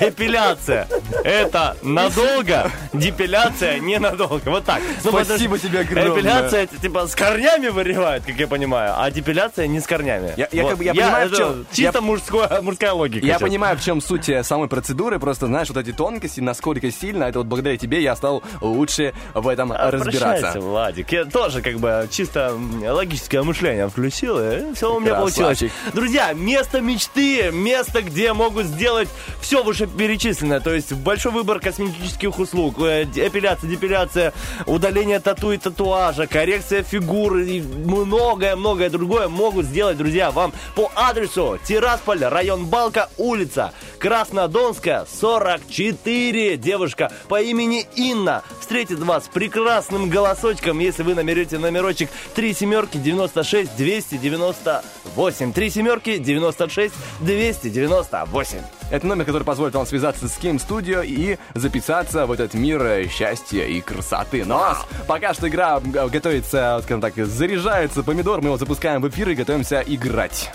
Эпиляция 0.00 0.88
это 1.24 1.76
надолго, 1.82 2.70
депиляция 2.92 3.78
ненадолго. 3.80 4.42
Вот 4.50 4.64
так. 4.64 4.80
Ну, 5.04 5.10
Спасибо 5.10 5.58
тебе 5.58 5.80
огромное. 5.80 6.16
Эпиляция 6.20 6.66
типа 6.66 7.06
с 7.06 7.14
корнями 7.14 7.68
вырывают, 7.68 8.24
как 8.24 8.36
я 8.36 8.46
понимаю, 8.46 8.94
а 8.96 9.10
депиляция 9.10 9.66
не 9.66 9.80
с 9.80 9.86
корнями. 9.86 10.32
Я- 10.36 10.48
я 10.52 10.62
Вот. 10.62 10.70
как 10.70 10.78
бы- 10.78 10.84
я 10.84 10.94
понимаю, 10.94 11.28
в 11.30 11.36
чем- 11.36 11.66
Чисто 11.72 11.87
я- 11.94 12.00
мужское- 12.00 12.60
мужская 12.62 12.92
логика. 12.92 13.24
Я 13.26 13.34
сейчас. 13.34 13.42
понимаю, 13.42 13.76
в 13.76 13.82
чем 13.82 14.00
суть 14.00 14.28
э, 14.28 14.42
самой 14.42 14.68
процедуры, 14.68 15.18
просто 15.18 15.46
знаешь, 15.46 15.68
вот 15.68 15.76
эти 15.78 15.92
тонкости, 15.92 16.40
насколько 16.40 16.90
сильно, 16.90 17.24
это 17.24 17.38
вот 17.40 17.46
благодаря 17.48 17.76
тебе 17.76 18.02
я 18.02 18.16
стал 18.16 18.42
лучше 18.60 19.14
в 19.34 19.48
этом 19.48 19.72
А, 19.72 19.90
разбираться. 19.90 20.60
Владик. 20.60 21.10
Я 21.12 21.24
тоже 21.24 21.62
как 21.62 21.78
бы 21.78 22.08
чисто 22.10 22.54
логическое 22.82 23.42
мышление 23.42 23.88
включил, 23.88 24.38
и 24.38 24.74
все 24.74 24.94
у 24.94 25.00
меня 25.00 25.14
получилось. 25.14 25.62
Друзья, 25.94 26.32
место 26.32 26.80
мечты, 26.80 27.50
место, 27.52 28.02
где 28.02 28.32
могут 28.32 28.66
сделать 28.66 29.08
все 29.40 29.62
вышеперечисленное, 29.62 30.60
то 30.60 30.72
есть 30.74 30.92
большой 30.92 31.32
выбор 31.32 31.60
косметических 31.60 32.38
услуг, 32.38 32.76
э, 32.80 33.04
эпиляция, 33.04 33.70
депиляция, 33.70 34.32
удаление 34.66 35.20
тату 35.20 35.52
и 35.52 35.56
татуажа, 35.58 36.26
коррекция 36.26 36.82
фигуры 36.82 37.46
и 37.46 37.60
многое-многое 37.60 38.90
другое 38.90 39.28
могут 39.28 39.66
сделать, 39.66 39.96
друзья, 39.96 40.30
вам 40.30 40.52
по 40.74 40.90
адресу 40.94 41.58
Тирасполь, 41.78 42.24
район 42.24 42.66
Балка, 42.66 43.08
улица 43.18 43.72
Краснодонская, 44.00 45.06
44. 45.20 46.56
Девушка 46.56 47.12
по 47.28 47.40
имени 47.40 47.86
Инна 47.94 48.42
встретит 48.60 48.98
вас 48.98 49.30
прекрасным 49.32 50.10
голосочком, 50.10 50.80
если 50.80 51.04
вы 51.04 51.14
наберете 51.14 51.56
номерочек 51.56 52.10
3 52.34 52.52
семерки 52.52 52.96
96 52.96 53.76
298. 53.76 55.52
3 55.52 55.70
семерки 55.70 56.18
96 56.18 56.94
298. 57.20 58.58
Это 58.90 59.06
номер, 59.06 59.24
который 59.24 59.44
позволит 59.44 59.74
вам 59.76 59.86
связаться 59.86 60.26
с 60.26 60.36
Kim 60.36 60.56
Studio 60.56 61.06
и 61.06 61.38
записаться 61.54 62.26
в 62.26 62.32
этот 62.32 62.54
мир 62.54 62.82
э, 62.82 63.06
счастья 63.06 63.62
и 63.64 63.80
красоты. 63.80 64.44
Но 64.44 64.78
пока 65.06 65.32
что 65.32 65.48
игра 65.48 65.80
э, 65.80 66.08
готовится, 66.08 66.80
скажем 66.82 67.00
так, 67.00 67.14
заряжается 67.14 68.02
помидор, 68.02 68.40
мы 68.40 68.48
его 68.48 68.56
запускаем 68.56 69.00
в 69.00 69.08
эфир 69.08 69.28
и 69.28 69.36
готовимся 69.36 69.84
играть. 69.86 70.50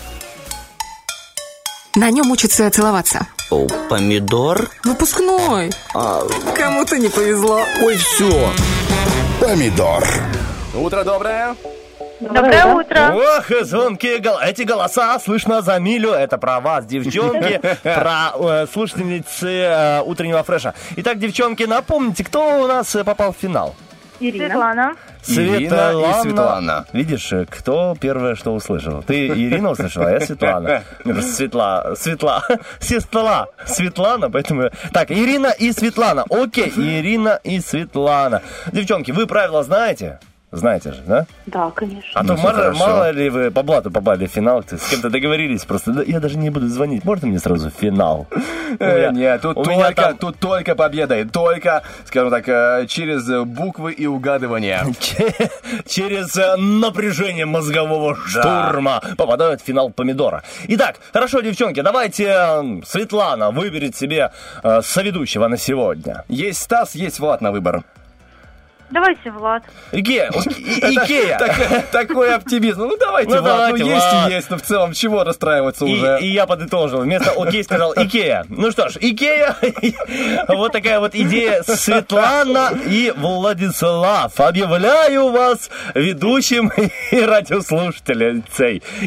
На 1.96 2.10
нем 2.10 2.28
учатся 2.32 2.68
целоваться. 2.70 3.28
О, 3.50 3.68
помидор? 3.88 4.68
Выпускной. 4.82 5.70
Кому-то 5.92 6.98
не 6.98 7.08
повезло. 7.08 7.60
Ой, 7.82 7.96
все. 7.96 8.50
Помидор. 9.40 10.04
Утро 10.74 11.04
доброе. 11.04 11.54
Доброе 12.18 12.74
утро. 12.74 13.14
Ох, 13.14 13.64
звонкие 13.64 14.18
гол... 14.18 14.38
Эти 14.40 14.62
голоса 14.62 15.20
слышно 15.20 15.62
за 15.62 15.78
милю. 15.78 16.10
Это 16.10 16.36
про 16.36 16.58
вас, 16.58 16.84
девчонки, 16.84 17.60
про 17.82 18.32
э, 18.34 18.66
слушательницы 18.72 19.48
э, 19.48 20.02
утреннего 20.02 20.42
фреша. 20.42 20.74
Итак, 20.96 21.20
девчонки, 21.20 21.62
напомните, 21.62 22.24
кто 22.24 22.62
у 22.62 22.66
нас 22.66 22.94
э, 22.96 23.04
попал 23.04 23.32
в 23.32 23.36
финал? 23.36 23.76
Ирина. 24.20 24.48
Светлана. 24.48 24.96
Ирина 25.26 25.92
и 25.92 26.22
Светлана. 26.22 26.86
Видишь, 26.92 27.32
кто 27.50 27.96
первое, 28.00 28.34
что 28.34 28.54
услышал? 28.54 29.02
Ты 29.02 29.28
Ирина 29.28 29.70
услышала, 29.70 30.08
а 30.08 30.12
я 30.12 30.20
Светлана. 30.20 30.82
Светла, 31.22 31.94
Светла, 31.96 32.42
Сестла, 32.80 33.46
Светлана, 33.66 34.30
поэтому... 34.30 34.70
Так, 34.92 35.10
Ирина 35.10 35.48
и 35.58 35.72
Светлана. 35.72 36.24
Окей, 36.30 36.72
Ирина 36.76 37.40
и 37.42 37.60
Светлана. 37.60 38.42
Девчонки, 38.72 39.10
вы 39.10 39.26
правила 39.26 39.62
знаете? 39.62 40.18
Знаете 40.56 40.92
же, 40.92 41.02
да? 41.06 41.26
Да, 41.46 41.70
конечно. 41.70 42.10
А 42.14 42.22
Ну, 42.22 42.36
то 42.36 42.42
мало, 42.42 42.54
хорошо. 42.54 42.78
мало 42.86 43.10
ли 43.10 43.28
вы 43.28 43.50
по 43.50 43.62
блату 43.62 43.90
попали 43.90 44.26
в 44.26 44.30
финал, 44.30 44.62
ты 44.62 44.78
с 44.78 44.88
кем-то 44.88 45.10
договорились 45.10 45.64
просто. 45.64 45.92
Да, 45.92 46.02
я 46.06 46.20
даже 46.20 46.38
не 46.38 46.50
буду 46.50 46.68
звонить. 46.68 47.04
Можно 47.04 47.28
мне 47.28 47.38
сразу 47.40 47.70
в 47.70 47.74
финал? 47.74 48.26
Э, 48.78 49.10
Нет, 49.12 49.40
тут 49.42 49.62
только, 49.64 49.92
там- 49.94 50.16
тут 50.16 50.38
только 50.38 50.74
победа, 50.76 51.18
и 51.18 51.24
только, 51.24 51.82
скажем 52.04 52.30
так, 52.30 52.48
э, 52.48 52.86
через 52.88 53.26
буквы 53.46 53.92
и 53.92 54.06
угадывание. 54.06 54.82
Че- 55.00 55.50
Через 55.86 56.36
э, 56.36 56.56
напряжение 56.56 57.46
мозгового 57.46 58.14
штурма 58.26 59.00
попадают 59.16 59.60
в 59.60 59.64
финал 59.64 59.90
помидора. 59.90 60.42
Итак, 60.68 60.96
хорошо, 61.12 61.40
девчонки, 61.40 61.80
давайте 61.82 62.80
Светлана 62.86 63.50
выберет 63.50 63.96
себе 63.96 64.30
соведущего 64.82 65.48
на 65.48 65.56
сегодня. 65.56 66.24
Есть 66.28 66.62
Стас, 66.62 66.94
есть 66.94 67.18
Влад 67.18 67.40
на 67.40 67.50
выбор. 67.50 67.82
Давайте, 68.90 69.30
Влад. 69.30 69.62
Икея. 69.92 70.30
Икея. 70.34 71.38
Так- 71.38 71.90
Такой 71.90 72.34
оптимизм. 72.34 72.82
Ну 72.82 72.96
давайте, 72.96 73.34
Ну, 73.34 73.42
Влад, 73.42 73.70
ну 73.70 73.76
есть 73.76 74.06
и 74.28 74.32
есть, 74.32 74.50
но 74.50 74.56
в 74.58 74.62
целом 74.62 74.92
чего 74.92 75.24
расстраиваться 75.24 75.84
уже? 75.84 76.18
и 76.20 76.26
я 76.28 76.46
подытожил. 76.46 77.00
Вместо 77.00 77.30
окей 77.32 77.64
сказал 77.64 77.92
Икея. 77.96 78.44
Ну 78.48 78.70
что 78.70 78.88
ж, 78.88 78.96
Икея. 79.00 79.56
Вот 80.48 80.72
такая 80.72 81.00
вот 81.00 81.14
идея. 81.14 81.62
Светлана 81.62 82.70
и 82.86 83.12
Владислав. 83.16 84.38
Объявляю 84.38 85.30
вас 85.30 85.70
ведущим 85.94 86.70
и 87.10 87.20
радиослушателей. 87.20 88.42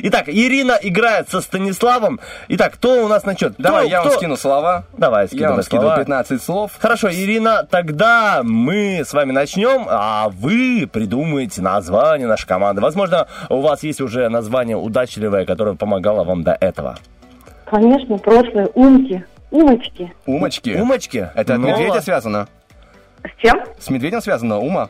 Итак, 0.03 0.25
Ирина 0.27 0.77
играет 0.81 1.29
со 1.29 1.41
Станиславом. 1.41 2.19
Итак, 2.49 2.73
кто 2.75 3.03
у 3.05 3.07
нас 3.07 3.23
начнет? 3.25 3.53
Давай, 3.57 3.89
я 3.89 4.01
вам 4.03 4.11
скину 4.11 4.37
слова. 4.37 4.85
Давай, 4.97 5.23
Я 5.23 5.27
скидывай 5.27 5.51
вам 5.53 5.63
скидываю 5.63 5.87
слова. 5.89 5.97
15 6.03 6.43
слов. 6.43 6.71
Хорошо, 6.79 7.09
Ирина, 7.11 7.65
тогда 7.69 8.41
мы 8.43 9.03
с 9.05 9.13
вами 9.13 9.31
начнем, 9.31 9.66
а 9.89 10.29
вы 10.29 10.87
придумаете 10.91 11.61
название 11.61 12.27
нашей 12.27 12.47
команды. 12.47 12.81
Возможно, 12.81 13.27
у 13.49 13.61
вас 13.61 13.83
есть 13.83 14.01
уже 14.01 14.27
название 14.29 14.77
удачливое, 14.77 15.45
которое 15.45 15.75
помогало 15.75 16.23
вам 16.23 16.43
до 16.43 16.53
этого. 16.59 16.97
Конечно, 17.65 18.17
прошлое. 18.17 18.67
Умки. 18.73 19.25
Умочки. 19.51 20.13
Умочки. 20.25 20.69
Умочки? 20.79 21.29
Это 21.35 21.53
от 21.55 21.59
Ну, 21.59 21.67
медведя 21.67 21.89
ладно. 21.89 22.01
связано? 22.01 22.47
С 23.23 23.41
чем? 23.41 23.59
С 23.79 23.89
медведем 23.89 24.21
связано? 24.21 24.59
Ума? 24.59 24.89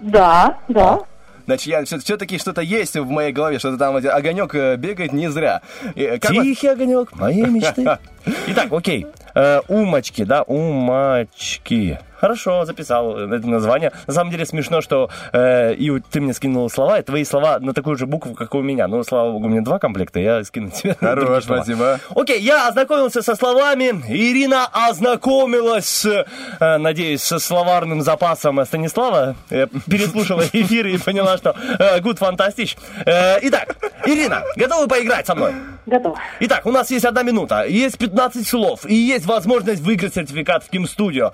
Да, 0.00 0.58
да. 0.68 1.00
Значит, 1.46 1.66
я 1.66 1.84
все-таки 1.84 2.38
что-то 2.38 2.60
есть 2.60 2.96
в 2.96 3.08
моей 3.10 3.32
голове, 3.32 3.58
что-то 3.58 3.76
там 3.76 3.96
огонек 3.96 4.54
э, 4.54 4.76
бегает 4.76 5.12
не 5.12 5.28
зря. 5.28 5.62
И, 5.96 6.06
как 6.20 6.30
вас- 6.32 6.44
Тихий 6.44 6.68
огонек 6.68 7.12
моей 7.16 7.42
мечты. 7.46 7.82
Итак, 8.46 8.68
окей. 8.72 9.06
Э, 9.34 9.60
умочки, 9.68 10.24
да, 10.24 10.42
умочки. 10.42 11.98
Хорошо, 12.20 12.66
записал 12.66 13.16
это 13.16 13.48
название. 13.48 13.92
На 14.06 14.12
самом 14.12 14.30
деле 14.30 14.44
смешно, 14.44 14.82
что 14.82 15.08
э, 15.32 15.72
и 15.74 15.90
ты 16.00 16.20
мне 16.20 16.34
скинул 16.34 16.68
слова, 16.68 16.98
и 16.98 17.02
твои 17.02 17.24
слова 17.24 17.58
на 17.60 17.72
такую 17.72 17.96
же 17.96 18.04
букву, 18.06 18.34
как 18.34 18.54
и 18.54 18.58
у 18.58 18.62
меня. 18.62 18.88
Ну, 18.88 19.02
слава 19.04 19.32
богу, 19.32 19.46
у 19.46 19.48
меня 19.48 19.62
два 19.62 19.78
комплекта, 19.78 20.20
я 20.20 20.44
скину 20.44 20.70
тебе. 20.70 20.94
Хорош, 21.00 21.44
слова. 21.44 21.62
спасибо. 21.62 21.98
Окей, 22.14 22.40
я 22.42 22.68
ознакомился 22.68 23.22
со 23.22 23.34
словами. 23.36 24.02
Ирина 24.06 24.66
ознакомилась, 24.70 25.86
с, 25.86 26.26
э, 26.60 26.76
надеюсь, 26.76 27.22
со 27.22 27.38
словарным 27.38 28.02
запасом 28.02 28.62
Станислава. 28.66 29.34
Я 29.48 29.66
переслушала 29.66 30.42
эфир 30.52 30.88
и 30.88 30.98
поняла, 30.98 31.38
что 31.38 31.56
э, 31.78 32.00
good, 32.00 32.18
фантастич. 32.18 32.76
Э, 33.06 33.38
итак, 33.40 33.76
Ирина, 34.04 34.42
готовы 34.56 34.88
поиграть 34.88 35.26
со 35.26 35.34
мной? 35.34 35.54
Готово. 35.86 36.18
Итак, 36.40 36.66
у 36.66 36.70
нас 36.70 36.90
есть 36.90 37.06
одна 37.06 37.22
минута, 37.22 37.64
есть 37.64 37.96
15 37.96 38.46
слов, 38.46 38.84
и 38.84 38.94
есть 38.94 39.19
возможность 39.26 39.82
выиграть 39.82 40.14
сертификат 40.14 40.64
в 40.64 40.70
Kim 40.72 40.84
Studio. 40.84 41.32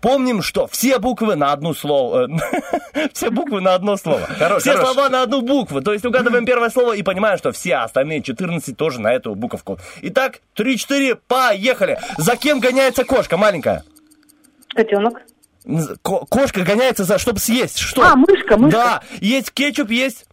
Помним, 0.00 0.42
что 0.42 0.68
все 0.68 0.98
буквы 1.00 1.34
на 1.34 1.52
одно 1.52 1.74
слово. 1.74 2.28
э, 2.94 3.08
Все 3.12 3.30
буквы 3.30 3.60
на 3.60 3.74
одно 3.74 3.96
слово. 3.96 4.20
Хорош, 4.26 4.62
все 4.62 4.74
хорош. 4.74 4.92
слова 4.92 5.08
на 5.08 5.22
одну 5.22 5.40
букву. 5.42 5.80
То 5.80 5.92
есть 5.92 6.04
угадываем 6.04 6.44
первое 6.46 6.70
слово 6.70 6.92
и 6.92 7.02
понимаем, 7.02 7.36
что 7.36 7.50
все 7.50 7.76
остальные 7.78 8.22
14 8.22 8.76
тоже 8.76 9.00
на 9.00 9.12
эту 9.12 9.34
буковку. 9.34 9.78
Итак, 10.02 10.40
3-4, 10.56 11.18
поехали. 11.26 11.98
За 12.16 12.36
кем 12.36 12.60
гоняется 12.60 13.04
кошка 13.04 13.36
маленькая? 13.36 13.82
Котенок. 14.68 15.22
Ко- 16.02 16.24
кошка 16.26 16.62
гоняется 16.62 17.02
за, 17.04 17.18
чтобы 17.18 17.40
съесть. 17.40 17.78
Что? 17.78 18.02
А, 18.02 18.14
мышка, 18.14 18.56
мышка. 18.56 18.78
Да, 18.78 19.02
есть 19.20 19.50
кетчуп, 19.50 19.90
есть 19.90 20.26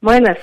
Майонез. 0.00 0.38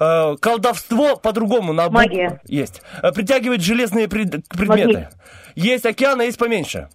Э, 0.00 0.36
колдовство 0.40 1.16
по-другому 1.16 1.74
на 1.74 1.84
букву. 1.90 1.98
Магия. 1.98 2.40
Есть. 2.46 2.80
Э, 3.02 3.12
притягивает 3.12 3.60
железные 3.60 4.08
пред- 4.08 4.48
предметы. 4.48 4.86
Магнит. 4.88 5.08
Есть 5.54 5.86
океан, 5.86 6.20
а 6.20 6.24
есть 6.24 6.38
поменьше. 6.38 6.88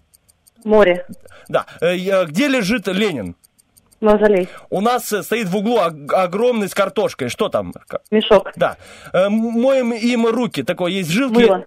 Море. 0.63 1.05
Да. 1.47 1.65
Э, 1.81 2.25
где 2.25 2.47
лежит 2.47 2.87
Ленин? 2.87 3.35
Мавзолей. 4.01 4.47
У 4.69 4.81
нас 4.81 5.11
э, 5.13 5.23
стоит 5.23 5.47
в 5.47 5.55
углу 5.55 5.77
ог- 5.79 6.13
огромный 6.13 6.67
с 6.69 6.73
картошкой. 6.73 7.29
Что 7.29 7.49
там? 7.49 7.73
Мешок. 8.11 8.51
Да. 8.55 8.77
Э, 9.13 9.29
моем 9.29 9.93
им 9.93 10.27
руки. 10.27 10.63
Такой 10.63 10.93
есть 10.93 11.09
жилки. 11.09 11.33
Мыло. 11.43 11.65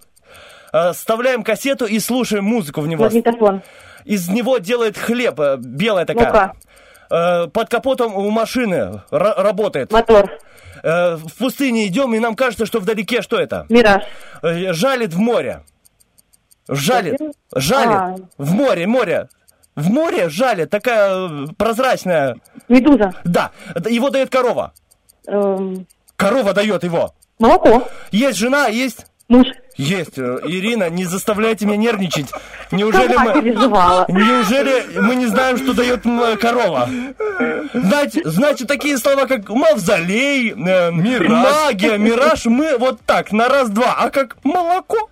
Вставляем 0.93 1.43
кассету 1.43 1.87
и 1.87 1.99
слушаем 1.99 2.45
музыку 2.45 2.81
в 2.81 2.87
него. 2.89 3.05
Магнитофон. 3.05 3.63
Из 4.05 4.29
него 4.29 4.59
делает 4.59 4.97
хлеб, 4.97 5.41
белая 5.59 6.05
такая. 6.07 6.55
Мука. 7.09 7.49
Под 7.53 7.69
капотом 7.69 8.15
у 8.15 8.31
машины 8.31 9.03
ра- 9.11 9.35
работает. 9.43 9.91
Мотор. 9.93 10.31
В 10.83 11.21
пустыне 11.39 11.89
идем, 11.89 12.15
и 12.15 12.21
нам 12.21 12.37
кажется, 12.37 12.67
что 12.67 12.79
вдалеке 12.79 13.21
что 13.21 13.37
это? 13.37 13.67
Мираж. 13.69 14.05
Жалит 14.43 15.13
в 15.13 15.19
море. 15.19 15.65
Жалит. 16.71 17.21
Жалит. 17.55 17.97
А. 17.97 18.17
В 18.39 18.53
море, 18.55 18.87
море. 18.87 19.29
В 19.75 19.91
море 19.91 20.29
жалит, 20.29 20.71
такая 20.71 21.29
э, 21.29 21.47
прозрачная. 21.57 22.37
Медуза. 22.69 23.13
Да. 23.25 23.51
Его 23.89 24.11
дает 24.11 24.31
корова. 24.31 24.73
Эм, 25.27 25.87
Корова 26.17 26.53
дает 26.53 26.85
его. 26.85 27.15
молоко. 27.39 27.89
Есть 28.13 28.39
жена, 28.39 28.67
есть... 28.67 29.07
Муж. 29.29 29.47
Есть. 29.77 30.19
Э, 30.19 30.39
Ирина, 30.45 30.91
не 30.91 31.05
заставляйте 31.05 31.65
меня 31.67 31.77
нервничать. 31.77 32.27
Неужели 32.73 33.15
Сама 33.15 33.35
мы... 33.35 33.43
переживала. 33.43 34.05
Неужели 34.09 34.99
мы 35.01 35.15
не 35.15 35.27
знаем, 35.27 35.57
что 35.57 35.73
дает 35.73 36.05
м, 36.05 36.37
корова? 36.39 36.89
Значит, 37.73 38.27
значит, 38.27 38.69
такие 38.69 38.99
слова, 38.99 39.27
как 39.27 39.49
мавзолей, 39.49 40.51
э, 40.51 40.91
магия, 40.91 41.97
мираж, 41.97 42.45
мы 42.47 42.77
вот 42.77 43.01
так, 43.07 43.33
на 43.33 43.49
раз-два. 43.49 43.95
А 43.99 44.11
как 44.11 44.37
молоко? 44.45 45.09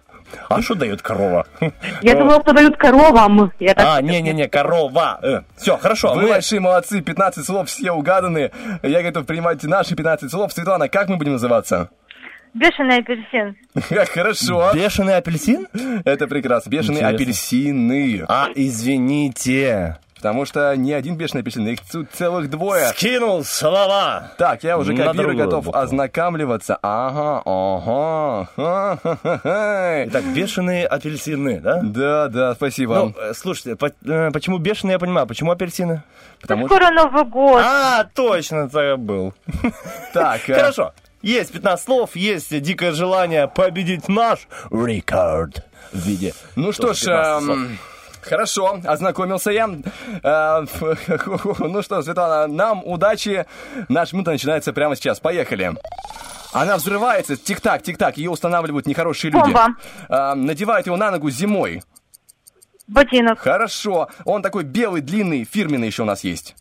А 0.49 0.63
что 0.63 0.75
дает 0.75 1.03
корова? 1.03 1.47
Я 2.03 2.15
думала, 2.15 2.41
что 2.43 2.53
дают 2.53 2.77
коровам. 2.77 3.53
Я. 3.59 3.73
А, 3.77 4.01
не-не-не, 4.03 4.49
корова. 4.49 5.45
Все, 5.57 5.77
хорошо. 5.77 6.15
Вы 6.15 6.23
мы- 6.23 6.29
большие 6.29 6.61
молодцы, 6.61 7.01
15 7.01 7.45
слов 7.45 7.69
все 7.69 7.93
угаданы. 7.93 8.51
Я 8.83 9.03
готов 9.03 9.27
принимать 9.27 9.63
наши 9.65 9.95
15 9.95 10.31
слов. 10.31 10.53
Светлана, 10.53 10.89
как 10.89 11.09
мы 11.09 11.17
будем 11.17 11.33
называться? 11.33 11.91
Бешеный 12.55 12.99
апельсин. 12.99 13.57
Хорошо. 14.15 14.71
Бешеный 14.75 15.17
апельсин? 15.17 15.69
Это 16.05 16.27
прекрасно. 16.27 16.71
Бешеные 16.71 17.01
Интересно. 17.03 17.17
апельсины. 17.17 18.25
А, 18.27 18.49
извините. 18.55 19.99
Потому 20.19 20.45
что 20.45 20.75
не 20.77 20.93
один 20.93 21.17
бешеный 21.17 21.43
апельсин, 21.43 21.67
их 21.69 21.79
тут 21.91 22.09
целых 22.13 22.51
двое. 22.51 22.89
Скинул 22.89 23.45
слова. 23.45 24.33
Так, 24.37 24.65
я 24.65 24.77
уже 24.77 24.95
копирую, 24.97 25.37
готов 25.37 25.67
букву. 25.67 25.79
ознакомливаться. 25.81 26.77
Ага, 26.83 27.43
ага. 27.47 28.99
Итак, 30.09 30.25
бешеные 30.35 30.87
апельсины, 30.87 31.61
да? 31.61 31.81
Да, 31.83 32.29
да, 32.29 32.55
спасибо. 32.55 32.95
Ну, 32.97 33.15
э, 33.17 33.33
слушайте, 33.35 33.77
по- 33.77 33.93
э, 34.07 34.31
почему 34.33 34.59
бешеные, 34.59 34.95
я 34.95 34.99
понимаю, 34.99 35.27
почему 35.27 35.53
апельсины? 35.53 36.03
Потому 36.41 36.67
что... 36.67 36.77
Скоро 36.77 36.91
Новый 36.91 37.25
год. 37.25 37.63
А, 37.65 38.05
точно, 38.15 38.69
забыл. 38.69 39.35
Так, 40.13 40.49
э, 40.51 40.55
Хорошо. 40.55 40.93
Есть 41.23 41.53
15 41.53 41.85
слов, 41.85 42.17
есть 42.17 42.61
дикое 42.61 42.93
желание 42.93 43.49
победить 43.49 44.09
наш 44.09 44.47
рекорд 44.71 45.65
в 45.93 45.99
виде... 45.99 46.33
Ну 46.57 46.73
что 46.73 46.93
ж, 46.93 47.01
15 47.05 47.45
слов. 47.45 47.59
Хорошо, 48.29 48.81
ознакомился 48.85 49.51
я. 49.51 49.69
Э, 50.23 50.65
Ну 51.59 51.83
что, 51.83 52.03
Светлана, 52.03 52.47
нам 52.53 52.83
удачи. 52.85 53.47
Наша 53.89 54.15
минута 54.15 54.33
начинается 54.33 54.73
прямо 54.73 54.97
сейчас. 54.97 55.21
Поехали. 55.21 55.75
Она 56.53 56.77
взрывается, 56.77 57.37
тик-так, 57.37 57.83
тик-так, 57.83 58.17
ее 58.17 58.31
устанавливают 58.31 58.87
нехорошие 58.87 59.31
люди. 59.31 59.45
Бомба. 59.45 59.69
Э, 60.09 60.35
Надевают 60.35 60.87
его 60.87 60.97
на 60.97 61.11
ногу 61.11 61.31
зимой. 61.31 61.83
Ботинок. 62.87 63.39
Хорошо. 63.39 64.09
Он 64.25 64.43
такой 64.43 64.65
белый, 64.65 65.03
длинный, 65.03 65.45
фирменный 65.45 65.89
еще 65.89 66.03
у 66.03 66.07
нас 66.07 66.25
есть. 66.25 66.57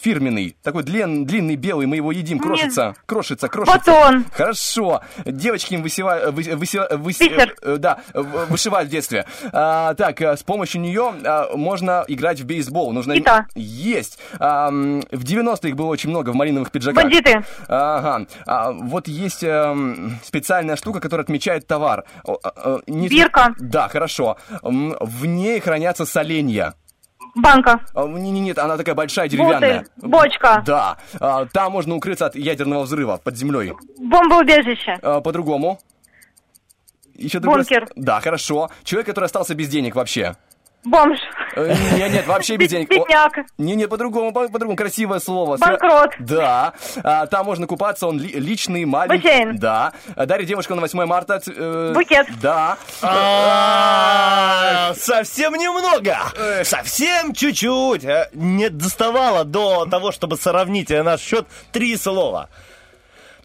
Фирменный, 0.00 0.56
такой 0.62 0.82
длин, 0.82 1.24
длинный 1.24 1.56
белый, 1.56 1.86
мы 1.86 1.96
его 1.96 2.12
едим, 2.12 2.38
крошится, 2.38 2.94
крошится, 3.06 3.48
крошится. 3.48 3.78
Батон. 3.78 4.24
Хорошо. 4.32 5.00
Девочки 5.24 5.74
им 5.74 5.82
высева- 5.82 6.30
вы- 6.30 6.42
высе- 6.42 6.86
высе- 6.98 7.28
Бисер. 7.28 7.54
э, 7.62 7.76
да, 7.78 8.00
вышивают 8.14 8.88
в 8.88 8.92
детстве. 8.92 9.24
А, 9.52 9.94
так, 9.94 10.20
э, 10.20 10.36
с 10.36 10.42
помощью 10.42 10.82
нее 10.82 11.14
а, 11.24 11.56
можно 11.56 12.04
играть 12.08 12.40
в 12.40 12.44
бейсбол. 12.46 12.92
Нужно... 12.92 13.14
Гита. 13.14 13.46
Есть. 13.54 14.18
А, 14.38 14.68
в 14.70 15.24
90-х 15.24 15.74
было 15.74 15.86
очень 15.86 16.10
много 16.10 16.30
в 16.30 16.34
малиновых 16.34 16.70
пиджаках. 16.70 17.02
Бандиты. 17.02 17.42
Ага. 17.66 18.26
А, 18.46 18.72
вот 18.72 19.08
есть 19.08 19.42
эм, 19.44 20.18
специальная 20.24 20.76
штука, 20.76 21.00
которая 21.00 21.24
отмечает 21.24 21.66
товар. 21.66 22.04
А, 22.26 22.34
а, 22.44 22.80
не- 22.86 23.08
Бирка. 23.08 23.54
Да, 23.58 23.88
хорошо. 23.88 24.36
В 24.62 25.24
ней 25.26 25.58
хранятся 25.60 26.04
соленья. 26.04 26.74
Банка. 27.36 27.80
А, 27.94 28.06
не- 28.06 28.30
не- 28.30 28.40
Нет, 28.40 28.58
она 28.58 28.76
такая 28.76 28.94
большая, 28.94 29.28
деревянная. 29.28 29.86
Бутыль. 30.00 30.10
Бочка. 30.10 30.62
Да. 30.66 30.96
А, 31.20 31.44
Там 31.46 31.72
можно 31.72 31.94
укрыться 31.94 32.26
от 32.26 32.34
ядерного 32.34 32.82
взрыва 32.84 33.18
под 33.22 33.36
землей. 33.36 33.74
Бомбоубежище. 33.98 34.98
А, 35.02 35.20
По-другому. 35.20 35.78
Еще 37.14 37.40
Бункер. 37.40 37.88
Да, 37.96 38.20
хорошо. 38.20 38.68
Человек, 38.84 39.06
который 39.06 39.24
остался 39.26 39.54
без 39.54 39.68
денег 39.68 39.94
вообще. 39.94 40.36
Бомж. 40.86 41.18
Э, 41.56 41.74
Нет, 41.96 42.12
нет, 42.12 42.26
вообще 42.26 42.56
без 42.56 42.68
денег. 42.70 42.88
Бедняк. 42.88 43.32
Не, 43.58 43.74
не, 43.74 43.86
по-другому, 43.88 44.32
по- 44.32 44.48
по-другому. 44.48 44.76
Красивое 44.76 45.18
слово. 45.20 45.56
Банкрот. 45.56 46.10
Да. 46.20 46.72
А, 47.02 47.26
Там 47.26 47.46
можно 47.46 47.66
купаться, 47.66 48.06
он 48.06 48.18
ли- 48.20 48.32
личный, 48.38 48.84
маленький. 48.84 49.26
Бассейн. 49.26 49.56
Да. 49.58 49.92
А, 50.14 50.26
Дарья 50.26 50.46
девушка 50.46 50.74
на 50.74 50.80
8 50.82 51.04
марта. 51.06 51.40
э, 51.46 51.92
Букет. 51.94 52.26
Да. 52.40 52.76
А, 53.02 54.94
Совсем 54.96 55.54
немного, 55.54 56.16
совсем 56.64 57.32
чуть-чуть. 57.34 58.04
Э, 58.04 58.28
Не 58.32 58.68
доставало 58.70 59.44
до 59.44 59.86
того, 59.86 60.12
чтобы 60.12 60.36
сравнить 60.36 60.90
наш 60.90 61.20
счет 61.20 61.46
три 61.72 61.96
слова. 61.96 62.48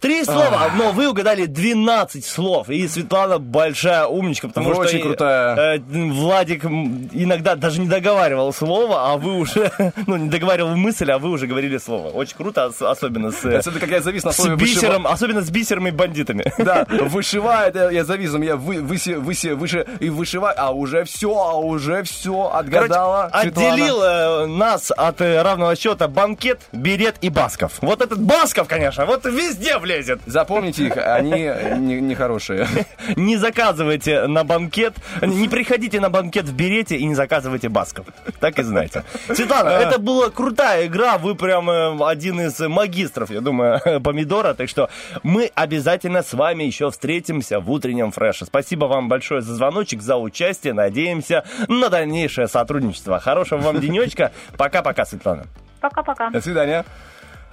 Три 0.02 0.23
слова, 0.26 0.72
но 0.76 0.91
вы 0.94 1.07
угадали 1.10 1.45
12 1.45 2.26
слов. 2.26 2.69
И 2.69 2.88
Светлана 2.88 3.38
большая 3.38 4.06
умничка, 4.07 4.48
потому 4.48 4.69
Вы 4.69 4.73
что... 4.73 4.82
очень 4.84 4.99
и, 4.99 5.02
крутая. 5.03 5.78
э, 5.78 5.80
Владик 5.86 6.65
иногда 6.65 7.56
даже 7.56 7.80
не 7.80 7.88
договаривал 7.88 8.52
слово, 8.52 9.11
а 9.11 9.18
вы 9.18 9.38
уже... 9.38 9.72
Ну, 10.07 10.18
не 10.18 10.30
договаривал 10.30 10.76
мысль, 10.76 11.11
а 11.11 11.19
вы 11.19 11.30
уже 11.30 11.45
говорили 11.45 11.78
слово. 11.78 12.10
Очень 12.10 12.36
круто, 12.36 12.68
ос- 12.68 12.82
особенно 12.82 13.32
с... 13.32 13.45
э, 13.45 13.52
Это 13.60 13.72
как 13.80 13.90
я 13.90 14.02
завис 14.02 14.23
на 14.23 14.32
С 14.32 14.38
слове 14.38 14.56
бисером, 14.56 15.03
вышива- 15.03 15.11
особенно 15.14 15.41
с 15.41 15.49
бисером 15.52 15.88
и 15.88 15.91
бандитами. 15.91 16.52
Да, 16.57 16.86
вышивает, 16.90 17.76
я, 17.76 17.91
я 17.91 18.03
зависом, 18.03 18.41
я 18.41 18.56
вы, 18.56 18.82
выси, 18.82 19.11
выси, 19.11 19.49
выше 19.49 19.86
и 19.99 20.10
вышиваю, 20.10 20.53
а 20.57 20.72
уже 20.72 21.03
все, 21.06 21.32
а 21.32 21.56
уже 21.57 22.02
все, 22.03 22.49
отгадала. 22.53 23.30
Короче, 23.32 23.49
отделил 23.49 24.02
э, 24.02 24.45
нас 24.48 24.91
от 24.95 25.22
э, 25.22 25.41
равного 25.41 25.76
счета 25.76 26.07
банкет, 26.07 26.60
берет 26.72 27.15
и 27.22 27.30
Басков. 27.30 27.73
Вот 27.82 28.02
этот 28.02 28.19
Басков, 28.22 28.68
конечно, 28.68 29.06
вот 29.06 29.26
везде 29.26 29.78
влезет. 29.92 30.22
Запомните 30.26 30.88
их, 30.88 30.98
они 30.98 31.32
не- 31.32 32.02
нехорошие. 32.02 32.68
Не 33.16 33.38
заказывайте 33.38 34.28
на 34.28 34.44
банкет, 34.44 34.94
не 35.22 35.48
приходите 35.48 36.00
на 36.00 36.10
банкет 36.10 36.46
в 36.46 36.54
берете 36.56 36.98
и 36.98 37.06
не 37.06 37.16
заказывайте 37.16 37.70
Басков. 37.70 38.06
Так 38.40 38.60
и 38.60 38.64
знаете. 38.64 39.04
Светлана, 39.34 39.70
это 39.70 40.00
была 40.00 40.30
крутая 40.30 40.88
игра, 40.88 41.18
вы 41.18 41.36
прям 41.36 41.70
э, 41.70 41.98
один 42.06 42.42
из 42.42 42.60
магистров, 42.60 43.30
я 43.32 43.42
думаю, 43.42 43.80
помидора, 44.04 44.54
так 44.54 44.70
что 44.70 44.90
мы 45.24 45.52
обязательно 45.56 46.24
с 46.24 46.34
вами 46.34 46.64
еще 46.64 46.90
встретимся 46.92 47.60
в 47.60 47.70
утреннем 47.72 48.12
фреше. 48.12 48.46
Спасибо 48.46 48.86
вам 48.86 49.10
большое 49.10 49.42
за 49.42 49.56
звоночек, 49.56 50.02
за 50.02 50.18
участие, 50.18 50.74
надеемся 50.74 51.44
на 51.68 51.90
дальнейшее 51.90 52.48
сотрудничество. 52.48 53.20
Хорошего 53.20 53.60
вам 53.62 53.80
денечка. 53.80 54.32
Пока-пока, 54.58 55.06
Светлана. 55.06 55.46
Пока-пока. 55.80 56.30
До 56.30 56.42
свидания. 56.42 56.86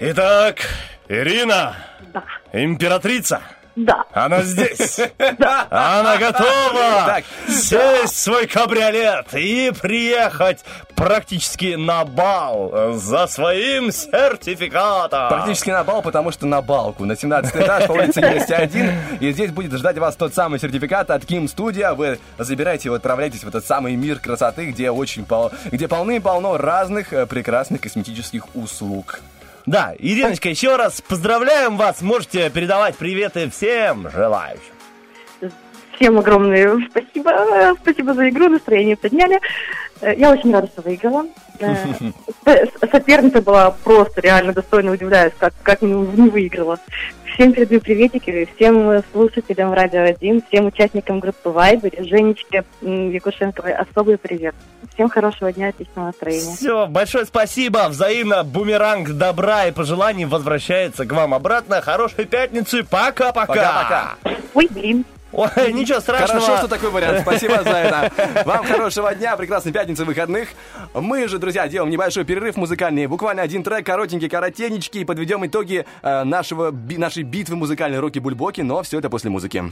Итак, 0.00 0.58
Ирина, 1.08 1.74
императрица. 2.52 3.40
Да. 3.74 4.04
Она 4.12 4.42
здесь. 4.42 4.98
Она 5.70 6.16
готова 6.18 7.04
Так. 7.06 7.24
сесть 7.48 8.14
в 8.14 8.16
свой 8.16 8.46
кабриолет 8.48 9.32
и 9.34 9.72
приехать 9.80 10.64
практически 10.96 11.74
на 11.76 12.04
бал 12.04 12.92
за 12.94 13.26
своим 13.28 13.92
сертификатом. 13.92 15.28
Практически 15.28 15.70
на 15.70 15.84
бал, 15.84 16.02
потому 16.02 16.32
что 16.32 16.46
на 16.46 16.60
балку. 16.60 17.04
На 17.04 17.16
17 17.16 17.54
этаж 17.54 17.86
по 17.86 17.92
улице 17.92 18.20
есть 18.20 18.50
один. 18.50 18.92
И 19.20 19.30
здесь 19.32 19.52
будет 19.52 19.72
ждать 19.72 19.98
вас 19.98 20.16
тот 20.16 20.34
самый 20.34 20.58
сертификат 20.58 21.10
от 21.10 21.22
Kim 21.22 21.44
Studio. 21.44 21.94
Вы 21.94 22.18
забираете 22.38 22.88
его, 22.88 22.96
отправляетесь 22.96 23.44
в 23.44 23.48
этот 23.48 23.64
самый 23.64 23.94
мир 23.94 24.18
красоты, 24.18 24.66
где 24.70 24.90
очень 24.90 25.24
пол... 25.24 25.52
где 25.66 25.86
полны-полно 25.86 26.56
разных 26.56 27.12
э, 27.12 27.26
прекрасных 27.26 27.80
косметических 27.80 28.44
услуг. 28.56 29.20
Да, 29.68 29.94
Ириночка, 29.98 30.48
еще 30.48 30.76
раз 30.76 31.02
поздравляем 31.02 31.76
вас. 31.76 32.00
Можете 32.00 32.48
передавать 32.48 32.96
приветы 32.96 33.50
всем 33.50 34.10
желающим. 34.10 34.62
Всем 35.94 36.18
огромное 36.18 36.88
спасибо. 36.88 37.76
Спасибо 37.82 38.14
за 38.14 38.30
игру, 38.30 38.48
настроение 38.48 38.96
подняли. 38.96 39.40
Э, 40.00 40.14
Я 40.16 40.30
очень 40.32 40.52
рада, 40.52 40.66
что 40.68 40.82
выиграла. 40.82 41.26
Э, 41.60 41.74
со- 42.44 42.88
Соперница 42.90 43.42
была 43.42 43.70
просто 43.84 44.20
реально 44.20 44.52
достойно 44.52 44.92
удивляюсь, 44.92 45.32
как, 45.38 45.52
как 45.62 45.82
не 45.82 45.92
не 45.92 46.28
выиграла. 46.30 46.78
Всем 47.34 47.52
передаю 47.52 47.80
приветики, 47.80 48.48
всем 48.56 48.90
э, 48.90 49.02
слушателям 49.12 49.72
Радио 49.72 50.02
1, 50.02 50.42
всем 50.48 50.66
участникам 50.66 51.20
группы 51.20 51.50
Вайбер, 51.50 51.92
Женечке 52.04 52.64
Якушенковой 52.80 53.74
особый 53.74 54.18
привет. 54.18 54.54
Всем 54.94 55.08
хорошего 55.08 55.52
дня, 55.52 55.68
отличного 55.68 56.06
настроения. 56.06 56.56
Все, 56.56 56.86
большое 56.88 57.24
спасибо. 57.26 57.86
Взаимно 57.88 58.42
бумеранг 58.42 59.10
добра 59.10 59.66
и 59.66 59.70
пожеланий 59.72 60.24
возвращается 60.24 61.06
к 61.06 61.12
вам 61.12 61.34
обратно. 61.34 61.80
Хорошей 61.80 62.24
пятницы. 62.24 62.82
Пока-пока. 62.82 63.46
Пока-пока. 63.46 64.16
Ой, 64.54 64.66
блин. 64.70 65.04
Ой, 65.38 65.72
ничего 65.72 66.00
страшного. 66.00 66.40
Хорошо, 66.40 66.58
что 66.58 66.68
такой 66.68 66.90
вариант. 66.90 67.20
Спасибо 67.22 67.62
за 67.62 67.70
это. 67.70 68.42
Вам 68.44 68.64
хорошего 68.66 69.14
дня, 69.14 69.36
прекрасной 69.36 69.72
пятницы, 69.72 70.04
выходных. 70.04 70.48
Мы 70.94 71.28
же, 71.28 71.38
друзья, 71.38 71.68
делаем 71.68 71.90
небольшой 71.90 72.24
перерыв 72.24 72.56
музыкальный. 72.56 73.06
Буквально 73.06 73.42
один 73.42 73.62
трек, 73.62 73.86
коротенький, 73.86 74.28
коротенечки. 74.28 74.98
И 74.98 75.04
подведем 75.04 75.46
итоги 75.46 75.84
э, 76.02 76.24
нашего, 76.24 76.70
би- 76.70 76.98
нашей 76.98 77.22
битвы 77.22 77.56
музыкальной 77.56 78.00
роки-бульбоки. 78.00 78.62
Но 78.62 78.82
все 78.82 78.98
это 78.98 79.08
после 79.10 79.30
музыки. 79.30 79.64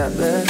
that 0.00 0.16
bad. 0.16 0.49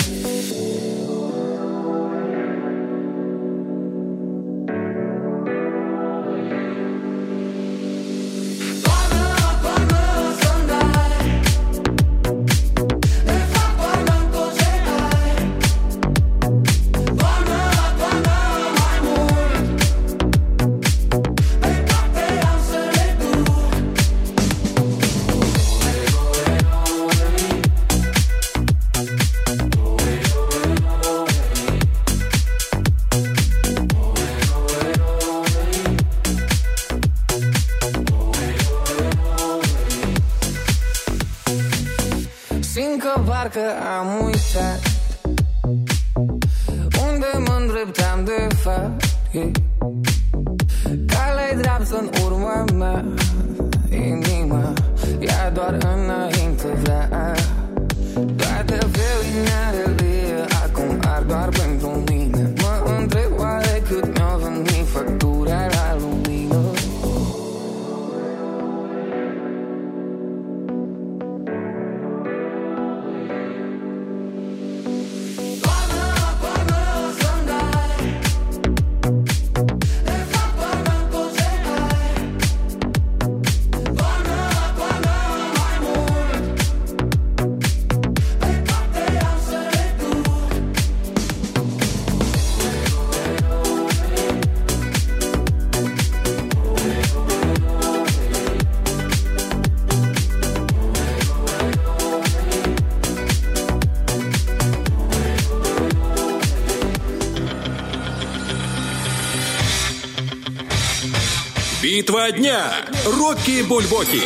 Битва 112.01 112.31
дня. 112.33 112.73
Рокки 113.05 113.63
Бульбоки. 113.63 114.23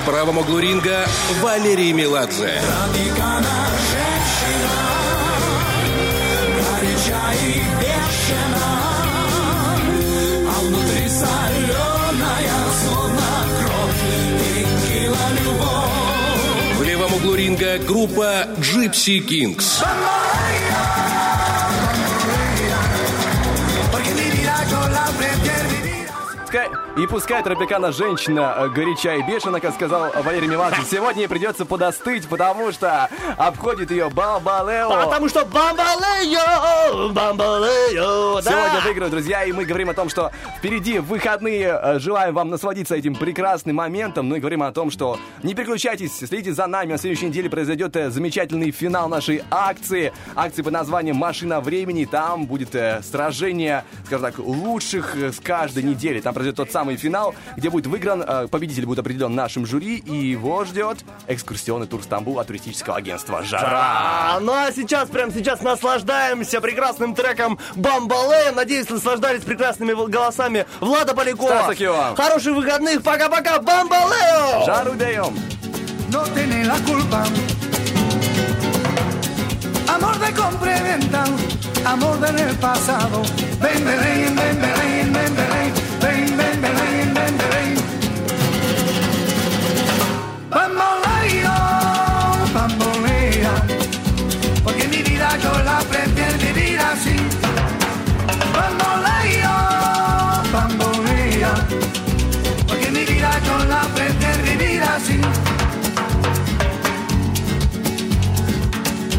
В 0.00 0.06
правом 0.06 0.38
углу 0.38 0.58
ринга 0.58 1.06
Валерий 1.42 1.92
Меладзе. 1.92 2.58
В 16.78 16.82
левом 16.82 17.12
углу 17.12 17.34
ринга 17.34 17.76
группа 17.86 18.46
«Джипси 18.58 19.20
Кингс». 19.20 19.82
Пускай- 27.08 27.42
тропикана 27.42 27.90
женщина 27.90 28.54
э, 28.58 28.68
горяча 28.68 29.14
и 29.16 29.22
бешена, 29.22 29.60
как 29.60 29.74
сказал 29.74 30.10
Валерий 30.22 30.46
Меладзе, 30.48 30.82
сегодня 30.90 31.22
ей 31.22 31.28
придется 31.28 31.64
подостыть, 31.64 32.28
потому 32.28 32.70
что 32.70 33.08
обходит 33.38 33.90
ее 33.90 34.10
Бамбалео. 34.10 34.88
Потому 35.06 35.28
что 35.28 35.44
бамбалео, 35.46 37.08
бамбалео, 37.12 38.40
да. 38.42 38.50
Сегодня 38.50 38.80
выиграют, 38.84 39.10
друзья, 39.12 39.44
и 39.44 39.52
мы 39.52 39.64
говорим 39.64 39.88
о 39.88 39.94
том, 39.94 40.10
что 40.10 40.30
впереди 40.58 40.98
выходные. 40.98 41.68
Э, 41.82 41.98
Желаем 41.98 42.34
вам 42.34 42.50
насладиться 42.50 42.94
этим 42.94 43.14
прекрасным 43.14 43.76
моментом. 43.76 44.28
Ну 44.28 44.36
и 44.36 44.40
говорим 44.40 44.62
о 44.62 44.70
том, 44.72 44.90
что 44.90 45.18
не 45.42 45.54
переключайтесь, 45.54 46.16
следите 46.18 46.52
за 46.52 46.66
нами. 46.66 46.92
На 46.92 46.98
следующей 46.98 47.26
неделе 47.26 47.48
произойдет 47.48 47.96
э, 47.96 48.10
замечательный 48.10 48.70
финал 48.70 49.08
нашей 49.08 49.42
акции. 49.50 50.12
Акции 50.36 50.60
под 50.62 50.72
названием 50.74 51.16
«Машина 51.16 51.60
времени». 51.60 52.04
Там 52.04 52.44
будет 52.46 52.76
сражение, 53.04 53.84
скажем 54.04 54.26
так, 54.26 54.38
лучших 54.38 55.14
с 55.16 55.40
каждой 55.40 55.82
недели. 55.82 56.20
Там 56.20 56.34
произойдет 56.34 56.56
тот 56.56 56.70
самый 56.70 56.97
финал, 56.98 57.34
где 57.56 57.70
будет 57.70 57.86
выигран, 57.86 58.22
э, 58.26 58.48
победитель 58.48 58.86
будет 58.86 58.98
определен 58.98 59.34
нашим 59.34 59.66
жюри, 59.66 59.96
и 59.96 60.14
его 60.14 60.64
ждет 60.64 60.98
экскурсионный 61.26 61.86
тур 61.86 62.02
Стамбул 62.02 62.38
от 62.38 62.46
туристического 62.46 62.96
агентства 62.96 63.42
«Жара». 63.42 64.38
Ну 64.40 64.52
а 64.52 64.70
сейчас, 64.72 65.08
прямо 65.08 65.32
сейчас 65.32 65.62
наслаждаемся 65.62 66.60
прекрасным 66.60 67.14
треком 67.14 67.58
Бамбалеем. 67.76 68.54
Надеюсь, 68.54 68.88
наслаждались 68.88 69.42
прекрасными 69.42 69.92
голосами 69.92 70.66
Влада 70.80 71.14
Полякова. 71.14 71.74
Хороших 72.16 72.54
выходных. 72.54 73.02
Пока-пока. 73.02 73.58
Бамбалео. 73.60 74.64
Жару 74.66 74.94
даем. 74.94 75.34
no 76.10 76.22
tiene 76.34 76.64
la 76.64 76.76
culpa. 76.80 77.24
Amor 79.88 80.18
de 80.18 80.32
compra 80.32 80.78
y 80.78 80.82
venta, 80.82 81.24
amor 81.84 82.18
del 82.20 82.54
pasado. 82.56 83.22
Ven, 83.60 83.84
ven, 83.84 84.00
ven, 84.00 84.36
ven, 84.36 84.60
ven, 84.60 85.12
ven, 85.12 85.12
ven, 85.12 85.36
ven, 86.00 86.36
ven, 86.36 86.36
ven, 86.36 86.62
ven. 86.62 86.87
Bamboleo, 90.50 91.56
bambolea, 92.54 93.52
porque 94.64 94.88
mi 94.88 95.02
vida 95.02 95.36
yo 95.42 95.52
la 95.62 95.78
prefiero 95.80 96.38
vivir 96.38 96.80
así. 96.80 97.16
Bamboleo, 98.54 99.54
bambolea, 100.52 101.52
porque 102.66 102.90
mi 102.90 103.04
vida 103.04 103.30
yo 103.46 103.64
la 103.66 103.82
prefiero 103.94 104.42
vivir 104.42 104.82
así. 104.82 105.20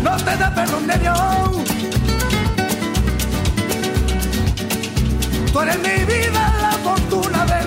No 0.03 0.17
te 0.17 0.35
da 0.35 0.53
perdón 0.55 0.87
de 0.87 0.97
Dios. 0.97 1.17
Tú 5.53 5.59
eres 5.61 5.77
mi 5.79 6.05
vida, 6.05 6.53
la 6.61 6.71
fortuna 6.83 7.45
del 7.45 7.58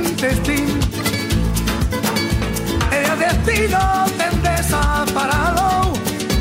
Destino 3.45 4.05
te 4.19 4.49
desaparado. 4.49 5.93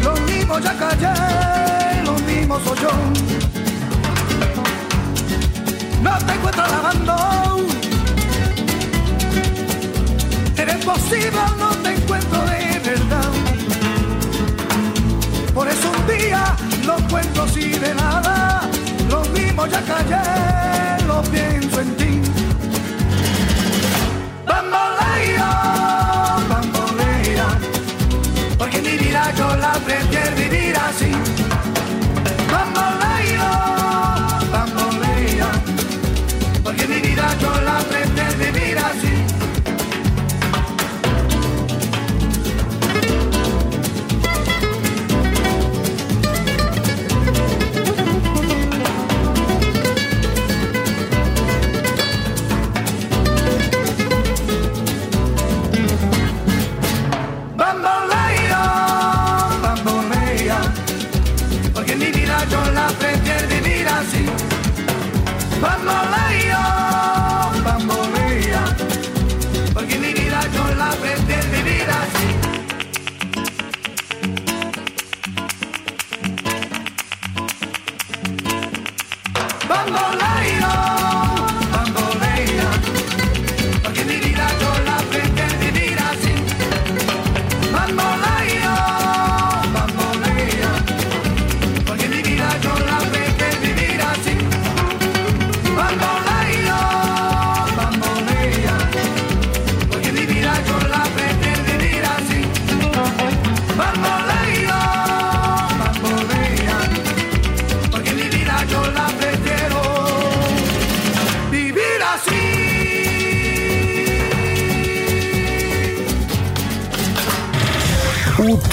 Lo 0.04 0.14
mismo 0.22 0.60
ya 0.60 0.74
callé, 0.78 2.04
lo 2.04 2.14
mismo 2.14 2.60
soy 2.60 2.78
yo. 2.80 2.92
No 6.04 6.18
te 6.26 6.34
encuentro 6.34 6.64
lavando. 6.68 7.66
Eres 10.58 10.86
posible, 10.86 11.42
no 11.58 11.70
te 11.82 11.94
encuentro 11.94 12.40
de 12.42 12.82
verdad. 12.86 13.32
Por 15.56 15.68
eso 15.68 15.92
un 15.92 16.18
día 16.18 16.56
lo 16.86 16.96
cuento 17.10 17.44
así 17.44 17.70
de 17.80 17.96
nada. 17.96 18.70
Lo 19.10 19.22
mismo 19.26 19.66
ya 19.66 19.82
callé, 19.82 21.06
lo 21.08 21.22
pienso 21.24 21.82
en 21.82 21.96
ti. 21.98 22.22
ya 29.22 29.32
yo 29.36 29.56
la 29.58 29.72
aprendí 29.74 30.18
a 30.18 30.30
vivir 30.32 30.76
así. 30.78 31.12
Bamboleo, 32.52 33.50
bamboleo, 34.52 35.50
porque 36.64 36.88
mi 36.88 37.00
vida 37.02 37.28
yo 37.42 37.62
la 37.62 37.78
aprendí. 37.80 38.11
but 65.62 65.84
my 65.84 66.10
life. 66.10 66.21